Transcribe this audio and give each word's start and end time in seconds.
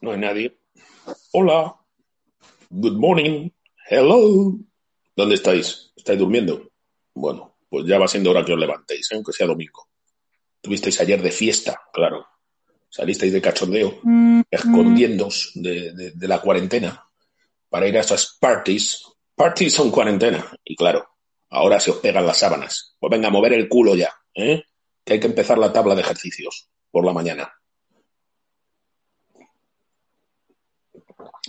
No 0.00 0.12
hay 0.12 0.18
nadie. 0.18 0.58
Hola. 1.32 1.74
Good 2.70 2.96
morning. 2.98 3.50
Hello. 3.88 4.54
¿Dónde 5.14 5.34
estáis? 5.34 5.92
¿Estáis 5.96 6.18
durmiendo? 6.18 6.70
Bueno, 7.14 7.56
pues 7.68 7.86
ya 7.86 7.98
va 7.98 8.08
siendo 8.08 8.30
hora 8.30 8.44
que 8.44 8.52
os 8.52 8.58
levantéis, 8.58 9.10
¿eh? 9.10 9.14
aunque 9.14 9.32
sea 9.32 9.46
domingo. 9.46 9.88
Tuvisteis 10.60 11.00
ayer 11.00 11.22
de 11.22 11.30
fiesta, 11.30 11.80
claro. 11.92 12.26
Salisteis 12.88 13.32
de 13.32 13.40
cachondeo, 13.40 14.00
escondiéndoos 14.50 15.52
de, 15.54 15.92
de, 15.92 16.10
de 16.12 16.28
la 16.28 16.40
cuarentena 16.40 17.06
para 17.68 17.88
ir 17.88 17.96
a 17.96 18.00
esas 18.00 18.36
parties. 18.40 19.02
Parties 19.34 19.74
son 19.74 19.90
cuarentena. 19.90 20.44
Y 20.64 20.76
claro, 20.76 21.06
ahora 21.50 21.78
se 21.80 21.90
os 21.90 21.98
pegan 21.98 22.26
las 22.26 22.38
sábanas. 22.38 22.96
Pues 22.98 23.10
venga, 23.10 23.30
mover 23.30 23.52
el 23.52 23.68
culo 23.68 23.94
ya, 23.94 24.14
¿eh? 24.34 24.64
Que 25.04 25.14
hay 25.14 25.20
que 25.20 25.26
empezar 25.26 25.58
la 25.58 25.72
tabla 25.72 25.94
de 25.94 26.02
ejercicios 26.02 26.68
por 26.90 27.04
la 27.04 27.12
mañana. 27.12 27.52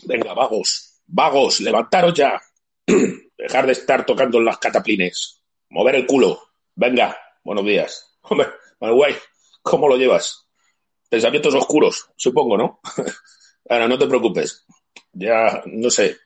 Venga, 0.03 0.33
vagos, 0.33 1.01
vagos, 1.07 1.59
levantaros 1.61 2.13
ya. 2.13 2.41
Dejar 3.37 3.65
de 3.65 3.71
estar 3.71 4.05
tocando 4.05 4.37
en 4.37 4.45
las 4.45 4.57
cataplines. 4.57 5.41
Mover 5.69 5.95
el 5.95 6.05
culo. 6.05 6.41
Venga, 6.75 7.17
buenos 7.43 7.65
días. 7.65 8.17
Hombre, 8.21 8.47
guay, 8.79 9.15
¿cómo 9.61 9.87
lo 9.87 9.97
llevas? 9.97 10.47
Pensamientos 11.09 11.55
oscuros, 11.55 12.09
supongo, 12.15 12.57
¿no? 12.57 12.79
Ahora, 13.69 13.87
no 13.87 13.97
te 13.97 14.07
preocupes. 14.07 14.65
Ya, 15.13 15.63
no 15.65 15.89
sé, 15.89 16.17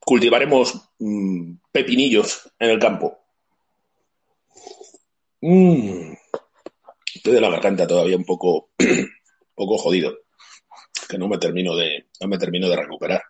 cultivaremos 0.00 0.74
mmm, 0.98 1.54
pepinillos 1.70 2.50
en 2.58 2.70
el 2.70 2.78
campo. 2.78 3.18
Mmm. 5.40 6.14
Estoy 7.14 7.34
de 7.34 7.40
la 7.40 7.50
garganta 7.50 7.86
todavía 7.86 8.16
un 8.16 8.24
poco, 8.24 8.70
un 8.78 9.10
poco 9.54 9.78
jodido. 9.78 10.21
Que 11.12 11.18
no 11.18 11.28
me 11.28 11.36
termino 11.36 11.76
de, 11.76 12.06
no 12.22 12.26
me 12.26 12.38
termino 12.38 12.70
de 12.70 12.76
recuperar. 12.76 13.22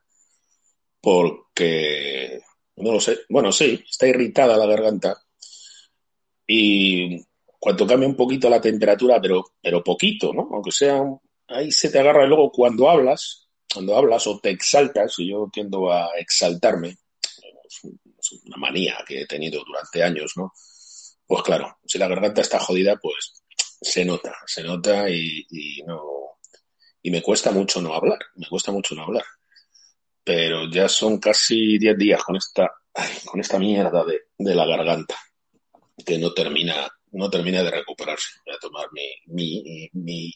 Porque, 1.00 2.40
no 2.76 2.92
lo 2.92 3.00
sé. 3.00 3.22
Bueno, 3.28 3.50
sí, 3.50 3.84
está 3.90 4.06
irritada 4.06 4.56
la 4.56 4.66
garganta. 4.66 5.20
Y 6.46 7.20
cuando 7.58 7.84
cambia 7.84 8.08
un 8.08 8.14
poquito 8.14 8.48
la 8.48 8.60
temperatura, 8.60 9.20
pero, 9.20 9.54
pero 9.60 9.82
poquito, 9.82 10.32
¿no? 10.32 10.48
Aunque 10.52 10.70
sea, 10.70 11.02
ahí 11.48 11.72
se 11.72 11.90
te 11.90 11.98
agarra 11.98 12.24
y 12.24 12.28
luego 12.28 12.52
cuando 12.52 12.88
hablas, 12.88 13.48
cuando 13.74 13.96
hablas 13.96 14.28
o 14.28 14.38
te 14.38 14.50
exaltas, 14.50 15.18
y 15.18 15.30
yo 15.30 15.50
tiendo 15.52 15.90
a 15.90 16.10
exaltarme, 16.18 16.90
es 16.90 17.82
una 18.44 18.58
manía 18.58 18.96
que 19.04 19.22
he 19.22 19.26
tenido 19.26 19.60
durante 19.64 20.04
años, 20.04 20.34
¿no? 20.36 20.52
Pues 21.26 21.42
claro, 21.42 21.78
si 21.84 21.98
la 21.98 22.06
garganta 22.06 22.42
está 22.42 22.60
jodida, 22.60 22.96
pues 23.02 23.42
se 23.80 24.04
nota, 24.04 24.36
se 24.46 24.62
nota 24.62 25.10
y, 25.10 25.44
y 25.50 25.82
no, 25.82 26.31
y 27.02 27.10
me 27.10 27.22
cuesta 27.22 27.50
mucho 27.50 27.82
no 27.82 27.94
hablar, 27.94 28.18
me 28.36 28.46
cuesta 28.48 28.70
mucho 28.70 28.94
no 28.94 29.02
hablar. 29.02 29.24
Pero 30.24 30.70
ya 30.70 30.88
son 30.88 31.18
casi 31.18 31.78
10 31.78 31.98
días 31.98 32.22
con 32.22 32.36
esta, 32.36 32.70
ay, 32.94 33.10
con 33.24 33.40
esta 33.40 33.58
mierda 33.58 34.04
de, 34.04 34.20
de, 34.38 34.54
la 34.54 34.64
garganta, 34.64 35.16
que 36.06 36.16
no 36.18 36.32
termina, 36.32 36.88
no 37.10 37.28
termina 37.28 37.62
de 37.62 37.72
recuperarse. 37.72 38.38
Voy 38.46 38.54
a 38.54 38.58
tomar 38.58 38.86
mi, 38.92 39.08
mi, 39.26 39.90
mi, 39.94 40.32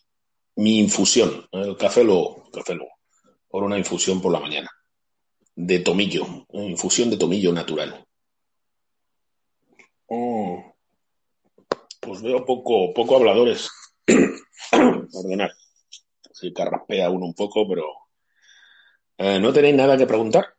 mi 0.57 0.79
infusión, 0.81 1.47
el 1.53 1.77
café 1.77 2.03
luego, 2.03 2.43
el 2.47 2.53
café 2.53 2.75
luego, 2.75 2.93
por 3.49 3.63
una 3.63 3.79
infusión 3.79 4.21
por 4.21 4.33
la 4.33 4.41
mañana. 4.41 4.71
De 5.55 5.79
tomillo, 5.79 6.47
infusión 6.53 7.09
de 7.11 7.17
tomillo 7.17 7.53
natural. 7.53 8.05
Oh, 10.09 10.75
pues 12.01 12.23
veo 12.23 12.45
poco, 12.45 12.93
poco 12.93 13.17
habladores. 13.17 13.71
Ordenar 15.13 15.53
sí, 16.37 16.53
carraspea 16.53 17.11
uno 17.11 17.25
un 17.27 17.35
poco, 17.35 17.67
pero 17.67 17.85
eh, 19.17 19.41
¿no 19.41 19.53
tenéis 19.53 19.75
nada 19.75 19.97
que 19.97 20.07
preguntar? 20.07 20.55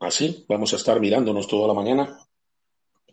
Así, 0.00 0.46
vamos 0.48 0.72
a 0.72 0.76
estar 0.76 0.98
mirándonos 0.98 1.46
toda 1.46 1.68
la 1.68 1.74
mañana. 1.74 2.18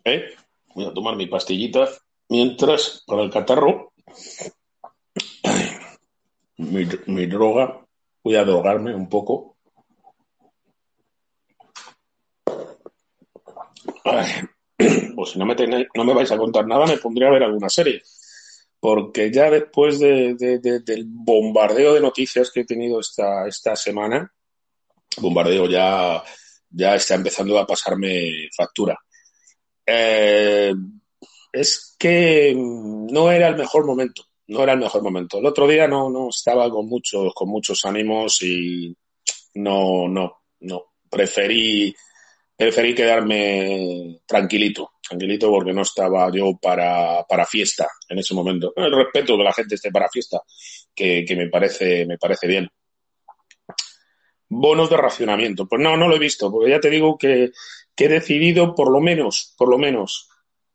¿Eh? 0.06 0.34
Voy 0.74 0.86
a 0.86 0.94
tomar 0.94 1.18
mi 1.18 1.28
pastillita 1.28 1.90
mientras 2.30 3.04
para 3.06 3.24
el 3.24 3.30
catarro. 3.30 3.92
Mi, 6.58 6.88
mi, 7.08 7.26
droga. 7.26 7.86
Voy 8.24 8.36
a 8.38 8.46
drogarme 8.46 8.96
un 8.96 9.10
poco. 9.10 9.58
Pues 15.16 15.32
si 15.32 15.40
no 15.40 15.46
me, 15.46 15.56
tenéis, 15.56 15.88
no 15.96 16.04
me 16.04 16.14
vais 16.14 16.30
a 16.32 16.38
contar 16.38 16.68
nada, 16.68 16.86
me 16.86 16.98
pondré 16.98 17.26
a 17.26 17.32
ver 17.32 17.44
alguna 17.44 17.70
serie 17.70 18.02
porque 18.86 19.32
ya 19.32 19.50
después 19.50 19.98
de, 19.98 20.36
de, 20.36 20.60
de, 20.60 20.80
del 20.82 21.06
bombardeo 21.08 21.96
de 21.96 22.02
noticias 22.02 22.52
que 22.52 22.60
he 22.60 22.66
tenido 22.66 23.00
esta, 23.00 23.48
esta 23.48 23.76
semana, 23.76 24.32
bombardeo 25.18 25.68
ya, 25.68 26.24
ya 26.70 26.94
está 26.94 27.16
empezando 27.16 27.58
a 27.58 27.66
pasarme 27.66 28.48
factura. 28.56 28.96
Eh, 29.84 30.72
es 31.52 31.96
que 31.98 32.54
no 32.56 33.32
era 33.32 33.48
el 33.48 33.56
mejor 33.56 33.88
momento, 33.88 34.22
no 34.50 34.62
era 34.62 34.74
el 34.74 34.80
mejor 34.80 35.02
momento. 35.02 35.40
El 35.40 35.48
otro 35.48 35.68
día 35.68 35.88
no, 35.88 36.12
no 36.12 36.30
estaba 36.30 36.70
con 36.70 36.88
muchos, 36.88 37.34
con 37.34 37.50
muchos 37.50 37.84
ánimos 37.86 38.40
y 38.44 38.96
no, 39.56 40.08
no, 40.08 40.44
no. 40.60 40.94
Preferí, 41.10 41.92
preferí 42.56 42.94
quedarme 42.94 44.22
tranquilito 44.28 44.92
tranquilito 45.08 45.50
porque 45.50 45.74
no 45.74 45.82
estaba 45.82 46.32
yo 46.32 46.58
para, 46.62 47.24
para 47.28 47.46
fiesta 47.46 47.88
en 48.10 48.20
ese 48.20 48.34
momento. 48.34 48.74
El 48.76 48.96
respeto 48.96 49.38
que 49.38 49.44
la 49.44 49.54
gente 49.54 49.76
esté 49.76 49.92
para 49.92 50.10
fiesta, 50.10 50.42
que, 50.94 51.24
que, 51.26 51.36
me 51.36 51.48
parece, 51.50 52.06
me 52.06 52.18
parece 52.18 52.48
bien. 52.48 52.68
Bonos 54.48 54.90
de 54.90 54.98
racionamiento. 54.98 55.68
Pues 55.68 55.82
no, 55.82 55.98
no 55.98 56.08
lo 56.08 56.16
he 56.16 56.20
visto, 56.20 56.52
porque 56.52 56.72
ya 56.72 56.80
te 56.80 56.90
digo 56.90 57.18
que, 57.18 57.52
que 57.96 58.06
he 58.06 58.10
decidido 58.10 58.76
por 58.76 58.92
lo 58.92 59.00
menos, 59.00 59.54
por 59.58 59.70
lo 59.70 59.78
menos, 59.78 60.30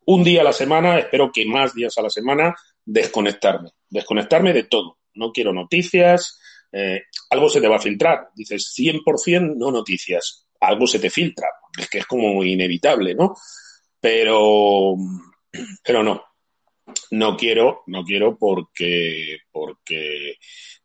un 0.06 0.24
día 0.24 0.40
a 0.40 0.44
la 0.44 0.52
semana, 0.52 0.98
espero 0.98 1.30
que 1.32 1.44
más 1.44 1.74
días 1.74 1.96
a 1.98 2.02
la 2.02 2.10
semana, 2.10 2.54
desconectarme. 2.84 3.70
Desconectarme 3.88 4.52
de 4.52 4.64
todo. 4.64 4.98
No 5.14 5.32
quiero 5.32 5.52
noticias, 5.52 6.40
eh, 6.72 7.02
algo 7.30 7.48
se 7.48 7.60
te 7.60 7.68
va 7.68 7.76
a 7.76 7.80
filtrar. 7.80 8.30
Dices 8.34 8.74
100% 8.76 9.54
no 9.56 9.70
noticias. 9.70 10.46
Algo 10.60 10.86
se 10.86 10.98
te 10.98 11.10
filtra, 11.10 11.48
es 11.78 11.88
que 11.88 11.98
es 11.98 12.06
como 12.06 12.44
inevitable, 12.44 13.14
¿no? 13.14 13.34
Pero, 14.00 14.96
pero 15.84 16.02
no. 16.02 16.24
No 17.12 17.36
quiero, 17.36 17.82
no 17.86 18.04
quiero 18.04 18.36
porque, 18.36 19.38
porque, 19.52 20.36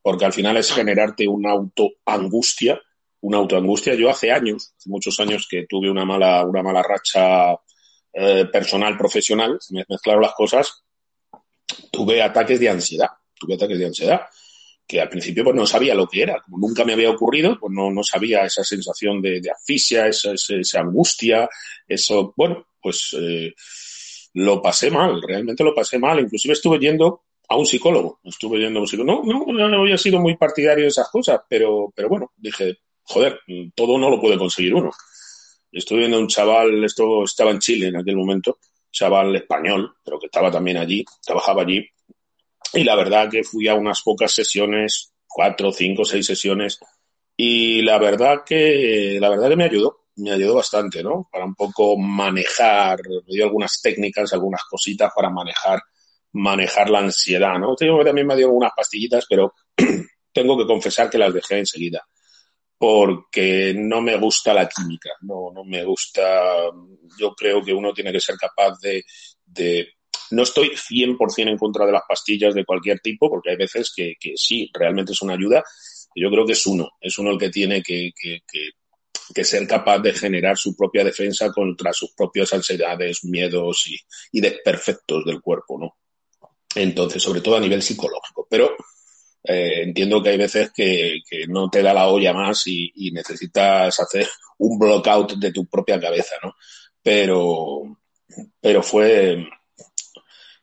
porque 0.01 0.25
al 0.25 0.33
final 0.33 0.57
es 0.57 0.71
generarte 0.71 1.27
una 1.27 1.51
autoangustia, 1.51 2.79
una 3.21 3.37
autoangustia. 3.37 3.95
Yo 3.95 4.09
hace 4.09 4.31
años, 4.31 4.73
hace 4.77 4.89
muchos 4.89 5.19
años 5.19 5.47
que 5.49 5.65
tuve 5.67 5.89
una 5.89 6.05
mala, 6.05 6.45
una 6.45 6.61
mala 6.61 6.83
racha 6.83 7.55
eh, 8.13 8.45
personal, 8.45 8.97
profesional, 8.97 9.57
se 9.59 9.73
me 9.73 9.85
mezclaron 9.89 10.21
las 10.21 10.33
cosas, 10.33 10.83
tuve 11.91 12.21
ataques 12.21 12.59
de 12.59 12.69
ansiedad, 12.69 13.09
tuve 13.33 13.55
ataques 13.55 13.79
de 13.79 13.85
ansiedad 13.87 14.21
que 14.87 15.01
al 15.01 15.09
principio 15.09 15.43
pues 15.43 15.55
no 15.55 15.65
sabía 15.65 15.95
lo 15.95 16.07
que 16.07 16.21
era, 16.21 16.41
como 16.41 16.59
nunca 16.59 16.85
me 16.85 16.93
había 16.93 17.09
ocurrido, 17.09 17.57
pues 17.59 17.73
no, 17.73 17.91
no 17.91 18.03
sabía 18.03 18.45
esa 18.45 18.63
sensación 18.63 19.21
de, 19.21 19.41
de 19.41 19.51
asfixia, 19.51 20.07
esa, 20.07 20.33
esa, 20.33 20.55
esa, 20.55 20.81
angustia, 20.81 21.49
eso, 21.87 22.33
bueno, 22.37 22.67
pues 22.79 23.15
eh, 23.19 23.53
lo 24.33 24.61
pasé 24.61 24.91
mal, 24.91 25.21
realmente 25.21 25.63
lo 25.63 25.73
pasé 25.73 25.97
mal, 25.97 26.19
inclusive 26.19 26.53
estuve 26.53 26.77
yendo 26.77 27.23
a 27.47 27.57
un 27.57 27.65
psicólogo, 27.65 28.19
estuve 28.23 28.59
yendo 28.59 28.79
a 28.79 28.81
un 28.83 28.87
psicólogo, 28.87 29.23
no, 29.25 29.45
no, 29.45 29.69
no 29.69 29.81
había 29.81 29.97
sido 29.97 30.19
muy 30.19 30.37
partidario 30.37 30.83
de 30.83 30.89
esas 30.89 31.09
cosas, 31.09 31.41
pero, 31.49 31.91
pero 31.95 32.09
bueno, 32.09 32.31
dije, 32.37 32.77
joder, 33.03 33.39
todo 33.73 33.97
no 33.97 34.09
lo 34.09 34.19
puede 34.19 34.37
conseguir 34.37 34.73
uno. 34.73 34.91
Estuve 35.71 35.99
viendo 35.99 36.17
a 36.17 36.21
un 36.21 36.27
chaval, 36.27 36.83
esto 36.83 37.23
estaba 37.23 37.51
en 37.51 37.59
Chile 37.59 37.87
en 37.87 37.97
aquel 37.97 38.15
momento, 38.15 38.59
chaval 38.91 39.35
español, 39.35 39.93
pero 40.03 40.19
que 40.19 40.27
estaba 40.27 40.49
también 40.49 40.77
allí, 40.77 41.03
trabajaba 41.23 41.63
allí, 41.63 41.85
y 42.75 42.83
la 42.83 42.95
verdad 42.95 43.29
que 43.29 43.43
fui 43.43 43.67
a 43.67 43.75
unas 43.75 44.01
pocas 44.01 44.31
sesiones, 44.31 45.13
cuatro, 45.27 45.71
cinco, 45.71 46.03
seis 46.03 46.25
sesiones, 46.25 46.79
y 47.37 47.81
la 47.81 47.97
verdad 47.97 48.43
que, 48.45 49.17
la 49.19 49.29
verdad 49.29 49.49
que 49.49 49.55
me 49.55 49.65
ayudó, 49.65 50.05
me 50.17 50.31
ayudó 50.31 50.55
bastante, 50.55 51.03
¿no? 51.03 51.27
Para 51.31 51.45
un 51.45 51.55
poco 51.55 51.97
manejar, 51.97 52.99
me 53.07 53.33
dio 53.33 53.45
algunas 53.45 53.81
técnicas, 53.81 54.33
algunas 54.33 54.63
cositas 54.69 55.11
para 55.13 55.29
manejar, 55.29 55.81
manejar 56.33 56.89
la 56.89 56.99
ansiedad, 56.99 57.57
¿no? 57.59 57.75
Tengo 57.75 57.99
que 57.99 58.05
también 58.05 58.27
me 58.27 58.35
dio 58.35 58.47
algunas 58.47 58.71
pastillitas, 58.75 59.25
pero 59.29 59.53
tengo 60.33 60.57
que 60.57 60.65
confesar 60.65 61.09
que 61.09 61.17
las 61.17 61.33
dejé 61.33 61.59
enseguida. 61.59 62.05
Porque 62.77 63.73
no 63.75 64.01
me 64.01 64.17
gusta 64.17 64.53
la 64.53 64.67
química, 64.67 65.11
no, 65.21 65.49
no 65.53 65.63
me 65.63 65.83
gusta, 65.85 66.69
yo 67.17 67.33
creo 67.33 67.63
que 67.63 67.73
uno 67.73 67.93
tiene 67.93 68.11
que 68.11 68.19
ser 68.19 68.35
capaz 68.35 68.77
de, 68.81 69.03
de 69.45 69.87
no 70.31 70.43
estoy 70.43 70.69
100% 70.69 71.49
en 71.49 71.57
contra 71.57 71.85
de 71.85 71.91
las 71.91 72.03
pastillas 72.07 72.53
de 72.53 72.65
cualquier 72.65 72.99
tipo, 72.99 73.29
porque 73.29 73.51
hay 73.51 73.57
veces 73.57 73.93
que, 73.95 74.15
sí, 74.35 74.69
realmente 74.73 75.13
es 75.13 75.21
una 75.21 75.33
ayuda. 75.33 75.63
Yo 76.15 76.29
creo 76.29 76.45
que 76.45 76.53
es 76.53 76.65
uno, 76.65 76.91
es 76.99 77.17
uno 77.17 77.31
el 77.31 77.37
que 77.37 77.49
tiene 77.49 77.81
que, 77.81 78.11
ser 79.43 79.67
capaz 79.67 79.99
de 79.99 80.13
generar 80.13 80.57
su 80.57 80.75
propia 80.75 81.03
defensa 81.03 81.51
contra 81.51 81.91
sus 81.93 82.13
propias 82.13 82.53
ansiedades, 82.53 83.23
miedos 83.25 83.87
y, 83.87 83.97
y 84.31 84.41
desperfectos 84.41 85.25
del 85.25 85.41
cuerpo, 85.41 85.77
¿no? 85.79 85.97
Entonces, 86.75 87.23
sobre 87.23 87.41
todo 87.41 87.55
a 87.55 87.61
nivel 87.61 87.81
psicológico. 87.81 88.47
Pero 88.49 88.75
eh, 89.47 89.83
entiendo 89.83 90.23
que 90.23 90.29
hay 90.29 90.37
veces 90.37 90.71
que, 90.73 91.21
no 91.47 91.69
te 91.69 91.81
da 91.81 91.93
la 91.93 92.07
olla 92.07 92.33
más 92.33 92.63
y, 92.67 93.11
necesitas 93.11 93.99
hacer 93.99 94.27
un 94.57 94.79
blockout 94.79 95.33
de 95.33 95.51
tu 95.51 95.65
propia 95.67 95.99
cabeza, 95.99 96.35
¿no? 96.43 96.55
Pero, 97.01 97.97
pero 98.59 98.83
fue... 98.83 99.47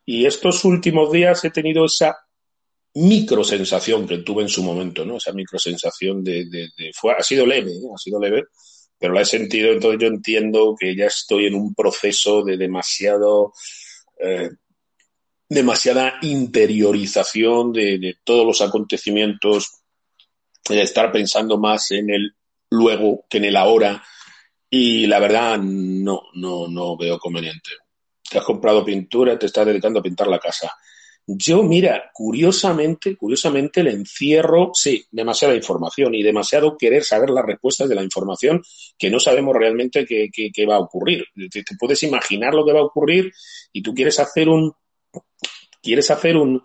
Y 0.04 0.26
estos 0.26 0.64
últimos 0.64 1.12
días 1.12 1.44
he 1.44 1.50
tenido 1.50 1.84
esa 1.84 2.16
micro 2.94 3.42
sensación 3.44 4.06
que 4.06 4.18
tuve 4.18 4.42
en 4.42 4.48
su 4.48 4.62
momento, 4.62 5.04
¿no? 5.04 5.16
Esa 5.16 5.32
micro 5.32 5.58
sensación 5.58 6.22
de, 6.22 6.70
fue, 6.94 7.12
ha 7.12 7.22
sido 7.22 7.46
leve, 7.46 7.70
¿eh? 7.72 7.88
ha 7.94 7.98
sido 7.98 8.20
leve, 8.20 8.44
pero 8.98 9.14
la 9.14 9.22
he 9.22 9.24
sentido, 9.24 9.72
entonces 9.72 10.00
yo 10.00 10.08
entiendo 10.08 10.76
que 10.78 10.94
ya 10.94 11.06
estoy 11.06 11.46
en 11.46 11.54
un 11.54 11.74
proceso 11.74 12.42
de 12.42 12.56
demasiado, 12.56 13.52
eh, 14.18 14.50
demasiada 15.48 16.18
interiorización 16.22 17.72
de, 17.72 18.16
todos 18.24 18.46
los 18.46 18.60
acontecimientos, 18.60 19.70
de 20.68 20.82
estar 20.82 21.10
pensando 21.10 21.58
más 21.58 21.90
en 21.92 22.10
el 22.10 22.34
luego 22.70 23.24
que 23.28 23.38
en 23.38 23.46
el 23.46 23.56
ahora, 23.56 24.02
y 24.68 25.06
la 25.06 25.18
verdad 25.18 25.58
no, 25.58 26.22
no, 26.34 26.68
no 26.68 26.96
veo 26.96 27.18
conveniente. 27.18 27.70
Te 28.32 28.38
has 28.38 28.44
comprado 28.44 28.84
pintura, 28.84 29.38
te 29.38 29.46
estás 29.46 29.66
dedicando 29.66 30.00
a 30.00 30.02
pintar 30.02 30.26
la 30.26 30.38
casa 30.38 30.74
yo, 31.26 31.62
mira, 31.62 32.10
curiosamente, 32.12 33.16
curiosamente 33.16 33.82
le 33.84 33.92
encierro, 33.92 34.72
sí, 34.74 35.04
demasiada 35.10 35.54
información 35.54 36.14
y 36.14 36.22
demasiado 36.22 36.76
querer 36.76 37.04
saber 37.04 37.30
las 37.30 37.46
respuestas 37.46 37.88
de 37.88 37.94
la 37.94 38.02
información 38.02 38.62
que 38.98 39.08
no 39.08 39.20
sabemos 39.20 39.54
realmente 39.56 40.04
qué, 40.04 40.66
va 40.66 40.76
a 40.76 40.80
ocurrir. 40.80 41.24
Te, 41.50 41.62
puedes 41.78 42.02
imaginar 42.02 42.54
lo 42.54 42.64
que 42.64 42.72
va 42.72 42.80
a 42.80 42.84
ocurrir 42.84 43.32
y 43.72 43.82
tú 43.82 43.94
quieres 43.94 44.18
hacer 44.18 44.48
un, 44.48 44.72
quieres 45.80 46.10
hacer 46.10 46.36
un, 46.36 46.60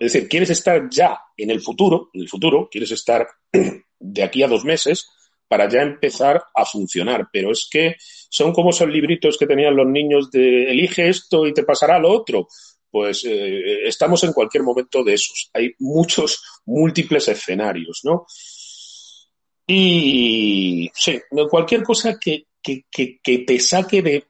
es 0.00 0.12
decir, 0.12 0.28
quieres 0.28 0.50
estar 0.50 0.88
ya 0.88 1.18
en 1.36 1.50
el 1.50 1.60
futuro, 1.60 2.08
en 2.14 2.22
el 2.22 2.28
futuro, 2.28 2.68
quieres 2.70 2.92
estar 2.92 3.28
de 3.98 4.22
aquí 4.22 4.42
a 4.42 4.48
dos 4.48 4.64
meses 4.64 5.10
para 5.50 5.68
ya 5.68 5.82
empezar 5.82 6.40
a 6.54 6.64
funcionar. 6.64 7.26
Pero 7.32 7.50
es 7.50 7.68
que 7.68 7.96
son 7.98 8.52
como 8.52 8.70
esos 8.70 8.88
libritos 8.88 9.36
que 9.36 9.48
tenían 9.48 9.74
los 9.74 9.88
niños 9.88 10.30
de 10.30 10.70
elige 10.70 11.08
esto 11.08 11.44
y 11.44 11.52
te 11.52 11.64
pasará 11.64 11.98
lo 11.98 12.12
otro 12.12 12.46
pues 12.90 13.24
eh, 13.24 13.86
estamos 13.86 14.24
en 14.24 14.32
cualquier 14.32 14.64
momento 14.64 15.04
de 15.04 15.14
esos. 15.14 15.48
Hay 15.54 15.74
muchos, 15.78 16.42
múltiples 16.66 17.28
escenarios, 17.28 18.00
¿no? 18.02 18.26
Y 19.66 20.90
sí, 20.92 21.20
cualquier 21.48 21.84
cosa 21.84 22.18
que, 22.18 22.46
que, 22.60 22.84
que, 22.90 23.38
te 23.38 23.60
saque 23.60 24.02
de 24.02 24.24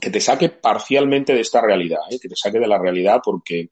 que 0.00 0.10
te 0.10 0.20
saque 0.20 0.48
parcialmente 0.48 1.34
de 1.34 1.40
esta 1.40 1.60
realidad, 1.60 2.00
¿eh? 2.10 2.18
que 2.20 2.28
te 2.28 2.36
saque 2.36 2.58
de 2.58 2.66
la 2.66 2.78
realidad 2.78 3.20
porque 3.22 3.68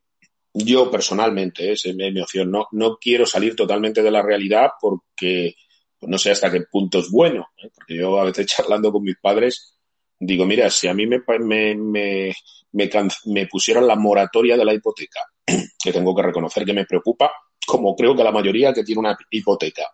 yo 0.53 0.91
personalmente, 0.91 1.71
¿eh? 1.71 1.73
es 1.73 1.95
mi 1.95 2.21
opción, 2.21 2.51
no, 2.51 2.69
no 2.73 2.97
quiero 2.99 3.27
salir 3.27 3.57
totalmente 3.57 4.03
de 4.03 4.11
la 4.11 4.23
realidad 4.23 4.73
porque 4.81 5.55
pues 6.03 6.11
no 6.11 6.19
sé 6.19 6.33
hasta 6.33 6.51
qué 6.51 6.63
punto 6.63 6.99
es 6.99 7.13
bueno, 7.13 7.51
¿eh? 7.63 7.71
porque 7.73 7.95
yo 7.95 8.19
a 8.19 8.25
veces 8.25 8.47
charlando 8.47 8.91
con 8.91 9.05
mis 9.05 9.15
padres 9.21 9.79
digo, 10.19 10.45
mira, 10.45 10.69
si 10.69 10.89
a 10.89 10.95
mí 10.95 11.07
me, 11.07 11.23
me, 11.39 12.35
me, 12.73 13.47
pusieran 13.47 13.87
la 13.87 13.95
moratoria 13.95 14.57
de 14.57 14.65
la 14.65 14.75
hipoteca, 14.75 15.21
que 15.47 15.93
tengo 15.93 16.13
que 16.13 16.23
reconocer 16.23 16.65
que 16.65 16.73
me 16.73 16.87
preocupa, 16.87 17.31
como 17.65 17.95
creo 17.95 18.17
que 18.17 18.25
la 18.25 18.33
mayoría 18.33 18.73
que 18.73 18.83
tiene 18.83 18.99
una 18.99 19.17
hipoteca, 19.31 19.85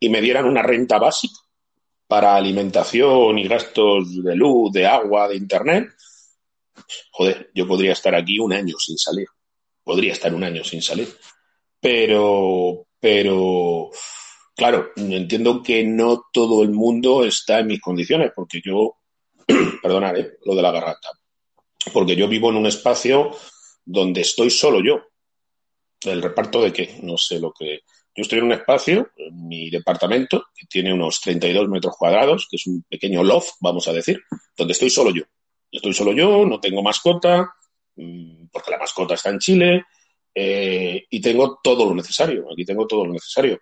y 0.00 0.08
me 0.08 0.20
dieran 0.20 0.44
una 0.44 0.62
renta 0.62 0.98
básica 0.98 1.38
para 2.08 2.34
alimentación 2.34 3.38
y 3.38 3.46
gastos 3.46 4.24
de 4.24 4.34
luz, 4.34 4.72
de 4.72 4.86
agua, 4.86 5.28
de 5.28 5.36
internet, 5.36 5.88
joder, 7.12 7.48
yo 7.54 7.64
podría 7.68 7.92
estar 7.92 8.16
aquí 8.16 8.40
un 8.40 8.52
año 8.52 8.74
sin 8.76 8.98
salir. 8.98 9.28
Podría 9.84 10.14
estar 10.14 10.34
un 10.34 10.42
año 10.42 10.64
sin 10.64 10.82
salir. 10.82 11.08
Pero, 11.78 12.88
pero, 12.98 13.90
claro, 14.56 14.90
entiendo 14.96 15.62
que 15.62 15.84
no 15.84 16.24
todo 16.32 16.62
el 16.62 16.70
mundo 16.70 17.24
está 17.24 17.60
en 17.60 17.68
mis 17.68 17.80
condiciones, 17.80 18.32
porque 18.34 18.60
yo, 18.64 18.96
perdonad, 19.82 20.16
¿eh? 20.16 20.38
lo 20.44 20.54
de 20.54 20.62
la 20.62 20.72
garganta, 20.72 21.08
porque 21.92 22.16
yo 22.16 22.28
vivo 22.28 22.50
en 22.50 22.56
un 22.56 22.66
espacio 22.66 23.30
donde 23.84 24.22
estoy 24.22 24.50
solo 24.50 24.82
yo. 24.82 25.02
¿El 26.00 26.22
reparto 26.22 26.62
de 26.62 26.72
qué? 26.72 26.98
No 27.02 27.16
sé 27.16 27.38
lo 27.40 27.52
que... 27.52 27.80
Yo 28.16 28.22
estoy 28.22 28.38
en 28.38 28.44
un 28.44 28.52
espacio, 28.52 29.10
en 29.16 29.48
mi 29.48 29.70
departamento, 29.70 30.44
que 30.54 30.66
tiene 30.66 30.92
unos 30.92 31.20
32 31.20 31.68
metros 31.68 31.96
cuadrados, 31.98 32.46
que 32.48 32.56
es 32.56 32.66
un 32.66 32.84
pequeño 32.88 33.24
loft, 33.24 33.54
vamos 33.60 33.88
a 33.88 33.92
decir, 33.92 34.22
donde 34.56 34.72
estoy 34.72 34.88
solo 34.88 35.10
yo. 35.10 35.24
Estoy 35.70 35.92
solo 35.92 36.12
yo, 36.12 36.46
no 36.46 36.60
tengo 36.60 36.82
mascota, 36.82 37.52
mm, 37.96 38.46
porque 38.52 38.70
la 38.70 38.78
mascota 38.78 39.14
está 39.14 39.30
en 39.30 39.40
Chile, 39.40 39.84
eh, 40.32 41.06
y 41.10 41.20
tengo 41.20 41.58
todo 41.62 41.86
lo 41.86 41.94
necesario. 41.94 42.46
Aquí 42.52 42.64
tengo 42.64 42.86
todo 42.86 43.04
lo 43.04 43.12
necesario. 43.12 43.60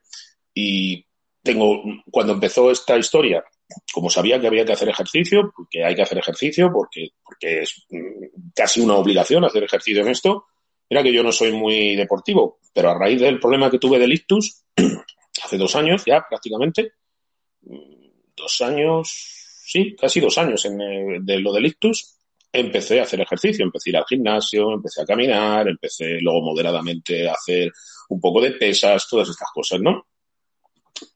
Y 0.55 1.05
tengo, 1.43 1.83
cuando 2.11 2.35
empezó 2.35 2.71
esta 2.71 2.97
historia, 2.97 3.45
como 3.93 4.11
sabía 4.11 4.41
que 4.41 4.47
había 4.47 4.65
que 4.65 4.73
hacer 4.73 4.89
ejercicio, 4.89 5.53
porque 5.55 5.85
hay 5.85 5.95
que 5.95 6.03
hacer 6.03 6.19
ejercicio, 6.19 6.71
porque, 6.73 7.11
porque 7.25 7.63
es 7.63 7.85
mm, 7.91 8.53
casi 8.55 8.81
una 8.81 8.97
obligación 8.97 9.45
hacer 9.45 9.65
ejercicio 9.65 10.03
en 10.03 10.09
esto, 10.09 10.47
era 10.89 11.03
que 11.03 11.13
yo 11.13 11.23
no 11.23 11.33
soy 11.33 11.53
muy 11.53 11.97
deportivo, 11.97 12.59
pero 12.73 12.91
a 12.91 12.99
raíz 12.99 13.21
del 13.21 13.41
problema 13.41 13.71
que 13.71 13.79
tuve 13.79 13.99
del 13.99 14.13
ictus, 14.13 14.63
hace 15.45 15.59
dos 15.59 15.75
años 15.75 16.03
ya 16.07 16.25
prácticamente, 16.29 16.93
mm, 17.63 18.35
dos 18.37 18.61
años, 18.61 19.11
sí, 19.65 19.97
casi 19.99 20.21
dos 20.21 20.37
años 20.39 20.65
en, 20.67 20.81
eh, 20.81 21.19
de 21.21 21.41
lo 21.41 21.53
del 21.53 21.67
ictus, 21.67 22.19
empecé 22.53 23.01
a 23.01 23.05
hacer 23.05 23.21
ejercicio, 23.21 23.65
empecé 23.65 23.89
a 23.89 23.93
ir 23.93 23.97
al 23.97 24.05
gimnasio, 24.07 24.75
empecé 24.75 25.03
a 25.03 25.07
caminar, 25.07 25.69
empecé 25.69 26.19
luego 26.21 26.43
moderadamente 26.43 27.27
a 27.27 27.33
hacer 27.33 27.73
un 28.11 28.21
poco 28.21 28.43
de 28.43 28.51
pesas, 28.53 29.09
todas 29.09 29.31
estas 29.31 29.49
cosas, 29.55 29.81
¿no? 29.81 30.07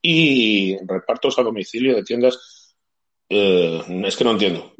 Y 0.01 0.77
repartos 0.85 1.37
a 1.39 1.43
domicilio 1.43 1.95
de 1.95 2.03
tiendas. 2.03 2.75
Eh, 3.29 3.81
es 4.05 4.15
que 4.15 4.23
no 4.23 4.31
entiendo. 4.31 4.73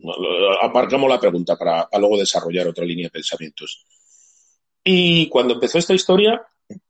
Aparcamos 0.62 1.10
la 1.10 1.20
pregunta 1.20 1.56
para, 1.58 1.88
luego 2.00 2.18
desarrollar 2.18 2.68
otra 2.68 2.86
línea 2.86 3.08
de 3.08 3.12
pensamientos. 3.12 3.86
Y 4.84 5.28
cuando 5.28 5.56
empezó 5.56 5.78
esta 5.78 5.94
historia, 5.94 6.42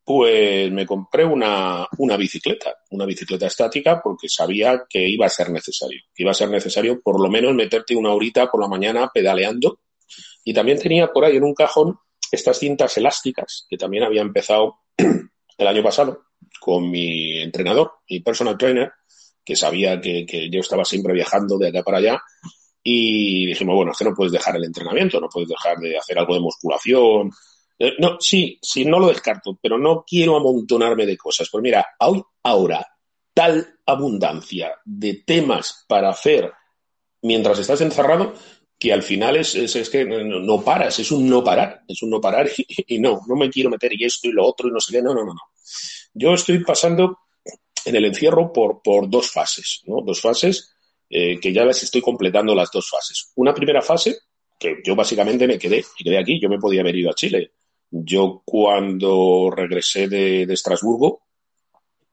pues 0.04 0.72
me 0.72 0.86
compré 0.86 1.26
una, 1.26 1.88
una, 1.98 2.18
bicicleta, 2.18 2.76
una 2.92 3.06
bicicleta 3.06 3.48
estática, 3.48 4.02
porque 4.04 4.30
sabía 4.30 4.86
que 4.88 5.08
iba 5.08 5.26
a 5.26 5.30
ser 5.30 5.50
necesario, 5.50 6.02
iba 6.16 6.32
a 6.32 6.36
ser 6.36 6.50
necesario 6.50 7.02
por 7.02 7.20
lo 7.20 7.30
menos 7.30 7.54
meterte 7.56 7.96
una 7.96 8.14
horita 8.14 8.50
por 8.50 8.62
la 8.62 8.68
mañana 8.68 9.10
pedaleando. 9.14 9.80
Y 10.44 10.54
también 10.54 10.80
tenía 10.80 11.12
por 11.12 11.26
ahí 11.26 11.38
en 11.38 11.44
un 11.44 11.54
cajón 11.54 12.00
estas 12.32 12.60
cintas 12.60 12.98
elásticas 12.98 13.66
que 13.70 13.78
también 13.78 14.04
había 14.04 14.22
empezado 14.22 14.80
el 15.58 15.68
año 15.68 15.84
pasado 15.84 16.27
con 16.60 16.90
mi 16.90 17.40
entrenador, 17.40 17.92
mi 18.10 18.20
personal 18.20 18.58
trainer, 18.58 18.92
que 19.44 19.56
sabía 19.56 20.00
que, 20.02 20.50
yo 20.52 20.60
estaba 20.60 20.84
siempre 20.84 21.14
viajando 21.14 21.58
de 21.58 21.70
acá 21.70 21.84
para 21.84 22.00
allá. 22.00 22.22
Y 22.84 23.46
dijimos, 23.46 23.76
bueno, 23.76 23.92
es 23.92 23.98
que 23.98 24.06
no 24.06 24.14
puedes 24.14 24.32
dejar 24.32 24.56
el 24.56 24.66
entrenamiento, 24.66 25.20
no 25.20 25.30
puedes 25.30 25.50
dejar 25.50 25.78
de 25.78 25.98
hacer 25.98 26.20
algo 26.20 26.34
de 26.34 26.42
musculación. 26.42 27.32
Eh, 27.80 27.94
no, 28.00 28.18
sí, 28.20 28.60
sí, 28.62 28.86
no 28.86 29.00
lo 29.00 29.08
descarto, 29.08 29.58
pero 29.62 29.78
no 29.78 30.04
quiero 30.06 30.36
amontonarme 30.36 31.06
de 31.06 31.18
cosas. 31.18 31.50
Pues 31.52 31.62
mira, 31.62 31.86
hoy, 32.00 32.22
ahora, 32.44 32.86
tal 33.34 33.80
abundancia 33.86 34.74
de 34.84 35.24
temas 35.26 35.86
para 35.88 36.10
hacer 36.10 36.52
mientras 37.22 37.60
estás 37.60 37.82
encerrado 37.82 38.34
que 38.80 38.94
al 38.94 39.02
final 39.02 39.38
es, 39.38 39.56
es, 39.56 39.90
que 39.90 40.06
no, 40.06 40.62
paras, 40.62 41.00
es 41.00 41.12
un 41.12 41.28
no 41.28 41.44
parar, 41.44 41.84
es 41.88 42.02
un 42.04 42.12
no 42.12 42.22
parar 42.22 42.50
y, 42.58 42.96
y, 42.96 43.00
no, 43.00 43.22
no 43.28 43.36
me 43.36 43.50
quiero 43.50 43.70
meter 43.70 43.92
y 43.94 44.06
esto 44.06 44.28
y 44.28 44.32
lo 44.32 44.46
otro 44.46 44.68
y 44.68 44.72
no 44.72 44.80
sé 44.80 44.92
qué, 44.92 45.02
no, 45.02 45.14
no, 45.14 45.26
no, 45.26 45.34
no. 45.34 45.42
Yo 46.18 46.34
estoy 46.34 46.64
pasando 46.64 47.20
en 47.86 47.96
el 47.96 48.06
encierro 48.06 48.52
por, 48.52 48.82
por 48.82 49.08
dos 49.08 49.32
fases, 49.32 49.84
¿no? 49.86 50.02
Dos 50.02 50.20
fases 50.20 50.74
eh, 51.10 51.40
que 51.40 51.54
ya 51.54 51.64
las 51.64 51.84
estoy 51.84 52.02
completando 52.02 52.56
las 52.56 52.72
dos 52.72 52.90
fases. 52.90 53.32
Una 53.36 53.54
primera 53.54 53.84
fase, 53.84 54.18
que 54.60 54.78
yo 54.84 54.96
básicamente 54.96 55.48
me 55.48 55.60
quedé, 55.60 55.78
me 55.78 56.04
quedé 56.04 56.18
aquí, 56.18 56.40
yo 56.42 56.50
me 56.50 56.58
podía 56.58 56.82
haber 56.82 56.96
ido 56.96 57.12
a 57.12 57.14
Chile. 57.14 57.52
Yo 57.92 58.42
cuando 58.44 59.52
regresé 59.56 60.08
de, 60.08 60.44
Estrasburgo, 60.44 61.22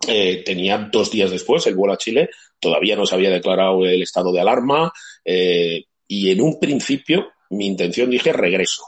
eh, 0.07 0.43
tenía 0.45 0.77
dos 0.93 1.11
días 1.11 1.31
después 1.31 1.67
el 1.67 1.75
vuelo 1.75 1.95
a 1.95 1.99
Chile, 1.99 2.29
todavía 2.61 2.97
no 2.97 3.07
se 3.07 3.15
había 3.15 3.31
declarado 3.31 3.87
el 3.87 4.03
estado 4.03 4.33
de 4.33 4.41
alarma 4.41 4.93
eh, 5.25 5.85
y 6.07 6.31
en 6.31 6.43
un 6.43 6.61
principio 6.61 7.33
mi 7.51 7.67
intención 7.67 8.11
dije 8.11 8.33
regreso 8.35 8.85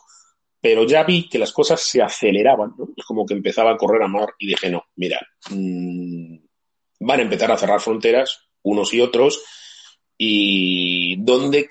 pero 0.60 0.84
ya 0.84 1.04
vi 1.04 1.28
que 1.28 1.38
las 1.38 1.52
cosas 1.52 1.80
se 1.80 2.02
aceleraban, 2.02 2.74
¿no? 2.76 2.88
Es 2.96 3.04
como 3.04 3.24
que 3.24 3.34
empezaba 3.34 3.72
a 3.72 3.76
correr 3.76 4.02
a 4.02 4.08
mar 4.08 4.28
y 4.38 4.48
dije, 4.48 4.70
no, 4.70 4.84
mira, 4.96 5.20
mm, 5.50 6.36
van 7.00 7.20
a 7.20 7.22
empezar 7.22 7.50
a 7.52 7.58
cerrar 7.58 7.80
fronteras 7.80 8.48
unos 8.62 8.92
y 8.92 9.00
otros 9.00 9.42
y 10.18 11.16
¿dónde 11.22 11.68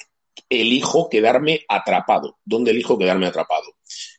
elijo 0.49 1.09
quedarme 1.09 1.65
atrapado? 1.67 2.37
¿Dónde 2.45 2.71
elijo 2.71 2.97
quedarme 2.97 3.27
atrapado? 3.27 3.75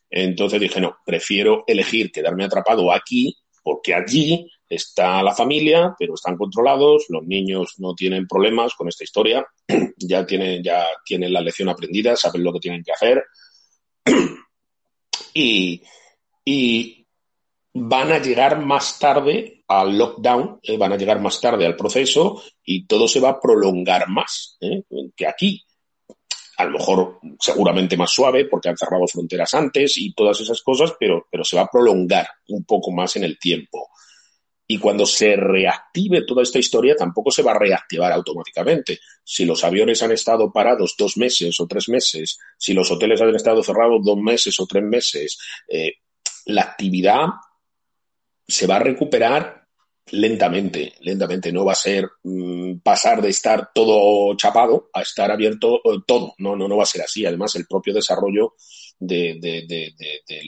Entonces 0.09 0.59
dije, 0.59 0.79
no, 0.79 0.97
prefiero 1.05 1.63
elegir 1.67 2.11
quedarme 2.11 2.45
atrapado 2.45 2.91
aquí 2.91 3.35
porque 3.63 3.93
allí 3.93 4.49
está 4.69 5.21
la 5.23 5.33
familia, 5.33 5.93
pero 5.97 6.13
están 6.13 6.37
controlados, 6.37 7.05
los 7.09 7.25
niños 7.25 7.73
no 7.77 7.93
tienen 7.95 8.27
problemas 8.27 8.73
con 8.75 8.87
esta 8.87 9.03
historia, 9.03 9.45
ya 9.97 10.25
tienen, 10.25 10.63
ya 10.63 10.85
tienen 11.05 11.33
la 11.33 11.41
lección 11.41 11.69
aprendida, 11.69 12.15
saben 12.15 12.43
lo 12.43 12.53
que 12.53 12.59
tienen 12.59 12.83
que 12.83 12.93
hacer. 12.93 13.23
Y, 15.37 17.05
van 17.79 18.11
a 18.11 18.19
llegar 18.19 18.59
más 18.59 18.97
tarde 18.97 19.63
al 19.67 19.97
lockdown, 19.97 20.59
eh, 20.63 20.77
van 20.77 20.93
a 20.93 20.97
llegar 20.97 21.19
más 21.19 21.39
tarde 21.39 21.65
al 21.65 21.75
proceso 21.75 22.41
y 22.63 22.87
todo 22.87 23.07
se 23.07 23.19
va 23.19 23.29
a 23.29 23.39
prolongar 23.39 24.09
más 24.09 24.57
eh, 24.61 24.83
que 25.15 25.27
aquí. 25.27 25.63
A 26.57 26.65
lo 26.65 26.71
mejor 26.71 27.19
seguramente 27.39 27.95
más 27.95 28.11
suave 28.11 28.45
porque 28.45 28.69
han 28.69 28.77
cerrado 28.77 29.05
fronteras 29.07 29.53
antes 29.53 29.97
y 29.99 30.13
todas 30.13 30.41
esas 30.41 30.63
cosas, 30.63 30.93
pero, 30.99 31.27
pero 31.29 31.43
se 31.43 31.55
va 31.55 31.63
a 31.63 31.69
prolongar 31.71 32.27
un 32.47 32.63
poco 32.63 32.91
más 32.91 33.15
en 33.15 33.25
el 33.25 33.37
tiempo. 33.37 33.89
Y 34.67 34.79
cuando 34.79 35.05
se 35.05 35.35
reactive 35.35 36.23
toda 36.23 36.43
esta 36.43 36.59
historia, 36.59 36.95
tampoco 36.95 37.31
se 37.31 37.41
va 37.41 37.51
a 37.51 37.59
reactivar 37.59 38.11
automáticamente. 38.11 38.99
Si 39.23 39.45
los 39.45 39.63
aviones 39.63 40.03
han 40.03 40.11
estado 40.11 40.51
parados 40.51 40.95
dos 40.97 41.15
meses 41.15 41.57
o 41.59 41.67
tres 41.67 41.87
meses, 41.87 42.37
si 42.57 42.73
los 42.73 42.91
hoteles 42.91 43.21
han 43.21 43.33
estado 43.33 43.63
cerrados 43.63 44.01
dos 44.03 44.17
meses 44.17 44.59
o 44.59 44.67
tres 44.67 44.83
meses, 44.83 45.37
eh, 45.69 45.93
la 46.47 46.63
actividad 46.63 47.27
se 48.45 48.67
va 48.67 48.77
a 48.77 48.79
recuperar 48.79 49.67
lentamente, 50.11 50.93
lentamente. 51.01 51.51
No 51.51 51.65
va 51.65 51.73
a 51.73 51.75
ser 51.75 52.09
mm, 52.23 52.79
pasar 52.79 53.21
de 53.21 53.29
estar 53.29 53.71
todo 53.73 54.35
chapado 54.35 54.89
a 54.93 55.01
estar 55.01 55.31
abierto 55.31 55.77
eh, 55.77 55.99
todo. 56.05 56.33
No, 56.37 56.55
no, 56.55 56.67
no 56.67 56.77
va 56.77 56.83
a 56.83 56.87
ser 56.87 57.01
así. 57.01 57.25
Además, 57.25 57.55
el 57.55 57.67
propio 57.67 57.93
desarrollo 57.93 58.55
de, 58.99 59.39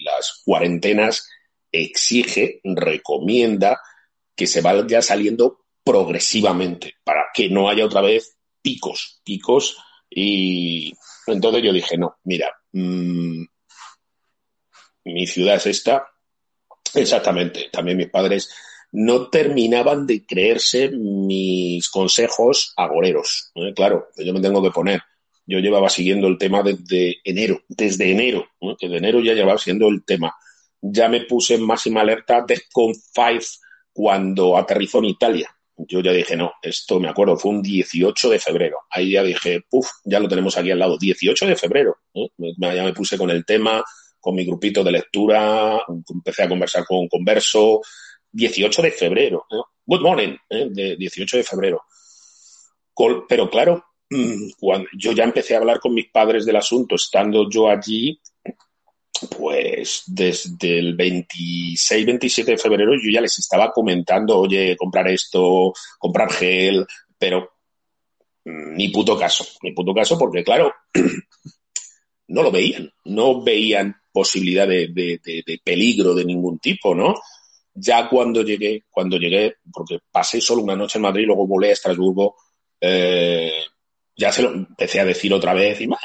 las 0.03 0.41
cuarentenas 0.43 1.27
exige, 1.71 2.61
recomienda 2.63 3.79
que 4.39 4.47
se 4.47 4.61
vaya 4.61 5.01
saliendo 5.01 5.65
progresivamente 5.83 6.95
para 7.03 7.25
que 7.33 7.49
no 7.49 7.69
haya 7.69 7.85
otra 7.85 7.99
vez 7.99 8.37
picos, 8.61 9.19
picos. 9.23 9.77
Y 10.09 10.93
entonces 11.27 11.61
yo 11.61 11.73
dije, 11.73 11.97
no, 11.97 12.15
mira, 12.23 12.49
mmm, 12.71 13.43
mi 15.03 15.27
ciudad 15.27 15.57
es 15.57 15.65
esta, 15.65 16.07
Exactamente. 16.93 17.69
También 17.71 17.97
mis 17.97 18.09
padres 18.09 18.49
no 18.91 19.29
terminaban 19.29 20.07
de 20.07 20.25
creerse 20.25 20.89
mis 20.89 21.89
consejos 21.89 22.73
agoreros. 22.75 23.51
¿eh? 23.55 23.73
Claro, 23.75 24.09
yo 24.17 24.33
me 24.33 24.41
tengo 24.41 24.63
que 24.63 24.71
poner. 24.71 25.01
Yo 25.45 25.59
llevaba 25.59 25.89
siguiendo 25.89 26.27
el 26.27 26.37
tema 26.37 26.61
desde 26.61 27.17
enero, 27.23 27.63
desde 27.67 28.11
enero, 28.11 28.47
¿eh? 28.61 28.75
desde 28.79 28.97
enero 28.97 29.19
ya 29.21 29.33
llevaba 29.33 29.57
siguiendo 29.57 29.87
el 29.87 30.03
tema. 30.05 30.35
Ya 30.81 31.09
me 31.09 31.21
puse 31.21 31.55
en 31.55 31.65
máxima 31.65 32.01
alerta 32.01 32.43
de 32.47 32.61
con 32.71 32.93
5 32.93 33.39
cuando 33.93 34.57
aterrizó 34.57 34.99
en 34.99 35.05
Italia. 35.05 35.55
Yo 35.77 36.01
ya 36.01 36.11
dije, 36.11 36.35
no, 36.35 36.51
esto 36.61 36.99
me 36.99 37.07
acuerdo, 37.07 37.37
fue 37.37 37.51
un 37.51 37.61
18 37.61 38.29
de 38.29 38.39
febrero. 38.39 38.77
Ahí 38.89 39.11
ya 39.11 39.23
dije, 39.23 39.61
puf, 39.69 39.87
ya 40.03 40.19
lo 40.19 40.27
tenemos 40.27 40.57
aquí 40.57 40.71
al 40.71 40.79
lado, 40.79 40.97
18 40.97 41.45
de 41.45 41.55
febrero. 41.55 41.97
¿eh? 42.13 42.27
Ya 42.57 42.83
me 42.83 42.93
puse 42.93 43.17
con 43.17 43.29
el 43.29 43.45
tema, 43.45 43.83
con 44.19 44.35
mi 44.35 44.45
grupito 44.45 44.83
de 44.83 44.91
lectura, 44.91 45.81
empecé 46.09 46.43
a 46.43 46.49
conversar 46.49 46.85
con 46.85 47.07
Converso, 47.07 47.81
18 48.31 48.81
de 48.81 48.91
febrero, 48.91 49.45
good 49.85 50.01
morning, 50.01 50.35
¿eh? 50.49 50.67
de 50.69 50.95
18 50.97 51.37
de 51.37 51.43
febrero. 51.43 51.81
pero 53.27 53.49
claro, 53.49 53.83
mm, 54.09 54.51
yo 54.97 55.13
ya 55.13 55.23
empecé 55.23 55.55
a 55.55 55.59
hablar 55.59 55.79
con 55.79 55.93
mis 55.93 56.09
padres 56.11 56.45
del 56.45 56.57
asunto, 56.57 56.95
estando 56.95 57.49
yo 57.49 57.69
allí, 57.69 58.19
pues 59.37 60.03
desde 60.07 60.79
el 60.79 60.95
26, 60.95 62.05
27 62.05 62.51
de 62.51 62.57
febrero 62.57 62.93
yo 62.93 63.11
ya 63.11 63.21
les 63.21 63.37
estaba 63.39 63.71
comentando, 63.71 64.39
oye, 64.39 64.75
comprar 64.77 65.07
esto, 65.09 65.73
comprar 65.97 66.31
gel, 66.31 66.85
pero 67.17 67.51
mm, 68.45 68.75
ni 68.75 68.89
puto 68.89 69.17
caso, 69.17 69.45
ni 69.61 69.73
puto 69.73 69.93
caso, 69.93 70.17
porque 70.17 70.43
claro, 70.43 70.73
no 72.27 72.43
lo 72.43 72.51
veían, 72.51 72.91
no 73.05 73.41
veían 73.43 73.95
posibilidad 74.11 74.67
de, 74.67 74.87
de, 74.93 75.61
peligro 75.63 76.13
de 76.13 76.25
ningún 76.25 76.59
tipo, 76.59 76.95
¿no? 76.95 77.15
Ya 77.73 78.09
cuando 78.09 78.41
llegué, 78.41 78.85
cuando 78.89 79.17
llegué, 79.17 79.55
porque 79.71 79.99
pasé 80.11 80.41
solo 80.41 80.63
una 80.63 80.75
noche 80.75 80.97
en 80.97 81.03
Madrid, 81.03 81.25
luego 81.25 81.47
volé 81.47 81.69
a 81.69 81.73
Estrasburgo, 81.73 82.35
eh, 82.81 83.63
ya 84.19 84.33
se 84.33 84.41
lo 84.41 84.51
empecé 84.51 84.99
a 84.99 85.05
decir 85.05 85.33
otra 85.33 85.53
vez, 85.53 85.79
y 85.79 85.87
no 85.87 85.95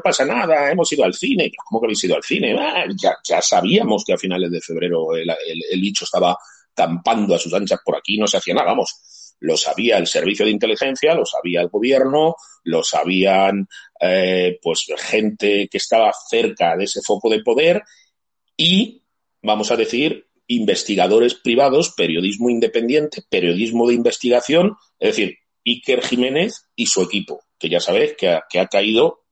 pasa 0.00 0.24
nada, 0.24 0.70
hemos 0.70 0.92
ido 0.92 1.04
al 1.04 1.12
cine. 1.12 1.50
¿Cómo 1.56 1.80
que 1.80 1.86
habéis 1.86 2.04
ido 2.04 2.14
al 2.14 2.22
cine? 2.22 2.54
ya, 2.96 3.16
ya, 3.24 3.42
sabíamos 3.42 4.04
que 4.04 4.12
a 4.12 4.16
finales 4.16 4.48
de 4.52 4.60
febrero 4.60 5.16
el, 5.16 5.28
el, 5.28 5.92
estaba 6.00 6.38
campando 6.72 7.34
a 7.34 7.38
sus 7.38 7.52
anchas 7.52 7.80
por 7.84 7.96
aquí, 7.96 8.16
no 8.16 8.28
se 8.28 8.36
hacía 8.36 8.54
nada, 8.54 8.68
vamos. 8.68 9.34
Lo 9.40 9.56
sabía 9.56 9.98
el 9.98 10.06
servicio 10.06 10.44
de 10.44 10.52
inteligencia, 10.52 11.16
lo 11.16 11.26
sabía 11.26 11.62
el 11.62 11.68
gobierno, 11.68 12.36
lo 12.62 12.84
sabían 12.84 13.66
eh, 14.00 14.56
pues 14.62 14.86
gente 14.96 15.66
que 15.68 15.78
estaba 15.78 16.12
cerca 16.30 16.76
de 16.76 16.84
ese 16.84 17.02
foco 17.02 17.28
de 17.28 17.42
poder 17.42 17.82
y, 18.56 19.02
vamos 19.42 19.72
a 19.72 19.76
decir, 19.76 20.28
investigadores 20.46 21.34
privados, 21.34 21.92
periodismo 21.96 22.50
independiente, 22.50 23.22
periodismo 23.28 23.88
de 23.88 23.94
investigación, 23.94 24.76
es 25.00 25.16
decir, 25.16 25.38
Iker 25.64 26.02
Jiménez 26.02 26.68
y 26.76 26.86
su 26.86 27.02
equipo, 27.02 27.44
que 27.58 27.68
ya 27.68 27.80
sabéis 27.80 28.14
que 28.16 28.28
ha, 28.28 28.66
caído 28.66 29.24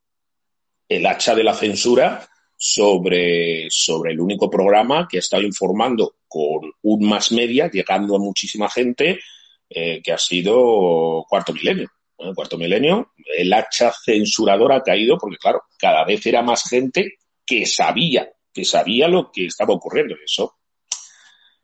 el 0.89 1.07
hacha 1.07 1.35
de 1.35 1.45
la 1.45 1.55
censura 1.55 2.29
sobre, 2.57 3.69
sobre 3.71 4.13
el 4.13 4.21
único 4.21 4.49
programa 4.51 5.07
que 5.11 5.19
ha 5.19 5.21
estado 5.21 5.43
informando 5.43 6.17
con 6.29 6.73
un 6.83 7.09
más 7.09 7.33
media, 7.33 7.71
llegando 7.71 8.17
a 8.17 8.21
muchísima 8.21 8.69
gente, 8.69 9.21
eh, 9.69 10.01
que 10.03 10.13
ha 10.13 10.19
sido 10.19 11.25
Cuarto 11.29 11.53
Milenio. 11.53 11.91
Cuarto 12.35 12.57
Milenio, 12.57 13.13
el 13.37 13.53
hacha 13.53 13.93
censurador 13.93 14.73
ha 14.73 14.83
caído 14.83 15.19
porque, 15.19 15.39
claro, 15.39 15.63
cada 15.77 16.05
vez 16.05 16.25
era 16.25 16.41
más 16.43 16.69
gente 16.69 17.19
que 17.45 17.67
sabía, 17.67 18.31
que 18.53 18.65
sabía 18.65 19.09
lo 19.09 19.33
que 19.33 19.47
estaba 19.47 19.75
ocurriendo. 19.75 20.15
Eso 20.25 20.55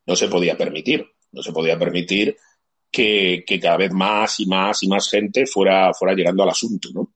no 0.07 0.17
se 0.17 0.29
podía 0.29 0.57
permitir. 0.57 1.07
No 1.31 1.43
se 1.43 1.53
podía 1.53 1.79
permitir 1.79 2.37
que, 2.91 3.45
cada 3.61 3.77
vez 3.77 3.93
más 3.93 4.41
y 4.41 4.47
más 4.47 4.83
y 4.83 4.89
más 4.89 5.09
gente 5.11 5.47
fuera, 5.47 5.93
fuera 5.95 6.15
llegando 6.15 6.43
al 6.43 6.51
asunto, 6.51 6.89
¿no? 6.93 7.13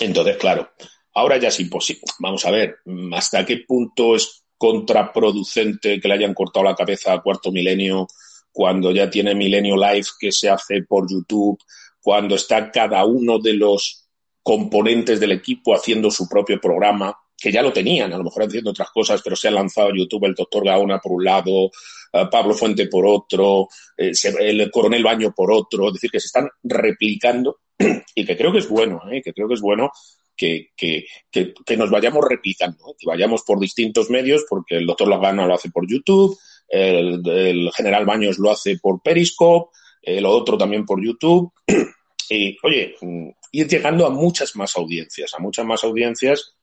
Entonces, 0.00 0.36
claro, 0.36 0.70
ahora 1.14 1.38
ya 1.38 1.48
es 1.48 1.60
imposible. 1.60 2.02
Vamos 2.18 2.44
a 2.44 2.50
ver, 2.50 2.78
¿hasta 3.12 3.44
qué 3.44 3.58
punto 3.66 4.16
es 4.16 4.44
contraproducente 4.56 6.00
que 6.00 6.08
le 6.08 6.14
hayan 6.14 6.34
cortado 6.34 6.64
la 6.64 6.74
cabeza 6.74 7.12
a 7.12 7.22
Cuarto 7.22 7.52
Milenio 7.52 8.06
cuando 8.50 8.90
ya 8.90 9.08
tiene 9.08 9.34
Milenio 9.34 9.76
Live 9.76 10.06
que 10.18 10.32
se 10.32 10.48
hace 10.48 10.82
por 10.82 11.08
YouTube, 11.08 11.58
cuando 12.00 12.34
está 12.34 12.70
cada 12.70 13.04
uno 13.04 13.38
de 13.38 13.54
los 13.54 14.08
componentes 14.42 15.20
del 15.20 15.32
equipo 15.32 15.74
haciendo 15.74 16.10
su 16.10 16.28
propio 16.28 16.60
programa, 16.60 17.16
que 17.40 17.52
ya 17.52 17.62
lo 17.62 17.72
tenían, 17.72 18.12
a 18.12 18.18
lo 18.18 18.24
mejor 18.24 18.44
haciendo 18.44 18.70
otras 18.70 18.90
cosas, 18.90 19.22
pero 19.22 19.36
se 19.36 19.48
ha 19.48 19.52
lanzado 19.52 19.88
a 19.88 19.96
YouTube 19.96 20.24
el 20.24 20.34
doctor 20.34 20.64
Gaona 20.64 20.98
por 20.98 21.12
un 21.12 21.24
lado, 21.24 21.70
eh, 22.12 22.26
Pablo 22.30 22.52
Fuente 22.52 22.88
por 22.88 23.06
otro, 23.06 23.68
eh, 23.96 24.12
el 24.40 24.70
coronel 24.70 25.04
Baño 25.04 25.32
por 25.34 25.52
otro, 25.52 25.88
es 25.88 25.94
decir, 25.94 26.10
que 26.10 26.20
se 26.20 26.26
están 26.26 26.48
replicando 26.64 27.60
y 28.14 28.24
que 28.24 28.36
creo 28.36 28.52
que 28.52 28.58
es 28.58 28.68
bueno, 28.68 29.00
¿eh? 29.10 29.22
que 29.22 29.32
creo 29.32 29.46
que 29.46 29.54
es 29.54 29.60
bueno 29.60 29.92
que, 30.36 30.70
que, 30.76 31.04
que, 31.30 31.76
nos 31.76 31.90
vayamos 31.90 32.24
replicando, 32.28 32.94
que 32.98 33.06
vayamos 33.06 33.42
por 33.42 33.58
distintos 33.58 34.08
medios, 34.08 34.44
porque 34.48 34.76
el 34.76 34.86
doctor 34.86 35.08
Lagana 35.08 35.46
lo 35.46 35.54
hace 35.54 35.70
por 35.70 35.88
YouTube, 35.88 36.38
el, 36.68 37.70
general 37.76 38.06
Baños 38.06 38.38
lo 38.38 38.50
hace 38.50 38.78
por 38.78 39.02
Periscope, 39.02 39.70
el 40.02 40.24
otro 40.26 40.56
también 40.56 40.84
por 40.86 41.04
YouTube. 41.04 41.52
y, 42.30 42.56
oye, 42.62 42.94
ir 43.50 43.68
llegando 43.68 44.06
a 44.06 44.10
muchas 44.10 44.54
más 44.54 44.76
audiencias, 44.76 45.34
a 45.34 45.40
muchas 45.40 45.66
más 45.66 45.82
audiencias 45.82 46.57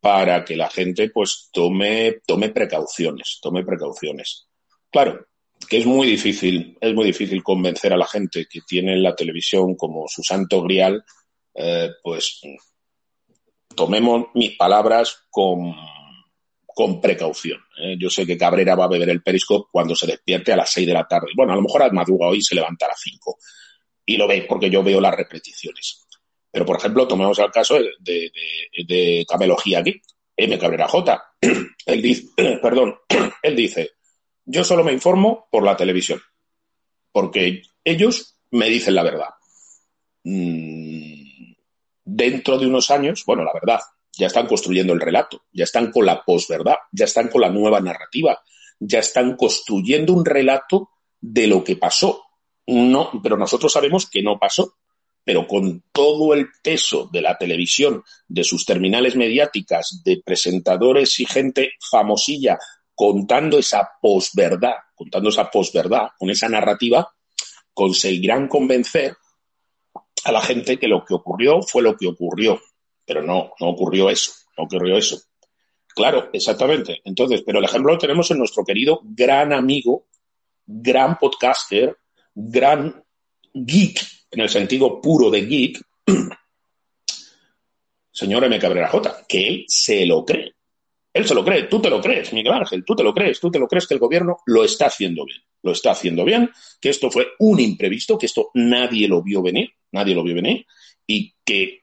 para 0.00 0.44
que 0.44 0.56
la 0.56 0.70
gente 0.70 1.10
pues 1.10 1.50
tome, 1.52 2.20
tome 2.26 2.50
precauciones, 2.50 3.38
tome 3.40 3.64
precauciones. 3.64 4.48
Claro, 4.90 5.26
que 5.68 5.78
es 5.78 5.86
muy 5.86 6.06
difícil, 6.06 6.76
es 6.80 6.94
muy 6.94 7.04
difícil 7.04 7.42
convencer 7.42 7.92
a 7.92 7.96
la 7.96 8.06
gente 8.06 8.46
que 8.50 8.60
tiene 8.66 8.96
la 8.96 9.14
televisión 9.14 9.76
como 9.76 10.08
su 10.08 10.22
santo 10.22 10.62
grial, 10.62 11.04
eh, 11.54 11.90
pues 12.02 12.40
tomemos 13.74 14.28
mis 14.34 14.56
palabras 14.56 15.26
con, 15.28 15.74
con 16.66 17.00
precaución. 17.00 17.60
¿eh? 17.82 17.96
Yo 17.98 18.08
sé 18.08 18.26
que 18.26 18.38
Cabrera 18.38 18.74
va 18.74 18.84
a 18.84 18.88
beber 18.88 19.10
el 19.10 19.22
Periscope 19.22 19.68
cuando 19.70 19.94
se 19.94 20.06
despierte 20.06 20.52
a 20.52 20.56
las 20.56 20.72
6 20.72 20.86
de 20.86 20.94
la 20.94 21.06
tarde. 21.06 21.28
Bueno, 21.36 21.52
a 21.52 21.56
lo 21.56 21.62
mejor 21.62 21.82
al 21.82 21.92
madruga 21.92 22.28
hoy 22.28 22.42
se 22.42 22.54
levanta 22.54 22.86
a 22.86 22.90
las 22.90 23.00
5 23.00 23.38
y 24.06 24.16
lo 24.16 24.26
ve 24.26 24.46
porque 24.48 24.70
yo 24.70 24.82
veo 24.82 25.00
las 25.00 25.14
repeticiones. 25.14 26.06
Pero, 26.50 26.66
por 26.66 26.76
ejemplo, 26.76 27.06
tomemos 27.06 27.38
el 27.38 27.50
caso 27.50 27.74
de, 27.74 27.90
de, 28.00 28.32
de 28.86 29.26
Camelogía 29.28 29.80
aquí, 29.80 30.00
M. 30.36 30.58
Cabrera 30.58 30.88
J. 30.88 31.34
él 31.86 32.02
dice, 32.02 32.28
perdón, 32.62 32.96
él 33.42 33.56
dice, 33.56 33.92
yo 34.44 34.64
solo 34.64 34.84
me 34.84 34.92
informo 34.92 35.48
por 35.50 35.64
la 35.64 35.76
televisión, 35.76 36.20
porque 37.12 37.62
ellos 37.84 38.36
me 38.50 38.68
dicen 38.68 38.94
la 38.94 39.02
verdad. 39.02 39.28
Mm, 40.24 41.54
dentro 42.04 42.58
de 42.58 42.66
unos 42.66 42.90
años, 42.90 43.24
bueno, 43.24 43.44
la 43.44 43.52
verdad, 43.52 43.80
ya 44.12 44.26
están 44.26 44.46
construyendo 44.46 44.92
el 44.92 45.00
relato, 45.00 45.44
ya 45.52 45.64
están 45.64 45.90
con 45.90 46.04
la 46.04 46.24
posverdad, 46.24 46.76
ya 46.92 47.04
están 47.04 47.28
con 47.28 47.42
la 47.42 47.50
nueva 47.50 47.80
narrativa, 47.80 48.42
ya 48.78 48.98
están 48.98 49.36
construyendo 49.36 50.12
un 50.12 50.24
relato 50.24 50.90
de 51.20 51.46
lo 51.46 51.62
que 51.62 51.76
pasó. 51.76 52.24
No, 52.66 53.10
pero 53.22 53.36
nosotros 53.36 53.72
sabemos 53.72 54.08
que 54.08 54.22
no 54.22 54.38
pasó. 54.38 54.74
Pero 55.24 55.46
con 55.46 55.84
todo 55.92 56.34
el 56.34 56.48
peso 56.62 57.08
de 57.12 57.22
la 57.22 57.36
televisión, 57.36 58.02
de 58.26 58.44
sus 58.44 58.64
terminales 58.64 59.16
mediáticas, 59.16 60.02
de 60.04 60.22
presentadores 60.24 61.20
y 61.20 61.26
gente 61.26 61.72
famosilla 61.90 62.58
contando 62.94 63.58
esa 63.58 63.88
posverdad, 64.00 64.74
contando 64.94 65.30
esa 65.30 65.50
posverdad, 65.50 66.08
con 66.18 66.30
esa 66.30 66.48
narrativa, 66.48 67.10
conseguirán 67.72 68.48
convencer 68.48 69.16
a 70.24 70.32
la 70.32 70.42
gente 70.42 70.78
que 70.78 70.88
lo 70.88 71.04
que 71.04 71.14
ocurrió 71.14 71.62
fue 71.62 71.82
lo 71.82 71.96
que 71.96 72.06
ocurrió. 72.06 72.60
Pero 73.06 73.22
no, 73.22 73.52
no 73.58 73.68
ocurrió 73.68 74.10
eso, 74.10 74.32
no 74.56 74.64
ocurrió 74.64 74.96
eso. 74.96 75.18
Claro, 75.94 76.30
exactamente. 76.32 77.00
Entonces, 77.04 77.42
pero 77.44 77.58
el 77.58 77.64
ejemplo 77.64 77.92
lo 77.92 77.98
tenemos 77.98 78.30
en 78.30 78.38
nuestro 78.38 78.64
querido 78.64 79.00
gran 79.02 79.52
amigo, 79.52 80.06
gran 80.66 81.18
podcaster, 81.18 81.96
gran 82.34 83.02
geek, 83.52 84.00
en 84.30 84.40
el 84.40 84.48
sentido 84.48 85.00
puro 85.00 85.30
de 85.30 85.42
geek, 85.42 85.80
señor 88.12 88.44
M. 88.44 88.58
Cabrera 88.58 88.88
J, 88.88 89.24
que 89.28 89.48
él 89.48 89.64
se 89.66 90.06
lo 90.06 90.24
cree. 90.24 90.54
Él 91.12 91.26
se 91.26 91.34
lo 91.34 91.44
cree, 91.44 91.64
tú 91.64 91.82
te 91.82 91.90
lo 91.90 92.00
crees, 92.00 92.32
Miguel 92.32 92.52
Ángel, 92.52 92.84
tú 92.84 92.94
te 92.94 93.02
lo 93.02 93.12
crees, 93.12 93.40
tú 93.40 93.50
te 93.50 93.58
lo 93.58 93.66
crees 93.66 93.86
que 93.88 93.94
el 93.94 94.00
gobierno 94.00 94.38
lo 94.46 94.64
está 94.64 94.86
haciendo 94.86 95.24
bien, 95.24 95.40
lo 95.62 95.72
está 95.72 95.90
haciendo 95.90 96.24
bien, 96.24 96.50
que 96.80 96.90
esto 96.90 97.10
fue 97.10 97.26
un 97.40 97.58
imprevisto, 97.58 98.16
que 98.16 98.26
esto 98.26 98.50
nadie 98.54 99.08
lo 99.08 99.20
vio 99.20 99.42
venir, 99.42 99.70
nadie 99.90 100.14
lo 100.14 100.22
vio 100.22 100.36
venir, 100.36 100.64
y 101.08 101.34
que 101.44 101.82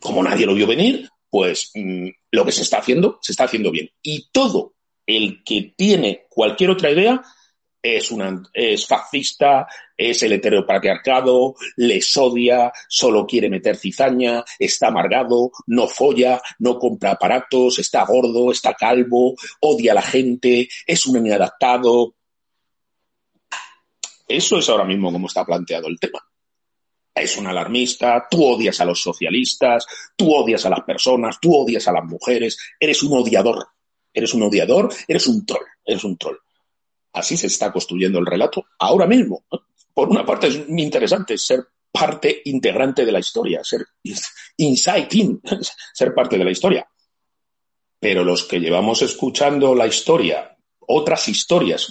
como 0.00 0.20
nadie 0.20 0.46
lo 0.46 0.54
vio 0.54 0.66
venir, 0.66 1.08
pues 1.30 1.70
mm, 1.74 2.08
lo 2.32 2.44
que 2.44 2.52
se 2.52 2.62
está 2.62 2.78
haciendo, 2.78 3.18
se 3.22 3.32
está 3.32 3.44
haciendo 3.44 3.70
bien. 3.70 3.88
Y 4.02 4.30
todo 4.32 4.74
el 5.06 5.44
que 5.44 5.74
tiene 5.76 6.26
cualquier 6.28 6.70
otra 6.70 6.90
idea 6.90 7.22
es, 7.94 8.10
una, 8.10 8.42
es 8.52 8.86
fascista, 8.86 9.66
es 9.96 10.22
el 10.22 10.32
heteropatriarcado, 10.32 11.54
les 11.76 12.16
odia, 12.16 12.72
solo 12.88 13.26
quiere 13.26 13.48
meter 13.48 13.76
cizaña, 13.76 14.44
está 14.58 14.88
amargado, 14.88 15.52
no 15.68 15.86
folla, 15.86 16.40
no 16.58 16.78
compra 16.78 17.12
aparatos, 17.12 17.78
está 17.78 18.04
gordo, 18.04 18.50
está 18.50 18.74
calvo, 18.74 19.34
odia 19.60 19.92
a 19.92 19.96
la 19.96 20.02
gente, 20.02 20.68
es 20.86 21.06
un 21.06 21.24
inadaptado. 21.24 22.14
Eso 24.26 24.58
es 24.58 24.68
ahora 24.68 24.84
mismo 24.84 25.12
como 25.12 25.28
está 25.28 25.44
planteado 25.44 25.86
el 25.86 26.00
tema. 26.00 26.18
Es 27.14 27.36
un 27.38 27.46
alarmista, 27.46 28.26
tú 28.30 28.44
odias 28.44 28.80
a 28.80 28.84
los 28.84 29.00
socialistas, 29.00 29.86
tú 30.16 30.34
odias 30.34 30.66
a 30.66 30.70
las 30.70 30.80
personas, 30.80 31.38
tú 31.40 31.54
odias 31.54 31.86
a 31.88 31.92
las 31.92 32.04
mujeres, 32.04 32.58
eres 32.78 33.02
un 33.02 33.16
odiador, 33.16 33.68
eres 34.12 34.34
un 34.34 34.42
odiador, 34.42 34.92
eres 35.06 35.26
un 35.26 35.46
troll, 35.46 35.64
eres 35.84 36.04
un 36.04 36.18
troll. 36.18 36.36
Así 37.16 37.38
se 37.38 37.46
está 37.46 37.72
construyendo 37.72 38.18
el 38.18 38.26
relato 38.26 38.66
ahora 38.78 39.06
mismo. 39.06 39.46
Por 39.94 40.10
una 40.10 40.24
parte 40.26 40.48
es 40.48 40.68
interesante 40.68 41.38
ser 41.38 41.66
parte 41.90 42.42
integrante 42.44 43.06
de 43.06 43.12
la 43.12 43.20
historia, 43.20 43.64
ser 43.64 43.86
inside 44.58 45.08
in, 45.12 45.40
ser 45.94 46.14
parte 46.14 46.36
de 46.36 46.44
la 46.44 46.50
historia. 46.50 46.86
Pero 47.98 48.22
los 48.22 48.44
que 48.44 48.60
llevamos 48.60 49.00
escuchando 49.00 49.74
la 49.74 49.86
historia, 49.86 50.58
otras 50.80 51.26
historias, 51.28 51.88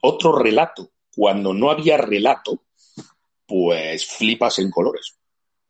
otro 0.00 0.36
relato, 0.36 0.90
cuando 1.14 1.54
no 1.54 1.70
había 1.70 1.96
relato, 1.96 2.64
pues 3.46 4.04
flipas 4.06 4.58
en 4.58 4.72
colores. 4.72 5.14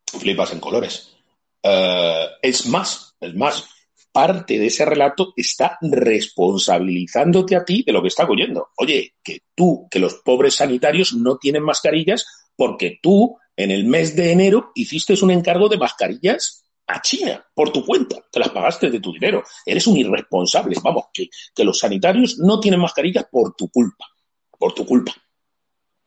Flipas 0.06 0.50
en 0.54 0.61
colores. 0.61 1.14
Eh, 1.62 2.26
es 2.40 2.64
más, 2.68 3.14
es 3.20 3.34
más, 3.34 3.68
parte 4.14 4.61
de 4.61 4.66
ese 4.66 4.85
relato 4.85 5.33
está 5.37 5.76
responsabilizándote 5.83 7.56
a 7.56 7.64
ti 7.64 7.83
de 7.85 7.92
lo 7.92 8.00
que 8.00 8.06
está 8.06 8.25
oyendo. 8.25 8.68
Oye, 8.76 9.16
que 9.25 9.40
tú, 9.56 9.88
que 9.90 9.99
los 9.99 10.14
pobres 10.25 10.54
sanitarios 10.54 11.14
no 11.14 11.37
tienen 11.37 11.64
mascarillas 11.64 12.25
porque 12.54 13.00
tú 13.02 13.37
en 13.56 13.73
el 13.73 13.87
mes 13.87 14.14
de 14.14 14.30
enero 14.30 14.71
hiciste 14.76 15.14
un 15.21 15.33
encargo 15.33 15.68
de 15.68 15.78
mascarillas 15.78 16.64
a 16.87 17.02
China 17.02 17.44
por 17.52 17.73
tu 17.73 17.85
cuenta, 17.85 18.16
te 18.30 18.38
las 18.38 18.50
pagaste 18.50 18.88
de 18.88 19.00
tu 19.00 19.12
dinero. 19.12 19.42
Eres 19.66 19.85
un 19.88 19.97
irresponsable. 19.97 20.76
Vamos, 20.80 21.06
que, 21.12 21.28
los 21.64 21.80
sanitarios 21.80 22.38
no 22.38 22.61
tienen 22.61 22.78
mascarillas 22.78 23.26
por 23.28 23.56
tu 23.56 23.68
culpa, 23.68 24.06
por 24.56 24.73
tu 24.75 24.87
culpa. 24.87 25.12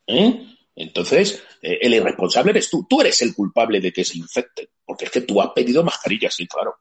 ¿Eh? 0.07 0.45
Entonces, 0.77 1.43
eh, 1.61 1.79
el 1.81 1.93
irresponsable 1.93 2.51
eres 2.51 2.69
tú. 2.69 2.87
Tú 2.89 3.01
eres 3.01 3.21
el 3.21 3.35
culpable 3.35 3.81
de 3.81 3.91
que 3.91 4.05
se 4.05 4.17
infecte, 4.17 4.69
porque 4.85 5.05
es 5.05 5.11
que 5.11 5.21
tú 5.21 5.41
has 5.41 5.49
pedido 5.49 5.83
mascarillas, 5.83 6.33
sí, 6.33 6.47
claro 6.47 6.77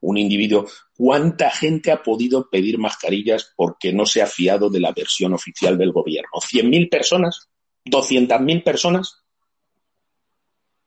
un 0.00 0.18
individuo, 0.18 0.66
¿cuánta 0.94 1.50
gente 1.50 1.92
ha 1.92 2.02
podido 2.02 2.48
pedir 2.48 2.78
mascarillas 2.78 3.52
porque 3.56 3.92
no 3.92 4.06
se 4.06 4.22
ha 4.22 4.26
fiado 4.26 4.68
de 4.70 4.80
la 4.80 4.92
versión 4.92 5.32
oficial 5.32 5.78
del 5.78 5.92
gobierno? 5.92 6.30
¿100.000 6.34 6.90
personas? 6.90 7.48
¿200.000 7.84 8.62
personas? 8.62 9.22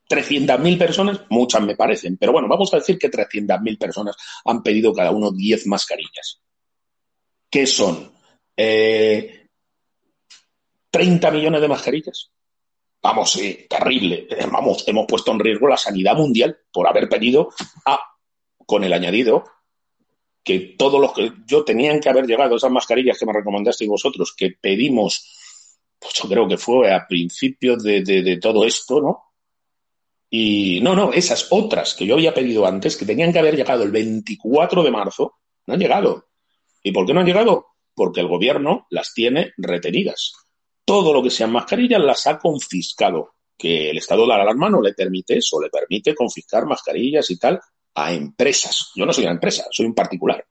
¿300.000 0.10 0.78
personas? 0.78 1.22
Muchas 1.30 1.62
me 1.62 1.76
parecen, 1.76 2.18
pero 2.18 2.32
bueno, 2.32 2.48
vamos 2.48 2.74
a 2.74 2.78
decir 2.78 2.98
que 2.98 3.10
300.000 3.10 3.78
personas 3.78 4.16
han 4.46 4.62
pedido 4.62 4.94
cada 4.94 5.12
uno 5.12 5.32
10 5.32 5.68
mascarillas. 5.68 6.42
¿Qué 7.50 7.66
son? 7.66 8.12
Eh, 8.56 9.48
¿30 10.92 11.32
millones 11.32 11.62
de 11.62 11.68
mascarillas? 11.68 12.32
Vamos, 13.02 13.34
sí, 13.34 13.68
terrible. 13.70 14.28
Vamos, 14.52 14.84
hemos 14.88 15.06
puesto 15.08 15.32
en 15.32 15.40
riesgo 15.40 15.68
la 15.68 15.78
sanidad 15.78 16.16
mundial 16.16 16.58
por 16.72 16.88
haber 16.88 17.08
pedido 17.08 17.50
a 17.86 18.00
con 18.66 18.84
el 18.84 18.94
añadido 18.94 19.44
que 20.46 20.76
todos 20.78 21.02
los 21.02 21.12
que 21.12 21.34
yo 21.48 21.66
tenían 21.66 22.00
que 22.00 22.08
haber 22.08 22.28
llegado, 22.28 22.56
esas 22.56 22.72
mascarillas 22.72 23.18
que 23.18 23.26
me 23.26 23.34
recomendasteis 23.34 23.90
vosotros, 23.90 24.36
que 24.38 24.52
pedimos, 24.52 25.96
pues 26.00 26.14
yo 26.14 26.30
creo 26.30 26.48
que 26.48 26.58
fue 26.58 26.94
a 26.94 27.08
principios 27.08 27.82
de, 27.82 28.38
todo 28.40 28.64
esto, 28.64 29.02
¿no? 29.02 29.24
Y 30.30 30.82
no, 30.82 30.96
no, 30.96 31.12
esas 31.12 31.48
otras 31.50 31.96
que 31.96 32.06
yo 32.06 32.14
había 32.14 32.34
pedido 32.34 32.68
antes, 32.68 32.96
que 32.96 33.08
tenían 33.08 33.34
que 33.34 33.40
haber 33.40 33.56
llegado 33.56 33.82
el 33.82 33.92
24 33.92 34.84
de 34.84 34.92
marzo, 34.92 35.34
no 35.66 35.74
han 35.74 35.80
llegado. 35.80 36.28
¿Y 36.84 36.92
por 36.92 37.08
qué 37.08 37.14
no 37.16 37.22
han 37.22 37.26
llegado? 37.26 37.66
Porque 37.96 38.22
el 38.22 38.28
gobierno 38.28 38.86
las 38.92 39.16
tiene 39.16 39.54
retenidas. 39.58 40.34
Todo 40.86 41.12
lo 41.12 41.24
que 41.24 41.32
sean 41.32 41.52
mascarillas 41.52 42.02
las 42.02 42.28
ha 42.28 42.38
confiscado. 42.38 43.34
Que 43.58 43.90
el 43.90 43.98
estado 43.98 44.24
de 44.24 44.28
la 44.28 44.36
alarma 44.36 44.70
no 44.70 44.80
le 44.80 44.94
permite 44.94 45.38
eso, 45.38 45.60
le 45.60 45.70
permite 45.70 46.14
confiscar 46.14 46.68
mascarillas 46.68 47.32
y 47.32 47.40
tal, 47.40 47.60
a 47.96 48.14
empresas. 48.14 48.92
Yo 48.96 49.06
no 49.06 49.14
soy 49.14 49.24
una 49.24 49.34
empresa, 49.34 49.66
soy 49.72 49.86
un 49.86 49.96
particular. 49.96 50.46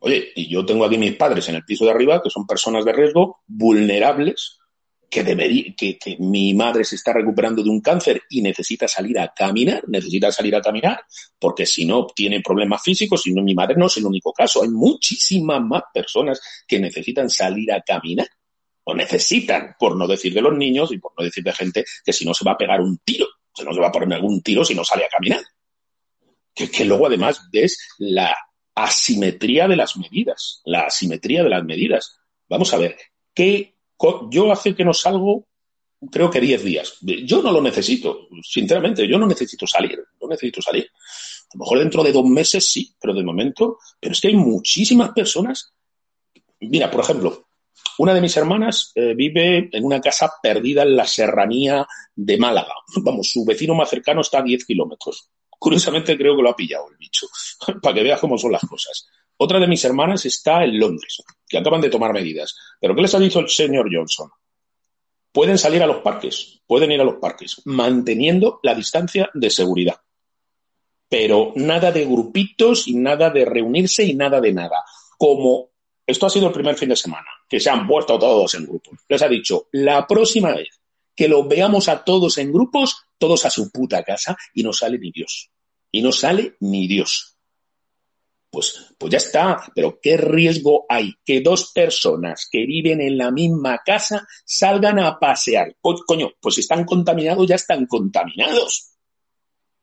Oye, 0.00 0.32
y 0.34 0.48
yo 0.48 0.64
tengo 0.66 0.84
aquí 0.84 0.98
mis 0.98 1.16
padres 1.16 1.48
en 1.48 1.56
el 1.56 1.64
piso 1.64 1.84
de 1.84 1.90
arriba, 1.90 2.20
que 2.22 2.30
son 2.30 2.46
personas 2.46 2.84
de 2.84 2.92
riesgo, 2.92 3.42
vulnerables, 3.46 4.58
que, 5.08 5.22
debería, 5.22 5.74
que, 5.76 5.98
mi 6.18 6.54
madre 6.54 6.84
se 6.84 6.96
está 6.96 7.12
recuperando 7.12 7.62
de 7.62 7.70
un 7.70 7.80
cáncer 7.80 8.22
y 8.28 8.42
necesita 8.42 8.88
salir 8.88 9.18
a 9.18 9.32
caminar, 9.34 9.84
necesita 9.86 10.32
salir 10.32 10.56
a 10.56 10.60
caminar, 10.60 11.00
porque 11.38 11.64
si 11.64 11.84
no 11.84 12.06
tiene 12.06 12.40
problemas 12.40 12.82
físicos, 12.82 13.26
y 13.26 13.32
no, 13.32 13.42
mi 13.42 13.54
madre 13.54 13.76
no 13.76 13.86
es 13.86 13.96
el 13.96 14.06
único 14.06 14.32
caso, 14.32 14.62
hay 14.62 14.70
muchísimas 14.70 15.62
más 15.62 15.84
personas 15.92 16.40
que 16.66 16.80
necesitan 16.80 17.30
salir 17.30 17.72
a 17.72 17.80
caminar, 17.80 18.28
o 18.82 18.94
necesitan, 18.94 19.76
por 19.78 19.96
no 19.96 20.06
decir 20.06 20.34
de 20.34 20.42
los 20.42 20.54
niños 20.54 20.92
y 20.92 20.98
por 20.98 21.12
no 21.16 21.24
decir 21.24 21.44
de 21.44 21.52
gente 21.52 21.84
que 22.04 22.12
si 22.12 22.26
no 22.26 22.34
se 22.34 22.44
va 22.44 22.52
a 22.52 22.58
pegar 22.58 22.80
un 22.80 22.98
tiro, 22.98 23.26
se 23.54 23.64
no 23.64 23.72
se 23.72 23.80
va 23.80 23.88
a 23.88 23.92
poner 23.92 24.12
algún 24.14 24.42
tiro 24.42 24.64
si 24.64 24.74
no 24.74 24.84
sale 24.84 25.04
a 25.04 25.08
caminar 25.08 25.40
que, 26.54 26.84
luego 26.84 27.06
además 27.06 27.48
ves 27.52 27.78
la 27.98 28.34
asimetría 28.74 29.68
de 29.68 29.76
las 29.76 29.96
medidas, 29.96 30.60
la 30.64 30.82
asimetría 30.82 31.42
de 31.42 31.50
las 31.50 31.64
medidas. 31.64 32.18
Vamos 32.48 32.72
a 32.72 32.78
ver, 32.78 32.96
¿qué, 33.32 33.74
yo 34.30 34.52
hace 34.52 34.74
que 34.74 34.84
no 34.84 34.94
salgo, 34.94 35.46
creo 36.10 36.30
que 36.30 36.40
10 36.40 36.64
días. 36.64 36.98
Yo 37.00 37.42
no 37.42 37.52
lo 37.52 37.62
necesito, 37.62 38.28
sinceramente, 38.42 39.08
yo 39.08 39.18
no 39.18 39.26
necesito 39.26 39.66
salir, 39.66 39.98
no 40.20 40.28
necesito 40.28 40.60
salir. 40.60 40.84
A 40.84 41.56
lo 41.56 41.60
mejor 41.60 41.78
dentro 41.78 42.02
de 42.02 42.12
dos 42.12 42.24
meses 42.24 42.70
sí, 42.70 42.94
pero 43.00 43.14
de 43.14 43.22
momento, 43.22 43.78
pero 44.00 44.12
es 44.12 44.20
que 44.20 44.28
hay 44.28 44.36
muchísimas 44.36 45.10
personas. 45.10 45.72
Mira, 46.60 46.90
por 46.90 47.00
ejemplo, 47.00 47.46
una 47.98 48.14
de 48.14 48.20
mis 48.20 48.36
hermanas 48.36 48.92
eh, 48.94 49.14
vive 49.14 49.68
en 49.72 49.84
una 49.84 50.00
casa 50.00 50.32
perdida 50.42 50.82
en 50.82 50.96
la 50.96 51.06
serranía 51.06 51.86
de 52.14 52.36
Málaga. 52.38 52.74
Vamos, 53.02 53.30
su 53.30 53.44
vecino 53.44 53.74
más 53.74 53.90
cercano 53.90 54.20
está 54.20 54.38
a 54.38 54.42
10 54.42 54.64
kilómetros. 54.64 55.30
Curiosamente 55.64 56.18
creo 56.18 56.36
que 56.36 56.42
lo 56.42 56.50
ha 56.50 56.56
pillado 56.56 56.90
el 56.90 56.98
bicho, 56.98 57.26
para 57.82 57.94
que 57.94 58.02
veas 58.02 58.20
cómo 58.20 58.36
son 58.36 58.52
las 58.52 58.60
cosas. 58.68 59.08
Otra 59.38 59.58
de 59.58 59.66
mis 59.66 59.82
hermanas 59.82 60.26
está 60.26 60.62
en 60.62 60.78
Londres, 60.78 61.22
que 61.48 61.56
acaban 61.56 61.80
de 61.80 61.88
tomar 61.88 62.12
medidas. 62.12 62.54
¿Pero 62.78 62.94
qué 62.94 63.00
les 63.00 63.14
ha 63.14 63.18
dicho 63.18 63.40
el 63.40 63.48
señor 63.48 63.88
Johnson? 63.90 64.30
Pueden 65.32 65.56
salir 65.56 65.82
a 65.82 65.86
los 65.86 66.02
parques, 66.02 66.60
pueden 66.66 66.92
ir 66.92 67.00
a 67.00 67.04
los 67.04 67.14
parques, 67.14 67.62
manteniendo 67.64 68.60
la 68.62 68.74
distancia 68.74 69.30
de 69.32 69.48
seguridad. 69.48 69.96
Pero 71.08 71.54
nada 71.56 71.90
de 71.90 72.04
grupitos 72.04 72.86
y 72.86 72.96
nada 72.96 73.30
de 73.30 73.46
reunirse 73.46 74.04
y 74.04 74.12
nada 74.12 74.42
de 74.42 74.52
nada. 74.52 74.84
Como 75.16 75.70
esto 76.06 76.26
ha 76.26 76.30
sido 76.30 76.48
el 76.48 76.52
primer 76.52 76.76
fin 76.76 76.90
de 76.90 76.96
semana, 76.96 77.28
que 77.48 77.58
se 77.58 77.70
han 77.70 77.86
puesto 77.86 78.18
todos 78.18 78.52
en 78.52 78.66
grupos. 78.66 78.98
Les 79.08 79.22
ha 79.22 79.28
dicho, 79.28 79.68
la 79.72 80.06
próxima 80.06 80.54
vez 80.54 80.78
que 81.16 81.26
los 81.26 81.48
veamos 81.48 81.88
a 81.88 82.04
todos 82.04 82.36
en 82.36 82.52
grupos, 82.52 83.06
todos 83.16 83.46
a 83.46 83.50
su 83.50 83.70
puta 83.70 84.02
casa 84.02 84.36
y 84.52 84.62
no 84.62 84.74
sale 84.74 84.98
ni 84.98 85.10
Dios 85.10 85.52
y 85.94 86.02
no 86.02 86.10
sale 86.10 86.56
ni 86.58 86.88
Dios. 86.88 87.36
Pues, 88.50 88.94
pues 88.98 89.12
ya 89.12 89.18
está, 89.18 89.62
pero 89.76 90.00
¿qué 90.02 90.16
riesgo 90.16 90.86
hay 90.88 91.14
que 91.24 91.40
dos 91.40 91.70
personas 91.72 92.48
que 92.50 92.66
viven 92.66 93.00
en 93.00 93.16
la 93.16 93.30
misma 93.30 93.78
casa 93.84 94.26
salgan 94.44 94.98
a 94.98 95.20
pasear? 95.20 95.76
coño, 95.80 96.32
pues 96.40 96.56
si 96.56 96.62
están 96.62 96.84
contaminados, 96.84 97.46
ya 97.46 97.54
están 97.54 97.86
contaminados. 97.86 98.90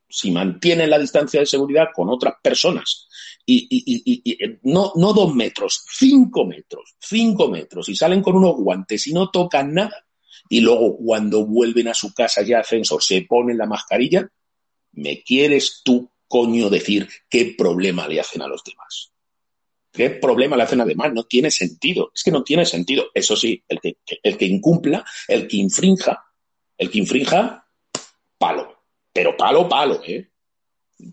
si 0.10 0.32
mantienen 0.32 0.89
la 0.89 1.00
distancia 1.00 1.39
de 1.39 1.45
seguridad 1.45 1.88
con 1.95 2.10
otras 2.10 2.34
personas 2.43 3.08
y, 3.45 4.60
no, 4.63 4.91
no 4.95 5.13
dos 5.13 5.34
metros, 5.34 5.86
cinco 5.89 6.45
metros, 6.45 6.97
cinco 7.00 7.47
metros, 7.47 7.88
y 7.88 7.95
salen 7.95 8.21
con 8.21 8.36
unos 8.36 8.56
guantes 8.58 9.08
y 9.08 9.13
no 9.13 9.30
tocan 9.30 9.74
nada, 9.74 10.06
y 10.50 10.60
luego 10.60 10.97
cuando 10.97 11.45
vuelven 11.45 11.88
a 11.88 11.93
su 11.93 12.13
casa 12.13 12.41
ya 12.41 12.60
ascensor 12.60 13.02
se 13.02 13.21
ponen 13.21 13.58
la 13.58 13.65
mascarilla, 13.65 14.30
¿me 14.93 15.23
quieres 15.23 15.82
tú, 15.84 16.10
coño, 16.27 16.69
decir 16.69 17.08
qué 17.30 17.56
problema 17.58 18.08
le 18.08 18.19
hacen 18.19 18.41
a 18.41 18.47
los 18.47 18.63
demás? 18.63 19.12
¿Qué 19.91 20.10
problema 20.10 20.56
le 20.56 20.63
hacen 20.63 20.80
a 20.80 20.84
los 20.84 20.89
demás? 20.89 21.12
No 21.13 21.23
tiene 21.25 21.51
sentido, 21.51 22.12
es 22.15 22.23
que 22.23 22.32
no 22.32 22.43
tiene 22.43 22.65
sentido. 22.65 23.08
Eso 23.13 23.36
sí, 23.36 23.62
el 23.67 23.80
que, 23.80 24.45
incumpla, 24.45 25.06
el 25.27 25.47
que 25.47 25.58
infrinja, 25.58 26.23
el 26.77 26.89
que 26.89 26.99
infrinja, 26.99 27.67
palo. 28.38 28.86
Pero 29.12 29.36
palo, 29.36 29.67
palo, 29.67 30.01
¿eh? 30.06 30.30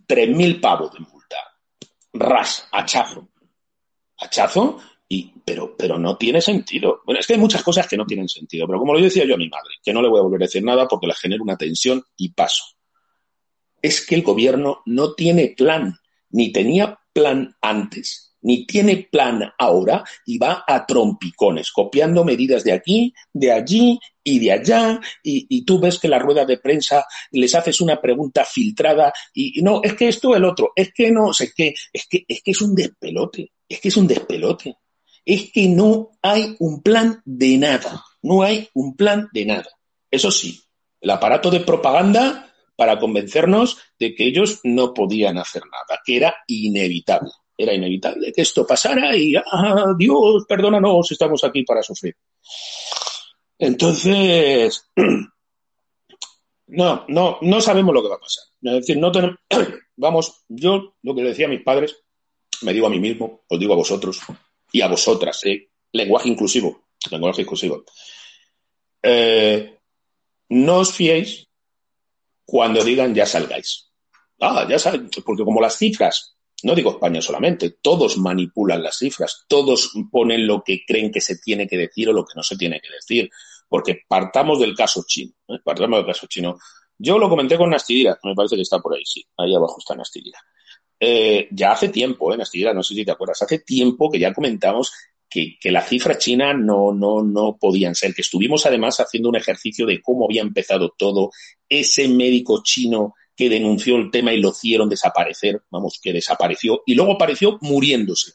Tres 0.07 0.29
mil 0.29 0.61
pavos 0.61 0.93
de 0.93 1.01
multa. 1.01 1.37
Ras, 2.13 2.69
hachazo. 2.71 3.29
Hachazo, 4.19 4.81
y, 5.09 5.33
pero, 5.45 5.75
pero 5.77 5.99
no 5.99 6.17
tiene 6.17 6.41
sentido. 6.41 7.01
Bueno, 7.05 7.21
es 7.21 7.27
que 7.27 7.33
hay 7.33 7.39
muchas 7.39 7.63
cosas 7.63 7.89
que 7.89 7.97
no 7.97 8.07
tienen 8.07 8.29
sentido, 8.29 8.67
pero 8.67 8.79
como 8.79 8.95
lo 8.95 9.01
decía 9.01 9.25
yo 9.25 9.35
a 9.35 9.39
mi 9.39 9.49
madre, 9.49 9.75
que 9.83 9.93
no 9.93 10.03
le 10.03 10.09
voy 10.09 10.21
a 10.21 10.23
volver 10.23 10.43
a 10.43 10.47
decir 10.47 10.63
nada 10.63 10.87
porque 10.87 11.07
le 11.07 11.15
genera 11.15 11.43
una 11.43 11.57
tensión 11.57 12.05
y 12.17 12.29
paso. 12.31 12.65
Es 13.83 14.05
que 14.05 14.15
el 14.15 14.23
gobierno 14.23 14.83
no 14.87 15.15
tiene 15.15 15.55
plan, 15.57 15.99
ni 16.31 16.53
tenía 16.53 16.99
plan 17.13 17.57
antes 17.61 18.29
ni 18.43 18.67
tiene 18.67 19.09
plan 19.11 19.53
ahora 19.59 20.05
y 20.25 20.39
va 20.39 20.65
a 20.67 20.87
trompicones, 20.87 21.73
copiando 21.73 22.25
medidas 22.25 22.65
de 22.65 22.73
aquí, 22.73 23.13
de 23.33 23.53
allí 23.53 23.99
y 24.23 24.39
de 24.39 24.53
allá, 24.53 25.01
y, 25.23 25.65
tú 25.65 25.81
ves 25.81 25.99
que 25.99 26.09
la 26.09 26.19
rueda 26.19 26.45
de 26.45 26.59
prensa 26.59 27.05
les 27.33 27.55
haces 27.55 27.81
una 27.81 28.01
pregunta 28.01 28.45
filtrada 28.45 29.13
y, 29.33 29.63
no, 29.63 29.81
es 29.83 29.95
que 29.95 30.09
esto 30.09 30.37
el 30.37 30.45
otro, 30.45 30.73
es 30.77 30.93
que 30.93 31.11
no 31.11 31.33
sé 31.33 31.53
qué, 31.55 31.75
es 31.93 32.07
que, 32.09 32.25
es 32.29 32.43
que 32.43 32.51
es 32.51 32.61
un 32.63 32.75
despelote, 32.75 33.53
es 33.69 33.81
que 33.81 33.89
es 33.89 33.97
un 33.97 34.07
despelote, 34.07 34.77
es 35.25 35.51
que 35.51 35.69
no 35.69 36.11
hay 36.23 36.57
un 36.59 36.83
plan 36.83 37.21
de 37.25 37.59
nada, 37.59 38.05
no 38.23 38.43
hay 38.43 38.69
un 38.75 38.97
plan 38.97 39.29
de 39.33 39.47
nada. 39.47 39.69
Eso 40.11 40.31
sí, 40.31 40.59
el 41.01 41.11
aparato 41.11 41.51
de 41.51 41.61
propaganda 41.61 42.48
para 42.79 42.97
convencernos 42.97 43.77
de 43.99 44.15
que 44.15 44.25
ellos 44.25 44.61
no 44.63 44.95
podían 44.95 45.37
hacer 45.37 45.63
nada, 45.65 46.01
que 46.05 46.17
era 46.17 46.37
inevitable 46.47 47.33
era 47.59 47.75
inevitable 47.75 48.33
que 48.33 48.43
esto 48.43 48.65
pasara 48.65 49.17
y, 49.17 49.35
ah, 49.35 49.93
Dios, 49.99 50.45
perdónanos, 50.49 51.11
estamos 51.11 51.43
aquí 51.43 51.65
para 51.65 51.83
sufrir. 51.83 52.15
Entonces, 53.59 54.89
no, 56.69 57.05
no, 57.09 57.39
no 57.43 57.61
sabemos 57.61 57.93
lo 57.93 58.01
que 58.01 58.11
va 58.11 58.15
a 58.15 58.21
pasar. 58.21 58.45
Es 58.63 58.73
decir, 58.75 58.99
no 58.99 59.11
tenemos, 59.11 59.39
vamos, 59.97 60.45
yo 60.49 60.95
lo 61.03 61.15
que 61.17 61.23
le 61.23 61.31
decía 61.31 61.47
a 61.47 61.51
mis 61.51 61.65
padres, 61.65 61.97
me 62.63 62.73
digo 62.73 62.87
a 62.87 62.91
mí 62.91 63.01
mismo, 63.01 63.43
os 63.49 63.59
digo 63.59 63.73
a 63.73 63.79
vosotros 63.79 64.21
y 64.71 64.81
a 64.81 64.87
vosotras, 64.87 65.45
¿eh? 65.45 65.71
lenguaje 65.91 66.29
inclusivo, 66.29 66.85
lenguaje 67.11 67.43
inclusivo. 67.43 67.85
Eh, 69.03 69.81
no 70.51 70.77
os 70.77 70.93
fiéis 70.93 71.48
cuando 72.49 72.83
digan 72.83 73.15
ya 73.15 73.27
salgáis. 73.27 73.91
Ah, 74.41 74.67
ya 74.67 74.79
salgáis, 74.79 75.23
porque 75.23 75.45
como 75.45 75.61
las 75.61 75.77
cifras 75.77 76.39
no 76.63 76.75
digo 76.75 76.93
España 76.93 77.23
solamente, 77.23 77.77
todos 77.81 78.19
manipulan 78.19 78.83
las 78.83 78.99
cifras, 78.99 79.45
todos 79.47 79.93
ponen 80.11 80.47
lo 80.47 80.63
que 80.65 80.85
creen 80.87 81.13
que 81.13 81.21
se 81.21 81.39
tiene 81.39 81.69
que 81.69 81.77
decir 81.77 82.09
o 82.09 82.13
lo 82.13 82.25
que 82.25 82.33
no 82.35 82.43
se 82.43 82.57
tiene 82.57 82.81
que 82.81 82.89
decir, 82.93 83.31
porque 83.69 84.01
partamos 84.09 84.59
del 84.59 84.75
caso 84.75 85.05
chino, 85.07 85.33
¿eh? 85.49 85.59
partamos 85.63 85.99
del 85.99 86.07
caso 86.07 86.27
chino. 86.27 86.59
Yo 86.97 87.19
lo 87.19 87.29
comenté 87.29 87.57
con 87.57 87.71
Nastidira, 87.71 88.19
me 88.25 88.35
parece 88.35 88.57
que 88.57 88.63
está 88.63 88.81
por 88.81 88.95
ahí, 88.95 89.05
sí, 89.05 89.25
ahí 89.37 89.55
abajo 89.55 89.77
está 89.79 89.95
Nastidira. 89.95 90.41
Eh, 90.99 91.47
ya 91.53 91.73
hace 91.73 91.91
tiempo, 91.91 92.33
¿eh, 92.35 92.37
Nastidira, 92.37 92.75
no 92.75 92.83
sé 92.83 92.95
si 92.95 93.05
te 93.05 93.13
acuerdas, 93.13 93.41
hace 93.43 93.61
tiempo 93.61 94.11
que 94.11 94.19
ya 94.19 94.35
comentamos 94.35 94.93
que, 95.29 95.59
la 95.65 95.83
cifra 95.83 96.19
china 96.19 96.55
no, 96.55 96.93
no, 96.93 97.23
no 97.23 97.57
podían 97.59 97.95
ser, 97.95 98.15
que 98.15 98.23
estuvimos 98.23 98.67
además 98.67 98.99
haciendo 99.01 99.29
un 99.29 99.37
ejercicio 99.37 99.87
de 99.87 100.01
cómo 100.01 100.25
había 100.25 100.43
empezado 100.43 100.95
todo, 100.97 101.31
ese 101.69 102.09
médico 102.09 102.63
chino 102.63 103.15
que 103.37 103.49
denunció 103.49 103.97
el 103.97 104.11
tema 104.11 104.33
y 104.33 104.41
lo 104.41 104.51
hicieron 104.51 104.89
desaparecer, 104.89 105.63
vamos, 105.71 106.01
que 106.03 106.13
desapareció 106.13 106.83
y 106.87 106.95
luego 106.95 107.13
apareció 107.13 107.59
muriéndose. 107.61 108.33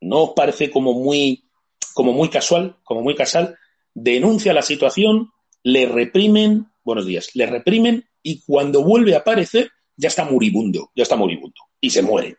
¿No 0.00 0.24
os 0.24 0.30
parece 0.34 0.70
como 0.70 0.94
muy, 0.94 1.44
como 1.92 2.12
muy 2.12 2.30
casual, 2.30 2.76
como 2.84 3.02
muy 3.02 3.14
casual? 3.14 3.56
Denuncia 3.92 4.54
la 4.54 4.62
situación, 4.62 5.30
le 5.62 5.86
reprimen, 5.86 6.68
buenos 6.84 7.04
días, 7.04 7.34
le 7.34 7.46
reprimen 7.46 8.08
y 8.22 8.42
cuando 8.42 8.82
vuelve 8.82 9.14
a 9.14 9.18
aparecer 9.18 9.70
ya 9.96 10.08
está 10.08 10.24
moribundo, 10.24 10.92
ya 10.94 11.02
está 11.02 11.16
moribundo 11.16 11.60
y 11.80 11.90
se 11.90 12.02
muere. 12.02 12.36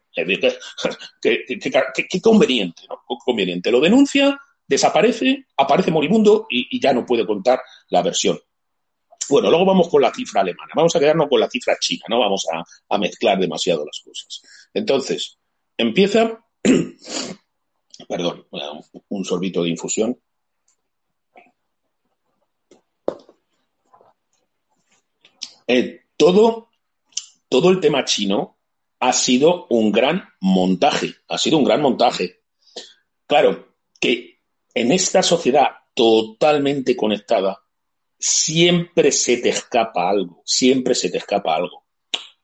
Qué, 1.22 2.20
conveniente, 2.22 2.84
conveniente. 3.26 3.72
Lo 3.72 3.80
denuncia, 3.80 4.40
desaparece, 4.68 5.46
aparece 5.58 5.92
moribundo 5.92 6.48
y 6.50 6.80
ya 6.80 6.94
no 6.94 7.06
puede 7.06 7.26
contar 7.26 7.62
la 7.90 8.02
versión. 8.02 8.40
Bueno, 9.30 9.52
luego 9.52 9.66
vamos 9.66 9.88
con 9.90 10.02
la 10.02 10.12
cifra 10.12 10.42
alemana. 10.42 10.72
Vamos 10.76 10.96
a 10.96 11.00
quedarnos 11.00 11.30
con 11.30 11.40
la 11.40 11.50
cifra 11.50 11.78
china, 11.80 12.06
no 12.10 12.20
vamos 12.20 12.46
a, 12.52 12.98
mezclar 12.98 13.40
demasiado 13.40 13.86
las 13.86 14.02
cosas. 14.04 14.42
Entonces, 14.74 15.38
empieza. 15.78 16.44
Perdón, 18.08 18.48
un 19.10 19.26
sorbito 19.26 19.62
de 19.62 19.70
infusión. 19.70 20.20
Eh, 25.68 26.06
todo, 26.18 26.70
todo 27.48 27.70
el 27.70 27.80
tema 27.80 28.04
chino 28.06 28.58
ha 29.00 29.14
sido 29.14 29.68
un 29.70 29.92
gran 29.92 30.30
montaje, 30.42 31.16
ha 31.28 31.38
sido 31.38 31.58
un 31.58 31.64
gran 31.64 31.82
montaje. 31.82 32.42
Claro, 33.26 33.76
que 34.00 34.40
en 34.74 34.92
esta 34.92 35.24
sociedad 35.24 35.68
totalmente 35.94 36.96
conectada, 36.96 37.62
siempre 38.18 39.12
se 39.12 39.38
te 39.38 39.50
escapa 39.50 40.10
algo, 40.10 40.42
siempre 40.46 40.94
se 40.94 41.10
te 41.10 41.18
escapa 41.18 41.56
algo. 41.56 41.86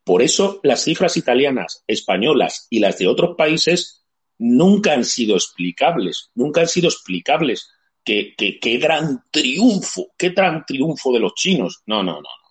Por 0.03 0.21
eso 0.21 0.59
las 0.63 0.83
cifras 0.83 1.17
italianas, 1.17 1.83
españolas 1.87 2.67
y 2.69 2.79
las 2.79 2.97
de 2.97 3.07
otros 3.07 3.35
países 3.35 4.03
nunca 4.37 4.93
han 4.93 5.03
sido 5.03 5.35
explicables, 5.35 6.31
nunca 6.35 6.61
han 6.61 6.67
sido 6.67 6.87
explicables. 6.87 7.69
Qué, 8.03 8.35
gran 8.79 9.23
triunfo, 9.31 10.13
qué 10.15 10.29
gran 10.29 10.63
triunfo 10.63 11.11
de 11.11 11.19
los 11.19 11.33
chinos. 11.33 11.81
No, 11.87 12.03
no, 12.03 12.13
no, 12.13 12.21
no. 12.21 12.44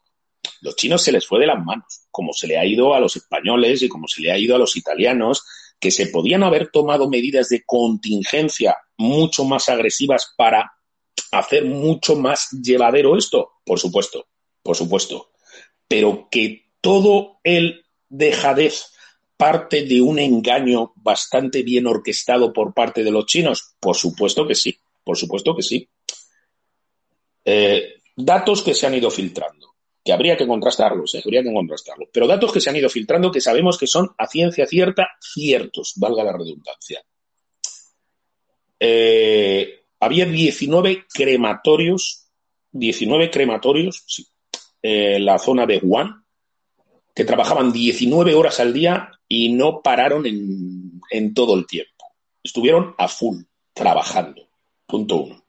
Los 0.64 0.77
chinos 0.77 1.03
se 1.03 1.12
les 1.12 1.27
fue 1.27 1.40
de 1.40 1.46
las 1.46 1.62
manos, 1.62 2.07
como 2.11 2.33
se 2.33 2.46
le 2.46 2.57
ha 2.57 2.64
ido 2.64 2.94
a 2.94 2.98
los 2.98 3.14
españoles 3.16 3.83
y 3.83 3.88
como 3.88 4.09
se 4.09 4.22
le 4.22 4.33
ha 4.33 4.38
ido 4.38 4.57
a 4.57 4.59
los 4.59 4.77
italianos, 4.77 5.44
que 5.79 5.90
se 5.90 6.07
podían 6.07 6.42
haber 6.42 6.70
tomado 6.70 7.11
medidas 7.11 7.50
de 7.50 7.64
contingencia 7.66 8.74
mucho 8.96 9.44
más 9.44 9.68
agresivas 9.68 10.33
para 10.38 10.72
hacer 11.33 11.66
mucho 11.66 12.16
más 12.16 12.48
llevadero 12.50 13.18
esto, 13.18 13.53
por 13.62 13.79
supuesto, 13.79 14.27
por 14.62 14.74
supuesto. 14.74 15.33
Pero 15.87 16.29
que 16.31 16.70
todo 16.81 17.40
el 17.44 17.85
dejadez 18.09 18.87
parte 19.37 19.85
de 19.85 20.00
un 20.00 20.18
engaño 20.18 20.94
bastante 20.96 21.62
bien 21.62 21.87
orquestado 21.87 22.55
por 22.55 22.72
parte 22.72 23.05
de 23.05 23.11
los 23.11 23.27
chinos, 23.27 23.74
por 23.79 23.96
supuesto 23.96 24.46
que 24.46 24.55
sí, 24.55 24.79
por 25.05 25.18
supuesto 25.18 25.55
que 25.55 25.62
sí. 25.62 25.87
Eh, 27.44 27.96
datos 28.16 28.62
que 28.62 28.72
se 28.72 28.87
han 28.87 28.94
ido 28.94 29.11
filtrando, 29.11 29.73
que 30.04 30.12
habría 30.12 30.36
que 30.36 30.46
contrastarlos, 30.46 31.14
eh, 31.14 31.22
habría 31.24 31.42
que 31.42 31.52
contrastarlos, 31.52 32.08
pero 32.12 32.26
datos 32.26 32.52
que 32.52 32.60
se 32.60 32.68
han 32.68 32.76
ido 32.76 32.90
filtrando 32.90 33.32
que 33.32 33.40
sabemos 33.40 33.78
que 33.78 33.86
son 33.86 34.14
a 34.18 34.26
ciencia 34.26 34.66
cierta 34.66 35.08
ciertos, 35.20 35.94
valga 35.96 36.22
la 36.22 36.32
redundancia. 36.32 37.02
Eh, 38.78 39.86
había 40.00 40.26
19 40.26 41.06
crematorios, 41.12 42.28
19 42.72 43.30
crematorios 43.30 44.04
en 44.82 45.24
la 45.24 45.38
zona 45.38 45.64
de 45.64 45.78
Wuhan, 45.78 46.22
que 47.14 47.24
trabajaban 47.24 47.72
19 47.72 48.34
horas 48.34 48.60
al 48.60 48.74
día 48.74 49.10
y 49.26 49.52
no 49.52 49.80
pararon 49.80 50.26
en 50.26 51.34
todo 51.34 51.54
el 51.54 51.66
tiempo. 51.66 52.04
Estuvieron 52.42 52.94
a 52.98 53.08
full, 53.08 53.42
trabajando. 53.72 54.42
Punto 54.86 55.16
uno. 55.16 55.44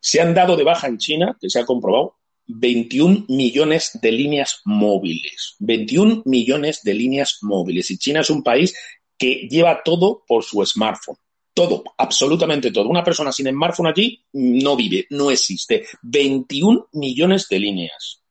Se 0.00 0.20
han 0.20 0.32
dado 0.32 0.56
de 0.56 0.64
baja 0.64 0.86
en 0.86 0.96
China, 0.96 1.36
que 1.38 1.50
se 1.50 1.60
ha 1.60 1.66
comprobado, 1.66 2.19
21 2.56 3.26
millones 3.28 3.98
de 4.00 4.12
líneas 4.12 4.60
móviles. 4.64 5.56
21 5.58 6.22
millones 6.24 6.82
de 6.82 6.94
líneas 6.94 7.38
móviles. 7.42 7.90
Y 7.90 7.98
China 7.98 8.20
es 8.20 8.30
un 8.30 8.42
país 8.42 8.74
que 9.16 9.48
lleva 9.50 9.82
todo 9.82 10.24
por 10.26 10.44
su 10.44 10.64
smartphone. 10.64 11.16
Todo, 11.52 11.84
absolutamente 11.98 12.70
todo. 12.70 12.88
Una 12.88 13.04
persona 13.04 13.32
sin 13.32 13.48
smartphone 13.48 13.88
allí 13.88 14.24
no 14.32 14.76
vive, 14.76 15.06
no 15.10 15.30
existe. 15.30 15.86
21 16.02 16.88
millones 16.92 17.48
de 17.48 17.58
líneas. 17.58 18.22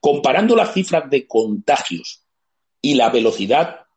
Comparando 0.00 0.56
las 0.56 0.72
cifras 0.72 1.08
de 1.10 1.26
contagios 1.26 2.24
y 2.80 2.94
la 2.94 3.10
velocidad 3.10 3.87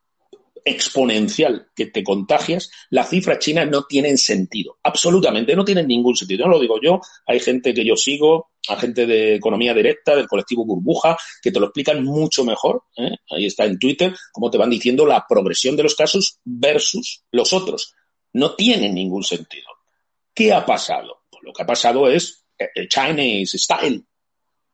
exponencial 0.63 1.67
que 1.75 1.87
te 1.87 2.03
contagias, 2.03 2.69
las 2.89 3.09
cifras 3.09 3.39
chinas 3.39 3.69
no 3.69 3.83
tienen 3.83 4.17
sentido. 4.17 4.77
Absolutamente, 4.83 5.55
no 5.55 5.65
tienen 5.65 5.87
ningún 5.87 6.15
sentido. 6.15 6.45
No 6.45 6.53
lo 6.53 6.59
digo 6.59 6.79
yo, 6.81 6.99
hay 7.25 7.39
gente 7.39 7.73
que 7.73 7.85
yo 7.85 7.95
sigo, 7.95 8.51
hay 8.67 8.77
gente 8.77 9.05
de 9.05 9.35
economía 9.35 9.73
directa, 9.73 10.15
del 10.15 10.27
colectivo 10.27 10.65
Burbuja, 10.65 11.17
que 11.41 11.51
te 11.51 11.59
lo 11.59 11.67
explican 11.67 12.03
mucho 12.03 12.43
mejor. 12.43 12.83
¿eh? 12.97 13.15
Ahí 13.29 13.45
está 13.45 13.65
en 13.65 13.79
Twitter, 13.79 14.13
cómo 14.31 14.49
te 14.49 14.57
van 14.57 14.69
diciendo 14.69 15.05
la 15.05 15.25
progresión 15.27 15.75
de 15.75 15.83
los 15.83 15.95
casos 15.95 16.39
versus 16.43 17.23
los 17.31 17.53
otros. 17.53 17.93
No 18.33 18.55
tienen 18.55 18.95
ningún 18.95 19.23
sentido. 19.23 19.67
¿Qué 20.33 20.53
ha 20.53 20.65
pasado? 20.65 21.23
Pues 21.29 21.43
lo 21.43 21.53
que 21.53 21.63
ha 21.63 21.67
pasado 21.67 22.09
es 22.09 22.45
el 22.75 22.87
Chinese 22.87 23.57
style. 23.57 24.05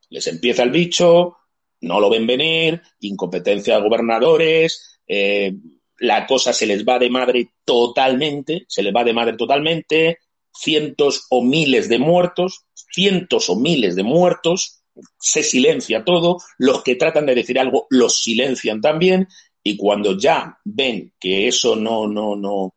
Les 0.10 0.28
empieza 0.28 0.64
el 0.64 0.72
bicho, 0.72 1.38
no 1.82 2.00
lo 2.00 2.10
ven 2.10 2.28
venir, 2.28 2.82
incompetencia 3.00 3.76
de 3.76 3.82
gobernadores, 3.82 5.00
eh, 5.08 5.54
la 6.00 6.26
cosa 6.26 6.54
se 6.54 6.66
les 6.66 6.86
va 6.86 7.00
de 7.00 7.10
madre 7.10 7.50
totalmente, 7.66 8.66
se 8.68 8.84
les 8.84 8.94
va 8.94 9.04
de 9.04 9.14
madre 9.14 9.36
totalmente, 9.36 10.20
cientos 10.54 11.26
o 11.30 11.44
miles 11.44 11.90
de 11.90 12.00
muertos, 12.00 12.66
cientos 12.74 13.50
o 13.50 13.56
miles 13.56 13.96
de 13.96 14.04
muertos, 14.04 14.82
se 15.20 15.44
silencia 15.44 16.04
todo, 16.04 16.38
los 16.58 16.84
que 16.84 16.96
tratan 16.96 17.26
de 17.26 17.36
decir 17.36 17.60
algo 17.60 17.88
los 17.90 18.22
silencian 18.22 18.82
también, 18.82 19.28
y 19.64 19.76
cuando 19.78 20.18
ya 20.18 20.58
ven 20.64 21.14
que 21.20 21.48
eso 21.48 21.76
no, 21.76 22.08
no, 22.08 22.36
no, 22.36 22.74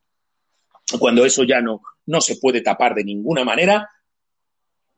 cuando 0.98 1.24
eso 1.24 1.44
ya 1.44 1.60
no, 1.60 1.82
no 2.06 2.20
se 2.20 2.36
puede 2.36 2.62
tapar 2.62 2.94
de 2.94 3.04
ninguna 3.04 3.44
manera, 3.44 3.88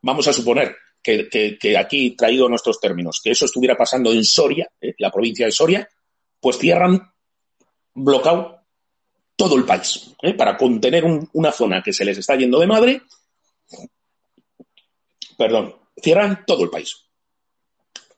vamos 0.00 0.26
a 0.26 0.32
suponer 0.32 0.74
que, 1.02 1.28
que, 1.28 1.76
aquí 1.76 2.12
traído 2.12 2.48
nuestros 2.48 2.80
términos, 2.80 3.20
que 3.22 3.32
eso 3.32 3.44
estuviera 3.44 3.76
pasando 3.76 4.12
en 4.12 4.24
Soria, 4.24 4.68
eh, 4.80 4.94
la 4.98 5.11
provincia 5.11 5.46
de 5.46 5.52
Soria, 5.52 5.88
pues 6.40 6.58
cierran 6.58 7.12
bloqueado 7.94 8.61
todo 9.37 9.57
el 9.57 9.64
país, 9.64 10.14
¿eh? 10.22 10.35
para 10.35 10.57
contener 10.57 11.05
una 11.33 11.52
zona 11.52 11.83
que 11.83 11.92
se 11.92 12.05
les 12.05 12.18
está 12.18 12.37
yendo 12.37 12.61
de 12.61 12.66
madre. 12.66 13.02
Perdón, 15.37 15.74
cierran 16.00 16.44
todo 16.46 16.64
el 16.64 16.70
país. 16.70 16.96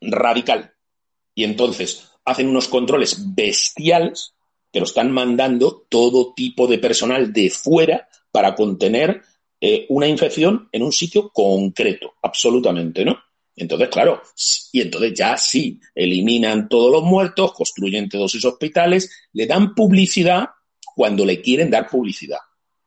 Radical. 0.01 0.73
Y 1.33 1.43
entonces 1.43 2.11
hacen 2.25 2.49
unos 2.49 2.67
controles 2.67 3.33
bestiales 3.33 4.35
que 4.71 4.79
lo 4.79 4.85
están 4.85 5.11
mandando 5.11 5.85
todo 5.89 6.33
tipo 6.33 6.67
de 6.67 6.79
personal 6.79 7.31
de 7.31 7.49
fuera 7.49 8.09
para 8.31 8.55
contener 8.55 9.23
eh, 9.61 9.85
una 9.89 10.07
infección 10.07 10.69
en 10.71 10.83
un 10.83 10.91
sitio 10.91 11.29
concreto, 11.29 12.15
absolutamente, 12.21 13.05
¿no? 13.05 13.17
Entonces, 13.55 13.89
claro, 13.89 14.21
y 14.71 14.81
entonces 14.81 15.13
ya 15.13 15.37
sí, 15.37 15.79
eliminan 15.93 16.67
todos 16.67 16.91
los 16.91 17.03
muertos, 17.03 17.53
construyen 17.53 18.09
todos 18.09 18.35
esos 18.35 18.53
hospitales, 18.53 19.09
le 19.31 19.47
dan 19.47 19.73
publicidad 19.73 20.49
cuando 20.95 21.25
le 21.25 21.41
quieren 21.41 21.69
dar 21.69 21.89
publicidad. 21.89 22.39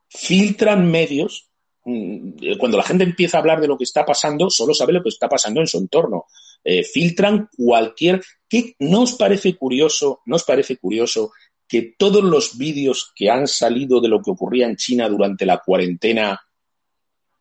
Filtran 0.09 0.91
medios. 0.91 1.49
Mm, 1.85 2.57
cuando 2.59 2.77
la 2.77 2.83
gente 2.83 3.05
empieza 3.05 3.39
a 3.39 3.41
hablar 3.41 3.61
de 3.61 3.69
lo 3.69 3.79
que 3.79 3.85
está 3.85 4.05
pasando, 4.05 4.51
solo 4.51 4.75
sabe 4.75 4.93
lo 4.93 5.03
que 5.03 5.09
está 5.09 5.29
pasando 5.29 5.61
en 5.61 5.67
su 5.67 5.79
entorno. 5.79 6.27
Eh, 6.65 6.85
filtran 6.85 7.49
cualquier. 7.57 8.23
¿Qué 8.49 8.75
no 8.81 9.03
os 9.03 9.15
parece 9.15 9.57
curioso? 9.57 10.21
¿No 10.27 10.37
os 10.37 10.45
parece 10.45 10.77
curioso 10.77 11.33
que 11.67 11.95
todos 11.99 12.25
los 12.25 12.57
vídeos 12.57 13.13
que 13.15 13.31
han 13.31 13.47
salido 13.47 14.01
de 14.01 14.09
lo 14.09 14.23
que 14.23 14.31
ocurría 14.31 14.67
en 14.67 14.77
China 14.77 15.09
durante 15.09 15.45
la 15.45 15.59
cuarentena 15.59 16.41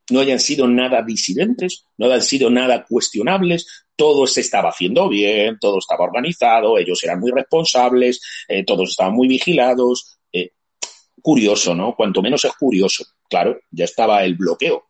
no 0.10 0.20
hayan 0.20 0.40
sido 0.40 0.68
nada 0.68 1.02
disidentes, 1.02 1.86
no 1.98 2.08
hayan 2.08 2.22
sido 2.22 2.50
nada 2.50 2.86
cuestionables, 2.86 3.86
todo 3.96 4.28
se 4.28 4.42
estaba 4.42 4.70
haciendo 4.70 5.10
bien, 5.10 5.58
todo 5.60 5.80
estaba 5.80 6.06
organizado, 6.06 6.78
ellos 6.78 7.04
eran 7.04 7.20
muy 7.20 7.32
responsables, 7.32 8.22
eh, 8.48 8.64
todos 8.64 8.92
estaban 8.92 9.14
muy 9.14 9.28
vigilados. 9.28 10.20
Eh, 10.32 10.52
curioso, 11.22 11.76
¿no? 11.76 11.96
Cuanto 11.96 12.22
menos 12.22 12.46
es 12.46 12.54
curioso. 12.54 13.04
Claro, 13.30 13.60
ya 13.72 13.86
estaba 13.86 14.24
el 14.24 14.36
bloqueo 14.36 14.88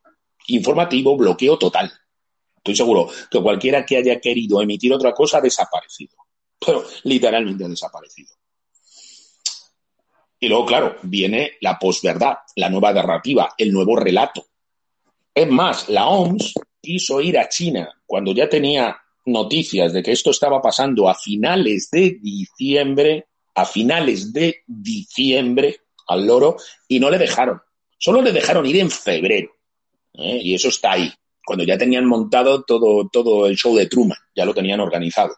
informativo, 0.48 1.16
bloqueo 1.18 1.58
total. 1.58 1.92
Estoy 2.58 2.76
seguro 2.76 3.10
que 3.30 3.42
cualquiera 3.42 3.86
que 3.86 3.98
haya 3.98 4.20
querido 4.20 4.62
emitir 4.62 4.94
otra 4.94 5.14
cosa 5.14 5.38
ha 5.38 5.42
desaparecido. 5.42 6.16
Pero 6.66 6.84
literalmente 7.04 7.64
ha 7.64 7.70
desaparecido. 7.70 8.36
Y 10.40 10.50
luego, 10.50 10.66
claro, 10.66 10.98
viene 11.04 11.54
la 11.62 11.80
posverdad, 11.80 12.38
la 12.56 12.70
nueva 12.70 12.94
narrativa, 12.94 13.54
el 13.58 13.72
nuevo 13.72 13.96
relato. 13.96 14.47
Es 15.38 15.48
más, 15.48 15.88
la 15.88 16.08
OMS 16.08 16.56
quiso 16.82 17.22
ir 17.22 17.38
a 17.38 17.48
China 17.48 17.88
cuando 18.08 18.34
ya 18.34 18.50
tenía 18.50 18.98
noticias 19.28 19.94
de 19.94 20.02
que 20.02 20.12
esto 20.12 20.32
estaba 20.32 20.60
pasando 20.60 21.08
a 21.08 21.14
finales 21.14 21.92
de 21.92 22.18
diciembre, 22.20 23.28
a 23.54 23.64
finales 23.64 24.34
de 24.34 24.64
diciembre 24.66 25.82
al 26.08 26.26
loro, 26.26 26.58
y 26.88 27.00
no 27.00 27.12
le 27.12 27.20
dejaron. 27.20 27.62
Solo 28.00 28.24
le 28.24 28.32
dejaron 28.32 28.66
ir 28.66 28.78
en 28.78 28.90
febrero. 28.90 29.52
¿eh? 30.16 30.40
Y 30.42 30.56
eso 30.56 30.70
está 30.70 30.94
ahí, 30.94 31.14
cuando 31.46 31.64
ya 31.64 31.78
tenían 31.78 32.06
montado 32.06 32.64
todo, 32.64 33.08
todo 33.08 33.46
el 33.46 33.56
show 33.56 33.76
de 33.76 33.86
Truman, 33.86 34.18
ya 34.36 34.44
lo 34.44 34.56
tenían 34.56 34.80
organizado. 34.80 35.36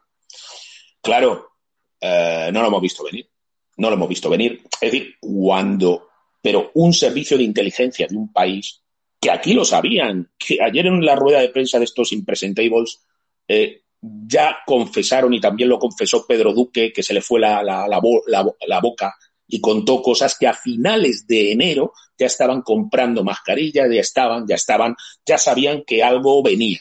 Claro, 1.01 1.55
eh, 1.99 2.49
no 2.53 2.61
lo 2.61 2.69
hemos 2.69 2.81
visto 2.81 3.03
venir. 3.03 3.29
No 3.75 3.89
lo 3.89 3.97
hemos 3.97 4.07
visto 4.07 4.29
venir. 4.29 4.61
Es 4.79 4.93
decir, 4.93 5.15
cuando, 5.19 6.07
pero 6.41 6.71
un 6.75 6.93
servicio 6.93 7.37
de 7.37 7.43
inteligencia 7.43 8.07
de 8.07 8.15
un 8.15 8.31
país 8.31 8.81
que 9.19 9.31
aquí 9.31 9.53
lo 9.53 9.65
sabían, 9.65 10.31
que 10.37 10.61
ayer 10.61 10.87
en 10.87 11.03
la 11.03 11.15
rueda 11.15 11.39
de 11.39 11.49
prensa 11.49 11.77
de 11.77 11.85
estos 11.85 12.13
impresentables 12.13 13.01
eh, 13.47 13.81
ya 14.01 14.59
confesaron, 14.65 15.33
y 15.33 15.41
también 15.41 15.69
lo 15.69 15.77
confesó 15.77 16.25
Pedro 16.25 16.53
Duque, 16.53 16.93
que 16.93 17.03
se 17.03 17.13
le 17.13 17.21
fue 17.21 17.39
la, 17.39 17.61
la, 17.61 17.87
la, 17.87 18.79
boca 18.79 19.15
y 19.47 19.59
contó 19.59 20.01
cosas 20.01 20.37
que 20.37 20.47
a 20.47 20.53
finales 20.53 21.27
de 21.27 21.51
enero 21.51 21.93
ya 22.17 22.27
estaban 22.27 22.61
comprando 22.61 23.23
mascarillas, 23.23 23.89
ya 23.91 23.99
estaban, 23.99 24.45
ya 24.47 24.55
estaban, 24.55 24.95
ya 25.25 25.37
sabían 25.37 25.83
que 25.85 26.03
algo 26.03 26.41
venía. 26.41 26.79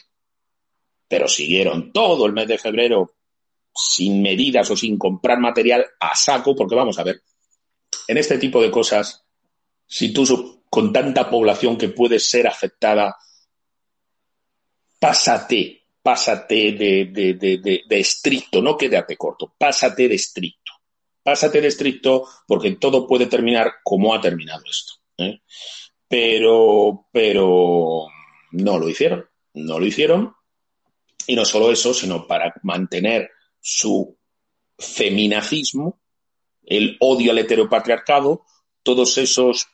Pero 1.07 1.27
siguieron 1.27 1.91
todo 1.91 2.25
el 2.25 2.33
mes 2.33 2.47
de 2.47 2.57
febrero 2.57 3.15
sin 3.73 4.21
medidas 4.21 4.69
o 4.69 4.77
sin 4.77 4.97
comprar 4.97 5.39
material 5.39 5.85
a 5.99 6.15
saco, 6.15 6.55
porque 6.55 6.75
vamos 6.75 6.99
a 6.99 7.03
ver, 7.03 7.21
en 8.07 8.17
este 8.17 8.37
tipo 8.37 8.61
de 8.61 8.71
cosas, 8.71 9.25
si 9.87 10.13
tú 10.13 10.58
con 10.69 10.93
tanta 10.93 11.29
población 11.29 11.77
que 11.77 11.89
puede 11.89 12.19
ser 12.19 12.47
afectada, 12.47 13.17
pásate, 14.99 15.83
pásate 16.01 16.73
de, 16.73 17.87
estricto, 17.89 18.61
no 18.61 18.77
quédate 18.77 19.17
corto, 19.17 19.53
pásate 19.57 20.07
de 20.07 20.15
estricto. 20.15 20.73
Pásate 21.21 21.61
de 21.61 21.67
estricto 21.67 22.25
porque 22.47 22.71
todo 22.71 23.05
puede 23.05 23.27
terminar 23.27 23.75
como 23.83 24.13
ha 24.13 24.21
terminado 24.21 24.63
esto. 24.69 24.93
¿eh? 25.17 25.41
Pero, 26.07 27.07
pero 27.11 28.07
no 28.51 28.79
lo 28.79 28.89
hicieron, 28.89 29.25
no 29.53 29.79
lo 29.79 29.85
hicieron. 29.85 30.33
Y 31.27 31.35
no 31.35 31.45
solo 31.45 31.71
eso, 31.71 31.93
sino 31.93 32.25
para 32.25 32.53
mantener 32.63 33.29
su 33.59 34.17
feminacismo, 34.77 35.99
el 36.63 36.97
odio 36.99 37.31
al 37.31 37.39
heteropatriarcado, 37.39 38.45
todos 38.81 39.17
esos 39.17 39.67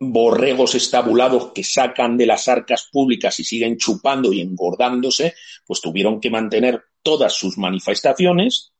borregos 0.00 0.74
estabulados 0.74 1.52
que 1.52 1.64
sacan 1.64 2.16
de 2.16 2.26
las 2.26 2.48
arcas 2.48 2.88
públicas 2.90 3.38
y 3.40 3.44
siguen 3.44 3.76
chupando 3.78 4.32
y 4.32 4.40
engordándose, 4.40 5.34
pues 5.66 5.80
tuvieron 5.80 6.20
que 6.20 6.30
mantener 6.30 6.84
todas 7.02 7.32
sus 7.32 7.58
manifestaciones 7.58 8.72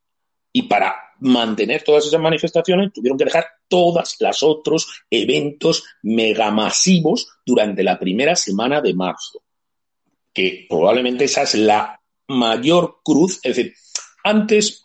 y 0.52 0.62
para 0.62 0.94
mantener 1.20 1.82
todas 1.82 2.06
esas 2.06 2.20
manifestaciones 2.20 2.92
tuvieron 2.92 3.18
que 3.18 3.24
dejar 3.24 3.46
todos 3.66 4.16
los 4.20 4.42
otros 4.42 4.88
eventos 5.10 5.84
megamasivos 6.02 7.28
durante 7.44 7.82
la 7.82 7.98
primera 7.98 8.36
semana 8.36 8.80
de 8.80 8.94
marzo. 8.94 9.42
Que 10.32 10.66
probablemente 10.68 11.24
esa 11.24 11.42
es 11.42 11.54
la 11.54 12.00
mayor 12.28 13.00
cruz. 13.02 13.40
Es 13.42 13.56
decir, 13.56 13.74
antes 14.22 14.82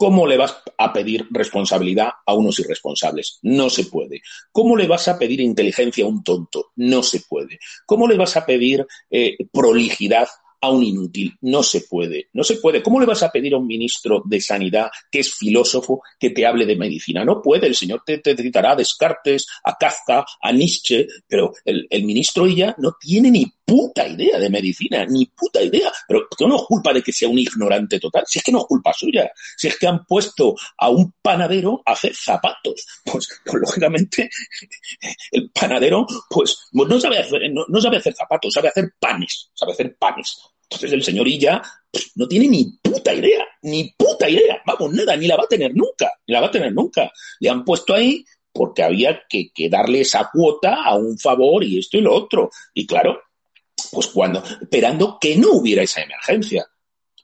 ¿Cómo 0.00 0.26
le 0.26 0.38
vas 0.38 0.56
a 0.78 0.94
pedir 0.94 1.26
responsabilidad 1.30 2.08
a 2.24 2.32
unos 2.32 2.58
irresponsables? 2.58 3.38
No 3.42 3.68
se 3.68 3.84
puede. 3.84 4.22
¿Cómo 4.50 4.74
le 4.74 4.86
vas 4.86 5.08
a 5.08 5.18
pedir 5.18 5.42
inteligencia 5.42 6.06
a 6.06 6.08
un 6.08 6.24
tonto? 6.24 6.70
No 6.76 7.02
se 7.02 7.20
puede. 7.28 7.58
¿Cómo 7.84 8.08
le 8.08 8.16
vas 8.16 8.34
a 8.34 8.46
pedir 8.46 8.86
eh, 9.10 9.36
prolijidad 9.52 10.26
a 10.60 10.70
un 10.70 10.84
inútil. 10.84 11.36
No 11.40 11.62
se 11.62 11.82
puede, 11.82 12.28
no 12.34 12.44
se 12.44 12.56
puede. 12.56 12.82
¿Cómo 12.82 13.00
le 13.00 13.06
vas 13.06 13.22
a 13.22 13.30
pedir 13.30 13.54
a 13.54 13.58
un 13.58 13.66
ministro 13.66 14.22
de 14.24 14.40
Sanidad 14.40 14.90
que 15.10 15.20
es 15.20 15.34
filósofo 15.34 16.02
que 16.18 16.30
te 16.30 16.44
hable 16.46 16.66
de 16.66 16.76
medicina? 16.76 17.24
No 17.24 17.40
puede, 17.40 17.66
el 17.66 17.74
señor 17.74 18.02
te, 18.04 18.18
te 18.18 18.36
citará 18.36 18.72
a 18.72 18.76
Descartes, 18.76 19.46
a 19.64 19.76
Kafka, 19.78 20.24
a 20.40 20.52
Nietzsche, 20.52 21.06
pero 21.26 21.54
el, 21.64 21.86
el 21.88 22.04
ministro 22.04 22.46
ella 22.46 22.74
no 22.78 22.94
tiene 23.00 23.30
ni 23.30 23.50
puta 23.70 24.08
idea 24.08 24.36
de 24.40 24.50
medicina, 24.50 25.06
ni 25.06 25.26
puta 25.26 25.62
idea. 25.62 25.92
Pero 26.08 26.26
no 26.40 26.56
es 26.56 26.62
culpa 26.62 26.92
de 26.92 27.02
que 27.02 27.12
sea 27.12 27.28
un 27.28 27.38
ignorante 27.38 28.00
total, 28.00 28.24
si 28.26 28.40
es 28.40 28.44
que 28.44 28.50
no 28.50 28.58
es 28.58 28.64
culpa 28.64 28.92
suya, 28.92 29.30
si 29.56 29.68
es 29.68 29.78
que 29.78 29.86
han 29.86 30.04
puesto 30.04 30.56
a 30.76 30.90
un 30.90 31.14
panadero 31.22 31.80
a 31.86 31.92
hacer 31.92 32.12
zapatos. 32.12 32.84
Pues, 33.04 33.28
pues 33.44 33.60
lógicamente, 33.60 34.28
el 35.30 35.50
panadero, 35.50 36.04
pues, 36.28 36.58
no 36.72 37.00
sabe 37.00 37.18
hacer, 37.18 37.42
no 37.52 37.80
sabe 37.80 37.98
hacer 37.98 38.14
zapatos, 38.14 38.52
sabe 38.52 38.68
hacer 38.68 38.92
panes, 38.98 39.50
sabe 39.54 39.72
hacer 39.72 39.96
panes. 39.96 40.40
Entonces 40.64 40.92
el 40.92 41.04
señor 41.04 41.28
Illa 41.28 41.62
pues, 41.90 42.10
no 42.16 42.26
tiene 42.26 42.48
ni 42.48 42.64
puta 42.82 43.14
idea. 43.14 43.44
ni 43.62 43.92
puta 43.96 44.28
idea, 44.28 44.62
vamos, 44.66 44.92
nada, 44.94 45.16
ni 45.16 45.28
la 45.28 45.36
va 45.36 45.44
a 45.44 45.48
tener 45.48 45.74
nunca, 45.76 46.10
ni 46.26 46.34
la 46.34 46.40
va 46.40 46.48
a 46.48 46.50
tener 46.50 46.72
nunca. 46.72 47.12
Le 47.38 47.50
han 47.50 47.64
puesto 47.64 47.94
ahí 47.94 48.24
porque 48.52 48.82
había 48.82 49.22
que, 49.28 49.50
que 49.54 49.68
darle 49.68 50.00
esa 50.00 50.28
cuota 50.32 50.82
a 50.84 50.96
un 50.96 51.18
favor 51.18 51.62
y 51.62 51.78
esto 51.78 51.98
y 51.98 52.00
lo 52.00 52.14
otro. 52.14 52.50
Y 52.74 52.84
claro, 52.86 53.20
pues 53.90 54.06
cuando, 54.08 54.42
esperando 54.60 55.18
que 55.20 55.36
no 55.36 55.52
hubiera 55.52 55.82
esa 55.82 56.02
emergencia. 56.02 56.66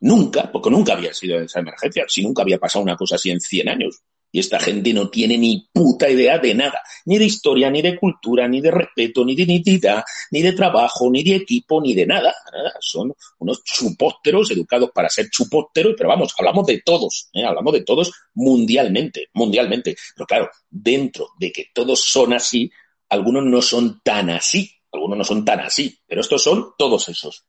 Nunca, 0.01 0.51
porque 0.53 0.71
nunca 0.71 0.93
había 0.93 1.15
sido 1.15 1.41
esa 1.41 1.61
emergencia, 1.61 2.05
si 2.07 2.23
nunca 2.23 2.43
había 2.43 2.59
pasado 2.59 2.83
una 2.83 2.97
cosa 2.97 3.17
así 3.17 3.31
en 3.31 3.41
100 3.41 3.69
años. 3.69 4.03
Y 4.31 4.41
esta 4.41 4.61
gente 4.61 4.93
no 4.93 5.09
tiene 5.09 5.39
ni 5.39 5.67
puta 5.73 6.11
idea 6.11 6.39
de 6.39 6.55
nada, 6.55 6.83
ni 7.07 7.17
de 7.17 7.25
historia, 7.25 7.71
ni 7.71 7.81
de 7.81 7.97
cultura, 7.97 8.47
ni 8.47 8.61
de 8.61 8.71
respeto, 8.71 9.25
ni 9.25 9.35
de 9.35 9.45
identidad, 9.45 10.05
ni 10.31 10.43
de 10.43 10.53
trabajo, 10.53 11.09
ni 11.11 11.23
de 11.23 11.37
equipo, 11.37 11.81
ni 11.81 11.95
de 11.95 12.05
nada. 12.05 12.35
Son 12.81 13.15
unos 13.39 13.65
chupósteros 13.65 14.51
educados 14.51 14.91
para 14.95 15.09
ser 15.09 15.31
chupósteros, 15.31 15.95
pero 15.97 16.11
vamos, 16.11 16.35
hablamos 16.39 16.67
de 16.67 16.83
todos, 16.85 17.31
¿eh? 17.33 17.45
hablamos 17.45 17.73
de 17.73 17.83
todos 17.83 18.13
mundialmente, 18.35 19.29
mundialmente. 19.33 19.97
Pero 20.15 20.27
claro, 20.27 20.51
dentro 20.69 21.29
de 21.39 21.53
que 21.53 21.67
todos 21.73 22.01
son 22.05 22.35
así, 22.35 22.71
algunos 23.09 23.45
no 23.45 23.63
son 23.63 24.01
tan 24.03 24.29
así, 24.29 24.71
algunos 24.97 25.19
no 25.19 25.25
son 25.25 25.45
tan 25.45 25.61
así, 25.61 25.99
pero 26.07 26.21
estos 26.21 26.43
son 26.43 26.73
todos 26.77 27.09
esos. 27.09 27.45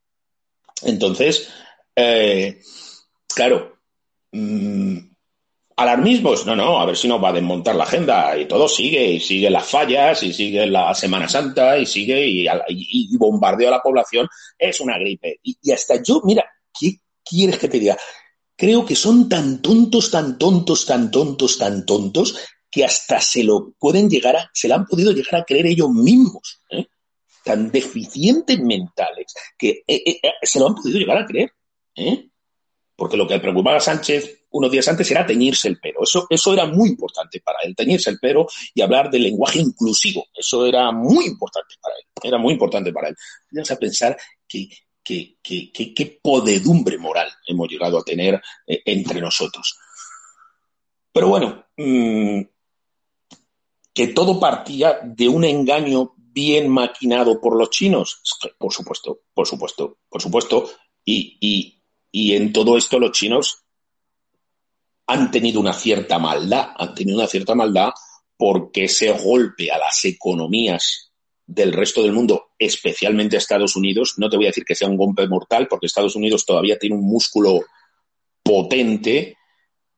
Entonces, 0.83 1.49
eh, 1.95 2.61
claro, 3.33 3.77
mmm, 4.31 4.97
alarmismos, 5.77 6.45
no, 6.45 6.55
no, 6.55 6.79
a 6.79 6.85
ver 6.85 6.97
si 6.97 7.07
nos 7.07 7.23
va 7.23 7.29
a 7.29 7.33
desmontar 7.33 7.75
la 7.75 7.83
agenda 7.83 8.35
y 8.37 8.45
todo 8.45 8.67
sigue, 8.67 9.11
y 9.11 9.19
sigue 9.19 9.49
las 9.49 9.67
fallas, 9.67 10.23
y 10.23 10.33
sigue 10.33 10.65
la 10.65 10.93
Semana 10.95 11.29
Santa, 11.29 11.77
y 11.77 11.85
sigue, 11.85 12.27
y, 12.27 12.47
y, 12.69 13.17
bombardeo 13.17 13.67
a 13.67 13.71
la 13.71 13.81
población, 13.81 14.27
es 14.57 14.79
una 14.79 14.97
gripe. 14.97 15.39
Y, 15.43 15.71
hasta 15.71 16.01
yo, 16.01 16.21
mira, 16.23 16.43
¿qué 16.77 16.99
quieres 17.23 17.59
que 17.59 17.67
te 17.67 17.79
diga? 17.79 17.97
Creo 18.55 18.83
que 18.83 18.95
son 18.95 19.29
tan 19.29 19.61
tontos, 19.61 20.09
tan 20.09 20.39
tontos, 20.39 20.85
tan 20.87 21.11
tontos, 21.11 21.59
tan 21.59 21.85
tontos, 21.85 22.35
que 22.71 22.83
hasta 22.83 23.21
se 23.21 23.43
lo 23.43 23.73
pueden 23.77 24.09
llegar 24.09 24.35
a, 24.35 24.49
se 24.53 24.67
lo 24.67 24.75
han 24.75 24.85
podido 24.85 25.11
llegar 25.11 25.41
a 25.41 25.45
creer 25.45 25.67
ellos 25.67 25.91
mismos, 25.91 26.61
¿eh? 26.71 26.87
Tan 27.47 27.71
deficientes 27.71 28.59
mentales, 28.59 29.33
que 29.57 29.83
eh, 29.87 30.19
eh, 30.21 30.21
se 30.43 30.59
lo 30.59 30.67
han 30.67 30.75
podido 30.75 30.99
llegar 30.99 31.17
a 31.17 31.25
creer. 31.25 31.51
¿eh? 31.95 32.29
Porque 32.95 33.15
lo 33.15 33.27
que 33.27 33.39
preocupaba 33.39 33.77
a 33.77 33.79
Sánchez 33.79 34.45
unos 34.51 34.71
días 34.71 34.87
antes 34.87 35.09
era 35.09 35.25
teñirse 35.25 35.67
el 35.67 35.79
pelo. 35.79 35.99
Eso, 36.03 36.27
eso 36.29 36.53
era 36.53 36.65
muy 36.65 36.89
importante 36.89 37.39
para 37.41 37.59
él, 37.63 37.75
teñirse 37.75 38.09
el 38.09 38.19
pelo 38.19 38.47
y 38.73 38.81
hablar 38.81 39.09
del 39.09 39.23
lenguaje 39.23 39.59
inclusivo. 39.59 40.25
Eso 40.33 40.65
era 40.65 40.91
muy 40.91 41.25
importante 41.25 41.75
para 41.81 41.95
él. 41.95 42.05
Era 42.23 42.37
muy 42.37 42.53
importante 42.53 42.91
para 42.91 43.09
él. 43.09 43.15
Vamos 43.51 43.71
a 43.71 43.75
pensar 43.77 44.17
que, 44.47 44.67
qué 45.03 46.19
podedumbre 46.21 46.97
moral 46.97 47.31
hemos 47.45 47.69
llegado 47.69 47.99
a 47.99 48.03
tener 48.03 48.41
eh, 48.65 48.81
entre 48.85 49.21
nosotros. 49.21 49.77
Pero 51.13 51.29
bueno, 51.29 51.65
mm, 51.77 52.41
que 53.93 54.07
todo 54.09 54.39
partía 54.39 54.99
de 55.03 55.27
un 55.27 55.43
engaño 55.43 56.13
bien 56.37 56.69
maquinado 56.69 57.41
por 57.41 57.57
los 57.57 57.71
chinos, 57.71 58.21
por 58.59 58.71
supuesto, 58.71 59.21
por 59.33 59.47
supuesto, 59.47 59.97
por 60.07 60.21
supuesto, 60.21 60.69
y, 61.03 61.81
y 62.11 62.35
en 62.35 62.53
todo 62.53 62.77
esto 62.77 62.99
los 62.99 63.11
chinos 63.11 63.63
han 65.07 65.31
tenido 65.31 65.59
una 65.59 65.73
cierta 65.73 66.19
maldad, 66.19 66.73
han 66.77 66.93
tenido 66.93 67.17
una 67.17 67.27
cierta 67.27 67.55
maldad 67.55 67.89
porque 68.37 68.83
ese 68.83 69.09
golpe 69.13 69.71
a 69.71 69.79
las 69.79 70.05
economías 70.05 71.11
del 71.43 71.73
resto 71.73 72.03
del 72.03 72.11
mundo, 72.11 72.49
especialmente 72.59 73.35
a 73.35 73.39
Estados 73.39 73.75
Unidos, 73.75 74.13
no 74.17 74.29
te 74.29 74.37
voy 74.37 74.45
a 74.45 74.49
decir 74.49 74.63
que 74.63 74.75
sea 74.75 74.89
un 74.89 74.97
golpe 74.97 75.27
mortal, 75.27 75.67
porque 75.67 75.87
Estados 75.87 76.15
Unidos 76.15 76.45
todavía 76.45 76.77
tiene 76.77 76.97
un 76.97 77.05
músculo 77.07 77.61
potente, 78.43 79.35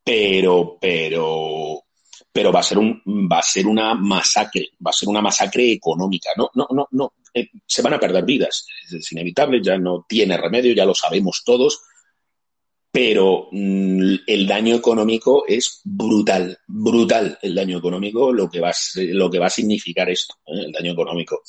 pero, 0.06 0.78
pero, 0.80 1.84
pero 2.32 2.52
va 2.52 2.60
a 2.60 2.64
ser 2.64 2.78
un, 2.78 3.02
va 3.32 3.40
a 3.40 3.44
ser 3.44 3.68
una 3.68 3.96
masacre, 3.96 4.70
va 4.86 4.92
a 4.92 4.94
ser 4.94 5.10
una 5.10 5.22
masacre 5.22 5.72
económica. 5.72 6.30
No, 6.38 6.50
no, 6.54 6.68
no, 6.72 6.88
no, 6.92 7.14
eh, 7.34 7.50
se 7.66 7.82
van 7.82 7.94
a 7.94 8.00
perder 8.00 8.26
vidas, 8.26 8.66
es 8.92 9.12
inevitable, 9.12 9.62
ya 9.64 9.78
no 9.78 10.06
tiene 10.08 10.38
remedio, 10.38 10.74
ya 10.74 10.86
lo 10.86 10.94
sabemos 10.94 11.44
todos 11.46 11.82
pero 12.92 13.50
mm, 13.52 14.16
el 14.26 14.48
daño 14.48 14.76
económico 14.76 15.46
es 15.48 15.82
brutal, 15.84 16.58
brutal 16.68 17.38
el 17.42 17.54
daño 17.54 17.78
económico, 17.78 18.34
lo 18.34 18.50
que 18.50 18.60
va 18.60 18.70
a, 18.70 18.76
lo 18.96 19.30
que 19.30 19.40
va 19.40 19.46
a 19.46 19.52
significar 19.52 20.10
esto, 20.10 20.36
¿eh? 20.48 20.66
el 20.66 20.72
daño 20.72 20.94
económico. 20.94 21.44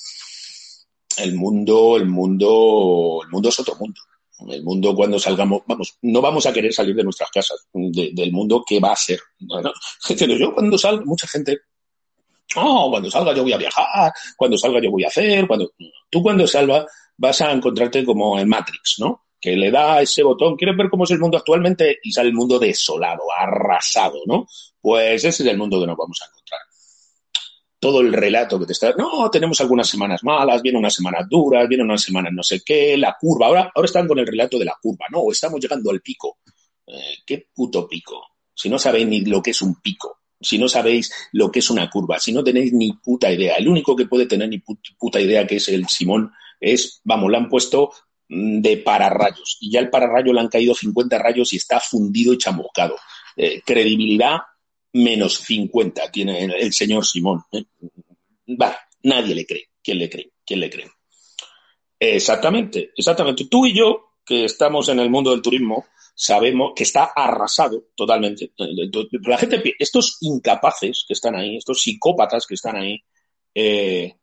El 1.17 1.35
mundo, 1.35 1.97
el 1.97 2.07
mundo, 2.07 3.21
el 3.25 3.31
mundo 3.31 3.49
es 3.49 3.59
otro 3.59 3.75
mundo. 3.77 4.01
El 4.49 4.63
mundo 4.63 4.95
cuando 4.95 5.19
salgamos, 5.19 5.63
vamos, 5.67 5.97
no 6.03 6.21
vamos 6.21 6.47
a 6.47 6.53
querer 6.53 6.73
salir 6.73 6.95
de 6.95 7.05
nuestras 7.05 7.31
casas, 7.31 7.67
del 7.73 8.33
mundo 8.33 8.65
que 8.67 8.81
va 8.81 8.93
a 8.93 8.97
ser. 8.97 9.21
Bueno, 9.39 9.73
yo 10.39 10.55
cuando 10.55 10.79
salga, 10.79 11.05
mucha 11.05 11.27
gente, 11.27 11.59
oh, 12.57 12.91
cuando 12.91 13.11
salga 13.11 13.35
yo 13.35 13.43
voy 13.43 13.53
a 13.53 13.59
viajar, 13.59 14.13
cuando 14.37 14.57
salga 14.57 14.81
yo 14.81 14.91
voy 14.91 15.05
a 15.05 15.09
hacer, 15.09 15.47
cuando 15.47 15.73
tú 16.09 16.23
cuando 16.23 16.47
salga 16.47 16.87
vas 17.17 17.41
a 17.41 17.53
encontrarte 17.53 18.05
como 18.05 18.39
en 18.39 18.49
Matrix, 18.49 18.97
¿no? 18.99 19.25
que 19.41 19.57
le 19.57 19.71
da 19.71 20.03
ese 20.03 20.23
botón, 20.23 20.57
¿quieres 20.57 20.77
ver 20.77 20.91
cómo 20.91 21.05
es 21.05 21.11
el 21.13 21.19
mundo 21.19 21.39
actualmente? 21.39 21.99
Y 22.03 22.13
sale 22.13 22.29
el 22.29 22.35
mundo 22.35 22.59
desolado, 22.59 23.23
arrasado, 23.35 24.21
¿no? 24.27 24.47
Pues 24.81 25.25
ese 25.25 25.43
es 25.43 25.49
el 25.49 25.57
mundo 25.57 25.81
que 25.81 25.87
nos 25.87 25.97
vamos 25.97 26.21
a 26.21 26.27
encontrar. 26.27 26.61
Todo 27.81 28.01
el 28.03 28.13
relato 28.13 28.61
que 28.61 28.67
te 28.67 28.73
está... 28.73 28.93
No, 28.93 29.31
tenemos 29.31 29.61
algunas 29.61 29.89
semanas 29.89 30.23
malas, 30.23 30.61
vienen 30.61 30.81
unas 30.81 30.95
semanas 30.95 31.27
duras, 31.29 31.67
vienen 31.67 31.87
unas 31.87 32.03
semanas 32.03 32.33
no 32.33 32.43
sé 32.43 32.61
qué, 32.65 32.97
la 32.97 33.17
curva. 33.19 33.47
Ahora, 33.47 33.73
ahora 33.75 33.87
están 33.87 34.07
con 34.07 34.19
el 34.19 34.27
relato 34.27 34.59
de 34.59 34.67
la 34.67 34.77
curva. 34.81 35.07
No, 35.11 35.33
estamos 35.33 35.61
llegando 35.61 35.91
al 35.91 36.01
pico. 36.01 36.39
Eh, 36.87 37.19
¿Qué 37.25 37.49
puto 37.55 37.89
pico? 37.89 38.23
Si 38.55 38.69
no 38.69 38.79
sabéis 38.79 39.07
ni 39.07 39.25
lo 39.25 39.43
que 39.43 39.53
es 39.53 39.63
un 39.63 39.81
pico, 39.81 40.21
si 40.41 40.59
no 40.59 40.69
sabéis 40.69 41.11
lo 41.33 41.51
que 41.51 41.61
es 41.61 41.71
una 41.71 41.89
curva, 41.89 42.21
si 42.21 42.33
no 42.33 42.45
tenéis 42.45 42.73
ni 42.73 42.93
puta 42.93 43.33
idea, 43.33 43.57
el 43.57 43.69
único 43.69 43.97
que 43.97 44.07
puede 44.07 44.27
tener 44.27 44.49
ni 44.49 44.59
puta 44.59 45.21
idea 45.21 45.47
que 45.47 45.57
es 45.57 45.69
el 45.69 45.87
Simón 45.89 46.33
es, 46.61 47.01
vamos, 47.05 47.31
le 47.31 47.39
han 47.39 47.49
puesto 47.49 47.93
de 48.29 48.77
pararrayos. 48.79 49.57
Y 49.61 49.71
ya 49.71 49.81
el 49.81 49.91
pararrayo 49.91 50.33
le 50.33 50.41
han 50.41 50.49
caído 50.49 50.75
50 50.75 51.19
rayos 51.19 51.53
y 51.53 51.57
está 51.57 51.81
fundido 51.81 52.33
y 52.33 52.39
chamuscado. 52.39 52.97
Eh, 53.37 53.63
credibilidad 53.65 54.39
menos 54.93 55.39
50 55.39 56.11
tiene 56.11 56.45
el 56.45 56.73
señor 56.73 57.05
Simón. 57.05 57.43
¿eh? 57.53 57.65
Nadie 59.03 59.35
le 59.35 59.47
cree. 59.47 59.69
¿Quién 59.83 59.99
le 59.99 60.11
cree? 60.11 60.33
¿Quién 60.45 60.61
le 60.61 60.71
cree? 60.71 60.91
Exactamente, 61.99 62.93
exactamente. 62.97 63.47
Tú 63.47 63.67
y 63.67 63.75
yo, 63.75 64.15
que 64.25 64.45
estamos 64.45 64.89
en 64.89 65.01
el 65.01 65.11
mundo 65.11 65.31
del 65.31 65.43
turismo, 65.43 65.87
sabemos 66.15 66.73
que 66.75 66.85
está 66.85 67.13
arrasado 67.17 67.85
totalmente. 67.95 68.53
La 69.27 69.39
gente, 69.39 69.75
estos 69.79 70.19
incapaces 70.21 71.05
que 71.07 71.15
están 71.15 71.37
ahí, 71.37 71.57
estos 71.57 71.81
psicópatas 71.81 72.47
que 72.47 72.55
están 72.55 72.77
ahí, 72.77 73.03
eh, 73.55 74.15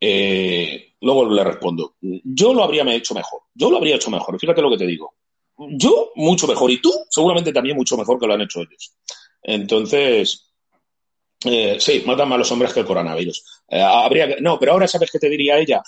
eh, 0.00 0.94
luego 1.00 1.28
le 1.28 1.44
respondo, 1.44 1.96
yo 2.00 2.52
lo 2.52 2.64
habría 2.64 2.82
hecho 2.92 3.14
mejor, 3.14 3.42
yo 3.54 3.70
lo 3.70 3.76
habría 3.76 3.96
hecho 3.96 4.10
mejor, 4.10 4.38
fíjate 4.38 4.60
lo 4.60 4.70
que 4.70 4.78
te 4.78 4.86
digo. 4.86 5.14
Yo 5.56 6.10
mucho 6.16 6.46
mejor 6.46 6.70
y 6.70 6.80
tú 6.80 6.92
seguramente 7.08 7.52
también 7.52 7.76
mucho 7.76 7.96
mejor 7.96 8.18
que 8.18 8.26
lo 8.26 8.34
han 8.34 8.40
hecho 8.40 8.60
ellos. 8.60 8.94
Entonces, 9.42 10.52
eh, 11.44 11.76
sí, 11.80 12.02
matan 12.06 12.28
más 12.28 12.38
los 12.38 12.52
hombres 12.52 12.72
que 12.72 12.80
el 12.80 12.86
coronavirus. 12.86 13.62
Eh, 13.68 13.80
habría 13.80 14.36
no, 14.40 14.58
pero 14.58 14.72
ahora 14.72 14.88
sabes 14.88 15.10
qué 15.10 15.18
te 15.18 15.28
diría 15.28 15.58
ella. 15.58 15.82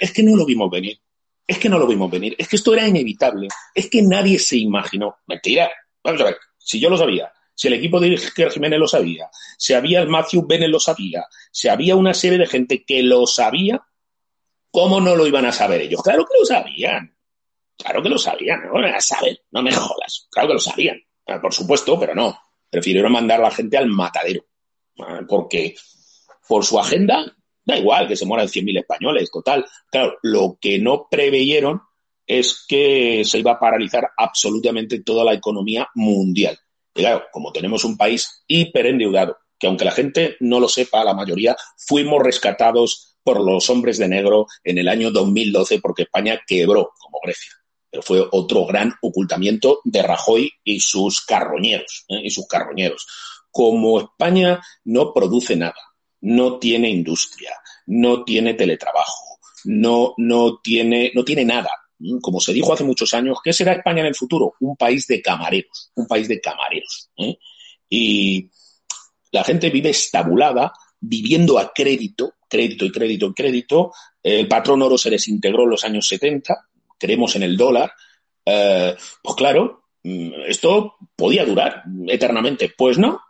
es 0.00 0.12
que 0.12 0.22
no 0.22 0.36
lo 0.36 0.44
vimos 0.44 0.70
venir. 0.70 0.98
Es 1.46 1.58
que 1.58 1.68
no 1.68 1.78
lo 1.78 1.86
vimos 1.86 2.10
venir. 2.10 2.34
Es 2.38 2.48
que 2.48 2.56
esto 2.56 2.72
era 2.72 2.88
inevitable. 2.88 3.48
Es 3.74 3.90
que 3.90 4.02
nadie 4.02 4.38
se 4.38 4.56
imaginó. 4.56 5.18
Mentira. 5.26 5.70
Vamos 6.02 6.20
a 6.22 6.24
ver. 6.24 6.36
Si 6.58 6.80
yo 6.80 6.88
lo 6.88 6.96
sabía, 6.96 7.30
si 7.54 7.68
el 7.68 7.74
equipo 7.74 8.00
de 8.00 8.08
Iker 8.08 8.50
Jiménez 8.50 8.78
lo 8.78 8.88
sabía, 8.88 9.28
si 9.56 9.74
había 9.74 10.00
el 10.00 10.08
Matthew 10.08 10.46
Bennett 10.46 10.70
lo 10.70 10.80
sabía, 10.80 11.26
si 11.52 11.68
había 11.68 11.94
una 11.94 12.14
serie 12.14 12.38
de 12.38 12.46
gente 12.46 12.84
que 12.84 13.02
lo 13.02 13.26
sabía, 13.26 13.80
¿cómo 14.70 15.00
no 15.00 15.14
lo 15.14 15.26
iban 15.26 15.46
a 15.46 15.52
saber 15.52 15.82
ellos? 15.82 16.02
Claro 16.02 16.24
que 16.24 16.38
lo 16.38 16.44
sabían. 16.44 17.14
Claro 17.76 18.02
que 18.02 18.08
lo 18.08 18.18
sabían. 18.18 18.62
No 18.66 18.80
lo 18.80 18.86
a 18.86 19.00
saber, 19.00 19.42
no 19.52 19.62
me 19.62 19.72
jodas. 19.72 20.26
Claro 20.30 20.48
que 20.48 20.54
lo 20.54 20.60
sabían. 20.60 21.00
Por 21.40 21.54
supuesto, 21.54 21.98
pero 21.98 22.14
no. 22.14 22.36
Prefirieron 22.70 23.12
mandar 23.12 23.40
a 23.40 23.44
la 23.44 23.50
gente 23.50 23.76
al 23.76 23.86
matadero. 23.86 24.44
Ah, 24.98 25.20
porque 25.28 25.74
por 26.48 26.64
su 26.64 26.78
agenda 26.78 27.24
da 27.64 27.78
igual 27.78 28.06
que 28.06 28.16
se 28.16 28.26
mueran 28.26 28.48
100.000 28.48 28.80
españoles, 28.80 29.30
total. 29.30 29.64
Claro, 29.90 30.18
lo 30.22 30.58
que 30.60 30.78
no 30.78 31.08
preveyeron 31.10 31.80
es 32.26 32.64
que 32.66 33.22
se 33.24 33.38
iba 33.38 33.52
a 33.52 33.58
paralizar 33.58 34.10
absolutamente 34.16 35.02
toda 35.02 35.24
la 35.24 35.34
economía 35.34 35.88
mundial. 35.94 36.58
Y 36.94 37.00
claro, 37.00 37.24
como 37.32 37.52
tenemos 37.52 37.84
un 37.84 37.96
país 37.96 38.44
hiperendeudado, 38.46 39.38
que 39.58 39.66
aunque 39.66 39.84
la 39.84 39.92
gente 39.92 40.36
no 40.40 40.60
lo 40.60 40.68
sepa, 40.68 41.04
la 41.04 41.14
mayoría 41.14 41.56
fuimos 41.76 42.22
rescatados 42.22 43.16
por 43.22 43.40
los 43.40 43.68
hombres 43.70 43.98
de 43.98 44.08
negro 44.08 44.46
en 44.62 44.78
el 44.78 44.88
año 44.88 45.10
2012 45.10 45.80
porque 45.80 46.02
España 46.02 46.40
quebró 46.46 46.92
como 46.98 47.18
Grecia. 47.22 47.52
Fue 48.02 48.24
otro 48.32 48.66
gran 48.66 48.92
ocultamiento 49.02 49.80
de 49.84 50.02
Rajoy 50.02 50.50
y 50.64 50.80
sus 50.80 51.20
carroñeros, 51.24 52.04
¿eh? 52.08 52.20
y 52.24 52.30
sus 52.30 52.46
carroñeros. 52.46 53.06
Como 53.50 54.00
España 54.00 54.60
no 54.84 55.12
produce 55.12 55.56
nada, 55.56 55.80
no 56.22 56.58
tiene 56.58 56.90
industria, 56.90 57.52
no 57.86 58.24
tiene 58.24 58.54
teletrabajo, 58.54 59.38
no, 59.64 60.14
no, 60.16 60.58
tiene, 60.58 61.12
no 61.14 61.24
tiene 61.24 61.44
nada, 61.44 61.70
como 62.20 62.40
se 62.40 62.52
dijo 62.52 62.72
hace 62.72 62.84
muchos 62.84 63.14
años, 63.14 63.38
¿qué 63.42 63.52
será 63.52 63.72
España 63.72 64.00
en 64.00 64.06
el 64.06 64.14
futuro? 64.14 64.54
Un 64.60 64.76
país 64.76 65.06
de 65.06 65.22
camareros, 65.22 65.92
un 65.94 66.06
país 66.06 66.28
de 66.28 66.40
camareros. 66.40 67.10
¿eh? 67.16 67.38
Y 67.88 68.50
la 69.30 69.44
gente 69.44 69.70
vive 69.70 69.90
estabulada, 69.90 70.72
viviendo 71.00 71.58
a 71.58 71.72
crédito, 71.72 72.34
crédito 72.48 72.84
y 72.84 72.92
crédito 72.92 73.26
y 73.26 73.34
crédito. 73.34 73.92
El 74.22 74.48
patrón 74.48 74.82
oro 74.82 74.98
se 74.98 75.10
desintegró 75.10 75.64
en 75.64 75.70
los 75.70 75.84
años 75.84 76.06
70, 76.08 76.68
creemos 77.04 77.36
en 77.36 77.42
el 77.42 77.56
dólar. 77.56 77.92
Eh, 78.46 78.96
pues 79.22 79.36
claro, 79.36 79.84
esto 80.02 80.96
podía 81.14 81.44
durar 81.44 81.82
eternamente. 82.06 82.72
Pues 82.76 82.96
no, 82.98 83.20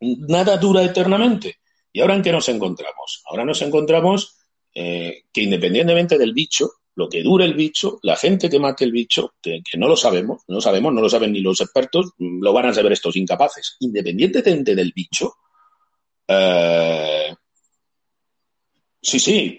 nada 0.00 0.56
dura 0.56 0.84
eternamente. 0.84 1.56
¿Y 1.92 2.00
ahora 2.00 2.14
en 2.14 2.22
qué 2.22 2.32
nos 2.32 2.48
encontramos? 2.48 3.22
Ahora 3.26 3.44
nos 3.44 3.60
encontramos 3.62 4.36
eh, 4.72 5.24
que 5.32 5.42
independientemente 5.42 6.16
del 6.16 6.32
bicho, 6.32 6.70
lo 6.96 7.08
que 7.08 7.22
dure 7.22 7.44
el 7.44 7.54
bicho, 7.54 7.98
la 8.02 8.16
gente 8.16 8.48
que 8.48 8.60
mate 8.60 8.84
el 8.84 8.92
bicho, 8.92 9.34
que, 9.42 9.62
no 9.76 9.88
lo 9.88 9.96
sabemos, 9.96 10.42
no 10.46 10.60
sabemos, 10.60 10.92
no 10.92 11.00
lo 11.00 11.08
saben 11.08 11.32
ni 11.32 11.40
los 11.40 11.60
expertos, 11.60 12.12
lo 12.18 12.52
van 12.52 12.66
a 12.66 12.74
saber 12.74 12.92
estos 12.92 13.16
incapaces. 13.16 13.76
Independientemente 13.80 14.74
del 14.76 14.92
bicho, 14.94 15.34
eh, 16.28 17.34
sí, 19.00 19.18
sí, 19.18 19.58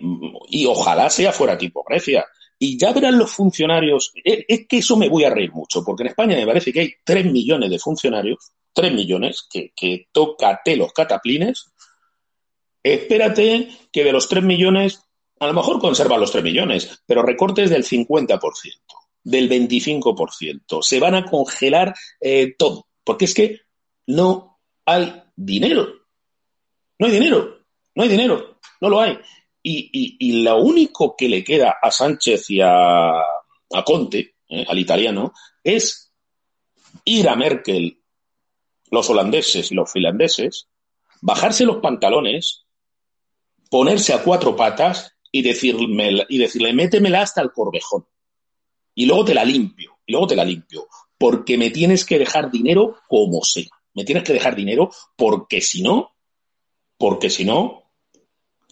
y 0.50 0.66
ojalá 0.66 1.10
sea 1.10 1.34
fuera 1.34 1.58
tipo 1.58 1.84
Grecia. 1.88 2.26
Y 2.58 2.78
ya 2.78 2.94
verán 2.94 3.18
los 3.18 3.32
funcionarios, 3.32 4.14
es, 4.24 4.68
que 4.68 4.78
eso 4.78 4.96
me 4.96 5.10
voy 5.10 5.26
a 5.26 5.30
reír 5.30 5.52
mucho, 5.52 5.84
porque 5.84 6.04
en 6.04 6.10
España 6.10 6.38
me 6.38 6.46
parece 6.46 6.72
que 6.72 6.80
hay 6.80 6.94
3 7.04 7.26
millones 7.32 7.70
de 7.70 7.80
funcionarios, 7.80 8.52
3 8.74 8.94
millones, 8.94 9.46
que, 9.50 9.74
que 9.76 10.08
tócate 10.12 10.78
los 10.78 10.94
cataplines. 10.94 11.72
Espérate 12.82 13.70
que 13.92 14.04
de 14.04 14.12
los 14.12 14.30
3 14.30 14.44
millones 14.44 15.06
a 15.40 15.48
lo 15.48 15.54
mejor 15.54 15.80
conserva 15.80 16.18
los 16.18 16.32
3 16.32 16.44
millones, 16.44 17.04
pero 17.06 17.22
recortes 17.22 17.70
del 17.70 17.84
50%, 17.84 18.40
del 19.24 19.50
25%. 19.50 20.82
Se 20.82 21.00
van 21.00 21.16
a 21.16 21.26
congelar 21.26 21.94
eh, 22.20 22.56
todo, 22.58 22.88
porque 23.04 23.26
es 23.26 23.34
que 23.34 23.62
no 24.08 24.60
hay 24.86 25.24
dinero. 25.36 25.88
No 26.98 27.08
hay 27.08 27.14
dinero, 27.14 27.66
no 27.94 28.04
hay 28.04 28.10
dinero, 28.10 28.60
no 28.80 28.90
lo 28.90 29.02
hay. 29.02 29.20
Y, 29.68 30.44
lo 30.44 30.62
único 30.62 31.16
que 31.16 31.28
le 31.28 31.44
queda 31.44 31.78
a 31.82 31.90
Sánchez 31.90 32.52
y 32.52 32.62
a, 32.62 33.20
Conte, 33.84 34.36
eh, 34.48 34.64
al 34.68 34.78
italiano, 34.78 35.34
es 35.64 36.14
ir 37.04 37.28
a 37.28 37.36
Merkel, 37.36 38.00
los 38.92 39.10
holandeses 39.10 39.72
y 39.72 39.76
los 39.76 39.92
finlandeses, 39.92 40.68
bajarse 41.22 41.66
los 41.66 41.78
pantalones, 41.78 42.66
ponerse 43.72 44.14
a 44.14 44.22
cuatro 44.22 44.56
patas 44.56 45.12
y 45.32 45.40
y 45.40 46.38
decirle, 46.38 46.74
métemela 46.74 47.24
hasta 47.24 47.42
el 47.42 47.52
corvejón. 47.52 48.06
Y 48.94 49.08
luego 49.08 49.26
te 49.26 49.34
la 49.34 49.44
limpio, 49.44 49.98
y 50.06 50.12
luego 50.12 50.28
te 50.28 50.36
la 50.36 50.46
limpio. 50.46 50.88
Porque 51.18 51.58
me 51.58 51.72
tienes 51.72 52.06
que 52.06 52.20
dejar 52.20 52.52
dinero 52.52 52.98
como 53.08 53.44
sea. 53.44 53.66
Me 53.96 54.06
tienes 54.06 54.24
que 54.24 54.34
dejar 54.34 54.56
dinero 54.56 54.92
porque 55.16 55.60
si 55.60 55.82
no, 55.82 56.16
porque 56.98 57.32
si 57.32 57.46
no, 57.46 57.85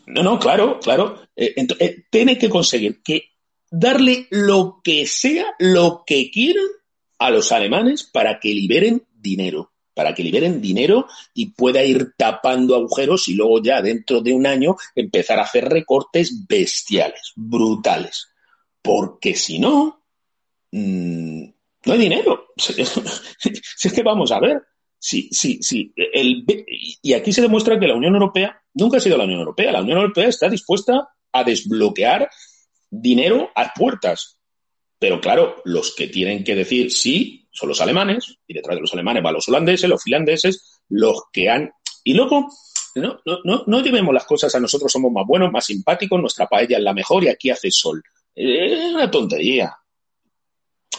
no, 0.07 0.23
no, 0.23 0.39
claro, 0.39 0.79
claro. 0.79 1.21
Eh, 1.35 1.53
eh, 1.79 2.03
tiene 2.09 2.37
que 2.37 2.49
conseguir 2.49 3.01
que 3.01 3.31
darle 3.69 4.27
lo 4.29 4.81
que 4.83 5.07
sea, 5.07 5.55
lo 5.59 6.03
que 6.05 6.29
quieran 6.29 6.65
a 7.19 7.31
los 7.31 7.51
alemanes 7.51 8.03
para 8.03 8.39
que 8.39 8.53
liberen 8.53 9.03
dinero 9.13 9.73
para 9.93 10.13
que 10.13 10.23
liberen 10.23 10.61
dinero 10.61 11.07
y 11.33 11.51
pueda 11.51 11.83
ir 11.83 12.13
tapando 12.17 12.75
agujeros 12.75 13.27
y 13.27 13.35
luego 13.35 13.61
ya 13.61 13.81
dentro 13.81 14.21
de 14.21 14.33
un 14.33 14.45
año 14.45 14.75
empezar 14.95 15.39
a 15.39 15.43
hacer 15.43 15.65
recortes 15.65 16.47
bestiales, 16.47 17.33
brutales. 17.35 18.29
Porque 18.81 19.35
si 19.35 19.59
no, 19.59 20.03
mm, 20.71 21.43
no 21.85 21.93
hay 21.93 21.99
dinero. 21.99 22.47
Si 22.57 23.87
es 23.87 23.93
que 23.93 24.03
vamos 24.03 24.31
a 24.31 24.39
ver. 24.39 24.61
Sí, 25.05 25.27
sí, 25.33 25.59
sí. 25.61 25.93
Y 27.01 27.11
aquí 27.11 27.33
se 27.33 27.41
demuestra 27.41 27.77
que 27.77 27.87
la 27.87 27.95
Unión 27.95 28.13
Europea 28.13 28.57
nunca 28.73 28.95
ha 28.95 29.01
sido 29.01 29.17
la 29.17 29.25
Unión 29.25 29.41
Europea. 29.41 29.73
La 29.73 29.81
Unión 29.81 29.97
Europea 29.97 30.29
está 30.29 30.47
dispuesta 30.47 31.09
a 31.33 31.43
desbloquear 31.43 32.29
dinero 32.89 33.49
a 33.53 33.73
puertas. 33.73 34.39
Pero 34.97 35.19
claro, 35.19 35.57
los 35.65 35.93
que 35.93 36.07
tienen 36.07 36.45
que 36.45 36.55
decir 36.55 36.89
sí 36.89 37.49
son 37.51 37.67
los 37.67 37.81
alemanes, 37.81 38.37
y 38.47 38.53
detrás 38.53 38.77
de 38.77 38.81
los 38.81 38.93
alemanes 38.93 39.21
van 39.21 39.33
los 39.33 39.49
holandeses, 39.49 39.89
los 39.89 40.01
finlandeses, 40.01 40.81
los 40.87 41.23
que 41.33 41.49
han... 41.49 41.73
Y 42.05 42.13
luego, 42.13 42.47
no, 42.95 43.19
no, 43.43 43.63
no, 43.67 43.81
llevemos 43.81 44.13
las 44.13 44.23
cosas 44.23 44.55
a 44.55 44.61
nosotros 44.61 44.89
somos 44.89 45.11
más 45.11 45.27
buenos, 45.27 45.51
más 45.51 45.65
simpáticos, 45.65 46.21
nuestra 46.21 46.47
paella 46.47 46.77
es 46.77 46.83
la 46.83 46.93
mejor 46.93 47.25
y 47.25 47.27
aquí 47.27 47.49
hace 47.49 47.69
sol. 47.71 48.01
Es 48.33 48.93
una 48.93 49.11
tontería. 49.11 49.75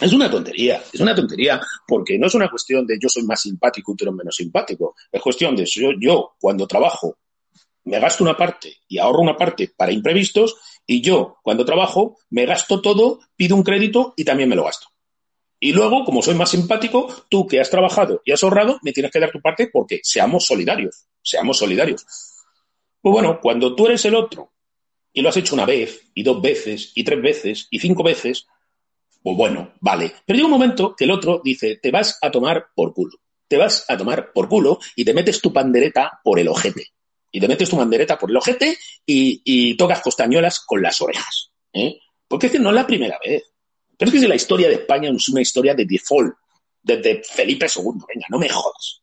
Es 0.00 0.12
una 0.12 0.30
tontería, 0.30 0.82
es 0.92 1.00
una 1.00 1.14
tontería, 1.14 1.60
porque 1.86 2.18
no 2.18 2.26
es 2.26 2.34
una 2.34 2.50
cuestión 2.50 2.86
de 2.86 2.98
yo 3.00 3.08
soy 3.08 3.22
más 3.22 3.42
simpático 3.42 3.92
y 3.92 3.96
tú 3.96 4.04
eres 4.04 4.14
menos 4.14 4.36
simpático. 4.36 4.96
Es 5.10 5.22
cuestión 5.22 5.54
de 5.54 5.64
yo, 5.66 5.90
yo 5.98 6.34
cuando 6.40 6.66
trabajo 6.66 7.18
me 7.84 8.00
gasto 8.00 8.24
una 8.24 8.36
parte 8.36 8.78
y 8.88 8.98
ahorro 8.98 9.20
una 9.20 9.36
parte 9.36 9.70
para 9.76 9.92
imprevistos 9.92 10.56
y 10.86 11.00
yo 11.00 11.36
cuando 11.42 11.64
trabajo 11.64 12.16
me 12.30 12.46
gasto 12.46 12.80
todo, 12.80 13.20
pido 13.36 13.56
un 13.56 13.62
crédito 13.62 14.14
y 14.16 14.24
también 14.24 14.48
me 14.48 14.56
lo 14.56 14.64
gasto. 14.64 14.88
Y 15.60 15.72
luego, 15.72 16.04
como 16.04 16.20
soy 16.20 16.34
más 16.34 16.50
simpático, 16.50 17.08
tú 17.30 17.46
que 17.46 17.60
has 17.60 17.70
trabajado 17.70 18.20
y 18.24 18.32
has 18.32 18.42
ahorrado, 18.42 18.78
me 18.82 18.92
tienes 18.92 19.10
que 19.10 19.20
dar 19.20 19.30
tu 19.30 19.40
parte 19.40 19.70
porque 19.72 20.00
seamos 20.02 20.44
solidarios, 20.44 21.06
seamos 21.22 21.58
solidarios. 21.58 22.04
Pues 23.00 23.12
bueno, 23.12 23.38
cuando 23.40 23.74
tú 23.74 23.86
eres 23.86 24.04
el 24.04 24.14
otro 24.14 24.52
y 25.12 25.22
lo 25.22 25.28
has 25.28 25.36
hecho 25.36 25.54
una 25.54 25.64
vez, 25.64 26.02
y 26.12 26.22
dos 26.22 26.42
veces, 26.42 26.90
y 26.94 27.04
tres 27.04 27.22
veces, 27.22 27.68
y 27.70 27.78
cinco 27.78 28.02
veces, 28.02 28.46
pues 29.24 29.38
bueno, 29.38 29.72
vale. 29.80 30.12
Pero 30.26 30.36
llega 30.36 30.44
un 30.44 30.52
momento 30.52 30.94
que 30.94 31.04
el 31.04 31.10
otro 31.10 31.40
dice, 31.42 31.76
te 31.76 31.90
vas 31.90 32.18
a 32.20 32.30
tomar 32.30 32.66
por 32.74 32.92
culo. 32.92 33.16
Te 33.48 33.56
vas 33.56 33.86
a 33.88 33.96
tomar 33.96 34.32
por 34.34 34.50
culo 34.50 34.78
y 34.94 35.02
te 35.02 35.14
metes 35.14 35.40
tu 35.40 35.50
pandereta 35.50 36.20
por 36.22 36.38
el 36.38 36.46
ojete. 36.46 36.88
Y 37.32 37.40
te 37.40 37.48
metes 37.48 37.70
tu 37.70 37.78
pandereta 37.78 38.18
por 38.18 38.28
el 38.28 38.36
ojete 38.36 38.76
y, 39.06 39.74
tocas 39.78 40.02
costañuelas 40.02 40.60
con 40.60 40.82
las 40.82 41.00
orejas. 41.00 41.52
¿eh? 41.72 42.00
Porque 42.28 42.48
es 42.48 42.52
que 42.52 42.58
no 42.58 42.68
es 42.68 42.74
la 42.74 42.86
primera 42.86 43.18
vez. 43.24 43.44
Pero 43.96 44.10
es 44.10 44.20
que 44.20 44.28
la 44.28 44.34
historia 44.34 44.68
de 44.68 44.74
España 44.74 45.08
es 45.08 45.28
una 45.30 45.40
historia 45.40 45.74
de 45.74 45.86
default, 45.86 46.34
desde 46.82 47.22
Felipe 47.24 47.64
II. 47.74 47.92
Venga, 48.06 48.26
no 48.28 48.38
me 48.38 48.50
jodas. 48.50 49.00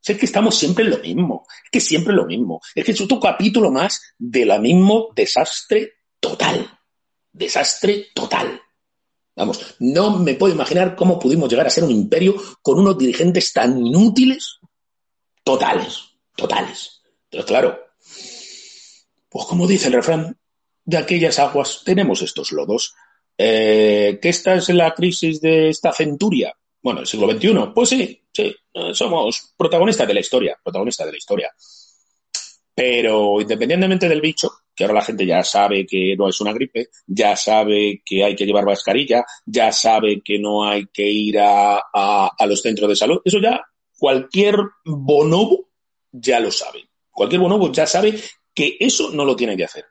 Es 0.00 0.16
que 0.16 0.26
estamos 0.26 0.56
siempre 0.56 0.84
en 0.84 0.90
lo 0.92 0.98
mismo. 0.98 1.44
Es 1.64 1.70
que 1.72 1.80
siempre 1.80 2.14
lo 2.14 2.24
mismo. 2.24 2.60
Es 2.72 2.84
que 2.84 2.92
es 2.92 3.00
otro 3.00 3.18
capítulo 3.18 3.72
más 3.72 4.14
de 4.16 4.44
la 4.44 4.60
mismo 4.60 5.08
desastre 5.16 5.94
total. 6.20 6.70
Desastre 7.32 8.10
total. 8.14 8.60
Vamos, 9.36 9.76
no 9.80 10.18
me 10.18 10.34
puedo 10.34 10.54
imaginar 10.54 10.96
cómo 10.96 11.18
pudimos 11.18 11.50
llegar 11.50 11.66
a 11.66 11.70
ser 11.70 11.84
un 11.84 11.90
imperio 11.90 12.34
con 12.62 12.78
unos 12.78 12.96
dirigentes 12.96 13.52
tan 13.52 13.78
inútiles, 13.86 14.58
totales, 15.44 16.04
totales. 16.34 17.02
Entonces, 17.24 17.46
claro, 17.46 17.78
pues 19.28 19.44
como 19.44 19.66
dice 19.66 19.88
el 19.88 19.92
refrán, 19.92 20.38
de 20.84 20.96
aquellas 20.96 21.38
aguas 21.38 21.82
tenemos 21.84 22.22
estos 22.22 22.52
lodos. 22.52 22.94
Eh, 23.36 24.18
¿Que 24.22 24.30
esta 24.30 24.54
es 24.54 24.70
la 24.70 24.94
crisis 24.94 25.42
de 25.42 25.68
esta 25.68 25.92
centuria? 25.92 26.54
Bueno, 26.80 27.00
el 27.00 27.06
siglo 27.06 27.30
XXI. 27.30 27.72
Pues 27.74 27.90
sí, 27.90 28.22
sí, 28.32 28.56
eh, 28.72 28.94
somos 28.94 29.52
protagonistas 29.54 30.08
de 30.08 30.14
la 30.14 30.20
historia, 30.20 30.58
protagonistas 30.62 31.06
de 31.06 31.12
la 31.12 31.18
historia. 31.18 31.52
Pero 32.74 33.38
independientemente 33.40 34.08
del 34.08 34.22
bicho, 34.22 34.50
que 34.76 34.84
ahora 34.84 34.94
la 34.94 35.02
gente 35.02 35.26
ya 35.26 35.42
sabe 35.42 35.86
que 35.86 36.14
no 36.16 36.28
es 36.28 36.40
una 36.40 36.52
gripe, 36.52 36.88
ya 37.06 37.34
sabe 37.34 38.02
que 38.04 38.22
hay 38.22 38.36
que 38.36 38.44
llevar 38.44 38.66
mascarilla, 38.66 39.24
ya 39.46 39.72
sabe 39.72 40.20
que 40.22 40.38
no 40.38 40.68
hay 40.68 40.86
que 40.92 41.08
ir 41.10 41.38
a, 41.40 41.80
a 41.92 42.46
los 42.46 42.60
centros 42.60 42.88
de 42.90 42.96
salud, 42.96 43.20
eso 43.24 43.40
ya 43.40 43.64
cualquier 43.98 44.56
bonobo 44.84 45.68
ya 46.12 46.40
lo 46.40 46.50
sabe. 46.50 46.88
Cualquier 47.10 47.40
bonobo 47.40 47.72
ya 47.72 47.86
sabe 47.86 48.20
que 48.54 48.76
eso 48.78 49.10
no 49.10 49.24
lo 49.24 49.36
tiene 49.36 49.56
que 49.56 49.64
hacer. 49.64 49.86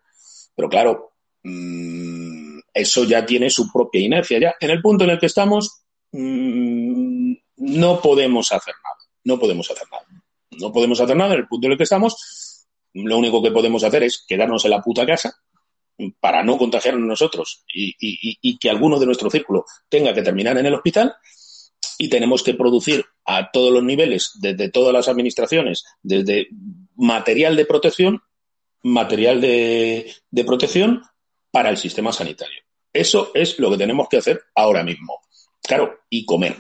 Pero 0.56 0.70
claro, 0.70 1.14
mmm, 1.44 2.60
eso 2.74 3.04
ya 3.04 3.26
tiene 3.26 3.50
su 3.50 3.72
propia 3.72 4.02
inercia. 4.02 4.40
Ya 4.40 4.56
en 4.60 4.70
el 4.70 4.82
punto 4.82 5.04
en 5.04 5.12
el 5.12 5.20
que 5.20 5.26
estamos, 5.28 5.84
mm, 6.12 7.34
no 7.58 8.02
podemos 8.02 8.52
hacer 8.52 8.74
nada. 8.84 9.12
No 9.24 9.40
podemos 9.40 9.70
hacer 9.70 9.88
nada. 9.92 10.06
No 10.60 10.72
podemos 10.72 11.00
hacer 11.02 11.16
nada 11.16 11.34
en 11.34 11.40
el 11.42 11.48
punto 11.48 11.68
en 11.68 11.74
el 11.74 11.78
que 11.78 11.84
estamos. 11.84 12.55
Lo 12.96 13.18
único 13.18 13.42
que 13.44 13.52
podemos 13.52 13.84
hacer 13.84 14.04
es 14.04 14.26
quedarnos 14.28 14.66
en 14.66 14.72
la 14.72 14.82
puta 14.82 15.06
casa 15.06 15.36
para 16.20 16.44
no 16.44 16.58
contagiarnos 16.58 17.08
nosotros 17.08 17.64
y, 17.74 18.58
que 18.58 18.70
alguno 18.70 19.00
de 19.00 19.06
nuestro 19.06 19.30
círculo 19.30 19.66
tenga 19.88 20.14
que 20.14 20.22
terminar 20.22 20.58
en 20.58 20.66
el 20.66 20.74
hospital 20.74 21.14
y 21.98 22.10
tenemos 22.10 22.44
que 22.44 22.54
producir 22.54 23.06
a 23.26 23.52
todos 23.52 23.72
los 23.72 23.84
niveles, 23.84 24.32
desde 24.36 24.70
todas 24.70 24.94
las 24.94 25.08
administraciones, 25.08 25.86
desde 26.02 26.48
material 26.96 27.56
de 27.56 27.66
protección, 27.66 28.22
material 28.84 29.40
de 29.40 30.44
protección 30.46 31.02
para 31.52 31.70
el 31.70 31.78
sistema 31.78 32.12
sanitario. 32.12 32.62
Eso 32.92 33.32
es 33.34 33.60
lo 33.60 33.72
que 33.72 33.78
tenemos 33.78 34.08
que 34.10 34.18
hacer 34.18 34.42
ahora 34.56 34.84
mismo. 34.84 35.20
Claro, 35.62 36.00
y 36.10 36.26
comer, 36.26 36.56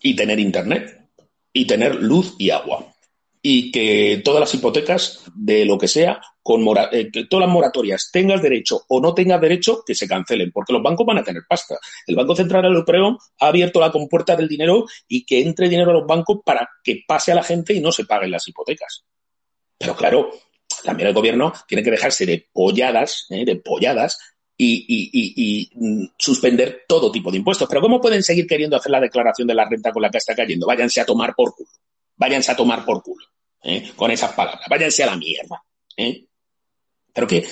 y 0.00 0.16
tener 0.16 0.40
internet, 0.40 1.10
y 1.52 1.64
tener 1.66 1.96
luz 1.96 2.34
y 2.38 2.50
agua. 2.50 2.92
Y 3.42 3.72
que 3.72 4.20
todas 4.24 4.40
las 4.40 4.54
hipotecas 4.54 5.22
de 5.34 5.64
lo 5.64 5.78
que 5.78 5.88
sea, 5.88 6.20
con 6.42 6.62
eh, 6.92 7.10
que 7.10 7.24
todas 7.24 7.46
las 7.46 7.54
moratorias, 7.54 8.10
tengas 8.12 8.42
derecho 8.42 8.82
o 8.88 9.00
no 9.00 9.14
tengas 9.14 9.40
derecho, 9.40 9.82
que 9.86 9.94
se 9.94 10.06
cancelen, 10.06 10.50
porque 10.52 10.72
los 10.72 10.82
bancos 10.82 11.06
van 11.06 11.18
a 11.18 11.24
tener 11.24 11.42
pasta. 11.48 11.78
El 12.06 12.16
Banco 12.16 12.36
Central 12.36 12.64
Europeo 12.66 13.18
ha 13.40 13.46
abierto 13.46 13.80
la 13.80 13.90
compuerta 13.90 14.36
del 14.36 14.48
dinero 14.48 14.84
y 15.08 15.24
que 15.24 15.40
entre 15.40 15.68
dinero 15.68 15.90
a 15.90 15.94
los 15.94 16.06
bancos 16.06 16.40
para 16.44 16.68
que 16.84 17.02
pase 17.06 17.32
a 17.32 17.36
la 17.36 17.42
gente 17.42 17.72
y 17.72 17.80
no 17.80 17.92
se 17.92 18.04
paguen 18.04 18.30
las 18.30 18.46
hipotecas. 18.46 19.04
Pero 19.78 19.96
claro, 19.96 20.30
también 20.84 21.08
el 21.08 21.14
gobierno 21.14 21.52
tiene 21.66 21.82
que 21.82 21.90
dejarse 21.90 22.26
de 22.26 22.48
polladas, 22.52 23.26
¿eh? 23.30 23.44
de 23.44 23.56
polladas, 23.56 24.18
y, 24.62 25.70
mm, 25.74 26.04
suspender 26.18 26.84
todo 26.86 27.10
tipo 27.10 27.30
de 27.30 27.38
impuestos. 27.38 27.68
Pero 27.68 27.80
¿cómo 27.80 28.00
pueden 28.00 28.22
seguir 28.22 28.46
queriendo 28.46 28.76
hacer 28.76 28.92
la 28.92 29.00
declaración 29.00 29.48
de 29.48 29.54
la 29.54 29.66
renta 29.68 29.90
con 29.92 30.02
la 30.02 30.10
que 30.10 30.18
está 30.18 30.34
cayendo? 30.34 30.66
Váyanse 30.66 31.00
a 31.00 31.06
tomar 31.06 31.34
por 31.34 31.54
culo. 31.54 31.70
Váyanse 32.20 32.52
a 32.52 32.56
tomar 32.56 32.84
por 32.84 33.02
culo. 33.02 33.24
¿eh? 33.62 33.92
Con 33.96 34.10
esas 34.10 34.32
palabras. 34.32 34.66
Váyanse 34.68 35.02
a 35.02 35.06
la 35.06 35.16
mierda. 35.16 35.64
¿eh? 35.96 36.26
¿Pero 37.14 37.26
qué? 37.26 37.48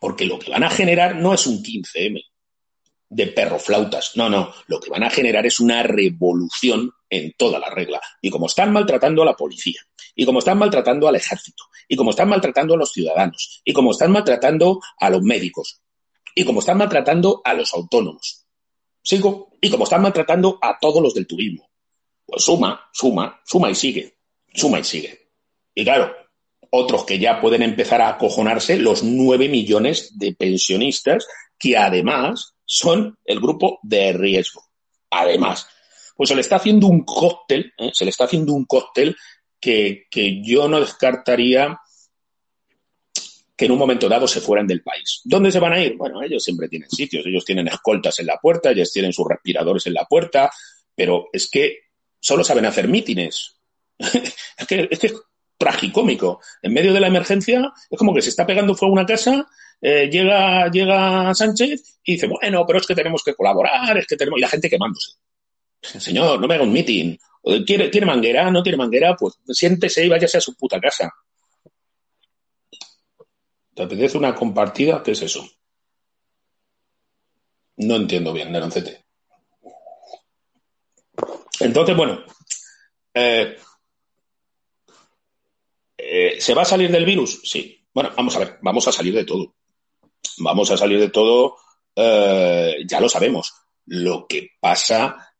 Porque, 0.00 0.24
lo 0.24 0.36
que 0.36 0.50
van 0.50 0.64
a 0.64 0.70
generar 0.70 1.14
no 1.14 1.32
es 1.32 1.46
un 1.46 1.62
15M 1.62 2.20
de 3.08 3.26
perroflautas. 3.28 4.16
No, 4.16 4.28
no. 4.28 4.52
Lo 4.66 4.80
que 4.80 4.90
van 4.90 5.04
a 5.04 5.10
generar 5.10 5.46
es 5.46 5.60
una 5.60 5.84
revolución 5.84 6.90
en 7.08 7.34
toda 7.38 7.60
la 7.60 7.70
regla. 7.70 8.00
Y 8.20 8.30
como 8.30 8.46
están 8.46 8.72
maltratando 8.72 9.22
a 9.22 9.26
la 9.26 9.36
policía, 9.36 9.80
y 10.16 10.24
como 10.24 10.40
están 10.40 10.58
maltratando 10.58 11.06
al 11.06 11.14
ejército, 11.14 11.62
y 11.86 11.94
como 11.94 12.10
están 12.10 12.28
maltratando 12.28 12.74
a 12.74 12.78
los 12.78 12.90
ciudadanos, 12.90 13.62
y 13.64 13.72
como 13.72 13.92
están 13.92 14.10
maltratando 14.10 14.80
a 14.98 15.08
los 15.08 15.22
médicos, 15.22 15.80
y 16.34 16.44
como 16.44 16.58
están 16.58 16.78
maltratando 16.78 17.42
a 17.44 17.54
los 17.54 17.72
autónomos. 17.74 18.44
¿Sigo? 19.02 19.56
Y 19.60 19.70
como 19.70 19.84
están 19.84 20.02
maltratando 20.02 20.58
a 20.60 20.76
todos 20.80 21.00
los 21.00 21.14
del 21.14 21.28
turismo. 21.28 21.69
Pues 22.30 22.44
suma, 22.44 22.88
suma, 22.92 23.40
suma 23.44 23.70
y 23.70 23.74
sigue. 23.74 24.14
Suma 24.54 24.80
y 24.80 24.84
sigue. 24.84 25.30
Y 25.74 25.84
claro, 25.84 26.14
otros 26.70 27.04
que 27.04 27.18
ya 27.18 27.40
pueden 27.40 27.62
empezar 27.62 28.00
a 28.00 28.10
acojonarse, 28.10 28.78
los 28.78 29.02
nueve 29.02 29.48
millones 29.48 30.18
de 30.18 30.34
pensionistas 30.34 31.26
que 31.58 31.76
además 31.76 32.54
son 32.64 33.18
el 33.24 33.40
grupo 33.40 33.80
de 33.82 34.12
riesgo. 34.12 34.62
Además, 35.10 35.66
pues 36.16 36.28
se 36.28 36.34
le 36.34 36.40
está 36.40 36.56
haciendo 36.56 36.86
un 36.86 37.04
cóctel, 37.04 37.72
¿eh? 37.76 37.90
se 37.92 38.04
le 38.04 38.10
está 38.10 38.24
haciendo 38.24 38.52
un 38.52 38.64
cóctel 38.64 39.16
que, 39.58 40.04
que 40.10 40.42
yo 40.42 40.68
no 40.68 40.80
descartaría 40.80 41.78
que 43.56 43.66
en 43.66 43.72
un 43.72 43.78
momento 43.78 44.08
dado 44.08 44.26
se 44.26 44.40
fueran 44.40 44.66
del 44.66 44.82
país. 44.82 45.20
¿Dónde 45.24 45.52
se 45.52 45.58
van 45.58 45.74
a 45.74 45.82
ir? 45.82 45.94
Bueno, 45.96 46.22
ellos 46.22 46.42
siempre 46.42 46.68
tienen 46.68 46.88
sitios, 46.88 47.26
ellos 47.26 47.44
tienen 47.44 47.68
escoltas 47.68 48.18
en 48.18 48.26
la 48.26 48.38
puerta, 48.38 48.70
ellos 48.70 48.90
tienen 48.90 49.12
sus 49.12 49.28
respiradores 49.28 49.86
en 49.86 49.94
la 49.94 50.06
puerta, 50.06 50.50
pero 50.94 51.28
es 51.30 51.50
que 51.50 51.89
solo 52.20 52.44
saben 52.44 52.66
hacer 52.66 52.86
mítines. 52.86 53.56
es, 53.98 54.66
que, 54.68 54.88
es 54.90 55.04
es 55.04 55.14
tragicómico. 55.58 56.40
En 56.62 56.72
medio 56.72 56.92
de 56.92 57.00
la 57.00 57.08
emergencia 57.08 57.72
es 57.90 57.98
como 57.98 58.14
que 58.14 58.22
se 58.22 58.30
está 58.30 58.46
pegando 58.46 58.74
fuego 58.74 58.94
a 58.94 59.00
una 59.00 59.06
casa, 59.06 59.46
eh, 59.80 60.08
llega, 60.10 60.70
llega 60.70 61.34
Sánchez 61.34 61.98
y 62.04 62.12
dice, 62.12 62.26
bueno, 62.26 62.64
pero 62.66 62.78
es 62.78 62.86
que 62.86 62.94
tenemos 62.94 63.22
que 63.22 63.34
colaborar, 63.34 63.96
es 63.98 64.06
que 64.06 64.16
tenemos... 64.16 64.38
Y 64.38 64.42
la 64.42 64.48
gente 64.48 64.70
quemándose. 64.70 65.12
Señor, 65.80 66.40
no 66.40 66.46
me 66.46 66.54
haga 66.54 66.64
un. 66.64 66.74
¿Tiene, 67.64 67.88
¿Tiene 67.88 68.06
manguera? 68.06 68.50
¿No 68.50 68.62
tiene 68.62 68.76
manguera? 68.76 69.16
Pues 69.16 69.38
siéntese 69.48 70.04
y 70.04 70.08
váyase 70.08 70.38
a 70.38 70.42
su 70.42 70.54
puta 70.54 70.78
casa. 70.78 71.12
¿Te 73.74 73.82
apetece 73.82 74.18
una 74.18 74.34
compartida? 74.34 75.02
¿Qué 75.02 75.12
es 75.12 75.22
eso? 75.22 75.48
No 77.76 77.96
entiendo 77.96 78.32
bien, 78.32 78.52
Neroncete. 78.52 79.06
Entonces, 81.60 81.96
bueno, 81.96 82.24
eh, 83.14 83.56
eh, 85.96 86.36
¿se 86.38 86.54
va 86.54 86.62
a 86.62 86.66
salir 86.66 86.90
del 86.90 87.04
virus? 87.04 87.40
Sí. 87.44 87.76
Bueno, 87.92 88.10
vamos 88.16 88.36
a 88.36 88.38
ver, 88.40 88.58
vamos 88.62 88.86
a 88.88 88.92
salir 88.92 89.14
de 89.14 89.24
todo. 89.24 89.54
Vamos 90.38 90.70
a 90.70 90.76
salir 90.76 90.98
de 91.00 91.10
todo, 91.10 91.56
eh, 91.94 92.76
ya 92.86 93.00
lo 93.00 93.08
sabemos. 93.08 93.52
Lo 93.86 94.26
que 94.26 94.50
pasa 94.60 95.34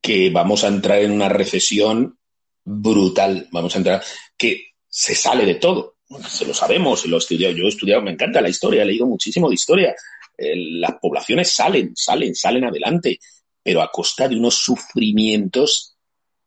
que 0.00 0.30
vamos 0.30 0.64
a 0.64 0.68
entrar 0.68 1.00
en 1.00 1.12
una 1.12 1.28
recesión 1.28 2.18
brutal. 2.64 3.48
Vamos 3.50 3.74
a 3.74 3.78
entrar, 3.78 4.04
que 4.36 4.74
se 4.88 5.14
sale 5.14 5.44
de 5.46 5.56
todo 5.56 5.96
se 6.28 6.46
lo 6.46 6.54
sabemos, 6.54 7.04
lo 7.06 7.16
he 7.16 7.18
estudiado, 7.18 7.54
yo 7.54 7.64
he 7.64 7.68
estudiado, 7.68 8.02
me 8.02 8.12
encanta 8.12 8.40
la 8.40 8.48
historia, 8.48 8.82
he 8.82 8.86
leído 8.86 9.06
muchísimo 9.06 9.48
de 9.48 9.54
historia. 9.54 9.94
Las 10.38 10.94
poblaciones 11.00 11.50
salen, 11.50 11.92
salen, 11.96 12.34
salen 12.34 12.64
adelante, 12.64 13.18
pero 13.66 13.82
a 13.82 13.90
costa 13.90 14.28
de 14.28 14.36
unos 14.36 14.54
sufrimientos 14.54 15.96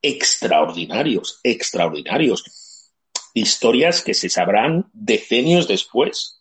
extraordinarios, 0.01 1.41
extraordinarios. 1.43 2.93
Historias 3.33 4.01
que 4.01 4.13
se 4.13 4.29
sabrán 4.29 4.89
decenios 4.93 5.67
después, 5.67 6.39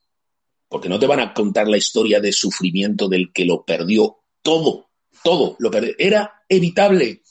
porque 0.69 0.89
no 0.89 1.01
te 1.01 1.09
van 1.09 1.19
a 1.19 1.35
contar 1.35 1.67
la 1.67 1.79
historia 1.79 2.21
de 2.21 2.31
sufrimiento 2.31 3.09
del 3.09 3.33
que 3.33 3.45
lo 3.45 3.65
perdió 3.65 4.19
todo, 4.41 4.91
todo, 5.25 5.57
lo 5.59 5.69
perdió. 5.69 5.95
Era 5.99 6.45
evitable. 6.49 7.23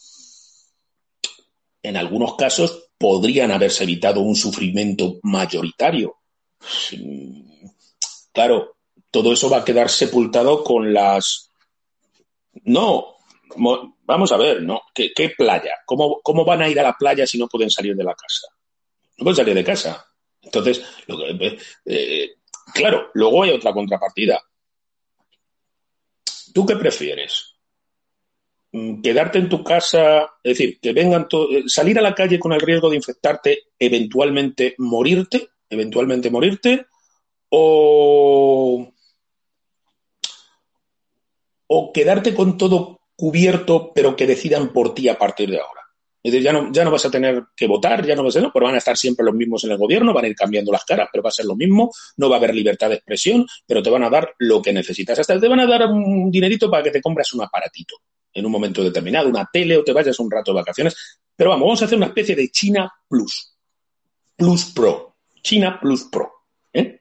En 1.82 1.96
algunos 1.96 2.36
casos 2.36 2.90
podrían 2.98 3.52
haberse 3.52 3.86
evitado 3.86 4.20
un 4.20 4.36
sufrimiento 4.36 5.20
mayoritario. 5.24 6.18
Claro, 8.34 8.76
todo 9.10 9.32
eso 9.32 9.50
va 9.50 9.60
a 9.60 9.66
quedar 9.66 9.90
sepultado 9.90 10.66
con 10.66 10.94
las... 10.94 11.50
No, 12.66 13.17
vamos 13.56 14.32
a 14.32 14.38
ver, 14.38 14.62
¿no? 14.62 14.82
¿Qué, 14.94 15.34
playa? 15.38 15.76
¿Cómo, 15.86 16.22
¿Cómo, 16.22 16.46
van 16.46 16.62
a 16.62 16.70
ir 16.70 16.80
a 16.80 16.84
la 16.84 16.94
playa 16.94 17.26
si 17.26 17.38
no 17.38 17.48
pueden 17.48 17.70
salir 17.70 17.96
de 17.96 18.04
la 18.04 18.14
casa? 18.14 18.48
No 19.18 19.24
pueden 19.24 19.36
salir 19.36 19.56
de 19.56 19.64
casa. 19.64 20.06
Entonces, 20.42 20.84
eh, 21.86 22.30
claro, 22.74 23.10
luego 23.14 23.44
hay 23.44 23.52
otra 23.52 23.74
contrapartida. 23.74 24.42
¿Tú 26.54 26.66
qué 26.66 26.76
prefieres? 26.76 27.58
Mm, 28.72 29.02
quedarte 29.02 29.40
en 29.40 29.50
tu 29.50 29.64
casa, 29.64 30.24
es 30.44 30.58
decir, 30.58 30.80
que 30.80 30.94
vengan 30.94 31.28
eh, 31.32 31.64
salir 31.68 31.98
a 32.00 32.02
la 32.02 32.14
calle 32.14 32.40
con 32.40 32.54
el 32.54 32.62
riesgo 32.62 32.90
de 32.90 32.98
infectarte, 32.98 33.70
eventualmente 33.80 34.76
morirte, 34.78 35.50
eventualmente 35.70 36.30
morirte, 36.30 36.86
o, 37.50 38.94
o 41.68 41.94
quedarte 41.94 42.34
con 42.36 42.58
todo 42.58 42.97
cubierto, 43.18 43.92
pero 43.94 44.16
que 44.16 44.28
decidan 44.28 44.70
por 44.72 44.94
ti 44.94 45.10
a 45.10 45.18
partir 45.18 45.50
de 45.50 45.60
ahora. 45.60 45.82
Es 46.24 46.32
decir, 46.32 46.46
ya 46.46 46.54
no, 46.54 46.72
ya 46.72 46.84
no 46.84 46.92
vas 46.92 47.06
a 47.06 47.12
tener 47.12 47.46
que 47.56 47.68
votar, 47.68 48.06
ya 48.06 48.16
no 48.16 48.24
vas 48.24 48.36
a 48.36 48.42
no, 48.42 48.52
pero 48.52 48.66
van 48.66 48.76
a 48.76 48.80
estar 48.80 48.98
siempre 48.98 49.26
los 49.26 49.34
mismos 49.34 49.64
en 49.64 49.72
el 49.72 49.78
gobierno, 49.78 50.14
van 50.14 50.26
a 50.26 50.28
ir 50.28 50.36
cambiando 50.36 50.72
las 50.72 50.84
caras, 50.84 51.10
pero 51.12 51.24
va 51.24 51.30
a 51.30 51.32
ser 51.32 51.46
lo 51.46 51.56
mismo, 51.56 51.92
no 52.18 52.30
va 52.30 52.36
a 52.36 52.40
haber 52.40 52.54
libertad 52.54 52.90
de 52.90 52.96
expresión, 52.96 53.46
pero 53.66 53.82
te 53.82 53.90
van 53.90 54.04
a 54.04 54.10
dar 54.10 54.34
lo 54.40 54.62
que 54.62 54.74
necesitas. 54.74 55.18
Hasta 55.20 55.40
te 55.40 55.48
van 55.48 55.62
a 55.62 55.66
dar 55.66 55.88
un 55.88 56.30
dinerito 56.30 56.70
para 56.70 56.84
que 56.84 56.92
te 56.92 57.02
compres 57.02 57.34
un 57.34 57.42
aparatito 57.42 57.96
en 58.34 58.46
un 58.46 58.52
momento 58.52 58.84
determinado, 58.84 59.30
una 59.30 59.50
tele 59.52 59.78
o 59.78 59.84
te 59.84 59.94
vayas 59.94 60.20
un 60.20 60.30
rato 60.30 60.52
de 60.52 60.60
vacaciones. 60.60 60.96
Pero 61.36 61.50
vamos, 61.50 61.66
vamos 61.66 61.82
a 61.82 61.86
hacer 61.86 61.98
una 61.98 62.08
especie 62.08 62.36
de 62.36 62.50
China 62.50 62.92
Plus. 63.08 63.56
Plus 64.36 64.66
Pro. 64.66 65.16
China 65.42 65.80
Plus 65.82 66.04
Pro. 66.12 66.30
¿eh? 66.74 67.00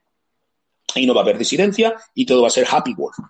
Y 0.95 1.07
no 1.07 1.14
va 1.14 1.21
a 1.21 1.25
haber 1.25 1.37
disidencia 1.37 1.95
y 2.14 2.25
todo 2.25 2.43
va 2.43 2.49
a 2.49 2.51
ser 2.51 2.67
happy 2.71 2.95
world. 2.97 3.29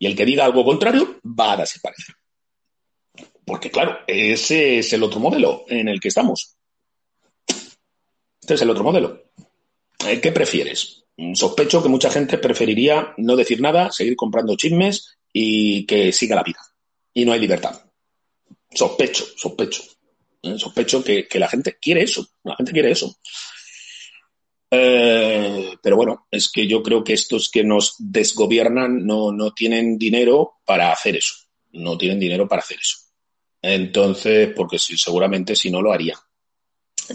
Y 0.00 0.06
el 0.06 0.16
que 0.16 0.24
diga 0.24 0.44
algo 0.44 0.64
contrario 0.64 1.20
va 1.24 1.52
a 1.52 1.56
desaparecer. 1.58 2.16
Porque 3.44 3.70
claro, 3.70 3.98
ese 4.08 4.78
es 4.78 4.92
el 4.92 5.04
otro 5.04 5.20
modelo 5.20 5.64
en 5.68 5.88
el 5.88 6.00
que 6.00 6.08
estamos. 6.08 6.56
Este 8.40 8.54
es 8.54 8.62
el 8.62 8.70
otro 8.70 8.82
modelo. 8.82 9.26
Eh, 10.08 10.20
¿Qué 10.20 10.32
prefieres? 10.32 11.04
Sospecho 11.34 11.82
que 11.82 11.88
mucha 11.88 12.10
gente 12.10 12.38
preferiría 12.38 13.14
no 13.18 13.36
decir 13.36 13.60
nada, 13.60 13.92
seguir 13.92 14.16
comprando 14.16 14.56
chismes 14.56 15.18
y 15.32 15.84
que 15.86 16.12
siga 16.12 16.34
la 16.34 16.42
vida 16.42 16.60
y 17.12 17.24
no 17.24 17.32
hay 17.32 17.40
libertad. 17.40 17.78
Sospecho, 18.72 19.24
sospecho. 19.36 19.82
¿eh? 20.42 20.58
Sospecho 20.58 21.04
que, 21.04 21.28
la 21.34 21.48
gente 21.48 21.76
quiere 21.80 22.02
eso. 22.02 22.26
La 22.44 22.56
gente 22.56 22.72
quiere 22.72 22.90
eso. 22.90 23.14
Eh, 24.70 25.76
pero 25.82 25.96
bueno, 25.96 26.26
es 26.30 26.50
que 26.50 26.66
yo 26.66 26.82
creo 26.82 27.02
que 27.02 27.14
estos 27.14 27.50
que 27.50 27.64
nos 27.64 27.96
desgobiernan 27.98 29.04
no, 29.04 29.32
no 29.32 29.52
tienen 29.52 29.98
dinero 29.98 30.60
para 30.64 30.92
hacer 30.92 31.16
eso. 31.16 31.34
No 31.72 31.98
tienen 31.98 32.20
dinero 32.20 32.46
para 32.48 32.60
hacer 32.60 32.78
eso. 32.80 32.98
Entonces, 33.62 34.52
porque 34.54 34.78
si, 34.78 34.96
seguramente 34.96 35.56
si 35.56 35.70
no 35.70 35.82
lo 35.82 35.92
haría. 35.92 36.18